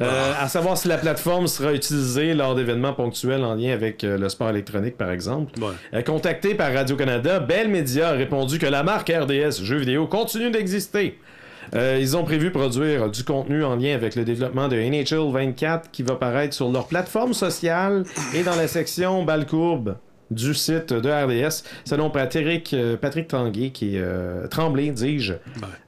Euh, 0.00 0.32
à 0.38 0.48
savoir 0.48 0.76
si 0.76 0.88
la 0.88 0.98
plateforme 0.98 1.46
sera 1.46 1.72
utilisée 1.72 2.34
lors 2.34 2.54
d'événements 2.54 2.92
ponctuels 2.92 3.44
en 3.44 3.54
lien 3.54 3.72
avec 3.72 4.04
euh, 4.04 4.18
le 4.18 4.28
sport 4.28 4.50
électronique, 4.50 4.96
par 4.96 5.10
exemple. 5.10 5.52
Euh, 5.94 6.02
contacté 6.02 6.54
par 6.54 6.72
Radio-Canada, 6.72 7.40
Bell 7.40 7.68
Media 7.68 8.08
a 8.08 8.12
répondu 8.12 8.58
que 8.58 8.66
la 8.66 8.82
marque 8.82 9.10
RDS 9.10 9.62
Jeux 9.62 9.78
vidéo 9.78 10.06
continue 10.06 10.50
d'exister. 10.50 11.18
Ils 11.74 12.16
ont 12.16 12.24
prévu 12.24 12.50
produire 12.50 13.10
du 13.10 13.24
contenu 13.24 13.64
en 13.64 13.76
lien 13.76 13.94
avec 13.94 14.14
le 14.14 14.24
développement 14.24 14.68
de 14.68 14.76
NHL 14.76 15.32
24 15.32 15.90
qui 15.90 16.02
va 16.02 16.14
paraître 16.14 16.54
sur 16.54 16.70
leur 16.70 16.86
plateforme 16.86 17.34
sociale 17.34 18.04
et 18.34 18.42
dans 18.42 18.56
la 18.56 18.68
section 18.68 19.24
Balcourbe 19.24 19.96
du 20.30 20.54
site 20.54 20.92
de 20.92 21.08
RDS, 21.08 21.62
selon 21.84 22.10
Patrick, 22.10 22.74
euh, 22.74 22.96
Patrick 22.96 23.28
Tanguay, 23.28 23.70
qui 23.70 23.96
est 23.96 24.00
euh, 24.00 24.46
Tremblay, 24.48 24.90
dis-je, 24.90 25.34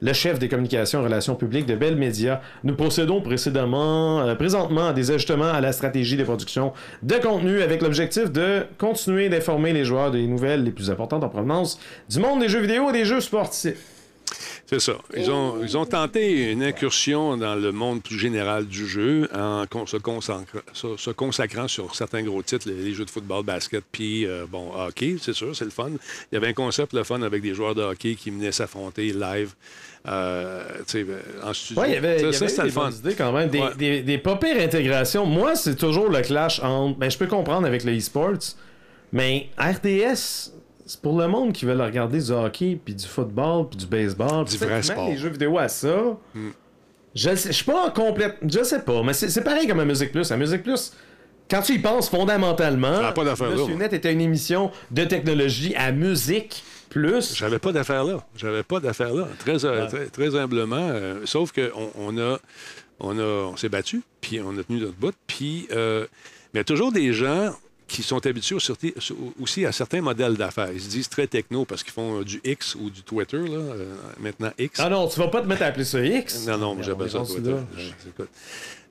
le 0.01 0.13
chef 0.13 0.39
des 0.39 0.47
communications 0.47 1.01
et 1.01 1.03
relations 1.03 1.35
publiques 1.35 1.65
de 1.65 1.75
Bell 1.75 1.95
Media. 1.95 2.41
Nous 2.63 2.75
procédons 2.75 3.21
précédemment, 3.21 4.21
euh, 4.21 4.35
présentement 4.35 4.87
à 4.87 4.93
des 4.93 5.11
ajustements 5.11 5.51
à 5.51 5.61
la 5.61 5.71
stratégie 5.71 6.15
de 6.15 6.23
production 6.23 6.73
de 7.03 7.15
contenu 7.15 7.61
avec 7.61 7.81
l'objectif 7.81 8.31
de 8.31 8.63
continuer 8.77 9.29
d'informer 9.29 9.73
les 9.73 9.83
joueurs 9.83 10.11
des 10.11 10.25
nouvelles 10.25 10.63
les 10.63 10.71
plus 10.71 10.89
importantes 10.89 11.23
en 11.23 11.29
provenance 11.29 11.79
du 12.09 12.19
monde 12.19 12.39
des 12.39 12.49
jeux 12.49 12.61
vidéo 12.61 12.89
et 12.89 12.93
des 12.93 13.05
jeux 13.05 13.21
sportifs. 13.21 13.98
C'est 14.69 14.79
ça. 14.79 14.93
Ils 15.17 15.31
ont, 15.31 15.63
ils 15.63 15.75
ont 15.79 15.85
tenté 15.85 16.51
une 16.51 16.61
incursion 16.61 17.35
dans 17.37 17.55
le 17.55 17.71
monde 17.71 18.03
plus 18.03 18.19
général 18.19 18.67
du 18.67 18.85
jeu 18.85 19.27
en 19.33 19.65
se, 20.73 20.95
se 20.95 21.09
consacrant 21.09 21.67
sur 21.67 21.95
certains 21.95 22.21
gros 22.21 22.43
titres, 22.43 22.69
les, 22.69 22.93
jeux 22.93 23.05
de 23.05 23.09
football, 23.09 23.43
basket, 23.43 23.83
puis, 23.91 24.27
euh, 24.27 24.45
bon, 24.47 24.71
hockey, 24.75 25.15
c'est 25.19 25.33
sûr, 25.33 25.55
c'est 25.55 25.65
le 25.65 25.71
fun. 25.71 25.89
Il 26.31 26.35
y 26.35 26.37
avait 26.37 26.49
un 26.49 26.53
concept, 26.53 26.93
le 26.93 27.03
fun, 27.03 27.23
avec 27.23 27.41
des 27.41 27.55
joueurs 27.55 27.73
de 27.73 27.81
hockey 27.81 28.13
qui 28.13 28.29
venaient 28.29 28.51
s'affronter 28.51 29.11
live. 29.11 29.55
Euh, 30.07 30.63
en 31.43 31.53
studio. 31.53 31.81
Ouais, 31.81 31.89
il 31.89 31.93
y 31.95 31.97
avait, 31.97 32.31
ça, 32.31 32.45
y 32.45 32.59
avait 32.59 32.63
des 32.63 32.69
fun. 32.69 32.91
idées 32.91 33.15
quand 33.15 33.31
même. 33.31 33.49
Des, 33.49 33.63
des, 33.75 34.01
des, 34.03 34.17
pas 34.19 34.35
pires 34.35 34.61
intégrations. 34.61 35.25
Moi, 35.25 35.55
c'est 35.55 35.75
toujours 35.75 36.09
le 36.09 36.21
clash 36.21 36.61
entre. 36.61 36.97
Ben, 36.97 37.09
je 37.09 37.17
peux 37.17 37.27
comprendre 37.27 37.65
avec 37.65 37.83
le 37.83 37.97
e-sports, 37.97 38.55
mais 39.11 39.49
RDS, 39.57 40.51
c'est 40.89 41.01
pour 41.01 41.19
le 41.19 41.27
monde 41.27 41.53
qui 41.53 41.65
veut 41.65 41.79
regarder 41.79 42.19
du 42.19 42.31
hockey, 42.31 42.79
puis 42.83 42.95
du 42.95 43.05
football, 43.05 43.69
puis 43.69 43.77
du 43.77 43.85
baseball. 43.85 44.43
Du 44.45 44.57
vrai 44.57 44.81
sport. 44.81 45.07
les 45.07 45.17
jeux 45.17 45.29
vidéo 45.29 45.59
à 45.59 45.67
ça. 45.67 46.17
Hmm. 46.33 46.49
Je, 47.13 47.29
je 47.29 47.51
suis 47.51 47.63
pas 47.63 47.85
en 47.85 47.91
complète. 47.91 48.37
Je 48.41 48.63
sais 48.63 48.81
pas, 48.81 49.03
mais 49.03 49.13
c'est 49.13 49.43
pareil 49.43 49.67
comme 49.67 49.79
à 49.79 49.85
Musique 49.85 50.11
Plus. 50.11 50.31
À 50.31 50.37
Musique 50.37 50.63
Plus, 50.63 50.93
quand 51.47 51.61
tu 51.61 51.73
y 51.73 51.79
penses 51.79 52.09
fondamentalement, 52.09 53.13
pas 53.13 53.23
Monsieur 53.23 53.75
Net 53.75 53.93
était 53.93 54.11
une 54.11 54.21
émission 54.21 54.71
de 54.89 55.03
technologie 55.03 55.75
à 55.75 55.91
musique 55.91 56.63
plus. 56.89 57.35
J'avais 57.35 57.59
pas 57.59 57.71
d'affaire 57.71 58.03
là. 58.03 58.25
J'avais 58.35 58.63
pas 58.63 58.79
d'affaire 58.79 59.13
là. 59.13 59.27
Très, 59.37 59.63
euh, 59.65 60.07
très, 60.11 60.35
humblement. 60.35 60.89
Euh, 60.89 61.21
sauf 61.25 61.51
qu'on 61.51 61.91
on 61.99 62.17
a, 62.17 62.39
on 62.99 63.19
a, 63.19 63.23
on 63.23 63.57
s'est 63.57 63.69
battu, 63.69 64.01
puis 64.21 64.41
on 64.41 64.57
a 64.57 64.63
tenu 64.63 64.79
notre 64.79 64.95
bout, 64.95 65.13
puis 65.27 65.67
euh, 65.71 66.07
mais 66.53 66.57
il 66.57 66.57
y 66.57 66.61
a 66.61 66.63
toujours 66.63 66.91
des 66.91 67.13
gens 67.13 67.53
qui 67.89 68.03
sont 68.03 68.25
habitués 68.25 68.57
aussi 69.41 69.65
à 69.65 69.71
certains 69.71 70.01
modèles 70.01 70.37
d'affaires. 70.37 70.71
Ils 70.71 70.81
se 70.81 70.89
disent 70.89 71.09
très 71.09 71.27
techno 71.27 71.65
parce 71.65 71.83
qu'ils 71.83 71.93
font 71.93 72.21
du 72.21 72.39
X 72.43 72.75
ou 72.75 72.89
du 72.89 73.01
Twitter, 73.01 73.37
là, 73.37 73.57
euh, 73.57 73.93
maintenant 74.19 74.51
X. 74.57 74.79
Ah 74.79 74.89
non, 74.89 75.07
tu 75.07 75.19
vas 75.19 75.27
pas 75.27 75.41
te 75.41 75.47
mettre 75.47 75.63
à 75.63 75.65
appeler 75.65 75.85
ça 75.85 75.99
X? 76.03 76.45
Non, 76.47 76.57
non, 76.57 76.81
j'ai 76.81 76.93
besoin 76.93 77.23
de 77.23 77.27
Twitter. 77.27 77.55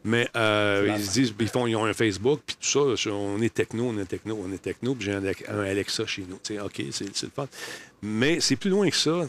Mais 0.04 0.28
euh, 0.36 0.94
ils 0.96 1.04
se 1.04 1.12
disent, 1.12 1.34
ils, 1.38 1.48
font, 1.48 1.66
ils 1.66 1.76
ont 1.76 1.84
un 1.84 1.92
Facebook, 1.92 2.40
puis 2.46 2.56
tout 2.60 2.96
ça, 2.96 3.10
on 3.10 3.40
est 3.40 3.52
techno, 3.52 3.84
on 3.84 3.98
est 3.98 4.04
techno, 4.04 4.38
on 4.42 4.52
est 4.52 4.62
techno, 4.62 4.94
puis 4.94 5.06
j'ai 5.06 5.12
un, 5.12 5.60
Alexa 5.60 6.06
chez 6.06 6.24
nous. 6.28 6.36
OK, 6.64 6.82
c'est 6.90 7.22
le 7.22 7.30
fun. 7.34 7.48
Mais 8.00 8.38
c'est 8.40 8.54
plus 8.54 8.70
loin 8.70 8.88
que 8.90 8.96
ça. 8.96 9.26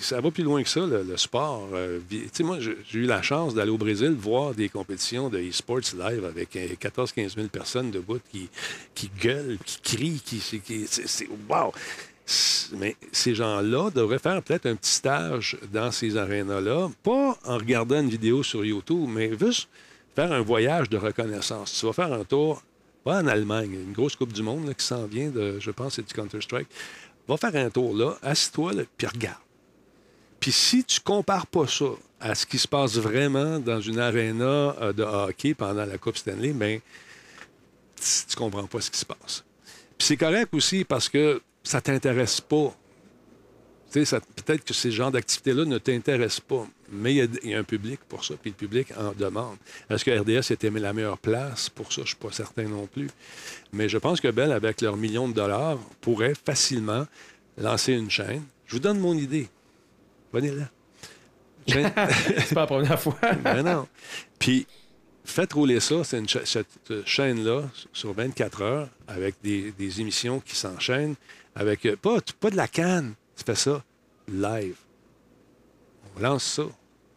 Ça 0.00 0.20
va 0.20 0.30
plus 0.30 0.42
loin 0.42 0.62
que 0.62 0.68
ça, 0.68 0.80
le, 0.80 1.16
sport. 1.16 1.68
Euh, 1.72 2.00
moi, 2.40 2.58
j'ai 2.60 2.98
eu 2.98 3.06
la 3.06 3.22
chance 3.22 3.54
d'aller 3.54 3.70
au 3.70 3.78
Brésil 3.78 4.10
voir 4.10 4.54
des 4.54 4.68
compétitions 4.68 5.30
de 5.30 5.38
e-sports 5.38 5.94
live 5.98 6.24
avec 6.26 6.54
14-15 6.54 7.18
euh, 7.18 7.28
000 7.36 7.48
personnes 7.48 7.90
debout 7.90 8.20
qui, 8.30 8.50
qui 8.94 9.10
gueulent, 9.20 9.58
qui 9.64 9.80
crient. 9.80 10.20
Qui, 10.20 10.40
c'est, 10.86 11.28
wow! 11.48 11.72
Mais 12.76 12.94
ces 13.10 13.34
gens-là 13.34 13.90
devraient 13.90 14.18
faire 14.18 14.42
peut-être 14.42 14.66
un 14.66 14.76
petit 14.76 14.92
stage 14.92 15.56
dans 15.72 15.90
ces 15.90 16.16
arénas-là, 16.16 16.90
pas 17.02 17.36
en 17.44 17.56
regardant 17.56 18.00
une 18.00 18.10
vidéo 18.10 18.42
sur 18.42 18.64
YouTube, 18.64 19.08
mais 19.08 19.36
juste 19.36 19.68
faire 20.14 20.30
un 20.32 20.40
voyage 20.40 20.88
de 20.90 20.96
reconnaissance. 20.96 21.76
Tu 21.78 21.86
vas 21.86 21.92
faire 21.92 22.12
un 22.12 22.24
tour, 22.24 22.62
pas 23.02 23.20
en 23.20 23.26
Allemagne, 23.26 23.72
une 23.72 23.92
grosse 23.92 24.14
Coupe 24.14 24.32
du 24.32 24.42
Monde 24.42 24.72
qui 24.76 24.84
s'en 24.84 25.06
vient, 25.06 25.30
de, 25.30 25.58
je 25.58 25.70
pense, 25.70 25.94
c'est 25.94 26.06
du 26.06 26.14
Counter-Strike. 26.14 26.68
Va 27.30 27.36
faire 27.36 27.64
un 27.64 27.70
tour 27.70 27.94
là, 27.94 28.16
assis-toi, 28.22 28.72
puis 28.96 29.06
regarde. 29.06 29.38
Puis 30.40 30.50
si 30.50 30.82
tu 30.82 30.98
compares 30.98 31.46
pas 31.46 31.68
ça 31.68 31.84
à 32.18 32.34
ce 32.34 32.44
qui 32.44 32.58
se 32.58 32.66
passe 32.66 32.96
vraiment 32.96 33.60
dans 33.60 33.80
une 33.80 34.00
aréna 34.00 34.74
euh, 34.80 34.92
de 34.92 35.04
hockey 35.04 35.54
pendant 35.54 35.84
la 35.84 35.96
Coupe 35.96 36.16
Stanley, 36.16 36.52
bien, 36.52 36.80
tu 37.94 38.36
comprends 38.36 38.66
pas 38.66 38.80
ce 38.80 38.90
qui 38.90 38.98
se 38.98 39.04
passe. 39.04 39.44
Puis 39.96 40.08
c'est 40.08 40.16
correct 40.16 40.48
aussi 40.52 40.82
parce 40.82 41.08
que 41.08 41.40
ça 41.62 41.80
t'intéresse 41.80 42.40
pas 42.40 42.74
peut-être 43.92 44.64
que 44.64 44.74
ces 44.74 44.90
genres 44.90 45.10
d'activités-là 45.10 45.64
ne 45.64 45.78
t'intéressent 45.78 46.40
pas, 46.40 46.66
mais 46.90 47.14
il 47.14 47.50
y, 47.50 47.54
a 47.54 47.58
un 47.58 47.64
public 47.64 48.00
pour 48.08 48.24
ça, 48.24 48.34
puis 48.40 48.50
le 48.50 48.56
public 48.56 48.88
en 48.96 49.12
demande. 49.12 49.56
Est-ce 49.88 50.04
que 50.04 50.10
RDS 50.10 50.52
était 50.52 50.70
la 50.70 50.92
meilleure 50.92 51.18
place? 51.18 51.68
Pour 51.68 51.92
ça? 51.92 51.96
Je 51.96 52.00
ne 52.02 52.06
suis 52.06 52.16
pas 52.16 52.32
certain 52.32 52.64
non 52.64 52.86
plus. 52.86 53.08
Mais 53.72 53.88
je 53.88 53.98
pense 53.98 54.20
que 54.20 54.28
Bell, 54.28 54.52
avec 54.52 54.80
leurs 54.80 54.96
millions 54.96 55.28
de 55.28 55.34
dollars, 55.34 55.78
pourrait 56.00 56.34
facilement 56.34 57.06
lancer 57.58 57.92
une 57.92 58.10
chaîne. 58.10 58.42
Je 58.66 58.74
vous 58.74 58.80
donne 58.80 58.98
mon 58.98 59.14
idée. 59.14 59.48
Venez-là. 60.32 60.68
c'est 61.66 62.54
pas 62.54 62.62
la 62.62 62.66
première 62.66 63.00
fois. 63.00 63.18
ben 63.44 63.62
non. 63.62 63.86
Puis, 64.38 64.66
faites 65.24 65.52
rouler 65.52 65.80
ça, 65.80 66.02
c'est 66.04 66.22
cette 66.44 67.04
chaîne-là, 67.04 67.68
sur 67.92 68.12
24 68.12 68.62
heures, 68.62 68.88
avec 69.06 69.36
des, 69.42 70.00
émissions 70.00 70.40
qui 70.40 70.56
s'enchaînent, 70.56 71.14
avec 71.54 71.86
euh, 71.86 71.96
pas, 71.96 72.18
pas 72.38 72.50
de 72.50 72.56
la 72.56 72.68
canne, 72.68 73.14
tu 73.40 73.44
fais 73.44 73.54
ça 73.54 73.82
live. 74.28 74.76
On 76.16 76.20
lance 76.20 76.44
ça. 76.44 76.64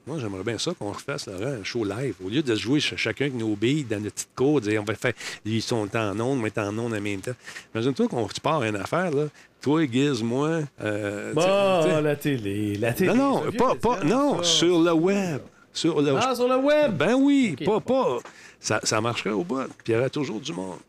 Moi, 0.05 0.17
j'aimerais 0.19 0.43
bien 0.43 0.57
ça 0.57 0.73
qu'on 0.77 0.91
refasse 0.91 1.29
un 1.29 1.63
show 1.63 1.85
live. 1.85 2.15
Au 2.23 2.29
lieu 2.29 2.41
de 2.41 2.55
se 2.55 2.61
jouer 2.61 2.79
chacun 2.81 3.25
avec 3.25 3.37
nos 3.37 3.55
billes 3.55 3.85
dans 3.85 4.01
notre 4.01 4.15
petite 4.15 4.35
cour, 4.35 4.59
dire 4.59 4.81
on 4.81 4.85
va 4.85 4.95
faire. 4.95 5.13
Ils 5.45 5.61
sont 5.61 5.87
en 5.95 6.19
ondes, 6.19 6.39
on 6.41 6.45
est 6.45 6.57
en 6.57 6.77
ondes 6.77 6.93
en 6.93 7.01
même 7.01 7.21
temps. 7.21 7.31
Imagine-toi 7.73 8.07
qu'on 8.09 8.23
repart 8.23 8.63
une 8.63 8.75
affaire, 8.75 9.11
là. 9.11 9.27
Toi, 9.61 9.85
Giz, 9.89 10.21
moi. 10.21 10.61
Euh, 10.81 11.33
bon, 11.33 12.01
la 12.01 12.15
télé. 12.17 12.75
La 12.75 12.91
télé. 12.91 13.13
Non, 13.13 13.45
non, 13.45 13.51
pas, 13.53 13.75
pas, 13.75 14.03
non 14.03 14.43
sur 14.43 14.81
le 14.81 14.91
web. 14.91 15.41
Sur 15.71 16.01
le... 16.01 16.15
Ah, 16.17 16.35
sur 16.35 16.47
le 16.47 16.57
web? 16.57 16.95
Ben 16.95 17.15
oui, 17.15 17.55
pas, 17.65 17.79
pas. 17.79 18.19
Ça, 18.59 18.79
ça 18.83 18.99
marcherait 18.99 19.31
au 19.31 19.43
bout. 19.43 19.63
Puis 19.83 19.91
il 19.91 19.91
y 19.93 19.97
aurait 19.97 20.09
toujours 20.09 20.39
du 20.39 20.51
monde. 20.51 20.79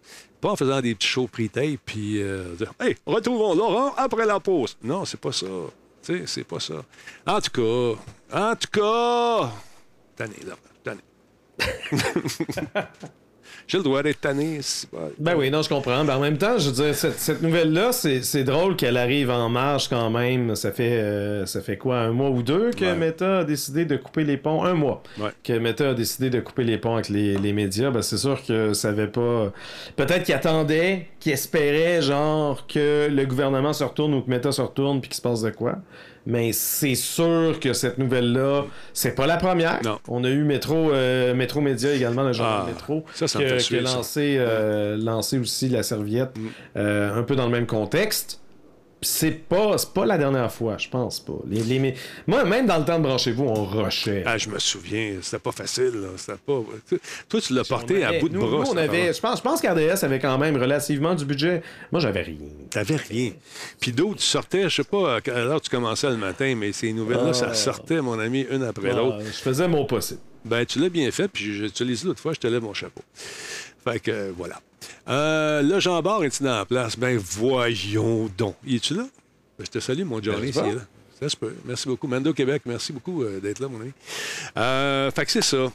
En 0.45 0.57
faisant 0.57 0.81
des 0.81 0.95
petits 0.95 1.09
shows 1.09 1.27
pre-tape, 1.27 1.81
puis 1.87 2.23
euh, 2.23 2.55
Hey, 2.79 2.97
retrouvons 3.07 3.55
Laurent 3.55 3.95
après 3.97 4.27
la 4.27 4.39
pause. 4.41 4.77
Non, 4.83 5.05
c'est 5.07 5.21
pas 5.21 5.33
ça. 5.33 5.47
Tu 6.03 6.19
sais, 6.19 6.27
c'est 6.27 6.45
pas 6.45 6.61
ça. 6.61 6.85
En 7.27 7.41
tout 7.41 7.51
cas, 7.51 7.99
en 8.51 8.55
tout 8.55 8.69
cas, 8.71 9.51
tanné, 10.17 10.37
là, 10.47 10.55
tanné. 10.83 11.01
J'ai 13.67 13.79
le 13.79 13.85
droit 13.85 14.03
d'être 14.03 14.21
tanné. 14.21 14.61
Ben 15.19 15.35
oui, 15.37 15.51
non, 15.51 15.63
je 15.63 15.69
comprends. 15.69 16.05
Ben 16.05 16.17
en 16.17 16.21
même 16.21 16.39
temps, 16.39 16.59
je 16.59 16.71
veux 16.71 16.85
dire, 16.85 16.95
cette, 16.95 17.43
nouvelle-là, 17.43 17.93
c'est 17.93 18.45
drôle 18.45 18.77
qu'elle 18.77 18.97
arrive 18.97 19.31
en 19.31 19.49
marche 19.49 19.89
quand 19.89 20.11
même. 20.11 20.55
Ça 20.55 20.71
fait, 20.73 20.93
euh, 20.93 21.47
ça 21.47 21.61
fait 21.61 21.77
quoi, 21.77 21.99
un 21.99 22.11
mois 22.11 22.31
ou 22.31 22.43
deux 22.43 22.71
que 22.71 22.95
Meta 22.95 23.39
a 23.41 23.45
décidé 23.45 23.85
de 23.85 23.97
couper 23.97 24.25
les 24.25 24.37
ponts? 24.37 24.65
Un 24.65 24.75
mois. 24.75 25.03
Que 25.43 25.55
Meta 25.55 25.91
a 25.91 25.95
décidé 25.95 26.31
de 26.31 26.41
couper 26.41 26.65
les 26.65 26.79
ponts 26.79 26.95
avec 26.95 27.09
les, 27.09 27.37
les 27.37 27.53
médias. 27.53 27.91
Ben 27.91 28.03
c'est 28.03 28.19
sûr 28.19 28.43
que 28.45 28.75
ça 28.75 28.89
avait 28.89 29.09
pas... 29.09 29.53
Peut-être 29.97 30.25
qu'il 30.25 30.35
attendait, 30.35 31.09
qu'il 31.21 31.33
espérait, 31.33 32.03
genre, 32.03 32.67
que 32.67 33.09
le 33.11 33.25
gouvernement 33.25 33.73
se 33.73 33.85
retourne 33.85 34.15
ou 34.15 34.21
que 34.21 34.31
Meta 34.31 34.53
se 34.53 34.63
retourne 34.63 35.01
puis 35.01 35.09
qu'il 35.09 35.17
se 35.17 35.23
passe 35.23 35.43
de 35.43 35.51
quoi 35.51 35.79
mais 36.27 36.53
c'est 36.53 36.95
sûr 36.95 37.59
que 37.61 37.73
cette 37.73 37.99
nouvelle-là, 37.99 38.65
c'est 38.93 39.15
pas 39.15 39.27
la 39.27 39.37
première. 39.37 39.81
On 40.09 40.25
a 40.25 40.31
eu 40.31 40.45
Métro, 40.45 40.93
euh, 40.93 41.35
Métro 41.35 41.61
Média 41.61 41.93
également, 41.93 42.23
le 42.23 42.33
genre 42.33 42.65
ah, 42.65 42.67
Métro, 42.67 43.05
ça, 43.15 43.27
qui, 43.27 43.77
a 43.77 43.81
lancé, 43.81 44.37
euh, 44.39 44.97
lancé 44.97 45.39
aussi 45.39 45.69
la 45.69 45.83
serviette, 45.83 46.37
mm. 46.37 46.49
euh, 46.77 47.19
un 47.19 47.23
peu 47.23 47.37
dans 47.37 47.47
le 47.47 47.53
même 47.53 47.67
contexte. 47.67 48.41
C'est 49.05 49.31
pas, 49.31 49.77
pas 49.95 50.05
la 50.07 50.19
dernière 50.19 50.53
fois, 50.53 50.77
je 50.79 50.89
pense 50.89 51.21
pas. 51.21 51.35
Les, 51.47 51.63
les- 51.63 51.79
mais- 51.79 51.95
Moi, 52.27 52.45
même 52.45 52.67
dans 52.67 52.79
le 52.79 52.85
temps 52.85 52.99
de 52.99 53.05
branchez-vous, 53.05 53.45
on 53.45 53.65
rushait. 53.65 54.23
Ah, 54.27 54.37
je 54.39 54.49
me 54.49 54.59
souviens, 54.59 55.17
c'était 55.23 55.39
pas 55.39 55.53
facile. 55.53 55.93
Là. 55.95 56.09
C'était 56.17 56.39
pas... 56.45 56.61
Toi, 57.29 57.41
tu 57.41 57.53
l'as 57.55 57.65
porté 57.65 58.03
à 58.05 58.19
bout 58.19 58.29
de 58.29 58.35
nous- 58.35 58.41
bras. 58.47 58.65
nous, 58.65 58.71
on 58.73 58.77
avait, 58.77 59.13
je 59.13 59.21
pense, 59.21 59.39
je 59.39 59.43
pense 59.43 59.61
qu'RDS 59.61 60.03
avait 60.05 60.19
quand 60.19 60.37
même 60.39 60.57
relativement 60.57 61.15
du 61.15 61.25
budget. 61.25 61.63
Moi, 61.93 62.01
j'avais 62.01 62.23
rien. 62.23 62.37
T'avais 62.71 62.97
rien. 62.97 63.31
Puis 63.81 63.93
d'autres 63.93 64.23
sortaient, 64.23 64.65
je 64.69 64.77
sais 64.77 64.85
pas 64.85 65.17
à 65.17 65.21
quelle 65.21 65.35
heure 65.37 65.61
tu 65.61 65.71
commençais 65.71 66.11
le 66.11 66.17
matin, 66.17 66.55
mais 66.57 66.73
ces 66.73 66.93
nouvelles-là, 66.93 67.33
ça 67.35 67.55
sortait, 67.55 68.01
mon 68.01 68.19
ami, 68.19 68.47
une 68.51 68.63
après 68.65 68.93
l'autre. 68.93 69.19
Ah, 69.21 69.25
je 69.25 69.31
faisais 69.43 69.69
mon 69.69 69.85
possible. 69.85 70.21
Ben, 70.45 70.67
tu 70.67 70.79
l'as 70.79 70.89
bien 70.91 71.11
fait, 71.11 71.29
puis 71.29 71.55
je 71.55 71.67
te 71.67 71.83
l'ai 71.85 71.95
dit 71.95 72.05
l'autre 72.05 72.21
fois, 72.21 72.33
je 72.35 72.41
te 72.41 72.47
lève 72.47 72.63
mon 72.63 72.75
chapeau. 72.75 73.03
Fait 73.85 73.99
que, 74.01 74.11
euh, 74.11 74.33
voilà. 74.37 74.61
Euh, 75.09 75.63
là, 75.63 75.81
Jean 75.81 76.01
Bart 76.03 76.25
est-il 76.25 76.45
dans 76.45 76.57
la 76.59 76.65
place? 76.65 76.97
Ben, 76.99 77.17
voyons 77.19 78.31
donc. 78.37 78.57
Y 78.65 78.77
es-tu 78.77 78.95
là? 78.95 79.05
Ben, 79.59 79.65
je 79.65 79.71
te 79.71 79.79
salue, 79.81 80.05
mon 80.05 80.23
Johnny, 80.23 80.51
Ben, 80.51 80.53
s'il 80.53 80.73
est 80.73 80.75
là. 80.77 80.81
Ça 81.21 81.29
se 81.29 81.37
peut. 81.37 81.55
Merci 81.65 81.87
beaucoup. 81.89 82.07
Mando 82.09 82.33
Québec, 82.33 82.63
merci 82.67 82.93
beaucoup 82.93 83.23
euh, 83.23 83.41
d'être 83.41 83.61
là, 83.61 83.69
mon 83.69 83.81
ami. 83.81 83.93
Euh, 84.57 85.11
fait 85.11 85.25
que 85.25 85.31
c'est 85.31 85.43
ça. 85.45 85.71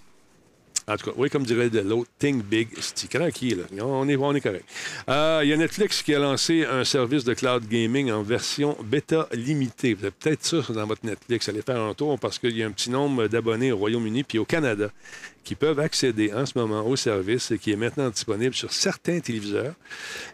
En 0.87 0.97
tout 0.97 1.05
cas, 1.05 1.11
oui, 1.17 1.29
comme 1.29 1.43
dirait 1.43 1.69
l'autre, 1.69 2.09
Think 2.17 2.43
Big, 2.45 2.67
c'est 2.79 3.07
tranquille. 3.09 3.63
là? 3.71 3.85
On 3.85 4.09
est, 4.09 4.15
on 4.15 4.33
est 4.33 4.41
correct. 4.41 4.65
Euh, 5.07 5.41
Il 5.43 5.49
y 5.49 5.53
a 5.53 5.57
Netflix 5.57 6.01
qui 6.01 6.15
a 6.15 6.19
lancé 6.19 6.65
un 6.65 6.83
service 6.83 7.23
de 7.23 7.35
cloud 7.35 7.63
gaming 7.69 8.09
en 8.11 8.23
version 8.23 8.75
bêta 8.83 9.27
limitée. 9.31 9.93
Vous 9.93 10.05
avez 10.05 10.13
peut-être 10.19 10.43
ça 10.43 10.73
dans 10.73 10.87
votre 10.87 11.05
Netflix. 11.05 11.47
Allez 11.47 11.61
faire 11.61 11.79
un 11.79 11.93
tour 11.93 12.17
parce 12.17 12.39
qu'il 12.39 12.57
y 12.57 12.63
a 12.63 12.65
un 12.65 12.71
petit 12.71 12.89
nombre 12.89 13.27
d'abonnés 13.27 13.71
au 13.71 13.77
Royaume-Uni 13.77 14.23
puis 14.23 14.39
au 14.39 14.45
Canada 14.45 14.89
qui 15.49 15.55
peuvent 15.55 15.79
accéder 15.79 16.31
en 16.31 16.45
ce 16.45 16.55
moment 16.59 16.85
au 16.85 16.95
service 16.95 17.49
et 17.49 17.57
qui 17.57 17.71
est 17.71 17.75
maintenant 17.75 18.07
disponible 18.11 18.53
sur 18.53 18.71
certains 18.71 19.19
téléviseurs. 19.19 19.73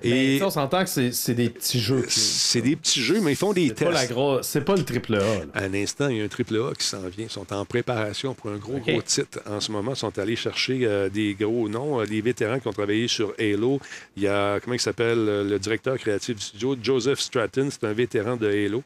Et 0.04 0.36
Et 0.36 0.44
on 0.44 0.50
s'entend 0.50 0.84
que 0.84 0.90
c'est 0.90 1.34
des 1.34 1.50
petits 1.50 1.80
jeux. 1.80 2.02
qui- 2.02 2.20
c'est 2.20 2.62
des 2.62 2.76
petits 2.76 3.02
jeux, 3.02 3.22
mais 3.22 3.32
ils 3.32 3.38
font 3.38 3.54
des 3.54 3.70
C'est 3.70 3.86
pas, 3.86 3.92
la 3.92 4.02
tests. 4.02 4.12
gros- 4.12 4.42
c'est 4.44 4.60
pas 4.66 4.76
le 4.76 4.84
triple 4.84 5.16
A. 5.16 5.24
À 5.54 5.64
un 5.64 5.74
instant, 5.74 6.10
il 6.10 6.18
y 6.18 6.22
a 6.22 6.26
un 6.26 6.28
triple 6.28 6.58
A 6.58 6.74
qui 6.78 6.86
s'en 6.86 7.00
vient. 7.08 7.28
Ils 7.28 7.30
sont 7.30 7.54
en 7.54 7.64
préparation 7.64 8.34
pour 8.34 8.50
un 8.50 8.58
gros, 8.58 8.80
gros 8.80 9.02
titre. 9.02 9.40
En 9.46 9.62
ce 9.62 9.72
moment, 9.72 9.94
ils 9.94 9.96
sont 9.98 10.20
allés 10.20 10.36
chercher 10.36 10.80
euh, 10.84 11.08
des 11.08 11.34
gros 11.34 11.70
noms, 11.70 12.02
euh, 12.02 12.06
des 12.06 12.20
vétérans 12.20 12.60
qui 12.60 12.68
ont 12.68 12.74
travaillé 12.74 13.08
sur 13.08 13.34
Halo. 13.40 13.80
Il 14.18 14.24
y 14.24 14.28
a, 14.28 14.60
comment 14.60 14.74
il 14.74 14.82
s'appelle, 14.82 15.18
euh, 15.20 15.44
le 15.46 15.58
directeur 15.60 15.98
créatif 15.98 16.36
du 16.36 16.42
studio, 16.44 16.76
Joseph 16.84 17.22
Stratton. 17.22 17.70
C'est 17.72 17.86
un 17.86 17.94
vétéran 17.94 18.36
de 18.36 18.48
Halo 18.50 18.84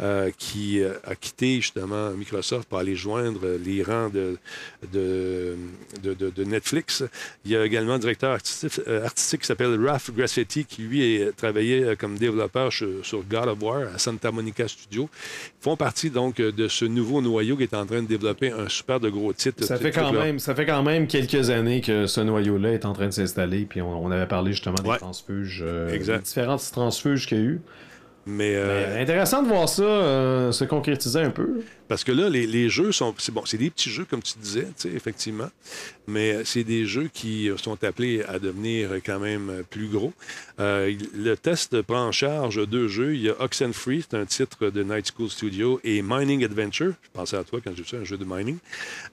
euh, 0.00 0.30
qui 0.38 0.80
euh, 0.80 0.92
a 1.02 1.16
quitté 1.16 1.56
justement 1.60 2.10
Microsoft 2.12 2.68
pour 2.68 2.78
aller 2.78 2.94
joindre 2.94 3.40
les 3.64 3.82
rangs 3.82 4.08
de, 4.08 4.36
de, 4.92 5.56
de- 6.02 6.14
de- 6.14 6.30
de 6.30 6.44
Netflix. 6.44 7.04
Il 7.44 7.50
y 7.52 7.56
a 7.56 7.64
également 7.64 7.94
un 7.94 7.98
directeur 7.98 8.32
artistique, 8.32 8.80
euh, 8.88 9.04
artistique 9.04 9.40
qui 9.42 9.46
s'appelle 9.46 9.78
Ralph 9.84 10.10
Grassetti, 10.14 10.64
qui 10.64 10.82
lui 10.82 11.22
a 11.22 11.32
travaillé 11.32 11.82
euh, 11.84 11.94
comme 11.96 12.16
développeur 12.16 12.72
sur, 12.72 12.88
sur 13.04 13.22
God 13.24 13.48
of 13.48 13.62
War 13.62 13.94
à 13.94 13.98
Santa 13.98 14.30
Monica 14.30 14.66
Studio. 14.68 15.08
Ils 15.12 15.62
font 15.64 15.76
partie 15.76 16.10
donc 16.10 16.40
euh, 16.40 16.52
de 16.52 16.68
ce 16.68 16.84
nouveau 16.84 17.20
noyau 17.20 17.56
qui 17.56 17.62
est 17.64 17.74
en 17.74 17.86
train 17.86 18.02
de 18.02 18.06
développer 18.08 18.50
un 18.52 18.68
super 18.68 19.00
de 19.00 19.08
gros 19.10 19.32
titre. 19.32 19.64
Ça 19.64 19.76
fait, 19.76 19.90
quand 19.90 20.12
même, 20.12 20.38
ça 20.38 20.54
fait 20.54 20.66
quand 20.66 20.82
même 20.82 21.06
quelques 21.06 21.50
années 21.50 21.80
que 21.80 22.06
ce 22.06 22.20
noyau-là 22.20 22.72
est 22.72 22.84
en 22.84 22.92
train 22.92 23.06
de 23.06 23.12
s'installer. 23.12 23.66
Puis 23.68 23.80
on, 23.82 24.04
on 24.04 24.10
avait 24.10 24.26
parlé 24.28 24.52
justement 24.52 24.74
des 24.82 24.88
Ouais. 24.90 24.98
transfuges, 24.98 25.62
euh, 25.66 25.90
Exact. 25.92 26.18
des 26.18 26.24
différentes 26.24 26.70
transfuges 26.72 27.26
qu'il 27.26 27.38
y 27.38 27.40
a 27.40 27.44
eu. 27.44 27.60
Mais, 28.26 28.54
euh, 28.56 28.94
Mais 28.94 29.02
intéressant 29.02 29.42
de 29.42 29.48
voir 29.48 29.68
ça 29.68 29.82
euh, 29.82 30.52
se 30.52 30.64
concrétiser 30.64 31.20
un 31.20 31.30
peu. 31.30 31.60
Parce 31.88 32.02
que 32.04 32.12
là, 32.12 32.30
les, 32.30 32.46
les 32.46 32.70
jeux 32.70 32.92
sont. 32.92 33.14
C'est 33.18 33.32
bon, 33.32 33.44
c'est 33.44 33.58
des 33.58 33.68
petits 33.68 33.90
jeux, 33.90 34.06
comme 34.08 34.22
tu 34.22 34.38
disais, 34.38 34.62
tu 34.78 34.88
sais, 34.88 34.90
effectivement. 34.94 35.50
Mais 36.06 36.32
euh, 36.36 36.42
c'est 36.44 36.64
des 36.64 36.86
jeux 36.86 37.10
qui 37.12 37.50
sont 37.58 37.82
appelés 37.84 38.22
à 38.26 38.38
devenir 38.38 38.90
quand 39.04 39.18
même 39.20 39.62
plus 39.68 39.88
gros. 39.88 40.12
Euh, 40.60 40.92
le 41.14 41.34
test 41.36 41.82
prend 41.82 42.06
en 42.06 42.12
charge 42.12 42.66
deux 42.66 42.88
jeux. 42.88 43.14
Il 43.14 43.20
y 43.22 43.28
a 43.28 43.34
Oxenfree, 43.40 44.02
c'est 44.08 44.16
un 44.16 44.24
titre 44.24 44.70
de 44.70 44.82
Night 44.82 45.12
School 45.14 45.28
Studio, 45.28 45.80
et 45.84 46.00
Mining 46.02 46.44
Adventure. 46.44 46.92
Je 47.02 47.08
pensais 47.12 47.36
à 47.36 47.44
toi 47.44 47.60
quand 47.62 47.72
j'ai 47.76 47.82
vu 47.82 47.88
ça, 47.88 47.98
un 47.98 48.04
jeu 48.04 48.16
de 48.16 48.24
mining. 48.26 48.56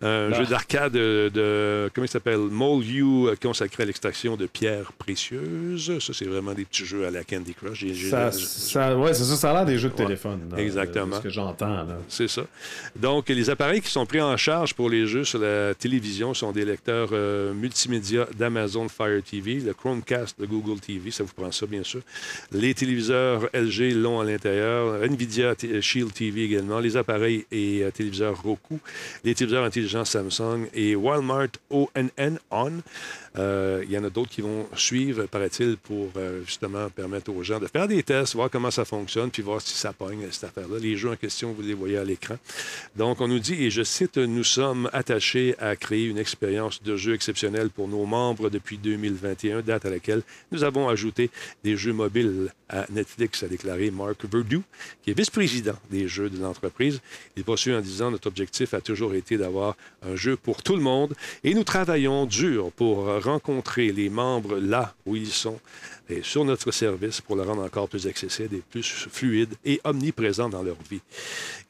Un 0.02 0.30
Ah. 0.32 0.38
jeu 0.40 0.46
d'arcade 0.46 0.94
de, 0.94 1.30
de- 1.34 1.90
Comment 1.94 2.06
il 2.06 2.10
s'appelle? 2.10 2.38
Molyu, 2.40 3.28
euh, 3.28 3.36
consacré 3.42 3.84
à 3.84 3.86
l'extraction 3.86 4.38
de 4.38 4.46
pierres 4.46 4.94
précieuses. 4.94 6.00
Ça, 6.00 6.14
c'est 6.14 6.26
vraiment 6.26 6.54
des 6.54 6.64
petits 6.66 6.86
jeux 6.86 7.06
à 7.06 7.12
la 7.12 7.24
Candy 7.26 7.54
Crush. 7.54 7.86
Ça, 8.10 8.32
ça- 8.32 8.96
ouais, 9.02 9.14
c'est 9.14 9.24
ça, 9.24 9.36
ça 9.36 9.52
a 9.52 9.54
l'air 9.54 9.66
des 9.66 9.78
jeux 9.78 9.90
de 9.90 9.94
Ouais, 9.96 10.04
téléphone. 10.06 10.40
là, 10.52 10.58
exactement. 10.62 11.08
de 11.08 11.14
ce 11.16 11.20
que 11.22 11.30
j'entends. 11.30 11.86
C'est 12.08 12.28
ça. 12.28 12.44
Donc, 12.96 13.30
les 13.30 13.50
appareils 13.50 13.82
qui 13.82 13.90
sont 13.90 14.06
pris 14.06 14.22
en 14.22 14.36
charge 14.38 14.74
pour 14.74 14.90
les 14.90 15.06
jeux 15.08 15.24
sur 15.24 15.40
la 15.40 15.74
télévision 15.76 16.34
sont 16.34 16.52
des 16.52 16.66
lecteurs 16.66 17.10
euh, 17.12 17.54
multimédia 17.54 18.28
d'Amazon 18.38 18.88
Fire 18.90 19.22
TV, 19.24 19.56
le 19.56 19.74
Chromecast 19.74 20.40
de 20.40 20.46
Google 20.46 20.80
TV, 20.80 21.12
ça 21.12 21.24
vous 21.24 21.34
prend 21.34 21.52
ça, 21.52 21.66
bien 21.66 21.84
sûr. 21.84 22.02
Les 22.52 22.74
téléviseurs 22.74 23.50
LG 23.54 23.94
l'ont 23.96 24.20
à 24.20 24.24
l'intérieur, 24.26 25.02
NVIDIA 25.08 25.56
T- 25.56 25.82
Shield 25.82 26.14
TV 26.14 26.44
également, 26.46 26.80
les 26.80 26.98
appareils 26.98 27.46
et 27.52 27.84
euh, 27.84 27.92
téléviseurs 27.92 28.42
Roku, 28.42 28.80
les 29.24 29.34
téléviseurs 29.36 29.64
intelligents 29.66 30.06
Samsung 30.06 30.68
et 30.74 30.96
Walmart 30.96 31.48
ONN 31.70 32.38
On. 32.52 32.72
Euh, 33.38 33.84
Il 33.86 33.92
y 33.92 33.98
en 33.98 34.04
a 34.04 34.10
d'autres 34.10 34.30
qui 34.30 34.42
vont 34.42 34.68
suivre, 34.76 35.24
paraît-il, 35.26 35.78
pour 35.78 36.10
euh, 36.18 36.42
justement 36.46 36.90
permettre 36.90 37.32
aux 37.32 37.44
gens 37.44 37.60
de 37.60 37.68
faire 37.68 37.88
des 37.88 38.04
tests, 38.04 38.36
voir 38.36 38.50
comment 38.50 38.72
ça 38.72 38.84
fonctionne, 38.92 39.32
puis 39.32 39.42
voir 39.42 39.62
si 39.62 39.74
ça 39.74 39.94
pogne, 39.94 40.28
cette 40.32 40.44
affaire-là. 40.44 40.78
Les 40.78 40.98
jeux 40.98 41.12
en 41.12 41.16
question, 41.16 41.54
vous 41.54 41.62
les 41.62 41.74
voyez 41.74 41.98
à 41.98 42.04
l'écran. 42.04 42.36
Donc, 42.98 43.22
on 43.22 43.28
nous 43.30 43.40
dit, 43.40 43.64
et 43.64 43.70
je 43.72 43.84
cite, 43.84 44.18
Nous 44.18 44.44
sommes 44.44 44.90
attachés 44.92 45.56
à 45.60 45.78
créer 45.78 46.08
une 46.08 46.18
expérience 46.18 46.84
de 46.84 46.98
jeu 46.98 47.14
exceptionnelle 47.14 47.70
pour 47.70 47.88
nos 47.88 48.06
membres 48.06 48.50
depuis 48.50 48.78
2021, 48.78 49.62
date 49.62 49.86
à 49.86 49.90
laquelle 49.90 50.24
nous 50.52 50.66
avons 50.66 50.90
ajouté 50.90 51.30
des 51.64 51.78
jeux 51.78 51.94
mobiles 51.94 52.50
à 52.68 52.86
Netflix, 52.90 53.44
a 53.44 53.48
déclaré 53.48 53.92
Mark 53.92 54.26
Verdu, 54.26 54.62
qui 55.04 55.12
est 55.12 55.18
vice-président 55.18 55.78
des 55.90 56.10
jeux 56.10 56.30
de 56.30 56.42
l'entreprise. 56.42 57.00
Il 57.38 57.46
poursuit 57.46 57.74
en 57.74 57.82
disant 57.82 58.12
Notre 58.12 58.28
objectif 58.28 58.74
a 58.74 58.82
toujours 58.82 59.14
été 59.14 59.38
d'avoir 59.38 59.78
un 60.02 60.16
jeu 60.16 60.36
pour 60.36 60.64
tout 60.64 60.76
le 60.76 60.82
monde 60.82 61.14
et 61.44 61.54
nous 61.54 61.64
travaillons 61.64 62.26
dur 62.26 62.72
pour 62.74 63.06
rencontrer 63.24 63.92
les 63.92 64.10
membres 64.10 64.58
là 64.58 64.94
où 65.06 65.16
ils 65.16 65.32
sont 65.32 65.60
et 66.10 66.22
sur 66.24 66.46
notre 66.46 66.72
service 66.72 67.22
pour 67.22 67.36
le 67.36 67.44
rendre 67.44 67.64
encore 67.64 67.88
plus 67.88 68.08
accessible 68.08 68.56
et 68.56 68.64
plus 68.70 68.84
fluide 68.84 69.54
et 69.66 69.80
omniprésent 69.84 70.50
dans 70.50 70.64
leur 70.64 70.78
vie. 70.90 71.02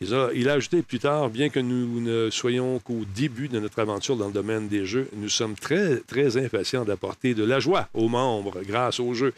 Il 0.01 0.49
a, 0.49 0.53
ajouté 0.53 0.81
plus 0.81 0.99
tard, 0.99 1.29
bien 1.29 1.49
que 1.49 1.59
nous 1.59 2.01
ne 2.01 2.29
soyons 2.29 2.79
qu'au 2.79 3.01
début 3.15 3.47
de 3.47 3.59
notre 3.59 3.79
aventure 3.79 4.15
dans 4.15 4.27
le 4.27 4.33
domaine 4.33 4.67
des 4.67 4.85
jeux, 4.85 5.07
nous 5.13 5.29
sommes 5.29 5.55
très, 5.55 5.97
très 6.07 6.37
impatients 6.37 6.85
d'apporter 6.85 7.33
de 7.33 7.43
la 7.43 7.59
joie 7.59 7.87
aux 7.93 8.07
membres 8.07 8.61
grâce 8.63 8.99
aux 8.99 9.13
jeux. 9.13 9.33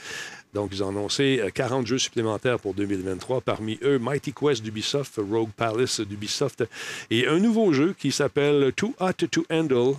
Donc, 0.53 0.69
ils 0.71 0.83
ont 0.83 0.89
annoncé 0.89 1.39
euh, 1.41 1.49
40 1.49 1.87
jeux 1.87 1.97
supplémentaires 1.97 2.59
pour 2.59 2.73
2023. 2.75 3.41
Parmi 3.41 3.79
eux, 3.81 3.97
Mighty 3.97 4.33
Quest 4.33 4.63
d'Ubisoft, 4.63 5.15
Rogue 5.17 5.49
Palace 5.55 5.99
d'Ubisoft 6.01 6.63
et 7.09 7.27
un 7.27 7.39
nouveau 7.39 7.73
jeu 7.73 7.95
qui 7.97 8.11
s'appelle 8.11 8.71
Too 8.75 8.93
Hot 8.99 9.13
to 9.13 9.45
Handle. 9.49 9.95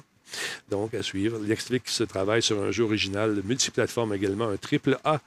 Donc, 0.70 0.94
à 0.94 1.02
suivre. 1.02 1.38
Netflix 1.38 2.02
travaille 2.08 2.42
sur 2.42 2.62
un 2.62 2.70
jeu 2.70 2.84
original 2.84 3.42
multiplateforme 3.44 4.14
également, 4.14 4.48
un 4.48 4.56
triple 4.56 4.98
A, 5.04 5.20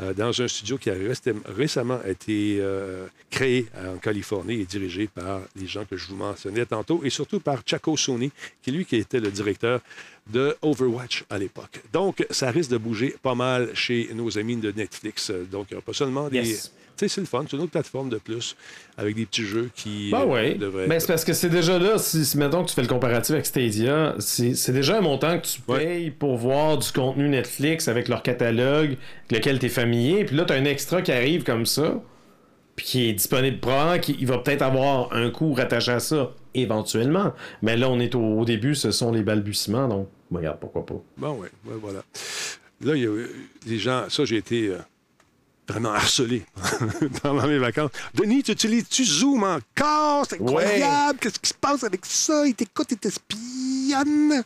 euh, 0.00 0.14
dans 0.14 0.40
un 0.40 0.48
studio 0.48 0.78
qui 0.78 0.90
a 0.90 0.94
récemment 1.46 2.00
été 2.04 2.58
euh, 2.60 3.06
créé 3.30 3.66
en 3.76 3.98
Californie 3.98 4.60
et 4.60 4.64
dirigé 4.64 5.06
par 5.06 5.40
les 5.56 5.66
gens 5.66 5.84
que 5.84 5.96
je 5.96 6.08
vous 6.08 6.16
mentionnais 6.16 6.66
tantôt, 6.66 7.00
et 7.04 7.10
surtout 7.10 7.40
par 7.40 7.62
Chaco 7.64 7.96
Sony, 7.96 8.30
qui 8.62 8.70
lui 8.70 8.84
qui 8.84 8.96
était 8.96 9.20
le 9.20 9.30
directeur 9.30 9.80
de 10.30 10.56
Overwatch 10.62 11.24
à 11.30 11.38
l'époque. 11.38 11.80
Donc, 11.92 12.24
ça 12.30 12.50
risque 12.50 12.70
de 12.70 12.78
bouger 12.78 13.16
pas 13.22 13.34
mal 13.34 13.74
chez 13.74 14.10
nos 14.14 14.38
amis 14.38 14.56
de 14.56 14.70
Netflix. 14.70 15.30
Donc, 15.50 15.68
il 15.70 15.74
n'y 15.74 15.76
aura 15.78 15.84
pas 15.84 15.92
seulement 15.92 16.28
des... 16.28 16.56
Sais, 16.96 17.08
c'est 17.08 17.20
le 17.20 17.26
fun. 17.26 17.44
C'est 17.50 17.56
une 17.56 17.62
autre 17.62 17.72
plateforme 17.72 18.08
de 18.10 18.18
plus 18.18 18.54
avec 18.96 19.16
des 19.16 19.26
petits 19.26 19.44
jeux 19.44 19.70
qui 19.74 20.10
Ben 20.12 20.20
euh, 20.20 20.24
oui. 20.26 20.54
devraient 20.56 20.84
être- 20.84 21.00
c'est 21.00 21.06
parce 21.06 21.24
que 21.24 21.32
c'est 21.32 21.48
déjà 21.48 21.78
là, 21.78 21.98
si, 21.98 22.24
si 22.24 22.38
mettons 22.38 22.62
que 22.62 22.68
tu 22.68 22.74
fais 22.74 22.82
le 22.82 22.88
comparatif 22.88 23.32
avec 23.32 23.46
Stadia, 23.46 24.14
c'est 24.18 24.72
déjà 24.72 24.98
un 24.98 25.00
montant 25.00 25.38
que 25.40 25.46
tu 25.46 25.60
Ouais. 25.68 25.78
payes 25.84 26.10
pour 26.10 26.36
voir 26.36 26.78
du 26.78 26.90
contenu 26.92 27.28
Netflix 27.28 27.88
avec 27.88 28.08
leur 28.08 28.22
catalogue, 28.22 28.96
avec 29.30 29.32
lequel 29.32 29.58
tu 29.58 29.66
es 29.66 29.68
familier. 29.68 30.24
Puis 30.24 30.36
là, 30.36 30.44
tu 30.44 30.52
as 30.52 30.56
un 30.56 30.64
extra 30.64 31.02
qui 31.02 31.10
arrive 31.12 31.42
comme 31.44 31.66
ça, 31.66 32.00
puis 32.76 32.86
qui 32.86 33.08
est 33.08 33.12
disponible. 33.14 33.58
Probablement 33.58 33.98
qu'il 34.00 34.26
va 34.26 34.38
peut-être 34.38 34.62
avoir 34.62 35.12
un 35.12 35.30
coût 35.30 35.52
rattaché 35.54 35.92
à 35.92 36.00
ça, 36.00 36.32
éventuellement. 36.54 37.32
Mais 37.62 37.76
là, 37.76 37.88
on 37.90 37.98
est 38.00 38.14
au, 38.14 38.20
au 38.40 38.44
début, 38.44 38.74
ce 38.74 38.90
sont 38.92 39.10
les 39.12 39.22
balbutiements, 39.22 39.88
donc 39.88 40.08
regarde, 40.30 40.58
pourquoi 40.60 40.86
pas. 40.86 40.94
Bon, 41.16 41.38
oui, 41.40 41.48
ouais, 41.66 41.76
voilà. 41.80 42.00
Là, 42.84 42.96
il 42.96 43.02
y 43.02 43.06
a 43.06 43.10
euh, 43.10 43.28
les 43.66 43.78
gens, 43.78 44.04
ça, 44.08 44.24
j'ai 44.24 44.36
été 44.36 44.68
euh, 44.68 44.78
vraiment 45.68 45.92
harcelé 45.92 46.44
pendant 47.22 47.46
mes 47.46 47.58
vacances. 47.58 47.90
Denis, 48.14 48.42
tu 48.42 48.52
utilises-tu 48.52 49.04
Zoom 49.04 49.44
encore? 49.44 50.26
C'est 50.28 50.40
incroyable! 50.40 51.18
Qu'est-ce 51.20 51.38
qui 51.38 51.50
se 51.50 51.54
passe 51.54 51.84
avec 51.84 52.04
ça? 52.04 52.46
Il 52.46 52.54
t'écoute, 52.54 52.88
il 52.90 52.98
t'espionne. 52.98 54.44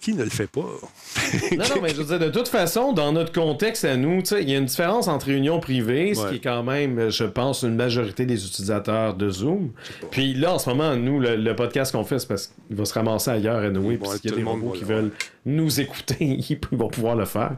Qui 0.00 0.14
ne 0.14 0.24
le 0.24 0.30
fait 0.30 0.46
pas? 0.46 0.60
non, 0.60 1.58
non, 1.58 1.82
mais 1.82 1.90
je 1.90 1.96
veux 1.96 2.04
dire, 2.04 2.18
de 2.18 2.30
toute 2.30 2.48
façon, 2.48 2.92
dans 2.92 3.12
notre 3.12 3.32
contexte 3.32 3.84
à 3.84 3.96
nous, 3.96 4.22
il 4.40 4.48
y 4.48 4.54
a 4.54 4.58
une 4.58 4.66
différence 4.66 5.08
entre 5.08 5.26
réunion 5.26 5.60
privée, 5.60 6.14
ce 6.14 6.28
qui 6.28 6.36
est 6.36 6.40
quand 6.40 6.62
même, 6.62 7.10
je 7.10 7.24
pense, 7.24 7.62
une 7.62 7.74
majorité 7.74 8.24
des 8.24 8.46
utilisateurs 8.46 9.14
de 9.14 9.28
Zoom. 9.28 9.72
Puis 10.10 10.34
là, 10.34 10.54
en 10.54 10.58
ce 10.58 10.70
moment, 10.70 10.96
nous, 10.96 11.20
le, 11.20 11.54
podcast 11.54 11.92
qu'on 11.92 12.04
fait, 12.04 12.18
c'est 12.18 12.28
parce 12.28 12.46
qu'il 12.46 12.76
va 12.76 12.84
se 12.84 12.94
ramasser 12.94 13.30
ailleurs 13.30 13.58
à 13.58 13.70
Noé, 13.70 13.98
puis 13.98 14.08
s'il 14.10 14.30
y 14.30 14.32
a 14.32 14.36
des 14.36 14.42
robots 14.44 14.70
qui 14.70 14.84
veulent 14.84 15.10
nous 15.44 15.80
écouter, 15.80 16.16
ils 16.48 16.58
vont 16.70 16.88
pouvoir 16.88 17.16
le 17.16 17.26
faire. 17.26 17.56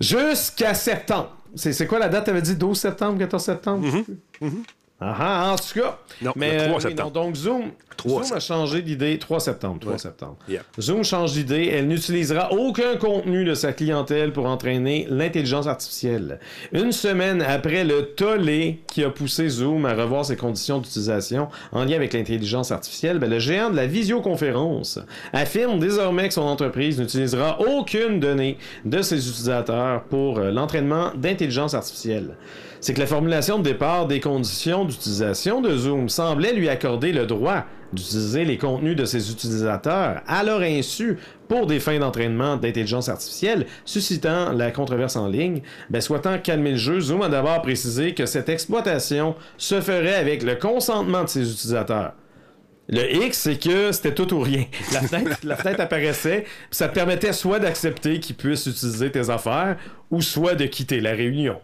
Jusqu'à 0.00 0.74
septembre. 0.74 1.36
C'est 1.56 1.86
quoi 1.86 1.98
la 1.98 2.08
date? 2.08 2.24
Tu 2.24 2.30
avais 2.30 2.42
dit 2.42 2.54
12 2.54 2.78
septembre, 2.78 3.18
14 3.18 3.42
septembre? 3.42 3.86
Mm 3.86 4.04
ah, 4.42 4.46
ah, 5.00 5.52
en 5.52 5.56
tout 5.56 5.80
cas. 5.80 5.98
Non, 6.20 6.32
mais, 6.34 6.56
3 6.66 6.76
euh, 6.76 6.80
septembre. 6.80 7.10
donc, 7.12 7.36
Zoom, 7.36 7.70
Zoom 8.04 8.22
a 8.32 8.40
changé 8.40 8.82
d'idée. 8.82 9.16
3 9.18 9.38
septembre. 9.38 9.78
3 9.80 9.98
septembre. 9.98 10.36
Zoom 10.80 11.04
change 11.04 11.34
d'idée. 11.34 11.70
Elle 11.72 11.86
n'utilisera 11.86 12.52
aucun 12.52 12.96
contenu 12.96 13.44
de 13.44 13.54
sa 13.54 13.72
clientèle 13.72 14.32
pour 14.32 14.46
entraîner 14.46 15.06
l'intelligence 15.08 15.68
artificielle. 15.68 16.40
Une 16.72 16.90
semaine 16.90 17.42
après 17.42 17.84
le 17.84 18.06
tollé 18.06 18.80
qui 18.88 19.04
a 19.04 19.10
poussé 19.10 19.48
Zoom 19.48 19.86
à 19.86 19.94
revoir 19.94 20.24
ses 20.24 20.36
conditions 20.36 20.78
d'utilisation 20.78 21.48
en 21.70 21.84
lien 21.84 21.94
avec 21.94 22.12
l'intelligence 22.12 22.72
artificielle, 22.72 23.20
ben, 23.20 23.30
le 23.30 23.38
géant 23.38 23.70
de 23.70 23.76
la 23.76 23.86
visioconférence 23.86 24.98
affirme 25.32 25.78
désormais 25.78 26.26
que 26.26 26.34
son 26.34 26.42
entreprise 26.42 26.98
n'utilisera 26.98 27.60
aucune 27.60 28.18
donnée 28.18 28.58
de 28.84 29.00
ses 29.00 29.28
utilisateurs 29.28 30.02
pour 30.04 30.38
euh, 30.38 30.50
l'entraînement 30.50 31.12
d'intelligence 31.14 31.74
artificielle 31.74 32.34
c'est 32.80 32.94
que 32.94 33.00
la 33.00 33.06
formulation 33.06 33.58
de 33.58 33.64
départ 33.64 34.06
des 34.06 34.20
conditions 34.20 34.84
d'utilisation 34.84 35.60
de 35.60 35.76
Zoom 35.76 36.08
semblait 36.08 36.52
lui 36.52 36.68
accorder 36.68 37.12
le 37.12 37.26
droit 37.26 37.64
d'utiliser 37.92 38.44
les 38.44 38.58
contenus 38.58 38.96
de 38.96 39.04
ses 39.04 39.30
utilisateurs 39.30 40.20
à 40.26 40.44
leur 40.44 40.60
insu 40.60 41.18
pour 41.48 41.66
des 41.66 41.80
fins 41.80 41.98
d'entraînement 41.98 42.56
d'intelligence 42.56 43.08
artificielle, 43.08 43.66
suscitant 43.84 44.52
la 44.52 44.70
controverse 44.70 45.16
en 45.16 45.26
ligne. 45.26 45.62
Ben, 45.88 46.00
souhaitant 46.00 46.38
calmer 46.38 46.72
le 46.72 46.76
jeu, 46.76 47.00
Zoom 47.00 47.22
a 47.22 47.28
d'abord 47.28 47.62
précisé 47.62 48.14
que 48.14 48.26
cette 48.26 48.48
exploitation 48.48 49.34
se 49.56 49.80
ferait 49.80 50.16
avec 50.16 50.42
le 50.42 50.56
consentement 50.56 51.24
de 51.24 51.28
ses 51.28 51.50
utilisateurs. 51.50 52.12
Le 52.90 53.26
X, 53.26 53.38
c'est 53.38 53.58
que 53.58 53.92
c'était 53.92 54.14
tout 54.14 54.32
ou 54.32 54.40
rien. 54.40 54.64
La 54.92 55.02
fenêtre, 55.02 55.38
la 55.42 55.56
fenêtre 55.56 55.80
apparaissait, 55.80 56.46
ça 56.70 56.88
te 56.88 56.94
permettait 56.94 57.34
soit 57.34 57.58
d'accepter 57.58 58.18
qu'ils 58.18 58.36
puissent 58.36 58.64
utiliser 58.64 59.10
tes 59.12 59.28
affaires, 59.28 59.76
ou 60.10 60.22
soit 60.22 60.54
de 60.54 60.64
quitter 60.64 61.00
la 61.00 61.12
réunion. 61.12 61.60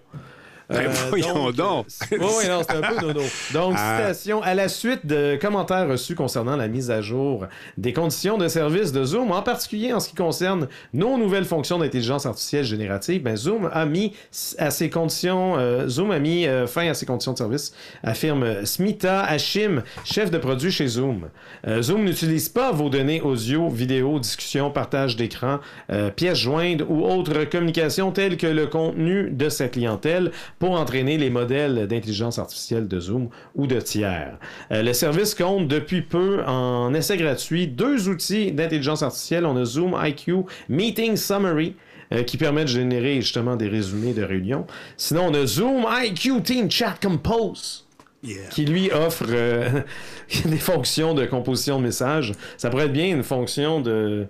Ben, 0.69 0.87
euh, 0.87 0.93
voyons 1.11 1.51
donc. 1.51 1.87
oui, 2.11 2.19
non, 2.49 2.63
c'est 2.63 2.77
un 2.77 2.81
peu 2.81 2.99
dodo. 2.99 3.23
Donc, 3.53 3.75
ah. 3.77 3.99
citation 3.99 4.43
à 4.43 4.55
la 4.55 4.69
suite 4.69 5.05
de 5.05 5.37
commentaires 5.41 5.89
reçus 5.89 6.15
concernant 6.15 6.57
la 6.57 6.69
mise 6.69 6.91
à 6.91 7.03
jour 7.03 7.47
des 7.77 7.93
conditions 7.93 8.39
de 8.39 8.49
service 8.49 8.93
de 8.93 9.05
Zoom, 9.05 9.31
en 9.31 9.43
particulier 9.43 9.93
en 9.93 10.01
ce 10.01 10.09
qui 10.09 10.15
concerne 10.15 10.69
nos 10.95 11.19
nouvelles 11.19 11.45
fonctions 11.45 11.79
d'intelligence 11.79 12.25
artificielle 12.25 12.65
générative, 12.65 13.23
ben, 13.23 13.37
Zoom 13.37 13.69
a 13.73 13.85
mis 13.85 14.15
à 14.57 14.71
ces 14.71 14.89
conditions, 14.89 15.57
euh, 15.59 15.87
Zoom 15.87 16.11
a 16.11 16.19
mis 16.19 16.47
euh, 16.47 16.67
fin 16.67 16.89
à 16.89 16.95
ces 16.95 17.05
conditions 17.05 17.33
de 17.33 17.39
service, 17.39 17.75
affirme 18.03 18.65
Smita 18.65 19.23
Hashim, 19.23 19.83
chef 20.05 20.31
de 20.31 20.39
produit 20.39 20.71
chez 20.71 20.87
Zoom. 20.87 21.29
Zoom 21.81 22.05
n'utilise 22.05 22.49
pas 22.49 22.73
vos 22.73 22.89
données 22.89 23.21
audio, 23.21 23.69
vidéo, 23.69 24.19
discussion, 24.19 24.71
partage 24.71 25.17
d'écran, 25.17 25.61
pièces 26.17 26.39
jointes 26.39 26.83
ou 26.89 27.05
autres 27.05 27.45
communications 27.45 28.13
telles 28.13 28.37
que 28.37 28.47
le 28.47 28.67
contenu 28.67 29.31
de 29.31 29.49
sa 29.49 29.69
clientèle 29.69 30.31
pour 30.65 30.81
entraîner 30.81 31.19
les 31.19 31.29
modèles 31.29 31.87
d'intelligence 31.87 32.39
artificielle 32.39 32.89
de 32.89 32.99
Zoom 32.99 33.29
ou 33.55 33.67
de 33.67 33.81
tiers. 33.81 34.39
Euh, 34.73 34.83
le 34.83 34.95
service 34.95 35.35
compte 35.35 35.69
depuis 35.69 36.01
peu 36.01 36.43
en 36.47 36.95
essai 36.95 37.19
gratuit 37.19 37.69
deux 37.69 38.09
outils 38.09 38.51
d'intelligence 38.51 39.03
artificielle. 39.03 39.45
On 39.45 39.59
a 39.59 39.67
Zoom 39.67 39.95
IQ 40.03 40.45
Meeting 40.71 41.17
Summary 41.17 41.77
euh, 42.15 42.23
qui 42.23 42.39
permet 42.39 42.63
de 42.63 42.69
générer 42.69 43.17
justement 43.17 43.57
des 43.57 43.69
résumés 43.69 44.15
de 44.15 44.23
réunions. 44.23 44.67
Sinon, 44.97 45.27
on 45.29 45.35
a 45.35 45.45
Zoom 45.45 45.85
IQ 45.87 46.41
Team 46.43 46.71
Chat 46.71 46.95
Compose. 47.03 47.87
qui 48.49 48.65
lui 48.65 48.91
offre 48.91 49.27
euh, 49.29 49.83
des 50.47 50.57
fonctions 50.57 51.13
de 51.13 51.27
composition 51.27 51.77
de 51.77 51.83
messages. 51.83 52.33
Ça 52.57 52.71
pourrait 52.71 52.87
être 52.87 52.93
bien 52.95 53.09
une 53.15 53.23
fonction 53.23 53.83
de, 53.83 54.29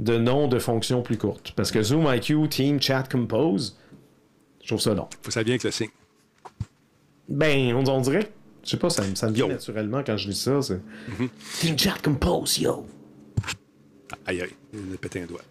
de 0.00 0.16
nom 0.16 0.48
de 0.48 0.58
fonction 0.58 1.02
plus 1.02 1.18
courte. 1.18 1.52
Parce 1.54 1.70
que 1.70 1.82
Zoom 1.82 2.08
IQ 2.10 2.48
Team 2.48 2.80
Chat 2.80 3.02
Compose, 3.12 3.76
je 4.64 4.68
trouve 4.68 4.80
ça 4.80 4.94
long. 4.94 5.06
Faut 5.22 5.30
ça 5.30 5.44
bien 5.44 5.58
que 5.58 5.68
le 5.68 5.72
signe. 5.72 5.90
Ben, 7.28 7.74
on, 7.74 8.00
dirait. 8.00 8.30
Je 8.64 8.70
sais 8.70 8.76
pas, 8.78 8.88
ça, 8.88 9.02
ça 9.14 9.28
me 9.28 9.34
vient 9.34 9.46
naturellement 9.46 10.02
quand 10.04 10.16
je 10.16 10.28
lis 10.28 10.40
ça. 10.40 10.62
C'est. 10.62 10.80
Team 11.60 11.78
Chat 11.78 11.96
Compose, 12.02 12.58
yo! 12.58 12.86
Aïe, 14.26 14.40
aïe, 14.40 14.50
il 14.72 14.94
a 14.94 14.96
pété 14.96 15.20
un 15.22 15.26
doigt. 15.26 15.42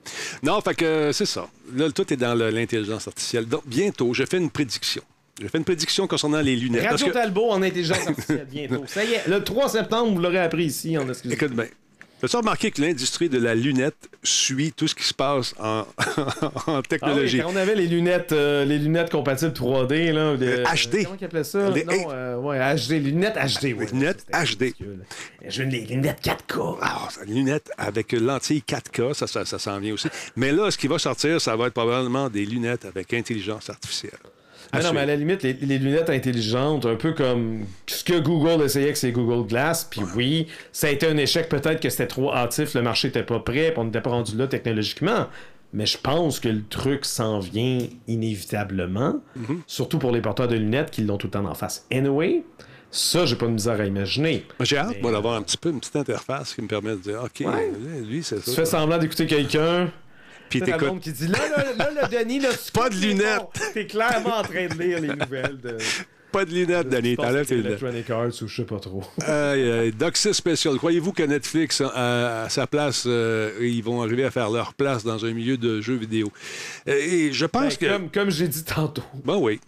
Non, 0.42 0.60
fait 0.62 0.74
que 0.74 1.12
c'est 1.14 1.28
ça. 1.28 1.48
Là, 1.76 1.92
tout 1.92 2.12
est 2.12 2.18
dans 2.18 2.34
l'intelligence 2.34 3.08
artificielle. 3.08 3.46
Donc, 3.46 3.68
bientôt, 3.68 4.14
je 4.14 4.26
fais 4.26 4.38
une 4.38 4.50
prédiction. 4.50 5.04
Je 5.40 5.48
fais 5.48 5.58
une 5.60 5.64
prédiction 5.64 6.08
concernant 6.08 6.42
les 6.42 6.56
lunettes. 6.56 6.90
Radio 6.90 7.12
Talbot 7.12 7.52
en 7.52 7.62
intelligence 7.62 8.08
artificielle, 8.08 8.48
bientôt. 8.50 8.84
ça 8.88 9.04
y 9.04 9.14
est, 9.14 9.28
le 9.28 9.44
3 9.44 9.70
septembre, 9.70 10.14
vous 10.14 10.22
l'aurez 10.22 10.40
appris 10.40 10.66
ici 10.66 10.98
en 10.98 11.08
exclusivité. 11.08 11.46
Écoute 11.46 11.56
bien, 11.56 11.68
As-tu 12.24 12.38
remarqué 12.38 12.72
que 12.72 12.82
l'industrie 12.82 13.28
de 13.28 13.38
la 13.38 13.54
lunette 13.54 14.10
suit 14.24 14.72
tout 14.72 14.88
ce 14.88 14.96
qui 14.96 15.04
se 15.04 15.14
passe 15.14 15.54
en, 15.60 15.84
technologie? 16.88 17.42
Ah 17.42 17.48
oui, 17.48 17.54
quand 17.54 17.60
on 17.60 17.62
avait 17.62 17.76
les 17.76 17.86
lunettes, 17.86 18.32
euh, 18.32 18.64
les 18.64 18.80
lunettes 18.80 19.12
compatibles 19.12 19.52
3D, 19.52 20.14
là, 20.14 20.38
HD. 20.38 21.04
Comment 21.04 21.18
ils 21.20 21.26
appelaient 21.26 21.44
ça? 21.44 21.70
non, 21.70 22.12
euh, 22.12 22.38
ouais, 22.38 22.76
HD, 22.76 22.92
lunettes 22.92 23.36
HD. 23.36 23.74
Ouais, 23.74 23.88
lunettes 23.92 24.26
HD. 24.32 24.74
Je 25.46 25.64
veux 25.64 25.70
les 25.70 25.82
lunettes 25.82 26.24
4K. 26.24 26.78
Ah, 26.82 27.10
lunettes 27.28 27.72
avec 27.78 28.14
lentille 28.14 28.64
4K, 28.66 29.14
ça, 29.14 29.28
ça, 29.28 29.44
ça 29.44 29.60
s'en 29.60 29.78
vient 29.80 29.94
aussi. 29.94 30.08
Mais 30.38 30.54
là, 30.54 30.72
ce 30.72 30.78
qui 30.78 30.88
va 30.88 31.00
sortir, 31.00 31.42
ça 31.42 31.58
va 31.58 31.68
être 31.68 31.74
probablement 31.74 32.30
des 32.30 32.46
lunettes 32.46 32.86
avec 32.86 33.14
intelligence 33.14 33.70
artificielle. 33.70 34.12
Ah 34.72 34.82
non, 34.82 34.94
mais 34.94 35.02
à 35.02 35.06
la 35.06 35.16
limite, 35.16 35.44
les, 35.44 35.54
lunettes 35.54 36.10
intelligentes, 36.10 36.86
un 36.86 36.96
peu 36.96 37.14
comme 37.14 37.66
ce 37.86 38.04
que 38.04 38.20
Google 38.20 38.64
essayait 38.64 38.92
que 38.92 38.98
c'est 38.98 39.12
Google 39.12 39.48
Glass, 39.48 39.88
puis 39.90 40.02
oui, 40.16 40.48
ça 40.72 40.88
a 40.88 40.90
été 40.90 41.08
un 41.08 41.18
échec, 41.18 41.50
peut-être 41.50 41.80
que 41.80 41.90
c'était 41.90 42.08
trop 42.08 42.34
hâtif, 42.34 42.74
le 42.74 42.82
marché 42.82 43.10
n'était 43.10 43.24
pas 43.24 43.40
prêt, 43.40 43.72
puis 43.72 43.80
on 43.80 43.86
n'était 43.86 44.02
pas 44.02 44.12
rendu 44.12 44.36
là 44.36 44.48
technologiquement. 44.48 45.28
Mais 45.74 45.88
je 45.88 45.98
pense 45.98 46.40
que 46.40 46.50
le 46.50 46.64
truc 46.64 47.04
s'en 47.04 47.40
vient 47.40 47.80
inévitablement, 48.08 49.22
mhm. 49.36 49.62
surtout 49.66 49.98
pour 49.98 50.12
les 50.12 50.22
porteurs 50.22 50.48
de 50.48 50.56
lunettes 50.56 50.92
qui 50.92 51.02
l'ont 51.02 51.18
tout 51.18 51.28
le 51.28 51.32
temps 51.32 51.46
en 51.46 51.56
face. 51.56 51.88
Anyway, 51.92 52.44
ça, 52.94 53.26
j'ai 53.26 53.36
pas 53.36 53.48
de 53.48 53.54
misère 53.54 53.82
à 53.82 53.86
imaginer. 53.86 54.46
J'ai 54.60 54.78
hâte, 54.78 55.02
moi, 55.02 55.12
d'avoir 55.12 55.34
un 55.34 55.42
petit 55.42 55.58
peu 55.58 55.70
une 55.70 55.80
petite 55.80 55.96
interface 55.96 56.54
qui 56.54 56.62
me 56.62 56.68
permet 56.68 56.92
de 56.92 56.98
dire, 56.98 57.24
OK, 57.24 57.44
lui, 58.08 58.22
c'est 58.22 58.38
ça. 58.38 58.52
Tu 58.52 58.56
fais 58.56 58.66
semblant 58.66 59.00
d'écouter 59.00 59.26
quelqu'un, 59.26 59.92
puis 60.60 60.72
t'écoutes. 60.72 61.00
qui 61.00 61.12
dit 61.12 61.28
là, 61.28 61.40
là, 61.50 61.74
là, 61.74 61.90
le 62.02 62.18
Denis, 62.18 62.40
là, 62.40 62.50
Pas 62.74 62.90
de 62.90 62.96
lunettes. 62.96 63.48
T'es 63.74 63.88
clairement 63.88 64.38
en 64.38 64.44
train 64.44 64.68
de 64.68 64.82
lire 64.82 65.00
les 65.00 65.16
nouvelles 65.16 65.60
de. 65.60 65.78
Pas 66.32 66.46
de 66.46 66.52
lunettes, 66.52 66.90
Denis. 66.90 67.16
T'enlèves 67.16 67.46
tes 67.46 67.56
lunettes. 67.56 67.82
Electronic 67.82 68.10
Arts 68.10 68.42
ou 68.42 68.48
je 68.48 68.56
sais 68.56 68.64
pas 68.64 68.80
trop. 68.80 69.04
euh, 69.28 69.92
Doxy 69.92 70.34
Special. 70.34 70.78
Croyez-vous 70.78 71.12
que 71.12 71.24
Netflix, 71.24 71.82
à, 71.82 72.48
sa 72.50 72.66
place, 72.66 73.04
euh, 73.06 73.52
ils 73.62 73.84
vont 73.84 74.02
arriver 74.02 74.26
à 74.26 74.32
faire 74.32 74.50
leur 74.50 74.74
place 74.74 75.04
dans 75.04 75.26
un 75.26 75.32
milieu 75.32 75.58
de 75.58 75.80
jeux 75.80 75.96
vidéo? 75.96 76.32
Euh, 76.88 76.94
et 76.94 77.32
je 77.32 77.46
pense 77.46 77.78
ben, 77.78 77.88
que. 77.88 77.94
Comme, 77.94 78.10
comme 78.10 78.30
j'ai 78.32 78.48
dit 78.48 78.64
tantôt. 78.64 79.04
Ben 79.24 79.38
oui. 79.38 79.60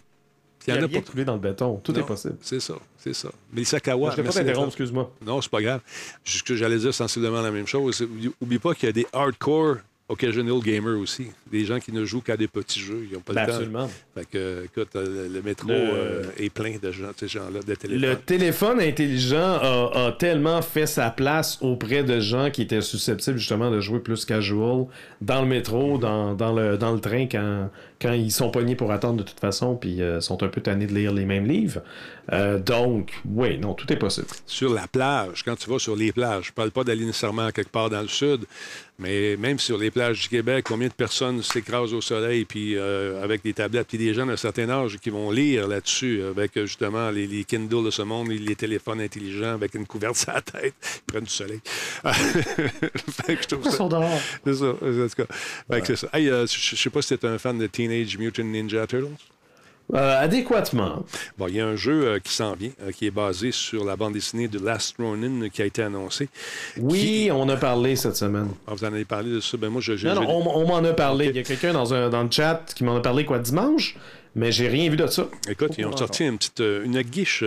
Il 0.68 0.74
y 0.74 0.78
en 0.78 0.82
a, 0.82 0.88
pas 0.88 1.02
coulé 1.02 1.26
dans 1.26 1.36
le 1.36 1.40
béton. 1.40 1.80
Tout 1.84 1.98
est 1.98 2.04
possible. 2.04 2.38
C'est 2.42 2.60
ça, 2.60 2.74
c'est 2.98 3.14
ça. 3.14 3.30
Mais 3.54 3.64
Sakawa. 3.64 4.14
Je 4.16 4.22
ne 4.22 4.26
pas 4.26 4.34
t'interrompre, 4.34 4.70
excuse-moi. 4.70 5.12
Non, 5.24 5.40
c'est 5.40 5.52
pas 5.52 5.62
grave. 5.62 5.82
Juste 6.24 6.56
j'allais 6.56 6.80
dire 6.80 6.94
sensiblement 6.94 7.42
la 7.42 7.52
même 7.52 7.68
chose. 7.68 8.04
Oublie 8.42 8.58
pas 8.58 8.74
qu'il 8.74 8.88
y 8.88 8.90
a 8.90 8.94
des 8.94 9.06
hardcore 9.14 9.78
occasional 10.08 10.60
gamer 10.60 11.00
aussi. 11.00 11.28
Des 11.52 11.66
gens 11.66 11.80
qui 11.80 11.92
ne 11.92 12.06
jouent 12.06 12.22
qu'à 12.22 12.38
des 12.38 12.48
petits 12.48 12.80
jeux. 12.80 13.08
Ils 13.10 13.16
n'ont 13.16 13.22
pas 13.22 13.34
le 13.34 13.36
ben, 13.38 13.44
absolument. 13.44 13.88
temps. 13.88 13.94
Fait 14.16 14.26
que, 14.26 14.66
écoute, 14.66 14.96
euh, 14.96 15.28
le, 15.30 15.42
métro 15.42 15.72
euh, 15.72 16.24
est 16.38 16.52
plein 16.52 16.76
de 16.82 16.92
gens, 16.92 17.10
ces 17.18 17.28
gens-là, 17.28 17.62
de 17.66 17.76
téléphones. 17.76 18.10
Le 18.10 18.16
téléphone 18.16 18.80
intelligent 18.80 19.60
a, 19.62 20.16
tellement 20.20 20.62
fait 20.62 20.86
sa 20.86 21.10
place 21.10 21.58
auprès 21.62 22.04
de 22.04 22.20
gens 22.20 22.52
qui 22.52 22.62
étaient 22.62 22.82
susceptibles 22.82 23.38
justement 23.38 23.72
de 23.72 23.80
jouer 23.80 24.00
plus 24.00 24.26
casual 24.26 24.86
dans 25.22 25.42
le 25.42 25.48
métro, 25.48 25.98
dans, 25.98 26.36
dans, 26.36 26.54
le, 26.54 26.78
dans 26.78 26.94
le 26.94 27.00
train 27.00 27.26
quand, 27.26 27.70
quand 28.00 28.14
ils 28.14 28.32
sont 28.32 28.52
pognés 28.52 28.76
pour 28.76 28.92
attendre 28.92 29.18
de 29.18 29.24
toute 29.24 29.40
façon, 29.40 29.76
puis 29.76 30.02
euh, 30.02 30.22
sont 30.22 30.42
un 30.44 30.48
peu 30.48 30.62
tannés 30.62 30.86
de 30.86 30.94
lire 30.94 31.14
les 31.14 31.26
mêmes 31.26 31.48
livres. 31.48 31.82
donc, 32.60 33.14
oui, 33.26 33.58
non, 33.58 33.74
tout 33.74 33.92
est 33.92 33.98
possible. 33.98 34.28
Sur 34.46 34.74
la 34.74 34.88
plage, 34.88 35.44
quand 35.44 35.56
tu 35.56 35.70
vas 35.70 35.80
sur 35.80 35.96
les 35.96 36.12
plages, 36.12 36.46
je 36.48 36.54
parle 36.54 36.72
pas 36.72 36.84
d'aller 36.84 37.06
nécessairement 37.06 37.50
quelque 37.52 37.72
part 37.72 37.90
dans 37.90 38.02
le 38.02 38.08
sud, 38.08 38.46
mais 38.98 39.36
même 39.38 39.60
sur 39.60 39.78
les 39.78 39.92
plages 39.92 40.22
du 40.22 40.30
Québec, 40.30 40.66
combien 40.68 40.88
de 40.88 40.94
personnes 40.94 41.42
s'écrasent 41.44 41.94
au 41.94 42.02
soleil 42.02 42.46
puis 42.46 42.78
euh, 42.78 43.24
avec 43.24 43.44
des 43.44 43.54
tablettes, 43.54 43.88
puis 43.88 43.98
des 43.98 44.14
gens 44.14 44.26
d'un 44.26 44.38
certain 44.38 44.70
âge 44.70 44.98
qui 44.98 45.10
vont 45.10 45.32
lire 45.32 45.68
là-dessus 45.68 46.22
avec 46.24 46.54
justement 46.62 47.10
les, 47.12 47.28
les, 47.28 47.44
Kindle 47.44 47.86
de 47.86 47.92
ce 47.92 48.02
monde, 48.02 48.30
les 48.30 48.56
téléphones 48.56 49.02
intelligents 49.02 49.54
avec 49.54 49.76
une 49.76 49.86
couverte 49.86 50.16
sur 50.16 50.32
la 50.32 50.42
tête, 50.42 50.74
ils 50.82 51.12
prennent 51.12 51.24
du 51.24 51.30
soleil. 51.30 51.62
fait 52.06 53.36
que 53.36 53.44
je 53.44 53.48
trouve 53.48 53.64
ça. 53.66 53.72
C'est 54.46 54.54
ça, 54.54 54.66
en 54.66 55.08
tout 55.08 55.10
cas. 55.18 55.36
Fait 55.70 55.82
que 55.82 55.88
c'est 55.88 55.96
ça. 55.96 56.10
Hey, 56.14 56.30
euh, 56.30 56.46
je 56.48 56.76
sais 56.76 56.90
pas 56.90 57.02
si 57.02 57.18
tu 57.18 57.28
un 57.28 57.38
fan 57.38 57.58
de 57.58 57.68
Teenage 57.68 58.18
Mutant 58.18 58.44
Ninja 58.44 58.88
Turtles. 58.88 59.35
Euh, 59.94 60.20
adéquatement. 60.24 61.06
Bon, 61.38 61.48
il 61.48 61.56
y 61.56 61.62
a 61.62 61.68
un 61.68 61.76
jeu 61.76 62.08
euh, 62.08 62.20
qui 62.20 62.34
s'en 62.34 62.54
vient, 62.54 62.72
euh, 62.82 62.92
qui 62.92 63.06
est 63.06 63.12
basé 63.12 63.52
sur 63.52 63.86
la 63.86 63.96
bande 63.96 64.14
dessinée 64.14 64.48
de 64.48 64.58
Last 64.58 64.96
Ronin 64.98 65.48
qui 65.50 65.62
a 65.62 65.66
été 65.66 65.84
annoncé. 65.84 66.28
Oui, 66.78 67.00
Qui- 67.00 67.30
on 67.32 67.48
a 67.50 67.56
parlé 67.56 67.96
cette 67.96 68.16
semaine. 68.16 68.50
Ah, 68.68 68.74
vous 68.74 68.84
en 68.84 68.88
avez 68.88 69.06
parlé 69.06 69.30
de 69.32 69.40
ça? 69.40 69.58
Ben 69.58 69.70
moi, 69.70 69.82
je, 69.82 69.96
je- 69.96 70.08
Non, 70.08 70.16
non, 70.16 70.22
je- 70.24 70.28
on, 70.28 70.58
on 70.64 70.68
m'en 70.68 70.78
a 70.90 70.94
parlé. 70.94 71.28
Il 71.28 71.36
y 71.36 71.40
a 71.40 71.44
quelqu'un 71.44 71.72
dans, 71.74 71.94
un- 71.94 72.10
dans 72.10 72.24
le 72.24 72.32
chat 72.32 72.64
qui 72.76 72.84
m'en 72.84 72.96
a 72.96 73.02
parlé 73.02 73.26
quoi 73.26 73.38
dimanche, 73.38 73.96
mais 74.36 74.52
j'ai 74.52 74.68
rien 74.70 74.90
vu 74.90 74.98
de 74.98 75.06
ça. 75.06 75.28
Écoute, 75.48 75.74
ils 75.78 75.86
ont 75.86 75.96
sorti 75.96 76.24
une 76.26 76.38
petite 76.40 76.62
une 76.62 77.00
guiche, 77.04 77.44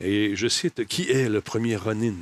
et 0.00 0.34
je 0.34 0.48
cite, 0.48 0.86
qui 0.86 1.10
est 1.10 1.28
le 1.28 1.42
premier 1.42 1.76
Ronin? 1.76 2.14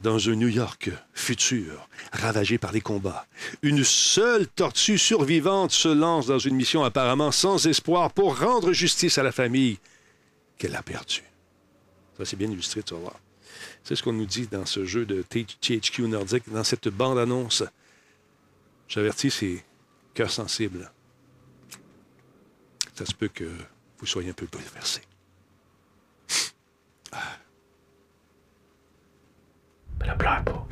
Dans 0.00 0.28
un 0.28 0.36
New 0.36 0.48
York 0.48 0.90
futur, 1.12 1.88
ravagé 2.12 2.58
par 2.58 2.72
les 2.72 2.80
combats. 2.80 3.26
Une 3.62 3.82
seule 3.84 4.46
tortue 4.46 4.98
survivante 4.98 5.72
se 5.72 5.88
lance 5.88 6.26
dans 6.26 6.38
une 6.38 6.54
mission 6.54 6.84
apparemment 6.84 7.32
sans 7.32 7.66
espoir 7.66 8.12
pour 8.12 8.38
rendre 8.38 8.72
justice 8.72 9.18
à 9.18 9.22
la 9.22 9.32
famille 9.32 9.78
qu'elle 10.56 10.76
a 10.76 10.82
perdue. 10.82 11.24
Ça, 12.16 12.24
c'est 12.24 12.36
bien 12.36 12.50
illustré, 12.50 12.82
tu 12.82 12.94
vas. 12.94 13.18
C'est 13.82 13.96
ce 13.96 14.02
qu'on 14.02 14.12
nous 14.12 14.26
dit 14.26 14.46
dans 14.46 14.66
ce 14.66 14.84
jeu 14.84 15.04
de 15.04 15.22
THQ 15.22 16.02
Nordic, 16.08 16.44
dans 16.50 16.64
cette 16.64 16.88
bande-annonce. 16.88 17.64
J'avertis, 18.88 19.30
c'est 19.30 19.64
cœur 20.14 20.30
sensible. 20.30 20.90
Ça 22.94 23.06
se 23.06 23.14
peut 23.14 23.28
que 23.28 23.48
vous 23.98 24.06
soyez 24.06 24.30
un 24.30 24.34
peu 24.34 24.46
bouleversé. 24.46 25.02
Mais 30.00 30.08
ne 30.08 30.14
pleure 30.14 30.42
pas. 30.44 30.64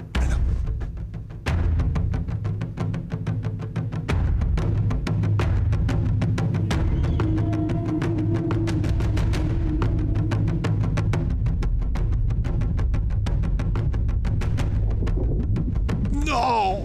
Non! 16.27 16.85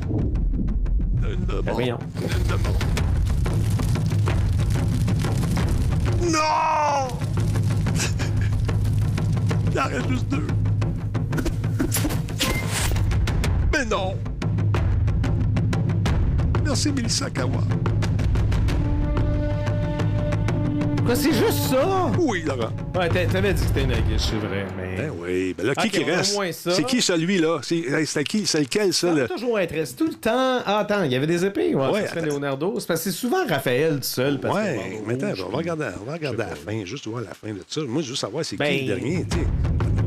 Quoi, 21.05 21.15
c'est 21.15 21.33
juste 21.33 21.69
ça? 21.71 22.11
Oui, 22.19 22.43
Laurent. 22.45 22.69
Ouais, 22.95 23.09
t'a- 23.09 23.25
t'avais 23.25 23.53
dit 23.53 23.61
que 23.61 23.67
c'était 23.67 23.83
une 23.83 23.91
aguiche, 23.91 24.21
c'est 24.21 24.35
vrai, 24.47 24.65
mais... 24.77 24.97
Ben 24.97 25.11
oui. 25.19 25.55
Ben 25.57 25.65
là, 25.65 25.73
qui 25.75 25.87
Ok, 25.87 25.93
qui 25.93 26.03
reste? 26.03 26.35
moins 26.35 26.51
ça. 26.51 26.71
C'est 26.71 26.83
qui 26.83 27.01
celui-là? 27.01 27.59
C'est 27.63 27.77
hey, 27.77 28.05
c'est 28.05 28.23
qui? 28.23 28.45
C'est 28.45 28.59
lequel, 28.59 28.93
ça? 28.93 29.11
Va 29.11 29.27
toujours 29.27 29.57
être 29.59 29.73
resté 29.73 29.95
tout 29.97 30.07
le 30.11 30.13
temps. 30.17 30.59
Ah, 30.65 30.79
attends, 30.79 31.03
il 31.03 31.11
y 31.11 31.15
avait 31.15 31.25
des 31.27 31.43
épées. 31.43 31.73
Ouais, 31.73 31.87
Ouais, 31.89 32.01
ça 32.03 32.09
serait 32.09 32.19
attends. 32.21 32.35
Leonardo. 32.35 32.75
C'est 32.79 32.87
parce 32.87 33.03
que 33.03 33.09
c'est 33.09 33.17
souvent 33.17 33.45
Raphaël 33.47 33.95
tout 33.95 34.03
seul. 34.03 34.39
Parce 34.39 34.55
Ouais, 34.55 35.01
mais 35.07 35.15
attends, 35.15 35.41
on 35.47 35.49
va 35.51 35.57
regarder, 35.57 35.87
on 36.01 36.05
va 36.05 36.13
regarder 36.13 36.37
Je 36.37 36.43
à 36.43 36.49
la 36.49 36.55
fin, 36.55 36.85
juste 36.85 37.07
voir 37.07 37.23
la 37.23 37.33
fin 37.33 37.49
de 37.51 37.61
ça. 37.67 37.81
Moi, 37.87 38.03
juste 38.03 38.21
savoir 38.21 38.45
c'est 38.45 38.55
qui 38.57 38.59
Ben, 38.63 38.81
le 38.81 38.85
dernier, 38.95 39.25
tu 39.29 39.37
sais. 39.39 39.45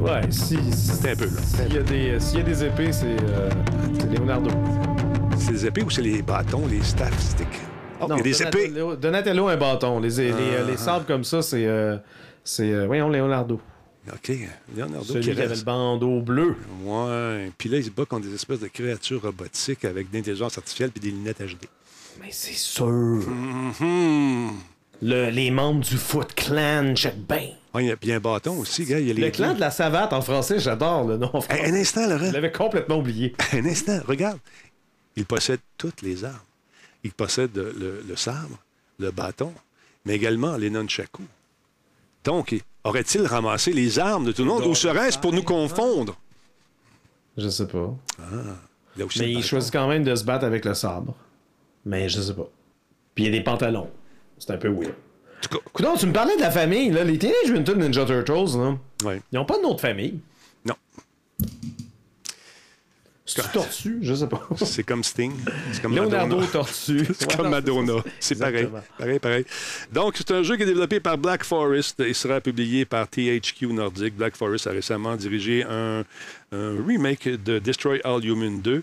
Ouais, 0.01 0.21
si. 0.31 0.59
C'est 0.73 1.11
un 1.11 1.17
peu, 1.17 1.25
là. 1.25 1.41
S'il 1.45 1.75
y, 1.75 1.79
a 1.79 1.83
des- 1.83 2.21
s'il 2.21 2.39
y 2.39 2.43
a 2.43 2.45
des 2.45 2.65
épées, 2.65 2.93
c'est 2.93 3.07
euh, 3.07 3.51
c'est 3.99 4.17
Leonardo. 4.17 4.51
C'est 5.39 5.53
les 5.53 5.67
épées 5.67 5.83
ou 5.83 5.91
c'est 5.91 6.03
les 6.03 6.23
bâtons, 6.23 6.67
les 6.67 6.83
staff 6.83 7.19
sticks? 7.21 7.47
Oh, 8.01 8.07
il 8.11 8.17
y 8.17 8.21
a 8.21 8.23
des 8.23 8.43
épées. 8.43 8.69
Donatello, 8.69 8.97
Donatello, 8.97 9.49
un 9.49 9.57
bâton. 9.57 10.01
Les, 10.01 10.09
les, 10.11 10.31
euh, 10.33 10.67
les 10.67 10.77
sabres 10.77 11.07
comme 11.07 11.25
ça, 11.25 11.43
c'est. 11.43 11.67
euh, 11.67 11.97
c'est 12.43 12.71
euh, 12.73 12.87
voyons, 12.87 13.09
Leonardo. 13.09 13.61
OK, 14.13 14.33
Leonardo 14.77 15.05
Celui 15.05 15.23
qui 15.35 15.41
avait 15.41 15.55
le 15.55 15.63
bandeau 15.63 16.21
bleu. 16.21 16.57
Ouais. 16.85 17.51
Puis 17.57 17.69
là, 17.71 17.79
il 17.79 17.85
se 17.85 17.91
bat 17.91 18.05
contre 18.05 18.27
des 18.27 18.35
espèces 18.35 18.61
de 18.61 18.69
créatures 18.69 19.23
robotiques 19.23 19.85
avec 19.85 20.11
de 20.11 20.17
l'intelligence 20.17 20.59
artificielle 20.59 20.91
puis 20.91 21.01
des 21.01 21.11
lunettes 21.17 21.41
HD. 21.41 21.67
Mais 22.21 22.29
c'est 22.31 22.53
sûr. 22.53 22.87
Mhm. 22.87 24.51
Le- 25.03 25.31
les 25.31 25.51
membres 25.51 25.81
du 25.85 25.97
Foot 25.97 26.35
Clan, 26.35 26.95
check 26.95 27.17
bien. 27.29 27.49
Ouais, 27.75 27.85
il 27.85 28.09
y 28.09 28.11
a- 28.13 28.15
a 28.15 28.17
un 28.17 28.21
bâton 28.21 28.57
aussi, 28.61 28.85
gars. 28.85 29.01
Il 29.01 29.09
y 29.09 29.11
a 29.11 29.15
les 29.15 29.23
Le 29.23 29.31
clan 29.31 29.53
de 29.55 29.59
la 29.61 29.71
savate 29.73 30.13
en 30.13 30.21
français, 30.23 30.61
j'adore 30.61 31.05
le 31.09 31.17
nom 31.17 31.31
en 31.33 31.41
français. 31.41 31.65
Un, 31.67 31.73
un 31.75 31.77
instant, 31.77 32.09
Laurent. 32.09 32.27
Je 32.29 32.33
l'avais 32.33 32.53
complètement 32.53 32.99
oublié. 32.99 33.35
Un 33.53 33.65
instant, 33.67 33.99
regarde. 34.07 34.39
Il 35.17 35.27
possède 35.27 35.61
toutes 35.79 36.03
les 36.03 36.25
armes. 36.25 36.39
Il 37.05 37.13
possède 37.13 37.55
le, 37.57 38.03
le 38.07 38.17
sabre, 38.17 38.59
le 38.99 39.11
bâton, 39.11 39.53
mais 40.05 40.15
également 40.15 40.57
les 40.57 40.71
nunchakus. 40.71 41.27
Donc, 42.25 42.55
aurait-il 42.85 43.27
ramassé 43.27 43.73
les 43.73 43.99
armes 43.99 44.25
de 44.25 44.33
tout 44.33 44.43
le 44.43 44.49
monde 44.49 44.65
ou 44.65 44.75
serait-ce 44.75 45.19
pour 45.19 45.33
nous 45.33 45.43
confondre? 45.43 46.17
Je 47.37 47.49
sais 47.49 47.67
pas. 47.67 47.95
Il 48.97 49.03
a 49.03 49.07
aussi 49.07 49.19
Mais 49.21 49.33
il 49.33 49.43
choisit 49.45 49.73
quand 49.73 49.89
même 49.89 50.05
de 50.05 50.15
se 50.15 50.25
battre 50.25 50.45
avec 50.45 50.65
le 50.65 50.73
sabre. 50.75 51.15
Mais 51.85 52.09
je 52.09 52.21
sais 52.21 52.35
pas. 52.35 52.49
Puis 53.15 53.25
il 53.25 53.27
y 53.27 53.35
a 53.35 53.39
des 53.39 53.45
pantalons. 53.45 53.91
C'est 54.39 54.53
un 54.53 54.57
peu 54.57 54.69
weird. 54.69 54.95
Coudon, 55.75 55.97
tu 55.97 56.07
me 56.07 56.13
parlais 56.13 56.37
de 56.37 56.41
la 56.41 56.51
famille, 56.51 56.91
là. 56.91 57.05
Les 57.05 57.19
Teenage 57.19 57.51
Mutant 57.51 57.75
Ninja 57.75 58.07
Turtles, 58.07 58.57
là. 58.57 58.79
ouais. 59.05 59.21
Ils 59.31 59.39
ont 59.39 59.45
pas 59.45 59.59
de 59.59 59.63
nom 59.63 59.75
de 59.75 59.81
famille. 59.81 60.19
Non. 60.65 60.75
C'est 63.43 63.53
Tortue, 63.53 63.99
je 64.03 64.15
sais 64.15 64.27
pas. 64.27 64.47
C'est 64.65 64.83
comme 64.85 65.03
Sting. 65.03 65.33
C'est 65.73 65.83
comme 65.83 65.95
Leonardo 65.95 66.37
Madonna. 66.37 66.47
Tortue. 66.53 67.07
C'est 67.19 67.37
comme 67.37 67.51
Madonna. 67.51 67.95
C'est 68.21 68.39
pareil. 68.39 68.69
Pareil, 68.99 69.19
pareil. 69.19 69.45
Donc, 69.93 70.15
c'est 70.17 70.31
un 70.31 70.43
jeu 70.43 70.57
qui 70.57 70.63
est 70.63 70.67
développé 70.67 71.01
par 71.01 71.19
Black 71.19 71.45
Forest 71.45 72.01
et 72.01 72.15
sera 72.15 72.41
publié 72.41 72.85
par 72.85 73.09
THQ 73.09 73.67
Nordic. 73.73 74.15
Black 74.17 74.37
Forest 74.37 74.67
a 74.67 74.71
récemment 74.71 75.17
dirigé 75.17 75.65
un, 75.65 76.05
un 76.53 76.77
remake 76.87 77.29
de 77.29 77.59
Destroy 77.59 78.01
All 78.05 78.25
Human 78.25 78.61
2. 78.61 78.83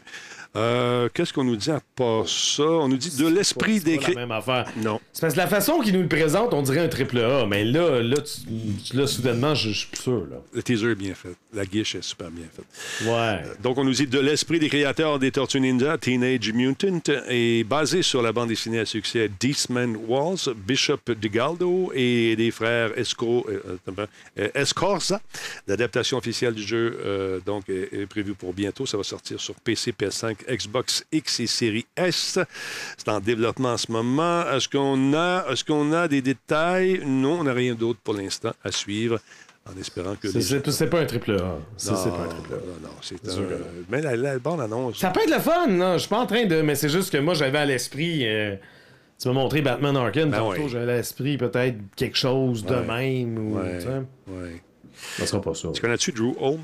Euh, 0.55 1.07
Qu'est-ce 1.13 1.31
qu'on 1.31 1.45
nous 1.45 1.55
dit 1.55 1.71
à 1.71 1.79
part 1.95 2.27
ça? 2.27 2.63
On 2.63 2.89
nous 2.89 2.97
dit 2.97 3.15
de 3.15 3.27
l'esprit 3.27 3.75
C'est 3.79 3.83
pas 3.85 3.89
d'écrit. 3.91 4.13
la 4.15 4.19
même 4.21 4.31
affaire. 4.31 4.65
Non. 4.77 4.99
C'est 5.13 5.21
parce 5.21 5.33
que 5.33 5.39
la 5.39 5.47
façon 5.47 5.79
qu'ils 5.79 5.93
nous 5.93 6.01
le 6.01 6.07
présentent, 6.09 6.53
on 6.53 6.61
dirait 6.61 6.79
un 6.81 6.89
triple 6.89 7.19
A. 7.19 7.45
Mais 7.45 7.63
là, 7.63 8.01
là, 8.01 8.17
tu- 8.21 8.97
là 8.97 9.07
soudainement, 9.07 9.55
je 9.55 9.69
je 9.69 9.77
suis 9.79 9.87
plus 9.87 10.01
sûr, 10.01 10.27
là. 10.29 10.37
Le 10.53 10.61
teaser 10.61 10.91
est 10.91 10.95
bien 10.95 11.13
fait. 11.15 11.29
La 11.53 11.65
guiche 11.65 11.95
est 11.95 12.03
super 12.03 12.29
bien 12.29 12.45
faite. 12.53 12.65
Ouais. 13.07 13.43
Donc, 13.63 13.77
on 13.77 13.85
nous 13.85 13.93
dit 13.93 14.07
de 14.07 14.19
l'esprit 14.19 14.59
des 14.59 14.67
créateurs 14.67 15.19
des 15.19 15.31
Tortues 15.31 15.61
Ninja, 15.61 15.97
Teenage 15.97 16.51
Mutant, 16.51 16.99
est 17.29 17.63
basé 17.65 18.01
sur 18.01 18.21
la 18.21 18.33
bande 18.33 18.49
dessinée 18.49 18.79
à 18.79 18.85
succès 18.85 19.29
Deathman 19.39 19.95
Walls, 20.07 20.53
Bishop 20.55 20.99
DiGaldo 21.15 21.91
et 21.95 22.35
des 22.35 22.51
frères 22.51 22.97
Esco, 22.97 23.45
euh, 23.49 23.77
euh, 23.97 24.05
euh, 24.39 24.49
Escorza. 24.53 25.21
L'adaptation 25.67 26.17
officielle 26.17 26.53
du 26.55 26.63
jeu 26.63 26.99
euh, 27.05 27.39
donc, 27.45 27.69
est, 27.69 27.89
est 27.93 28.05
prévue 28.05 28.33
pour 28.33 28.53
bientôt. 28.53 28.85
Ça 28.85 28.97
va 28.97 29.03
sortir 29.03 29.39
sur 29.39 29.55
PC, 29.55 29.93
PS5, 29.93 30.35
Xbox 30.49 31.03
X 31.11 31.39
et 31.39 31.47
Série 31.47 31.85
S. 31.95 32.39
C'est 32.97 33.09
en 33.09 33.19
développement 33.19 33.73
en 33.73 33.77
ce 33.77 33.91
moment. 33.91 34.43
Est-ce 34.51 34.67
qu'on 34.69 35.13
a, 35.13 35.45
est 35.49 35.63
qu'on 35.67 35.91
a 35.93 36.07
des 36.07 36.21
détails? 36.21 37.01
Non, 37.05 37.39
on 37.39 37.43
n'a 37.43 37.53
rien 37.53 37.73
d'autre 37.75 37.99
pour 38.03 38.13
l'instant 38.13 38.51
à 38.63 38.71
suivre. 38.71 39.19
En 39.71 39.79
espérant 39.79 40.15
que 40.15 40.27
C'est- 40.27 40.87
pas 40.87 40.99
un 41.01 41.05
triple 41.05 41.33
A. 41.33 41.57
C'est 41.77 41.91
non, 41.91 42.03
pas 42.03 42.23
un 42.23 42.27
triple 42.29 42.53
A. 42.53 42.57
non, 42.57 42.87
non, 42.89 42.89
c'est 43.01 43.29
un... 43.29 43.39
non. 43.41 43.47
Mais 43.89 44.01
la, 44.01 44.15
la 44.15 44.39
bande 44.39 44.59
annonce. 44.61 44.97
Ça 44.99 45.11
peut 45.11 45.21
être 45.21 45.29
le 45.35 45.39
fun, 45.39 45.67
là. 45.67 45.93
Je 45.97 45.99
suis 45.99 46.09
pas 46.09 46.17
en 46.19 46.25
train 46.25 46.45
de. 46.45 46.61
Mais 46.63 46.73
c'est 46.73 46.89
juste 46.89 47.11
que 47.11 47.17
moi, 47.19 47.35
j'avais 47.35 47.59
à 47.59 47.65
l'esprit. 47.65 48.27
euh, 48.27 48.55
Tu 49.21 49.27
m'as 49.27 49.35
montré 49.35 49.61
Batman 49.61 49.95
Arkham. 49.95 50.31
Ben 50.31 50.41
ouais. 50.43 50.67
j'avais 50.67 50.91
à 50.91 50.95
l'esprit 50.97 51.37
peut-être 51.37 51.77
quelque 51.95 52.17
chose 52.17 52.65
de 52.65 52.73
Ouais. 52.73 52.87
même. 52.87 53.37
Ou, 53.37 53.57
ouais. 53.59 54.61
Ça 55.17 55.25
sera 55.27 55.39
pas 55.41 55.53
ça. 55.53 55.69
Tu 55.73 55.79
connais-tu 55.79 56.11
Drew 56.11 56.33
Holmes? 56.39 56.59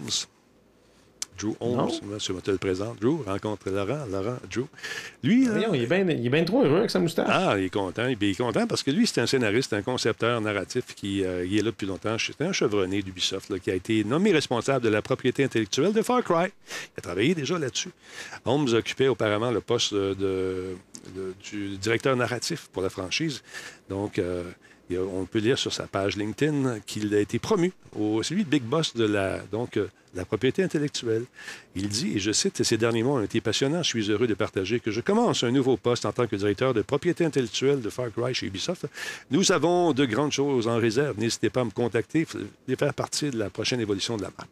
Drew 1.37 1.55
Holmes, 1.59 1.91
je 2.19 2.33
te 2.33 2.51
le 2.51 2.57
présente. 2.57 2.99
Drew 2.99 3.23
rencontre 3.25 3.69
Laurent. 3.69 4.05
Laurent, 4.11 4.37
Drew. 4.51 4.65
Lui, 5.23 5.45
là, 5.45 5.51
Voyons, 5.51 5.73
il 5.73 5.83
est 5.83 5.85
bien 5.85 6.09
il 6.09 6.25
est 6.25 6.29
ben 6.29 6.45
trop 6.45 6.63
heureux 6.63 6.77
avec 6.79 6.89
sa 6.91 6.99
moustache. 6.99 7.27
ah, 7.29 7.55
il 7.57 7.65
est 7.65 7.69
content. 7.69 8.07
Il 8.07 8.23
est 8.23 8.35
content 8.37 8.65
parce 8.67 8.83
que 8.83 8.91
lui, 8.91 9.05
c'est 9.07 9.21
un 9.21 9.27
scénariste, 9.27 9.73
un 9.73 9.81
concepteur 9.81 10.41
narratif 10.41 10.83
qui 10.95 11.23
euh, 11.23 11.45
il 11.45 11.53
est 11.57 11.61
là 11.61 11.71
depuis 11.71 11.85
longtemps. 11.87 12.15
C'est 12.17 12.41
un 12.41 12.51
chevronné 12.51 13.01
d'Ubisoft 13.01 13.49
là, 13.49 13.59
qui 13.59 13.69
a 13.71 13.75
été 13.75 14.03
nommé 14.03 14.31
responsable 14.31 14.83
de 14.83 14.89
la 14.89 15.01
propriété 15.01 15.43
intellectuelle 15.43 15.93
de 15.93 16.01
Far 16.01 16.23
Cry. 16.23 16.47
Il 16.47 16.99
a 16.99 17.01
travaillé 17.01 17.35
déjà 17.35 17.59
là-dessus. 17.59 17.91
Holmes 18.45 18.67
occupait 18.73 19.07
auparavant 19.07 19.51
le 19.51 19.61
poste 19.61 19.93
de- 19.93 20.75
du 21.49 21.77
directeur 21.77 22.15
narratif 22.15 22.67
pour 22.73 22.81
la 22.83 22.89
franchise. 22.89 23.41
Donc, 23.89 24.19
euh, 24.19 24.43
a- 24.95 25.01
on 25.01 25.25
peut 25.25 25.39
lire 25.39 25.57
sur 25.57 25.73
sa 25.73 25.87
page 25.87 26.15
LinkedIn 26.15 26.79
qu'il 26.85 27.13
a 27.13 27.19
été 27.19 27.39
promu 27.39 27.73
au 27.99 28.23
c'est 28.23 28.33
lui 28.35 28.43
le 28.43 28.49
big 28.49 28.63
boss 28.63 28.95
de 28.95 29.03
la 29.05 29.39
donc 29.51 29.75
euh, 29.77 29.87
la 30.15 30.23
propriété 30.25 30.63
intellectuelle. 30.63 31.25
Il 31.75 31.89
dit, 31.89 32.13
et 32.15 32.19
je 32.19 32.31
cite, 32.31 32.63
ces 32.63 32.77
derniers 32.77 33.03
mois 33.03 33.19
ont 33.19 33.23
été 33.23 33.39
passionnants. 33.39 33.83
Je 33.83 33.89
suis 33.89 34.09
heureux 34.09 34.25
de 34.25 34.33
partager 34.33 34.79
que 34.79 34.89
je 34.89 35.01
commence 35.01 35.43
un 35.43 35.51
nouveau 35.51 35.77
poste 35.77 36.05
en 36.05 36.11
tant 36.11 36.25
que 36.25 36.35
directeur 36.35 36.73
de 36.73 36.81
propriété 36.81 37.23
intellectuelle 37.23 37.81
de 37.81 37.89
Far 37.91 38.07
Cry 38.11 38.33
chez 38.33 38.47
Ubisoft. 38.47 38.87
Nous 39.29 39.51
avons 39.51 39.91
de 39.93 40.05
grandes 40.05 40.31
choses 40.31 40.67
en 40.67 40.77
réserve. 40.77 41.19
N'hésitez 41.19 41.51
pas 41.51 41.61
à 41.61 41.65
me 41.65 41.69
contacter 41.71 42.25
et 42.67 42.75
faire 42.75 42.93
partie 42.95 43.29
de 43.29 43.37
la 43.37 43.51
prochaine 43.51 43.79
évolution 43.81 44.17
de 44.17 44.23
la 44.23 44.31
marque. 44.35 44.49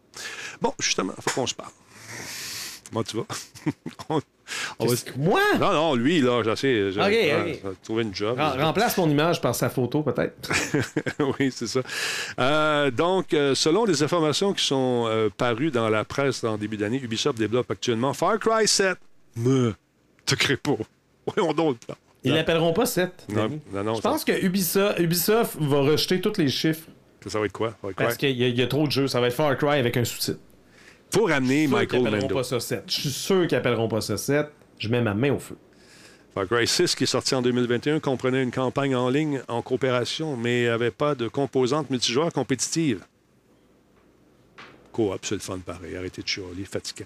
Bon, 0.62 0.72
justement, 0.78 1.14
il 1.18 1.24
faut 1.24 1.32
qu'on 1.42 1.48
se 1.48 1.56
parle. 1.56 1.72
Moi, 2.92 3.04
tu 3.04 3.18
vas. 3.18 3.26
on, 4.10 4.22
On 4.80 4.86
va- 4.86 4.92
Qu'est-ce 4.92 5.06
que- 5.06 5.18
Moi? 5.18 5.42
Non, 5.60 5.74
non, 5.74 5.96
lui, 5.96 6.22
là, 6.22 6.44
j'essaie. 6.44 6.92
j'ai- 6.92 7.00
Ok, 7.02 7.08
ouais, 7.08 7.60
ok. 7.66 7.82
trouver 7.82 8.04
une 8.04 8.14
job. 8.14 8.38
Rem- 8.40 8.62
remplace 8.62 8.96
mon 8.98 9.10
image 9.10 9.42
par 9.42 9.56
sa 9.56 9.70
photo, 9.70 10.04
peut-être. 10.04 10.52
oui, 11.40 11.52
c'est 11.52 11.66
ça. 11.68 11.80
Euh, 12.40 12.92
donc, 12.92 13.34
euh, 13.34 13.56
selon 13.56 13.86
les 13.86 14.04
informations 14.04 14.54
qui 14.54 14.64
sont 14.64 15.06
euh, 15.08 15.30
parues 15.36 15.72
dans 15.72 15.90
la 15.90 16.06
presse 16.06 16.44
en 16.44 16.58
début 16.58 16.78
d'année, 16.78 17.00
Ubisoft 17.02 17.38
développe 17.40 17.72
actuellement 17.72 18.14
Far 18.14 18.38
Cry 18.40 18.68
7. 18.68 18.98
Me, 19.38 19.74
te 20.26 20.36
crées 20.36 20.58
pas. 20.58 20.76
Voyons 21.36 21.54
donc 21.54 21.78
le 21.82 21.86
plan. 21.88 21.96
Ils 22.24 22.34
l'appelleront 22.34 22.74
pas 22.74 22.86
7. 22.86 23.26
Non, 23.30 23.50
non, 23.74 23.84
non, 23.84 23.96
Je 23.96 24.02
pense 24.02 24.24
que 24.24 24.32
Ubisoft, 24.44 25.00
Ubisoft 25.00 25.58
va 25.60 25.80
rejeter 25.82 26.22
tous 26.22 26.38
les 26.38 26.50
chiffres 26.50 26.88
ça, 27.24 27.30
ça 27.32 27.40
va 27.40 27.46
être 27.48 27.52
quoi? 27.54 27.76
Parce 27.98 28.18
qu'il 28.18 28.30
y, 28.40 28.48
y 28.52 28.62
a 28.62 28.68
trop 28.68 28.86
de 28.86 28.92
jeux. 28.92 29.08
Ça 29.08 29.20
va 29.20 29.28
être 29.28 29.34
Far 29.34 29.58
Cry 29.58 29.80
avec 29.80 29.98
un 29.98 30.06
sous-titre. 30.06 30.40
Faut 31.16 31.26
ramener 31.28 31.66
Je 31.66 31.70
suis 31.70 31.70
sûr 31.70 31.88
qu'ils 31.88 32.02
Michael 32.02 32.22
Lando. 32.22 32.36
pas 32.36 32.44
ça 32.44 32.60
7. 32.60 32.84
Je 32.88 32.92
suis 32.94 33.10
sûr 33.10 33.48
qu'ils 33.48 33.58
appelleront 33.58 33.88
pas 33.88 34.02
ça 34.02 34.18
7. 34.18 34.48
Je 34.78 34.90
mets 34.90 35.02
ma 35.02 35.14
main 35.14 35.32
au 35.32 35.40
feu. 35.40 35.56
Far 36.34 36.46
Cry 36.46 36.68
6, 36.68 36.94
qui 36.94 37.06
est 37.06 37.08
sorti 37.08 37.34
en 37.34 37.42
2021, 37.42 38.02
comprenait 38.02 38.44
une 38.44 38.52
campagne 38.52 38.98
en 38.98 39.08
ligne 39.10 39.42
en 39.48 39.62
coopération, 39.62 40.36
mais 40.36 40.66
n'avait 40.66 40.92
pas 40.92 41.16
de 41.16 41.30
composante 41.30 41.90
multijoueur 41.90 42.34
compétitive. 42.34 43.06
Coop, 44.92 45.20
c'est 45.22 45.36
le 45.36 45.40
fun 45.40 45.60
pareil. 45.60 45.96
Arrêtez 45.96 46.22
de 46.22 46.28
chialer, 46.28 46.66
fatigant. 46.70 47.06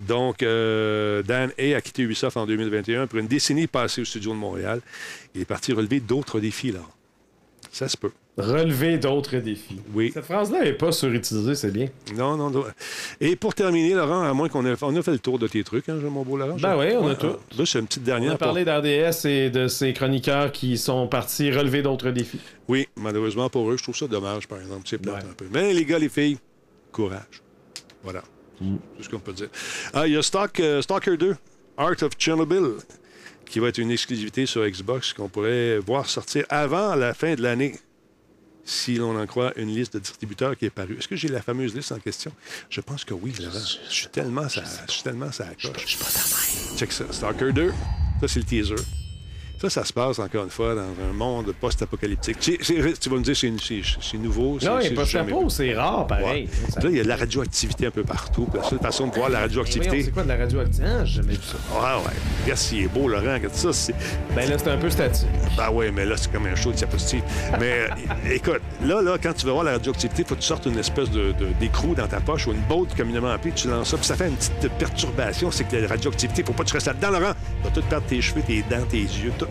Donc, 0.00 0.42
euh, 0.42 1.22
Dan 1.22 1.52
Hay 1.56 1.74
a 1.74 1.80
quitté 1.80 2.02
Ubisoft 2.02 2.36
en 2.36 2.46
2021 2.46 3.02
après 3.04 3.20
une 3.20 3.28
décennie 3.28 3.68
passée 3.68 4.00
au 4.00 4.04
studio 4.04 4.32
de 4.32 4.36
Montréal. 4.38 4.80
Il 5.36 5.40
est 5.42 5.44
parti 5.44 5.72
relever 5.72 6.00
d'autres 6.00 6.40
défis, 6.40 6.72
là. 6.72 6.80
Ça 7.74 7.88
se 7.88 7.96
peut. 7.96 8.12
Relever 8.38 8.98
d'autres 8.98 9.36
défis. 9.38 9.80
Oui. 9.92 10.12
Cette 10.14 10.26
phrase-là 10.26 10.62
n'est 10.62 10.74
pas 10.74 10.92
surutilisée, 10.92 11.56
c'est 11.56 11.72
bien. 11.72 11.88
Non, 12.16 12.36
non, 12.36 12.48
non. 12.48 12.62
Et 13.20 13.34
pour 13.34 13.52
terminer, 13.52 13.94
Laurent, 13.94 14.22
à 14.22 14.32
moins 14.32 14.48
qu'on 14.48 14.64
ait, 14.64 14.74
on 14.80 14.94
a 14.94 15.02
fait 15.02 15.10
le 15.10 15.18
tour 15.18 15.40
de 15.40 15.48
tes 15.48 15.64
trucs, 15.64 15.88
hein, 15.88 15.96
mon 15.96 16.22
beau 16.22 16.36
Laurent? 16.36 16.54
Ben 16.54 16.78
oui, 16.78 16.92
on 16.96 17.08
a 17.08 17.16
tout. 17.16 17.32
ah, 17.34 17.54
Là, 17.58 17.66
c'est 17.66 17.80
une 17.80 17.86
petite 17.88 18.02
On 18.02 18.06
dernière. 18.06 18.32
a 18.34 18.38
pour- 18.38 18.46
parlé 18.46 18.64
d'RDS 18.64 19.26
et 19.26 19.50
de 19.50 19.66
ses 19.66 19.92
chroniqueurs 19.92 20.52
qui 20.52 20.78
sont 20.78 21.08
partis 21.08 21.50
relever 21.50 21.82
d'autres 21.82 22.10
défis. 22.10 22.38
Oui, 22.68 22.86
malheureusement 22.94 23.50
pour 23.50 23.68
eux, 23.72 23.76
je 23.76 23.82
trouve 23.82 23.96
ça 23.96 24.06
dommage, 24.06 24.46
par 24.46 24.60
exemple. 24.60 24.82
C'est 24.84 24.98
plate 24.98 25.24
Ouais. 25.24 25.30
un 25.30 25.34
peu. 25.34 25.46
Mais 25.52 25.72
les 25.74 25.84
gars, 25.84 25.98
les 25.98 26.08
filles, 26.08 26.38
courage. 26.92 27.42
Voilà. 28.04 28.22
Mm. 28.60 28.76
C'est 28.98 29.02
ce 29.04 29.08
qu'on 29.08 29.18
peut 29.18 29.32
dire. 29.32 29.48
Ah, 29.92 30.06
il 30.06 30.12
y 30.12 30.16
a 30.16 30.20
Stalk- 30.22 30.60
euh, 30.60 30.80
Stalker 30.80 31.16
2, 31.16 31.34
Art 31.76 32.00
of 32.02 32.10
Chernobyl, 32.18 32.66
qui 33.54 33.60
va 33.60 33.68
être 33.68 33.78
une 33.78 33.92
exclusivité 33.92 34.46
sur 34.46 34.68
Xbox 34.68 35.12
qu'on 35.12 35.28
pourrait 35.28 35.78
voir 35.78 36.08
sortir 36.08 36.44
avant 36.48 36.96
la 36.96 37.14
fin 37.14 37.36
de 37.36 37.42
l'année. 37.42 37.78
Si 38.64 38.96
l'on 38.96 39.16
en 39.16 39.26
croit 39.28 39.52
une 39.54 39.72
liste 39.72 39.94
de 39.94 40.00
distributeurs 40.00 40.56
qui 40.56 40.64
est 40.64 40.70
parue. 40.70 40.96
Est-ce 40.98 41.06
que 41.06 41.14
j'ai 41.14 41.28
la 41.28 41.40
fameuse 41.40 41.72
liste 41.72 41.92
en 41.92 42.00
question? 42.00 42.32
Je 42.68 42.80
pense 42.80 43.04
que 43.04 43.14
oui, 43.14 43.32
Laurent. 43.38 43.60
Je 43.88 43.94
suis 43.94 44.08
tellement 44.08 44.48
ça, 44.48 44.64
je 44.88 44.92
suis 44.92 45.02
tellement 45.04 45.30
ça 45.30 45.46
coche. 45.62 45.98
Check 46.76 46.90
ça. 46.90 47.04
Stalker 47.12 47.52
2. 47.52 47.72
Ça, 48.22 48.26
c'est 48.26 48.40
le 48.40 48.44
teaser. 48.44 48.74
Ça, 49.60 49.70
ça 49.70 49.84
se 49.84 49.92
passe 49.94 50.18
encore 50.18 50.44
une 50.44 50.50
fois 50.50 50.74
dans 50.74 50.82
un 50.82 51.12
monde 51.14 51.54
post-apocalyptique. 51.58 52.38
Tu 52.38 52.58
vas 53.08 53.16
me 53.16 53.22
dire, 53.22 53.34
c'est 53.36 54.18
nouveau. 54.18 54.58
Non, 54.62 54.78
il 54.78 54.82
c'est 54.82 54.90
n'y 54.90 54.96
a 54.96 55.00
pas 55.00 55.04
jamais 55.04 55.32
de 55.32 55.36
chapeau, 55.36 55.48
c'est 55.48 55.74
rare, 55.74 56.06
pareil. 56.06 56.44
Ouais. 56.44 56.48
Ça- 56.70 56.80
Là, 56.80 56.90
il 56.90 56.96
y 56.96 57.00
a 57.00 57.02
de 57.04 57.08
la 57.08 57.16
radioactivité 57.16 57.86
un 57.86 57.90
peu 57.90 58.02
partout. 58.02 58.46
La 58.52 58.62
seule 58.64 58.78
façon 58.80 59.06
de 59.06 59.14
voir 59.14 59.30
la 59.30 59.40
radioactivité. 59.40 60.02
C'est 60.02 60.10
quoi 60.10 60.24
de 60.24 60.28
la 60.28 60.36
radioactivité? 60.36 60.84
Ah, 60.86 61.04
j'ai 61.06 61.22
jamais 61.22 61.32
vu 61.34 61.42
ça. 61.42 61.56
Ah 61.74 61.98
ouais. 61.98 62.04
Regarde 62.42 62.58
s'il 62.58 62.82
est 62.84 62.88
beau, 62.88 63.08
Laurent. 63.08 63.34
Regarde 63.34 63.54
ça. 63.54 63.72
c'est- 63.72 63.94
Ben 64.34 64.50
là, 64.50 64.58
c'est 64.58 64.68
un 64.70 64.76
peu 64.76 64.90
statique. 64.90 65.28
Ben 65.56 65.70
ouais, 65.70 65.90
mais 65.90 66.04
là, 66.04 66.16
c'est 66.18 66.30
comme 66.30 66.46
un 66.46 66.54
show 66.56 66.70
de 66.70 66.76
diapositive. 66.76 67.22
Mais 67.58 67.86
euh, 67.90 68.32
écoute, 68.34 68.60
là, 68.84 69.00
là, 69.00 69.16
quand 69.22 69.32
tu 69.32 69.46
veux 69.46 69.52
voir 69.52 69.64
la 69.64 69.72
radioactivité, 69.72 70.22
il 70.22 70.28
faut 70.28 70.34
que 70.34 70.40
tu 70.40 70.46
sortes 70.46 70.66
une 70.66 70.78
espèce 70.78 71.10
de, 71.10 71.32
de- 71.32 71.52
d'écrou 71.58 71.94
dans 71.94 72.06
ta 72.08 72.20
poche 72.20 72.46
ou 72.48 72.52
une 72.52 72.60
botte 72.68 72.94
communément 72.96 73.30
appelée, 73.30 73.52
tu 73.54 73.68
lances 73.68 73.88
ça, 73.90 73.96
puis 73.96 74.06
ça 74.06 74.16
fait 74.16 74.28
une 74.28 74.36
petite 74.36 74.68
perturbation. 74.78 75.50
C'est 75.50 75.64
que 75.64 75.76
la 75.76 75.88
radioactivité, 75.88 76.42
faut 76.44 76.52
pas 76.52 76.64
que 76.64 76.68
tu 76.68 76.74
restes 76.74 76.88
là-dedans, 76.88 77.10
Laurent. 77.18 77.32
Tu 77.62 77.68
vas 77.68 77.74
tout 77.74 77.82
perdre 77.88 78.06
tes 78.06 78.20
cheveux, 78.20 78.42
tes 78.42 78.62
dents, 78.68 78.84
tes 78.90 78.98
yeux, 79.00 79.32
tout. 79.38 79.43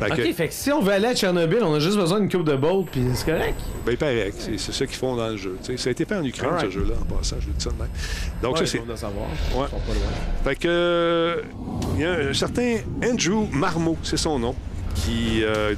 Fait 0.00 0.10
que, 0.10 0.28
Ok, 0.28 0.34
fait 0.34 0.48
que 0.48 0.54
si 0.54 0.72
on 0.72 0.80
veut 0.82 0.92
aller 0.92 1.06
à 1.06 1.14
Tchernobyl, 1.14 1.60
on 1.62 1.74
a 1.74 1.78
juste 1.78 1.96
besoin 1.96 2.18
d'une 2.20 2.28
coupe 2.30 2.44
de 2.44 2.56
bolt, 2.56 2.88
puis 2.90 3.02
c'est 3.14 3.30
correct. 3.30 3.54
ben, 3.86 3.92
il 3.92 3.98
paraît 3.98 4.30
que 4.36 4.42
c'est, 4.42 4.58
c'est 4.58 4.72
ça 4.72 4.86
qu'ils 4.86 4.96
font 4.96 5.14
dans 5.16 5.28
le 5.28 5.36
jeu. 5.36 5.56
Ça 5.62 5.72
a 5.88 5.92
été 5.92 6.04
fait 6.04 6.16
en 6.16 6.24
Ukraine, 6.24 6.50
ce 6.60 6.70
jeu-là, 6.70 6.94
en 7.00 7.14
passant, 7.16 7.36
je 7.40 7.46
dis 7.46 7.52
ça 7.62 7.70
de 7.70 7.76
même. 7.76 7.88
Donc, 8.42 8.54
Ouais, 8.54 8.66
ça, 8.66 8.72
c'est. 8.72 8.86
de 8.86 8.96
savoir. 8.96 9.26
Ouais. 9.54 9.66
Ils 9.66 9.70
sont 9.70 9.76
pas 9.78 9.94
loin. 9.94 10.42
Fait 10.44 10.56
que. 10.56 10.68
euh, 10.68 11.42
Il 11.94 12.00
y 12.00 12.04
a 12.04 12.28
un 12.30 12.34
certain 12.34 12.76
Andrew 13.04 13.46
Marmot, 13.52 13.96
c'est 14.02 14.16
son 14.16 14.38
nom, 14.38 14.54
qui. 14.96 15.42
euh, 15.44 15.74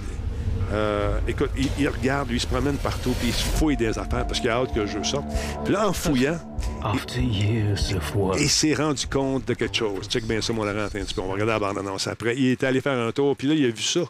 euh, 0.72 1.18
écoute, 1.28 1.51
il, 1.56 1.68
il 1.78 1.88
regarde, 1.88 2.28
lui, 2.28 2.36
il 2.36 2.40
se 2.40 2.47
promène 2.47 2.76
partout, 2.76 3.14
puis 3.18 3.28
il 3.28 3.34
se 3.34 3.44
fouille 3.44 3.76
des 3.76 3.98
affaires 3.98 4.26
parce 4.26 4.40
qu'il 4.40 4.51
a 4.51 4.56
hâte 4.56 4.74
que 4.74 4.80
le 4.80 4.86
jeu 4.86 5.05
sorte. 5.05 5.24
Puis 5.64 5.72
là, 5.72 5.88
en 5.88 5.93
fouillant, 5.93 6.38
After 6.82 7.20
years 7.20 7.94
of 7.94 8.14
work, 8.14 8.38
il 8.40 8.48
s'est 8.48 8.74
rendu 8.74 9.06
compte 9.06 9.47
de 9.47 9.55
quelque 9.55 9.76
chose. 9.76 10.09
Check 10.09 10.24
bien 10.24 10.40
ça, 10.40 10.52
mon 10.52 10.64
Laurent, 10.64 10.86
attends 10.86 10.98
un 10.98 11.05
petit 11.05 11.14
peu. 11.14 11.20
On 11.20 11.26
va 11.26 11.34
regarder 11.34 11.52
la 11.52 11.59
bande-annonce 11.59 12.06
après. 12.06 12.36
Il 12.36 12.47
est 12.47 12.64
allé 12.64 12.80
faire 12.80 12.98
un 12.98 13.12
tour, 13.12 13.36
puis 13.36 13.48
là, 13.48 13.55
il 13.55 13.64
a 13.64 13.68
vu 13.68 13.82
ça. 13.82 14.01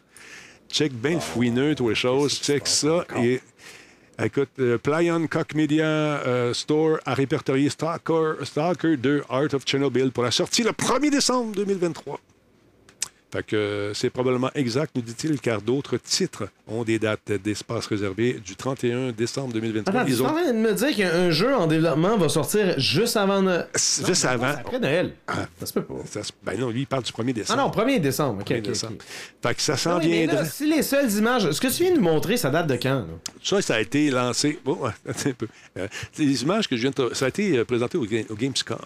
Check 0.71 0.93
bien 0.93 1.15
le 1.15 1.21
fouineux, 1.21 1.75
toutes 1.75 1.89
les 1.89 1.95
choses. 1.95 2.41
Check 2.41 2.67
ça. 2.67 3.05
Et, 3.17 3.41
écoute, 4.23 4.49
euh, 4.59 4.79
Plyon 4.79 5.27
Cock 5.27 5.55
Media 5.55 5.85
euh, 5.85 6.55
Store 6.55 6.99
a 7.05 7.15
répertorié 7.15 7.71
Stalker, 7.71 8.35
Stalker 8.43 8.97
2 8.97 9.25
Art 9.29 9.55
of 9.55 9.63
Chernobyl 9.65 10.11
pour 10.11 10.25
la 10.25 10.31
sortie 10.31 10.63
le 10.63 10.71
1er 10.71 11.11
décembre 11.11 11.55
2023. 11.55 12.19
Fait 13.33 13.43
que 13.45 13.91
c'est 13.93 14.09
probablement 14.09 14.51
exact, 14.55 14.93
nous 14.95 15.03
dit-il, 15.03 15.41
car 15.41 15.61
d'autres 15.61 15.97
titres 15.99 16.49
ont 16.69 16.85
des 16.85 16.99
dates 17.01 17.33
d'espace 17.33 17.87
réservés 17.87 18.35
du 18.35 18.55
31 18.55 19.11
décembre 19.11 19.53
2023. 19.53 19.93
Attends, 20.01 20.07
tu 20.07 20.13
Ils 20.13 20.19
es 20.19 20.21
en 20.23 20.25
ont 20.27 20.33
train 20.33 20.53
de 20.53 20.59
me 20.59 20.73
dire 20.73 20.95
qu'un 20.97 21.31
jeu 21.33 21.55
en 21.55 21.67
développement 21.67 22.17
va 22.17 22.29
sortir 22.29 22.79
juste 22.79 23.17
avant... 23.17 23.43
Noël? 23.43 23.67
juste 23.75 24.25
Non, 24.25 24.31
avant. 24.31 24.47
Après 24.47 24.79
Noël. 24.79 25.13
Ça 25.59 25.67
se 25.67 25.73
peut 25.73 25.83
pas. 25.83 25.95
Ça 26.09 26.23
se- 26.23 26.31
ben 26.45 26.59
non, 26.59 26.71
lui, 26.71 26.83
il 26.83 26.87
parle 26.87 27.03
du 27.03 27.11
1er 27.13 27.31
Ah 27.31 27.33
décembre. 27.33 27.63
non, 27.63 27.71
1er 27.85 28.01
décembre. 28.01 28.41
OK, 28.43 28.49
1er 28.49 28.59
OK, 28.59 28.63
décembre. 28.63 28.95
OK. 28.95 29.03
Fait 29.43 29.55
que 29.57 29.63
ça 29.63 29.77
s'en 29.77 29.99
Ah 29.99 30.07
là, 30.07 30.45
si 30.45 30.67
les 30.71 30.83
seules 30.83 31.11
images... 31.13 31.51
Ce 31.51 31.61
que 31.61 31.67
tu 31.69 31.83
viens 31.83 31.91
de 31.93 31.97
nous 31.97 32.03
montrer, 32.05 32.37
ça 32.37 32.51
date 32.51 32.69
de 32.69 32.77
quand? 32.77 33.01
là? 33.01 33.07
Ça, 33.43 33.61
ça 33.61 33.75
a 33.75 33.81
été 33.81 34.09
lancé. 34.11 34.59
Bon, 34.65 34.79
attends 35.09 35.31
un 35.31 35.33
peu. 35.33 35.49
Euh, 35.79 35.89
les 36.17 36.43
images 36.43 36.69
que 36.69 36.77
je 36.77 36.83
viens 36.83 36.91
de. 36.91 37.09
te- 37.09 37.15
Ça 37.15 37.25
a 37.25 37.29
été 37.29 37.59
euh, 37.59 37.65
présenté 37.65 37.99
au, 37.99 38.03
au 38.05 38.35
Gamescom. 38.37 38.79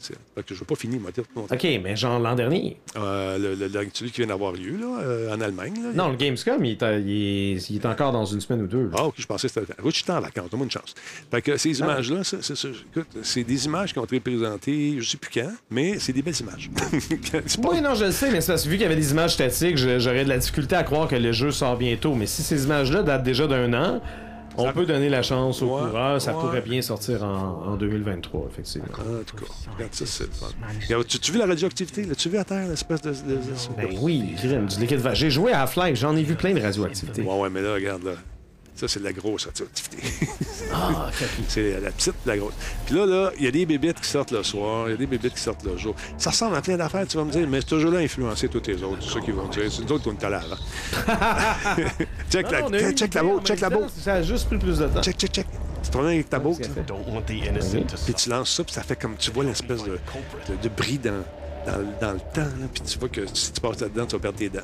Je 0.00 0.54
ne 0.54 0.58
vais 0.60 0.64
pas 0.64 0.74
finir, 0.76 1.00
moi, 1.00 1.10
dire. 1.10 1.24
OK, 1.34 1.66
mais 1.82 1.96
genre 1.96 2.20
l'an 2.20 2.36
dernier. 2.36 2.76
Euh, 2.96 3.56
le, 3.56 3.68
celui 3.92 4.10
qui 4.12 4.18
vient 4.20 4.28
d'avoir 4.28 4.52
lieu, 4.52 4.76
là, 4.78 5.00
euh, 5.02 5.34
en 5.34 5.40
Allemagne. 5.40 5.74
Là, 5.82 5.88
Non, 5.92 6.08
le 6.10 6.16
Gamescom, 6.16 6.64
il 6.64 6.70
est, 6.72 6.82
à- 6.84 6.98
il 6.98 7.10
est- 7.56 7.70
il 7.70 7.76
est 7.76 7.86
encore 7.86 8.12
dans 8.12 8.24
une 8.24 8.40
semaine 8.40 8.62
ou 8.62 8.66
deux. 8.68 8.84
là. 8.84 8.90
Ah, 8.96 9.04
OK, 9.06 9.14
je 9.18 9.26
pensais 9.26 9.48
que 9.48 9.54
c'était. 9.54 9.72
Oui, 9.82 9.90
je 9.92 10.02
suis 10.02 10.10
en 10.12 10.20
vacances, 10.20 10.50
donne-moi 10.50 10.66
une 10.66 10.70
chance. 10.70 10.94
Fait 11.30 11.42
que 11.42 11.56
ces 11.56 11.78
images-là, 11.80 12.22
ça- 12.22 12.36
c'est 12.40 12.56
ça. 12.56 12.68
Écoute, 12.68 13.08
c'est 13.22 13.42
des 13.42 13.66
images 13.66 13.92
qui 13.92 13.98
ont 13.98 14.04
été 14.04 14.20
présentées, 14.20 14.92
je 14.92 14.96
ne 14.98 15.02
sais 15.02 15.16
plus 15.16 15.30
quand, 15.34 15.52
mais 15.70 15.98
c'est 15.98 16.12
des 16.12 16.22
belles 16.22 16.40
images. 16.40 16.70
Pas- 17.62 17.68
Oui, 17.70 17.80
non, 17.80 17.94
je 17.94 18.04
le 18.06 18.12
sais, 18.12 18.30
mais 18.30 18.40
c'est 18.40 18.52
parce 18.52 18.62
que 18.64 18.68
vu 18.68 18.74
qu'il 18.76 18.82
y 18.82 18.86
avait 18.86 18.94
des 18.96 19.10
images 19.10 19.34
statiques, 19.34 19.76
j'aurais 19.76 20.24
de 20.24 20.28
la 20.28 20.38
difficulté 20.38 20.76
à 20.76 20.84
croire 20.84 21.08
que 21.08 21.16
le 21.16 21.32
jeu 21.32 21.50
sort 21.50 21.76
bientôt. 21.76 22.14
Mais 22.14 22.26
si 22.26 22.42
ces 22.42 22.64
images-là 22.64 23.02
datent 23.02 23.24
déjà 23.24 23.46
d'un 23.46 23.72
an, 23.74 24.00
on 24.58 24.72
peut 24.72 24.86
donner 24.86 25.08
la 25.08 25.22
chance 25.22 25.62
au 25.62 25.66
Ouais, 25.66 25.86
coureur. 25.88 26.20
Ça 26.20 26.34
ouais. 26.34 26.40
pourrait 26.40 26.60
bien 26.60 26.82
sortir 26.82 27.22
en, 27.24 27.62
en 27.66 27.76
2023, 27.76 28.48
effectivement. 28.50 28.88
En 28.92 29.22
tout 29.24 29.36
cas, 29.36 29.52
regarde 29.76 29.94
ça, 29.94 30.06
c'est 30.06 30.24
le 30.24 30.30
fun. 30.30 30.46
Regarde, 30.86 31.06
Tu 31.06 31.18
tu 31.18 31.32
vu 31.32 31.38
la 31.38 31.46
radioactivité? 31.46 32.04
L'as-tu 32.04 32.28
vu 32.28 32.38
à 32.38 32.44
terre, 32.44 32.68
l'espèce 32.68 33.02
de. 33.02 33.10
de- 33.10 33.14
de- 33.14 33.76
Ben 33.76 33.88
oui, 34.00 34.34
crime, 34.36 34.66
du 34.66 34.80
liquide. 34.80 35.00
J'ai 35.14 35.30
joué 35.30 35.52
à 35.52 35.62
Half-Life, 35.62 35.96
j'en 35.98 36.16
ai 36.16 36.22
vu 36.22 36.34
plein 36.34 36.52
de 36.54 36.60
radioactivité. 36.60 37.22
Ouais, 37.22 37.38
ouais, 37.40 37.50
mais 37.50 37.62
là, 37.62 37.74
regarde, 37.74 38.02
là. 38.04 38.12
Ça, 38.78 38.86
c'est 38.86 39.00
de 39.00 39.04
la 39.04 39.12
grosse 39.12 39.46
radioactivité. 39.46 39.98
Ah. 40.70 41.08
C'est 41.48 41.80
la 41.80 41.90
petite, 41.90 42.14
la 42.26 42.36
grosse. 42.36 42.52
Puis 42.84 42.94
là, 42.94 43.06
là, 43.06 43.30
il 43.38 43.44
y 43.44 43.48
a 43.48 43.50
des 43.50 43.64
bébites 43.64 44.00
qui 44.00 44.08
sortent 44.08 44.32
le 44.32 44.42
soir, 44.42 44.86
il 44.88 44.90
y 44.90 44.94
a 44.94 44.96
des 44.98 45.06
bébites 45.06 45.32
qui 45.34 45.40
sortent 45.40 45.64
le 45.64 45.78
jour. 45.78 45.94
Ça 46.18 46.28
ressemble 46.28 46.56
à 46.56 46.60
plein 46.60 46.76
d'affaires, 46.76 47.06
tu 47.06 47.16
vas 47.16 47.24
me 47.24 47.30
dire, 47.30 47.48
mais 47.48 47.60
ce 47.66 47.80
jeu-là 47.80 48.00
a 48.00 48.02
influencé 48.02 48.48
tous 48.48 48.62
les 48.66 48.82
autres. 48.82 48.98
C'est 49.00 49.14
ça 49.14 49.20
qu'ils 49.20 49.32
vont 49.32 49.48
dire. 49.48 49.62
C'est 49.72 49.82
nous 49.82 49.92
autres 49.92 50.04
qu'on 50.04 50.12
est 50.16 50.24
allés 50.24 50.36
avant. 50.36 50.56
check 52.30 52.44
Non, 52.46 52.52
la, 52.52 52.66
on 52.66 52.72
a 52.74 52.80
eu 52.82 52.92
check 52.92 53.14
la 53.14 53.22
boat, 53.22 53.40
check 53.44 53.60
la 53.60 53.70
boat. 53.70 53.86
Ça 53.98 54.14
a 54.14 54.22
juste 54.22 54.46
pris 54.46 54.58
plus 54.58 54.78
de 54.78 54.86
temps. 54.88 55.00
Check, 55.00 55.16
check, 55.16 55.32
check. 55.32 55.46
Tu 55.82 55.90
te 55.90 55.98
avec 55.98 56.28
ta 56.28 56.38
to 56.38 56.52
puis 58.04 58.14
tu 58.14 58.28
lances 58.28 58.54
ça, 58.54 58.64
puis 58.64 58.74
ça 58.74 58.82
fait 58.82 58.96
comme 58.96 59.16
tu 59.16 59.30
vois 59.30 59.44
l'espèce 59.44 59.84
de, 59.84 59.92
de, 60.48 60.56
de 60.62 60.68
bris 60.68 60.98
dans, 60.98 61.24
dans, 61.66 61.78
le- 61.78 61.86
dans 62.00 62.12
le 62.12 62.18
temps, 62.20 62.40
là, 62.60 62.66
puis 62.72 62.82
tu 62.82 62.98
vois 62.98 63.08
que 63.08 63.22
si 63.32 63.52
tu 63.52 63.60
passes 63.60 63.80
là-dedans, 63.80 64.04
tu 64.06 64.16
vas 64.16 64.20
perdre 64.20 64.38
tes 64.38 64.50
dents. 64.50 64.60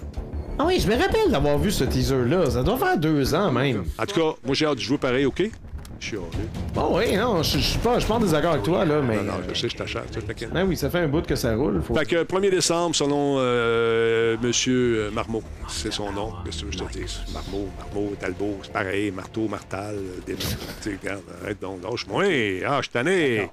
Ah 0.57 0.65
oui, 0.67 0.79
je 0.79 0.87
me 0.89 0.97
rappelle 0.97 1.31
d'avoir 1.31 1.59
vu 1.59 1.73
ce 1.73 1.83
teaser-là. 1.83 2.49
Ça 2.51 2.63
doit 2.63 2.79
faire 2.79 2.97
deux 2.97 3.35
ans 3.35 3.51
même. 3.51 3.85
En 3.99 4.07
tout 4.07 4.15
cas, 4.15 4.37
moi, 4.45 4.55
j'ai 4.55 4.67
hâte 4.67 4.77
de 4.77 4.83
jouer 4.83 4.99
pareil, 4.99 5.27
OK? 5.27 5.51
Je 5.99 6.07
suis 6.07 6.17
heureux. 6.17 6.29
Bon, 6.75 6.97
oui, 6.99 7.17
non, 7.17 7.43
je 7.43 7.59
suis 7.59 7.79
pas, 7.79 7.99
en 8.11 8.19
désaccord 8.21 8.53
avec 8.53 8.65
toi, 8.65 8.85
là, 8.85 9.01
mais. 9.01 9.17
Non, 9.17 9.25
non, 9.25 9.33
je 9.53 9.59
sais, 9.59 9.69
je 9.69 9.77
t'achète. 9.77 10.27
t'inquiète. 10.27 10.53
Ben 10.53 10.65
oui, 10.65 10.77
ça 10.77 10.91
fait 10.91 10.99
un 10.99 11.09
bout 11.09 11.27
que 11.27 11.35
ça 11.35 11.57
roule. 11.57 11.83
Faut... 11.83 11.95
Fait 11.95 12.05
que 12.05 12.23
1er 12.23 12.51
décembre, 12.51 12.95
selon 12.95 13.37
euh, 13.39 14.37
Monsieur 14.43 15.11
Marmot, 15.13 15.43
c'est 15.69 15.93
son 15.93 16.13
nom, 16.13 16.33
qu'est-ce 16.45 16.65
que 16.65 16.73
je 16.73 16.79
te 16.79 16.93
dis? 16.93 17.21
Marmot, 17.33 17.69
Marmot, 17.79 18.13
Talbot, 18.21 18.59
c'est 18.63 18.73
pareil, 18.73 19.11
Marteau, 19.11 19.49
Martal, 19.49 19.97
des 20.27 20.35
tu 20.35 20.47
sais, 20.83 20.99
regarde, 21.03 21.23
arrête 21.43 21.61
donc, 21.61 21.83
lâche-moi, 21.83 22.25
ah, 22.67 22.77
je 22.77 22.83
suis 22.83 22.93
tanné. 22.93 23.51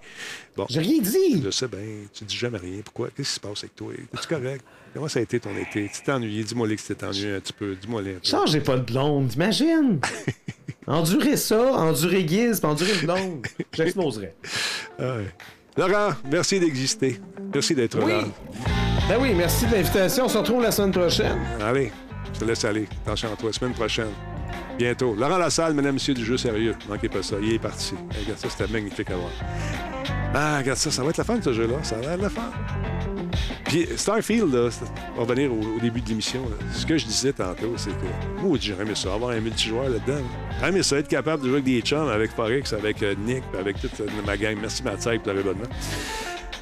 Bon, 0.56 0.66
J'ai 0.70 0.82
rien 0.82 1.02
dit. 1.02 1.42
je 1.44 1.50
sais 1.52 1.68
bien, 1.68 1.80
tu 2.14 2.26
dis 2.26 2.36
jamais 2.36 2.58
rien, 2.58 2.82
pourquoi? 2.84 3.08
Qu'est-ce 3.16 3.30
qui 3.30 3.36
se 3.36 3.40
passe 3.40 3.60
avec 3.60 3.76
toi? 3.76 3.94
Es-tu 3.94 4.28
correct? 4.28 4.66
Comment 4.94 5.08
ça 5.08 5.20
a 5.20 5.22
été 5.22 5.40
ton 5.40 5.56
été? 5.58 5.90
Tu 5.94 6.02
t'es 6.02 6.12
ennuyé? 6.12 6.44
Dis-moi 6.44 6.68
que 6.68 6.74
tu 6.74 6.84
t'es 6.96 7.06
ennuyé 7.06 7.36
un 7.36 7.40
petit 7.40 7.54
peu, 7.54 7.76
dis-moi 7.76 8.02
les. 8.02 8.18
Changez 8.24 8.60
pas 8.60 8.76
de 8.78 8.82
blonde, 8.84 9.34
imagine. 9.34 10.00
endurer 10.88 11.38
ça, 11.38 11.62
endurer 11.74 12.24
Guise, 12.26 12.60
puis 12.60 12.70
endurer 12.70 12.92
une 13.00 13.06
blonde. 13.06 13.48
J'exploserais. 13.72 14.36
Ah 15.00 15.16
ouais. 15.18 15.28
Laurent, 15.78 16.14
merci 16.30 16.60
d'exister. 16.60 17.22
Merci 17.54 17.74
d'être 17.74 17.98
Oui. 18.04 18.12
là. 18.12 18.24
Ben 19.08 19.18
oui, 19.22 19.34
merci 19.34 19.66
de 19.66 19.72
l'invitation. 19.72 20.26
On 20.26 20.30
se 20.30 20.38
retrouve 20.38 20.62
la 20.62 20.72
semaine 20.72 20.92
prochaine. 20.92 21.40
Allez, 21.62 21.92
je 22.34 22.40
te 22.40 22.46
laisse 22.46 22.66
aller. 22.66 22.88
Attention 23.06 23.32
à 23.32 23.36
toi, 23.38 23.54
semaine 23.54 23.74
prochaine. 23.74 24.12
Bientôt. 24.78 25.16
Laurent 25.16 25.38
Lassalle, 25.38 25.74
mesdames, 25.74 25.94
messieurs, 25.94 26.14
du 26.14 26.26
jeu 26.26 26.38
sérieux. 26.38 26.76
Manquez 26.90 27.08
pas 27.10 27.24
ça. 27.24 27.38
Il 27.42 27.54
est 27.54 27.60
parti. 27.60 27.94
Regarde 28.20 28.40
ça, 28.40 28.50
c'était 28.50 28.72
magnifique 28.72 29.10
à 29.12 29.16
voir. 29.16 29.32
Ah, 30.34 30.60
regarde 30.60 30.78
ça, 30.78 30.90
ça 30.92 31.04
va 31.04 31.10
être 31.10 31.18
la 31.18 31.24
fin 31.24 31.36
de 31.38 31.44
ce 31.44 31.52
jeu-là. 31.52 31.76
Ça 31.84 31.98
a 31.98 32.02
l'air 32.02 32.18
de 32.18 32.24
la 32.24 32.30
fin. 32.30 32.52
Puis 33.66 33.88
Starfield, 33.96 34.54
là, 34.54 34.70
on 35.16 35.24
va 35.24 35.34
revenir 35.34 35.52
au, 35.52 35.80
début 35.80 36.02
de 36.02 36.10
l'émission. 36.10 36.42
Ce 36.74 36.86
que 36.86 36.98
je 36.98 37.06
disais 37.06 37.34
tantôt, 37.34 37.74
c'est 37.78 37.92
que 37.92 38.42
moi, 38.42 38.58
j'aurais 38.62 38.84
aimé 38.84 38.96
ça, 38.96 39.14
avoir 39.14 39.32
un 39.32 39.40
multijoueur 39.40 39.90
là-dedans. 39.90 40.22
J'aurais 40.58 40.70
aimé 40.70 40.84
ça, 40.84 40.98
être 40.98 41.08
capable 41.08 41.44
de 41.44 41.48
jouer 41.48 41.60
avec 41.60 41.66
des 41.66 41.82
chums, 41.82 42.10
avec 42.10 42.32
Forex, 42.32 42.74
avec 42.74 43.04
euh, 43.04 43.16
Nick, 43.16 43.44
avec 43.58 43.80
toute 43.80 44.00
euh, 44.00 44.08
ma 44.26 44.38
gang. 44.38 44.58
Merci 44.60 44.84
Mathieu 44.84 45.20
pour 45.20 45.34
l'abonnement. 45.34 45.70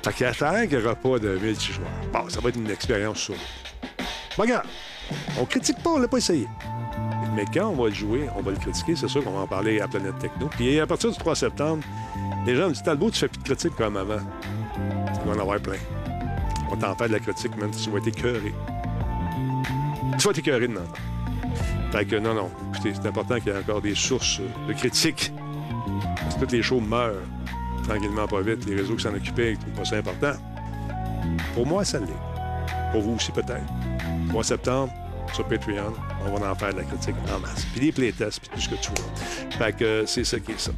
Fait 0.03 0.25
a 0.25 0.31
l'air 0.31 0.67
qu'il 0.67 0.77
n'y 0.77 0.83
aura 0.83 0.95
pas 0.95 1.19
de 1.19 1.37
multijoueur. 1.37 1.87
Bon, 2.11 2.27
ça 2.29 2.39
va 2.41 2.49
être 2.49 2.57
une 2.57 2.71
expérience. 2.71 3.29
Bon, 3.29 4.43
regarde, 4.43 4.65
on 5.39 5.45
critique 5.45 5.77
pas, 5.83 5.91
on 5.91 5.99
l'a 5.99 6.07
pas 6.07 6.17
essayé. 6.17 6.47
Mais 7.35 7.45
quand 7.53 7.69
on 7.69 7.75
va 7.81 7.89
le 7.89 7.93
jouer, 7.93 8.27
on 8.35 8.41
va 8.41 8.51
le 8.51 8.57
critiquer. 8.57 8.95
C'est 8.95 9.07
sûr 9.07 9.23
qu'on 9.23 9.31
va 9.31 9.41
en 9.41 9.47
parler 9.47 9.79
à 9.79 9.87
Planète 9.87 10.17
Techno. 10.19 10.47
Puis 10.47 10.79
à 10.79 10.87
partir 10.87 11.11
du 11.11 11.17
3 11.17 11.35
septembre, 11.35 11.83
les 12.45 12.55
gens 12.55 12.67
me 12.67 12.73
disent 12.73 12.83
Talbot, 12.83 13.11
tu 13.11 13.19
fais 13.19 13.27
plus 13.27 13.39
de 13.39 13.43
critiques 13.43 13.75
comme 13.75 13.97
avant. 13.97 14.19
Il 15.21 15.29
va 15.29 15.35
en 15.37 15.39
avoir 15.39 15.59
plein. 15.59 15.77
On 16.71 16.75
t'en 16.75 16.95
fait 16.95 17.07
de 17.07 17.13
la 17.13 17.19
critique, 17.19 17.55
même 17.57 17.73
si 17.73 17.85
tu 17.85 17.89
vas 17.91 17.97
être 17.97 18.07
écœuré. 18.07 18.53
Tu 20.17 20.25
vas 20.25 20.31
être 20.31 20.39
écœuré 20.39 20.67
de 20.67 20.73
l'entendre. 20.73 20.97
Fait 21.91 22.05
que 22.05 22.15
non, 22.17 22.33
non. 22.35 22.51
Écoutez, 22.73 22.93
c'est 22.93 23.07
important 23.07 23.35
qu'il 23.39 23.47
y 23.47 23.55
ait 23.55 23.59
encore 23.59 23.81
des 23.81 23.95
sources 23.95 24.39
euh, 24.39 24.67
de 24.67 24.73
critiques. 24.73 25.33
Parce 26.21 26.35
que 26.35 26.41
toutes 26.41 26.51
les 26.51 26.61
shows 26.61 26.79
meurent 26.79 27.15
tranquillement, 27.83 28.27
pas 28.27 28.41
vite. 28.41 28.65
Les 28.67 28.75
réseaux 28.75 28.95
qui 28.95 29.03
s'en 29.03 29.13
occupaient, 29.13 29.57
qui 29.57 29.65
pas 29.71 29.85
ça 29.85 29.97
important. 29.97 30.33
Pour 31.55 31.65
moi, 31.65 31.83
ça 31.83 31.99
l'est. 31.99 32.91
Pour 32.91 33.01
vous 33.01 33.15
aussi, 33.15 33.31
peut-être. 33.31 33.65
3 34.29 34.43
septembre, 34.43 34.93
sur 35.33 35.45
Patreon, 35.45 35.93
on 36.25 36.37
va 36.37 36.51
en 36.51 36.55
faire 36.55 36.73
de 36.73 36.79
la 36.79 36.83
critique 36.83 37.15
en 37.33 37.39
masse. 37.39 37.65
Puis 37.71 37.81
des 37.81 37.91
playtests, 37.91 38.39
puis 38.39 38.49
tout 38.53 38.59
ce 38.59 38.69
que 38.69 38.75
tu 38.75 38.89
veux. 38.89 39.57
Fait 39.57 39.75
que 39.75 39.83
euh, 39.83 40.05
c'est 40.05 40.23
ça 40.23 40.39
qui 40.39 40.51
est 40.51 40.59
ça. 40.59 40.71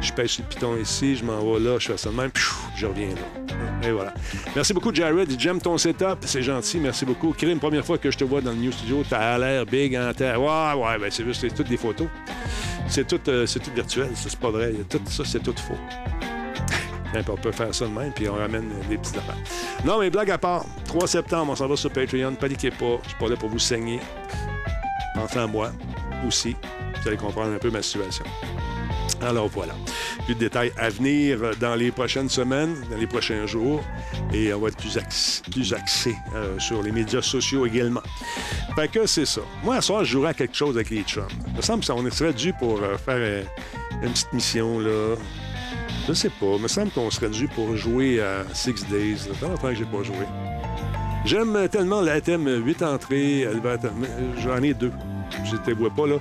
Je 0.00 0.12
pêche 0.12 0.38
le 0.38 0.44
piton 0.44 0.76
ici, 0.76 1.16
je 1.16 1.24
m'en 1.24 1.40
vais 1.40 1.60
là, 1.60 1.78
je 1.78 1.88
fais 1.88 1.96
ça 1.96 2.10
de 2.10 2.14
même, 2.14 2.30
je 2.76 2.86
reviens 2.86 3.08
là. 3.08 3.86
Et 3.88 3.92
voilà. 3.92 4.14
Merci 4.54 4.72
beaucoup, 4.72 4.94
Jared. 4.94 5.28
J'aime 5.38 5.60
ton 5.60 5.76
setup, 5.76 6.18
c'est 6.22 6.42
gentil, 6.42 6.78
merci 6.78 7.04
beaucoup. 7.04 7.32
Krim, 7.32 7.58
première 7.58 7.84
fois 7.84 7.98
que 7.98 8.10
je 8.10 8.16
te 8.18 8.24
vois 8.24 8.40
dans 8.40 8.52
le 8.52 8.58
New 8.58 8.72
Studio, 8.72 9.04
t'as 9.08 9.38
l'air 9.38 9.66
big 9.66 9.96
en 9.96 10.12
terre. 10.14 10.40
Ouais, 10.40 10.72
ouais, 10.82 10.98
ben 10.98 11.10
c'est 11.10 11.24
juste, 11.24 11.40
c'est 11.42 11.54
toutes 11.54 11.68
des 11.68 11.76
photos. 11.76 12.08
C'est 12.88 13.06
tout, 13.06 13.20
euh, 13.28 13.46
virtuel, 13.74 14.10
ça, 14.14 14.28
c'est 14.28 14.38
pas 14.38 14.50
vrai. 14.50 14.72
Tout 14.88 15.00
ça, 15.08 15.24
c'est 15.24 15.42
tout 15.42 15.54
faux. 15.56 15.78
On 17.28 17.36
peut 17.36 17.52
faire 17.52 17.74
ça 17.74 17.86
de 17.86 17.92
même, 17.92 18.12
puis 18.12 18.28
on 18.28 18.34
ramène 18.34 18.70
des 18.88 18.98
petites 18.98 19.16
affaires. 19.16 19.36
Non, 19.84 20.00
mais 20.00 20.10
blague 20.10 20.30
à 20.30 20.38
part, 20.38 20.64
3 20.86 21.06
septembre, 21.06 21.52
on 21.52 21.56
s'en 21.56 21.68
va 21.68 21.76
sur 21.76 21.90
Patreon. 21.90 22.34
Paniquez 22.34 22.70
pas, 22.70 22.98
je 23.02 23.08
suis 23.10 23.18
pas 23.18 23.28
là 23.28 23.36
pour 23.36 23.48
vous 23.48 23.58
saigner. 23.58 24.00
Pensez 25.14 25.38
à 25.38 25.46
moi 25.46 25.70
aussi. 26.26 26.56
Vous 27.00 27.08
allez 27.08 27.16
comprendre 27.16 27.52
un 27.52 27.58
peu 27.58 27.70
ma 27.70 27.82
situation. 27.82 28.24
Alors 29.20 29.48
voilà. 29.48 29.74
Plus 30.24 30.34
de 30.34 30.40
détails 30.40 30.72
à 30.76 30.88
venir 30.88 31.38
dans 31.60 31.74
les 31.74 31.90
prochaines 31.90 32.28
semaines, 32.28 32.74
dans 32.90 32.96
les 32.96 33.06
prochains 33.06 33.46
jours. 33.46 33.82
Et 34.32 34.52
on 34.52 34.60
va 34.60 34.68
être 34.68 34.76
plus, 34.76 34.96
axé, 35.72 36.16
euh, 36.34 36.58
sur 36.58 36.82
les 36.82 36.90
médias 36.90 37.22
sociaux 37.22 37.66
également. 37.66 38.02
Fait 38.74 38.88
que 38.88 39.06
c'est 39.06 39.26
ça. 39.26 39.42
Moi, 39.62 39.76
à 39.76 39.80
soir, 39.80 40.04
je 40.04 40.12
jouerai 40.12 40.30
à 40.30 40.34
quelque 40.34 40.56
chose 40.56 40.76
avec 40.76 40.90
les 40.90 41.02
chums. 41.02 41.28
Il 41.48 41.56
me 41.56 41.62
semble 41.62 41.84
qu'on 41.84 42.10
serait 42.10 42.32
dû 42.32 42.52
pour 42.54 42.82
euh, 42.82 42.96
faire 42.96 43.18
euh, 43.18 43.42
une 44.02 44.10
petite 44.10 44.32
mission, 44.32 44.80
là. 44.80 45.16
Je 46.06 46.12
sais 46.12 46.28
pas. 46.28 46.46
Il 46.56 46.62
me 46.62 46.68
semble 46.68 46.90
qu'on 46.90 47.10
serait 47.10 47.30
dû 47.30 47.48
pour 47.48 47.76
jouer 47.76 48.20
à 48.22 48.44
Six 48.52 48.86
Days. 48.90 49.18
Ça 49.18 49.34
fait 49.34 49.46
longtemps 49.46 49.68
que 49.68 49.74
j'ai 49.74 49.84
pas 49.84 50.02
joué. 50.02 50.26
J'aime 51.24 51.68
tellement 51.70 52.02
la 52.02 52.20
thème 52.20 52.46
8 52.64 52.82
entrées. 52.82 53.46
Albert- 53.46 53.78
J'en 54.38 54.62
ai 54.62 54.74
deux. 54.74 54.92
Je 55.44 55.52
ne 55.52 55.58
te 55.58 55.70
vois 55.70 55.90
pas, 55.90 56.06
là. 56.06 56.16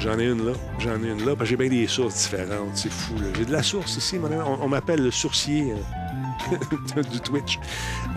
J'en 0.00 0.18
ai 0.18 0.24
une 0.26 0.46
là, 0.46 0.52
j'en 0.78 1.02
ai 1.02 1.08
une 1.10 1.24
là. 1.26 1.34
J'ai 1.42 1.56
bien 1.56 1.68
des 1.68 1.86
sources 1.86 2.14
différentes. 2.22 2.70
C'est 2.74 2.90
fou. 2.90 3.14
J'ai 3.36 3.44
de 3.44 3.52
la 3.52 3.62
source 3.62 3.96
ici. 3.96 4.18
On, 4.60 4.68
m'appelle 4.68 5.02
le 5.02 5.10
sourcier 5.10 5.72
euh, 5.72 7.02
du 7.12 7.20
Twitch. 7.20 7.58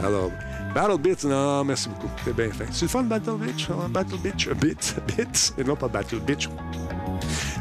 Alors, 0.03 0.31
Battle 0.73 0.97
Bits, 0.99 1.27
non, 1.27 1.63
merci 1.65 1.89
beaucoup. 1.89 2.09
C'est 2.23 2.35
bien 2.35 2.49
fait. 2.51 2.67
C'est 2.71 2.83
le 2.83 2.89
fun, 2.89 3.03
Battle 3.03 3.35
Bitch? 3.39 3.69
hein? 3.69 3.89
Battle 3.89 4.17
Bitch? 4.17 4.49
Bits? 4.51 4.93
Bits? 5.17 5.53
Et 5.57 5.63
non, 5.63 5.75
pas 5.75 5.87
Battle 5.87 6.19
Bitch. 6.19 6.47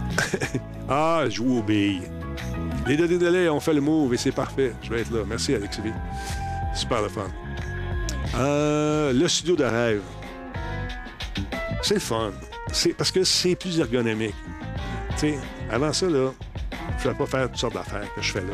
ah, 0.89 1.23
je 1.25 1.31
joue 1.31 1.59
aux 1.59 1.63
billes. 1.63 2.03
Les 2.87 2.97
deux 2.97 3.09
délais 3.19 3.49
ont 3.49 3.61
fait 3.61 3.75
le 3.75 3.81
move 3.81 4.15
et 4.15 4.17
c'est 4.17 4.33
parfait. 4.33 4.73
Je 4.83 4.91
vais 4.91 5.01
être 5.01 5.11
là. 5.11 5.23
Merci, 5.27 5.55
Alex 5.55 5.79
V. 5.81 5.93
Super 6.75 7.03
le 7.03 7.09
fun. 7.09 7.29
Euh, 8.37 9.13
le 9.13 9.29
studio 9.29 9.57
de 9.57 9.65
rêve. 9.65 10.03
C'est 11.83 11.95
le 11.95 12.01
fun. 12.01 12.33
C'est 12.73 12.95
parce 12.95 13.11
que 13.11 13.25
c'est 13.25 13.55
plus 13.55 13.79
ergonomique. 13.79 14.35
Avant 15.71 15.93
ça, 15.93 16.07
là, 16.07 16.33
je 16.99 17.09
ne 17.09 17.15
pouvais 17.15 17.15
pas 17.15 17.27
faire 17.27 17.49
toutes 17.49 17.59
sortes 17.59 17.75
d'affaires 17.75 18.13
que 18.15 18.23
je 18.23 18.33
fais 18.33 18.41
là. 18.41 18.53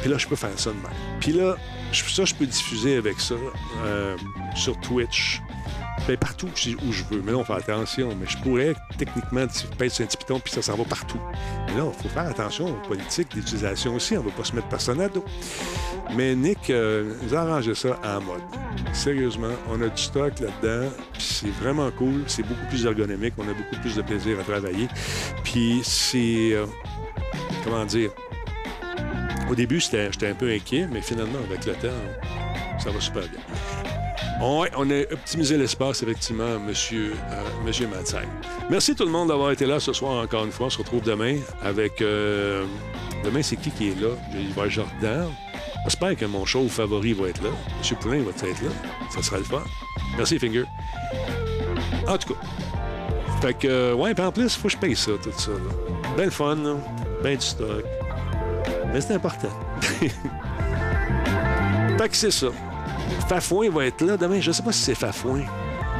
Puis 0.00 0.10
là, 0.10 0.18
je 0.18 0.26
peux 0.26 0.36
faire 0.36 0.56
ça 0.56 0.70
de 0.70 0.76
même. 0.76 1.18
Puis 1.20 1.32
là, 1.32 1.56
ça, 1.92 2.24
je 2.24 2.34
peux 2.34 2.46
diffuser 2.46 2.96
avec 2.96 3.20
ça 3.20 3.34
euh, 3.84 4.16
sur 4.54 4.78
Twitch. 4.80 5.40
Ben, 6.08 6.16
partout 6.16 6.46
où 6.46 6.50
je- 6.56 6.70
je 6.70 7.04
veux. 7.10 7.22
Mais 7.24 7.32
là, 7.32 7.38
on 7.38 7.44
fait 7.44 7.52
attention. 7.52 8.08
Mais 8.18 8.26
je 8.26 8.36
pourrais 8.38 8.74
techniquement 8.98 9.46
pèse 9.78 10.00
un 10.00 10.04
petit 10.06 10.16
piton 10.16 10.40
puis 10.40 10.52
ça 10.52 10.60
s'en 10.62 10.74
va 10.76 10.84
partout. 10.84 11.20
Mais 11.68 11.76
là, 11.76 11.84
il 11.96 12.02
faut 12.02 12.08
faire 12.08 12.26
attention 12.26 12.66
aux 12.66 12.88
politiques 12.88 13.28
d'utilisation 13.34 13.94
aussi. 13.94 14.16
On 14.16 14.22
ne 14.22 14.28
va 14.28 14.34
pas 14.34 14.44
se 14.44 14.54
mettre 14.54 14.68
personne 14.68 15.00
à 15.00 15.08
dos. 15.08 15.24
Mais 16.16 16.34
Nick 16.34 16.70
euh, 16.70 17.14
nous 17.22 17.34
a 17.34 17.74
ça 17.74 18.00
en 18.04 18.20
mode. 18.20 18.42
Sérieusement, 18.92 19.52
on 19.70 19.80
a 19.80 19.88
du 19.88 20.02
stock 20.02 20.32
là-dedans. 20.40 20.90
Puis 21.12 21.22
c'est 21.22 21.50
vraiment 21.62 21.90
cool. 21.92 22.24
C'est 22.26 22.42
beaucoup 22.42 22.66
plus 22.68 22.84
ergonomique. 22.84 23.34
On 23.38 23.42
a 23.48 23.54
beaucoup 23.54 23.80
plus 23.80 23.94
de 23.94 24.02
plaisir 24.02 24.40
à 24.40 24.42
travailler. 24.42 24.88
Puis 25.44 25.80
c'est. 25.84 26.52
euh, 26.52 26.66
comment 27.64 27.84
dire? 27.84 28.10
Au 29.50 29.54
début, 29.54 29.80
j'étais 29.80 30.28
un 30.28 30.34
peu 30.34 30.50
inquiet, 30.50 30.88
mais 30.90 31.02
finalement, 31.02 31.38
avec 31.50 31.66
le 31.66 31.74
temps, 31.74 31.94
ça 32.82 32.90
va 32.90 33.00
super 33.00 33.22
bien. 33.22 33.40
On, 34.44 34.66
on 34.76 34.90
a 34.90 35.02
optimisé 35.12 35.56
l'espace, 35.56 36.02
effectivement, 36.02 36.58
monsieur, 36.58 37.12
euh, 37.30 37.42
monsieur 37.64 37.86
Matzheim. 37.86 38.26
Merci 38.68 38.96
tout 38.96 39.04
le 39.04 39.10
monde 39.10 39.28
d'avoir 39.28 39.52
été 39.52 39.66
là 39.66 39.78
ce 39.78 39.92
soir 39.92 40.20
encore 40.20 40.44
une 40.44 40.50
fois. 40.50 40.66
On 40.66 40.70
se 40.70 40.78
retrouve 40.78 41.00
demain 41.02 41.36
avec... 41.62 42.02
euh, 42.02 42.64
Demain, 43.24 43.40
c'est 43.42 43.54
qui 43.54 43.70
qui 43.70 43.90
est 43.90 44.00
là? 44.00 44.08
Il 44.34 44.52
va 44.52 44.68
Jordan. 44.68 45.28
J'espère 45.84 46.16
que 46.16 46.24
mon 46.24 46.44
show 46.44 46.66
favori 46.68 47.12
va 47.12 47.28
être 47.28 47.40
là. 47.42 47.50
Monsieur 47.78 47.94
Poulain 47.96 48.20
va 48.22 48.30
être 48.30 48.42
là. 48.62 48.70
Ça 49.14 49.22
sera 49.22 49.38
le 49.38 49.44
fun. 49.44 49.62
Merci, 50.16 50.40
Finger. 50.40 50.64
En 52.08 52.18
tout 52.18 52.34
cas. 52.34 52.40
Fait 53.40 53.54
que, 53.54 53.68
euh, 53.68 53.94
ouais, 53.94 54.20
en 54.20 54.32
plus, 54.32 54.56
faut 54.56 54.66
que 54.66 54.74
je 54.74 54.78
paye 54.78 54.96
ça, 54.96 55.12
tout 55.22 55.30
ça. 55.36 55.52
Là. 55.52 55.58
Ben 56.16 56.24
le 56.24 56.30
fun, 56.32 56.56
là. 56.56 56.74
Ben 57.22 57.36
du 57.36 57.46
stock. 57.46 57.84
Mais 58.92 59.00
c'est 59.00 59.14
important. 59.14 59.50
fait 60.00 60.08
que 62.08 62.16
c'est 62.16 62.32
ça. 62.32 62.48
Fafouin 63.28 63.70
va 63.70 63.86
être 63.86 64.00
là 64.02 64.16
demain. 64.16 64.40
Je 64.40 64.52
sais 64.52 64.62
pas 64.62 64.72
si 64.72 64.82
c'est 64.82 64.94
Fafouin. 64.94 65.42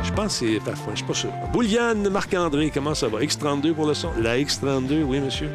Je 0.02 0.12
pense 0.12 0.38
que 0.40 0.46
c'est 0.46 0.60
Fafouin, 0.60 0.92
je 0.92 0.96
suis 0.96 1.06
pas 1.06 1.14
sûr. 1.14 1.30
Bouliane, 1.52 2.08
Marc-André, 2.08 2.70
comment 2.72 2.94
ça 2.94 3.08
va? 3.08 3.20
X32 3.20 3.72
pour 3.72 3.86
le 3.86 3.94
son? 3.94 4.10
La 4.20 4.36
X32, 4.36 5.02
oui, 5.04 5.20
monsieur. 5.20 5.50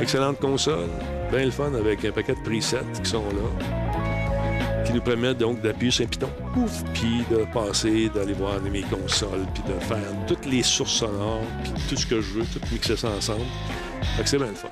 Excellente 0.00 0.38
console. 0.40 0.90
Bien 1.30 1.44
le 1.46 1.50
fun 1.50 1.72
avec 1.74 2.04
un 2.04 2.12
paquet 2.12 2.34
de 2.34 2.40
presets 2.40 2.84
qui 3.02 3.08
sont 3.08 3.24
là. 3.24 4.84
Qui 4.84 4.92
nous 4.92 5.00
permettent 5.00 5.38
donc 5.38 5.62
d'appuyer 5.62 5.90
sur 5.90 6.04
un 6.04 6.08
piton. 6.08 6.28
Pouf! 6.52 6.82
Puis 6.92 7.24
de 7.30 7.46
passer, 7.52 8.10
d'aller 8.10 8.34
voir 8.34 8.60
mes 8.60 8.82
consoles, 8.82 9.46
puis 9.54 9.62
de 9.62 9.80
faire 9.80 9.98
toutes 10.26 10.44
les 10.44 10.62
sources 10.62 10.92
sonores, 10.92 11.44
puis 11.62 11.72
tout 11.88 11.96
ce 11.96 12.06
que 12.06 12.20
je 12.20 12.34
veux, 12.34 12.44
tout 12.44 12.60
mixer 12.70 12.96
ça 12.96 13.08
ensemble. 13.08 13.46
Fait 14.16 14.24
que 14.24 14.28
c'est 14.28 14.38
bien 14.38 14.48
le 14.48 14.54
fun. 14.54 14.68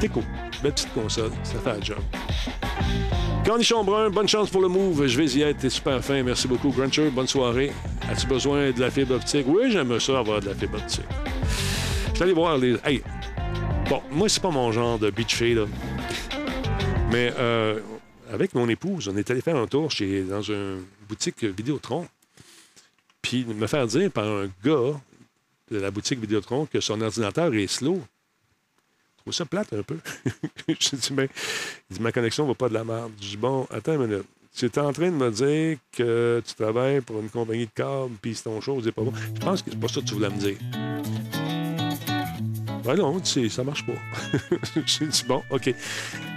C'est 0.00 0.08
cool. 0.08 0.22
Belle 0.62 0.72
petite 0.72 0.92
console, 0.94 1.32
ça 1.42 1.58
fait 1.58 1.72
la 1.72 1.80
job. 1.80 1.98
Bonne 3.52 4.28
chance 4.28 4.48
pour 4.48 4.62
le 4.62 4.68
move. 4.68 5.06
Je 5.06 5.18
vais 5.18 5.26
y 5.26 5.42
être. 5.42 5.58
T'es 5.58 5.68
super 5.68 6.02
fin. 6.02 6.22
Merci 6.22 6.48
beaucoup. 6.48 6.70
Gruncher, 6.70 7.10
bonne 7.10 7.26
soirée. 7.26 7.70
As-tu 8.08 8.26
besoin 8.26 8.70
de 8.70 8.80
la 8.80 8.90
fibre 8.90 9.14
optique? 9.16 9.44
Oui, 9.46 9.70
j'aime 9.70 10.00
ça 10.00 10.20
avoir 10.20 10.40
de 10.40 10.46
la 10.46 10.54
fibre 10.54 10.78
optique. 10.78 11.04
Je 12.08 12.14
suis 12.14 12.22
allé 12.22 12.32
voir 12.32 12.56
les. 12.56 12.78
Hey! 12.82 13.02
Bon, 13.90 14.00
moi, 14.10 14.30
c'est 14.30 14.40
pas 14.40 14.50
mon 14.50 14.72
genre 14.72 14.98
de 14.98 15.10
fade, 15.10 15.48
là. 15.48 15.66
Mais 17.10 17.30
euh, 17.38 17.80
avec 18.32 18.54
mon 18.54 18.66
épouse, 18.70 19.08
on 19.08 19.16
est 19.18 19.30
allé 19.30 19.42
faire 19.42 19.56
un 19.56 19.66
tour 19.66 19.90
chez, 19.90 20.22
dans 20.22 20.40
une 20.40 20.86
boutique 21.06 21.44
Vidéotron. 21.44 22.08
Puis 23.20 23.44
me 23.44 23.66
faire 23.66 23.86
dire 23.86 24.10
par 24.10 24.24
un 24.24 24.46
gars 24.64 24.98
de 25.70 25.78
la 25.78 25.90
boutique 25.90 26.20
Vidéotron 26.20 26.64
que 26.64 26.80
son 26.80 27.02
ordinateur 27.02 27.52
est 27.52 27.66
slow. 27.66 28.00
Ça 29.30 29.44
plate 29.46 29.72
un 29.72 29.82
peu. 29.82 29.98
je 30.68 30.96
dis, 30.96 31.12
ben, 31.12 31.28
il 31.90 31.96
dit, 31.96 32.02
ma 32.02 32.12
connexion 32.12 32.46
va 32.46 32.54
pas 32.54 32.68
de 32.68 32.74
la 32.74 32.84
merde. 32.84 33.12
Je 33.20 33.28
dis, 33.28 33.36
bon, 33.36 33.66
attends 33.70 33.94
une 33.94 34.06
minute. 34.06 34.24
Tu 34.54 34.66
es 34.66 34.78
en 34.78 34.92
train 34.92 35.10
de 35.10 35.16
me 35.16 35.30
dire 35.30 35.78
que 35.96 36.42
tu 36.46 36.54
travailles 36.54 37.00
pour 37.00 37.20
une 37.20 37.30
compagnie 37.30 37.64
de 37.64 37.70
câbles, 37.74 38.14
puis 38.20 38.34
c'est 38.34 38.42
ton 38.44 38.60
chose, 38.60 38.84
c'est 38.84 38.92
pas 38.92 39.02
bon. 39.02 39.12
Je 39.34 39.40
pense 39.40 39.62
que 39.62 39.70
c'est 39.70 39.80
pas 39.80 39.88
ça 39.88 40.00
que 40.00 40.06
tu 40.06 40.14
voulais 40.14 40.28
me 40.28 40.36
dire. 40.38 40.56
Ben 42.84 42.96
non, 42.96 43.20
c'est- 43.22 43.48
ça 43.48 43.62
marche 43.62 43.86
pas. 43.86 43.92
j'ai 44.86 45.06
dit, 45.06 45.24
bon, 45.28 45.40
OK. 45.50 45.72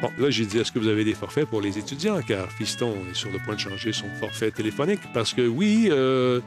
Bon, 0.02 0.12
là, 0.20 0.30
j'ai 0.30 0.46
dit, 0.46 0.60
est-ce 0.60 0.72
que 0.72 0.78
vous 0.80 0.88
avez 0.88 1.04
des 1.04 1.16
forfaits 1.16 1.48
pour 1.50 1.60
les 1.60 1.78
étudiants? 1.78 2.22
Car 2.22 2.50
Fiston 2.52 2.94
est 3.10 3.16
sur 3.16 3.32
le 3.32 3.40
point 3.40 3.56
de 3.56 3.60
changer 3.60 3.92
son 3.92 4.08
forfait 4.20 4.52
téléphonique. 4.52 5.02
Parce 5.14 5.34
que 5.34 5.46
oui, 5.48 5.88
euh, 5.92 6.40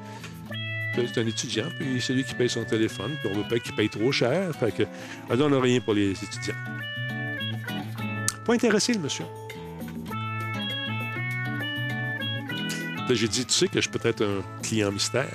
c'est 1.07 1.21
un 1.21 1.27
étudiant, 1.27 1.69
puis 1.79 2.01
c'est 2.01 2.13
lui 2.13 2.25
qui 2.25 2.35
paye 2.35 2.49
son 2.49 2.65
téléphone, 2.65 3.17
puis 3.21 3.31
on 3.33 3.37
veut 3.37 3.49
pas 3.49 3.59
qu'il 3.59 3.75
paye 3.75 3.89
trop 3.89 4.11
cher. 4.13 4.55
Fait 4.59 4.75
que, 4.75 4.83
on 5.31 5.49
n'a 5.49 5.61
rien 5.61 5.81
pour 5.81 5.95
les 5.95 6.13
étudiants. 6.13 6.55
Pas 8.45 8.55
intéressé, 8.55 8.95
le 8.95 9.01
monsieur. 9.01 9.25
J'ai 13.11 13.29
dit, 13.29 13.47
tu 13.47 13.53
sais 13.55 13.69
que 13.69 13.81
je 13.81 13.89
peux 13.89 14.07
être 14.07 14.23
un 14.23 14.43
client 14.63 14.93
mystère. 14.93 15.27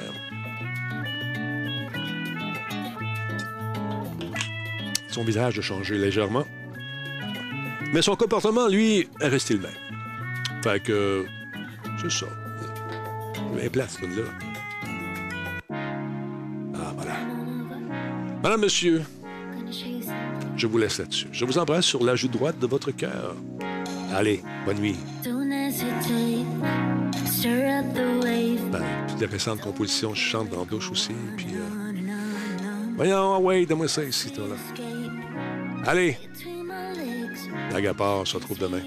Son 5.07 5.23
visage 5.23 5.59
a 5.59 5.61
changé 5.61 5.97
légèrement. 5.97 6.45
Mais 7.91 8.01
son 8.01 8.15
comportement, 8.15 8.67
lui, 8.67 9.07
est 9.19 9.27
resté 9.27 9.55
le 9.55 9.61
même. 9.61 9.71
Fait 10.63 10.81
que, 10.81 11.25
c'est 12.01 12.11
ça. 12.11 12.27
Bien 13.55 13.69
place, 13.69 13.99
là. 14.01 14.52
Madame, 18.43 18.61
monsieur, 18.61 19.01
je 20.57 20.67
vous 20.67 20.77
laisse 20.77 20.99
là-dessus. 20.99 21.27
Je 21.31 21.45
vous 21.45 21.57
embrasse 21.57 21.85
sur 21.85 22.03
la 22.03 22.15
joue 22.15 22.27
droite 22.27 22.59
de 22.59 22.67
votre 22.67 22.91
cœur. 22.91 23.35
Allez, 24.13 24.43
bonne 24.65 24.79
nuit. 24.79 24.97
Ben, 28.69 28.83
des 29.17 29.25
récentes 29.25 29.61
compositions, 29.61 30.13
je 30.13 30.21
chante 30.21 30.49
dans 30.49 30.59
la 30.59 30.65
douche 30.65 30.91
aussi. 30.91 31.13
Puis, 31.37 31.47
euh... 31.55 32.93
voyons, 32.97 33.39
ouais, 33.39 33.65
donne-moi 33.65 33.87
ça 33.87 34.03
ici, 34.03 34.29
toi, 34.29 34.45
là. 34.49 34.55
Allez, 35.85 36.17
part, 37.93 38.19
on 38.19 38.25
se 38.25 38.35
retrouve 38.35 38.59
demain. 38.59 38.81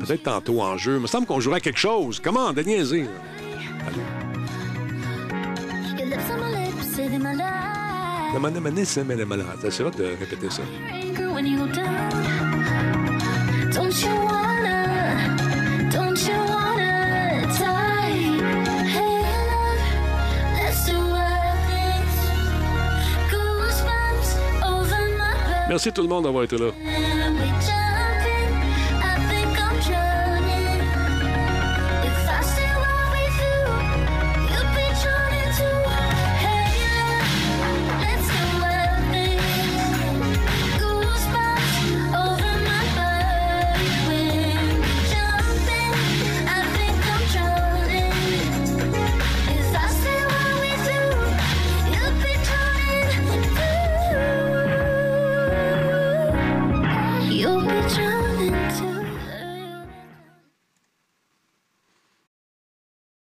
Peut-être 0.00 0.22
tantôt 0.22 0.62
en 0.62 0.78
jeu. 0.78 0.96
Il 0.96 1.00
me 1.00 1.06
semble 1.06 1.26
qu'on 1.26 1.38
jouerait 1.38 1.58
à 1.58 1.60
quelque 1.60 1.78
chose. 1.78 2.18
Comment, 2.18 2.52
de 2.52 2.62
niaiser. 2.62 3.06
Allez. 3.86 4.02
La 8.32 8.38
manne, 8.38 8.60
manne, 8.60 8.84
c'est 8.84 9.04
malade. 9.04 9.46
C'est 9.70 9.82
de 9.98 10.04
répéter 10.18 10.48
ça. 10.50 10.62
Merci 25.68 25.90
tout 25.90 26.02
le 26.02 26.08
monde 26.08 26.24
d'avoir 26.24 26.44
été 26.44 26.58
là. 26.58 26.66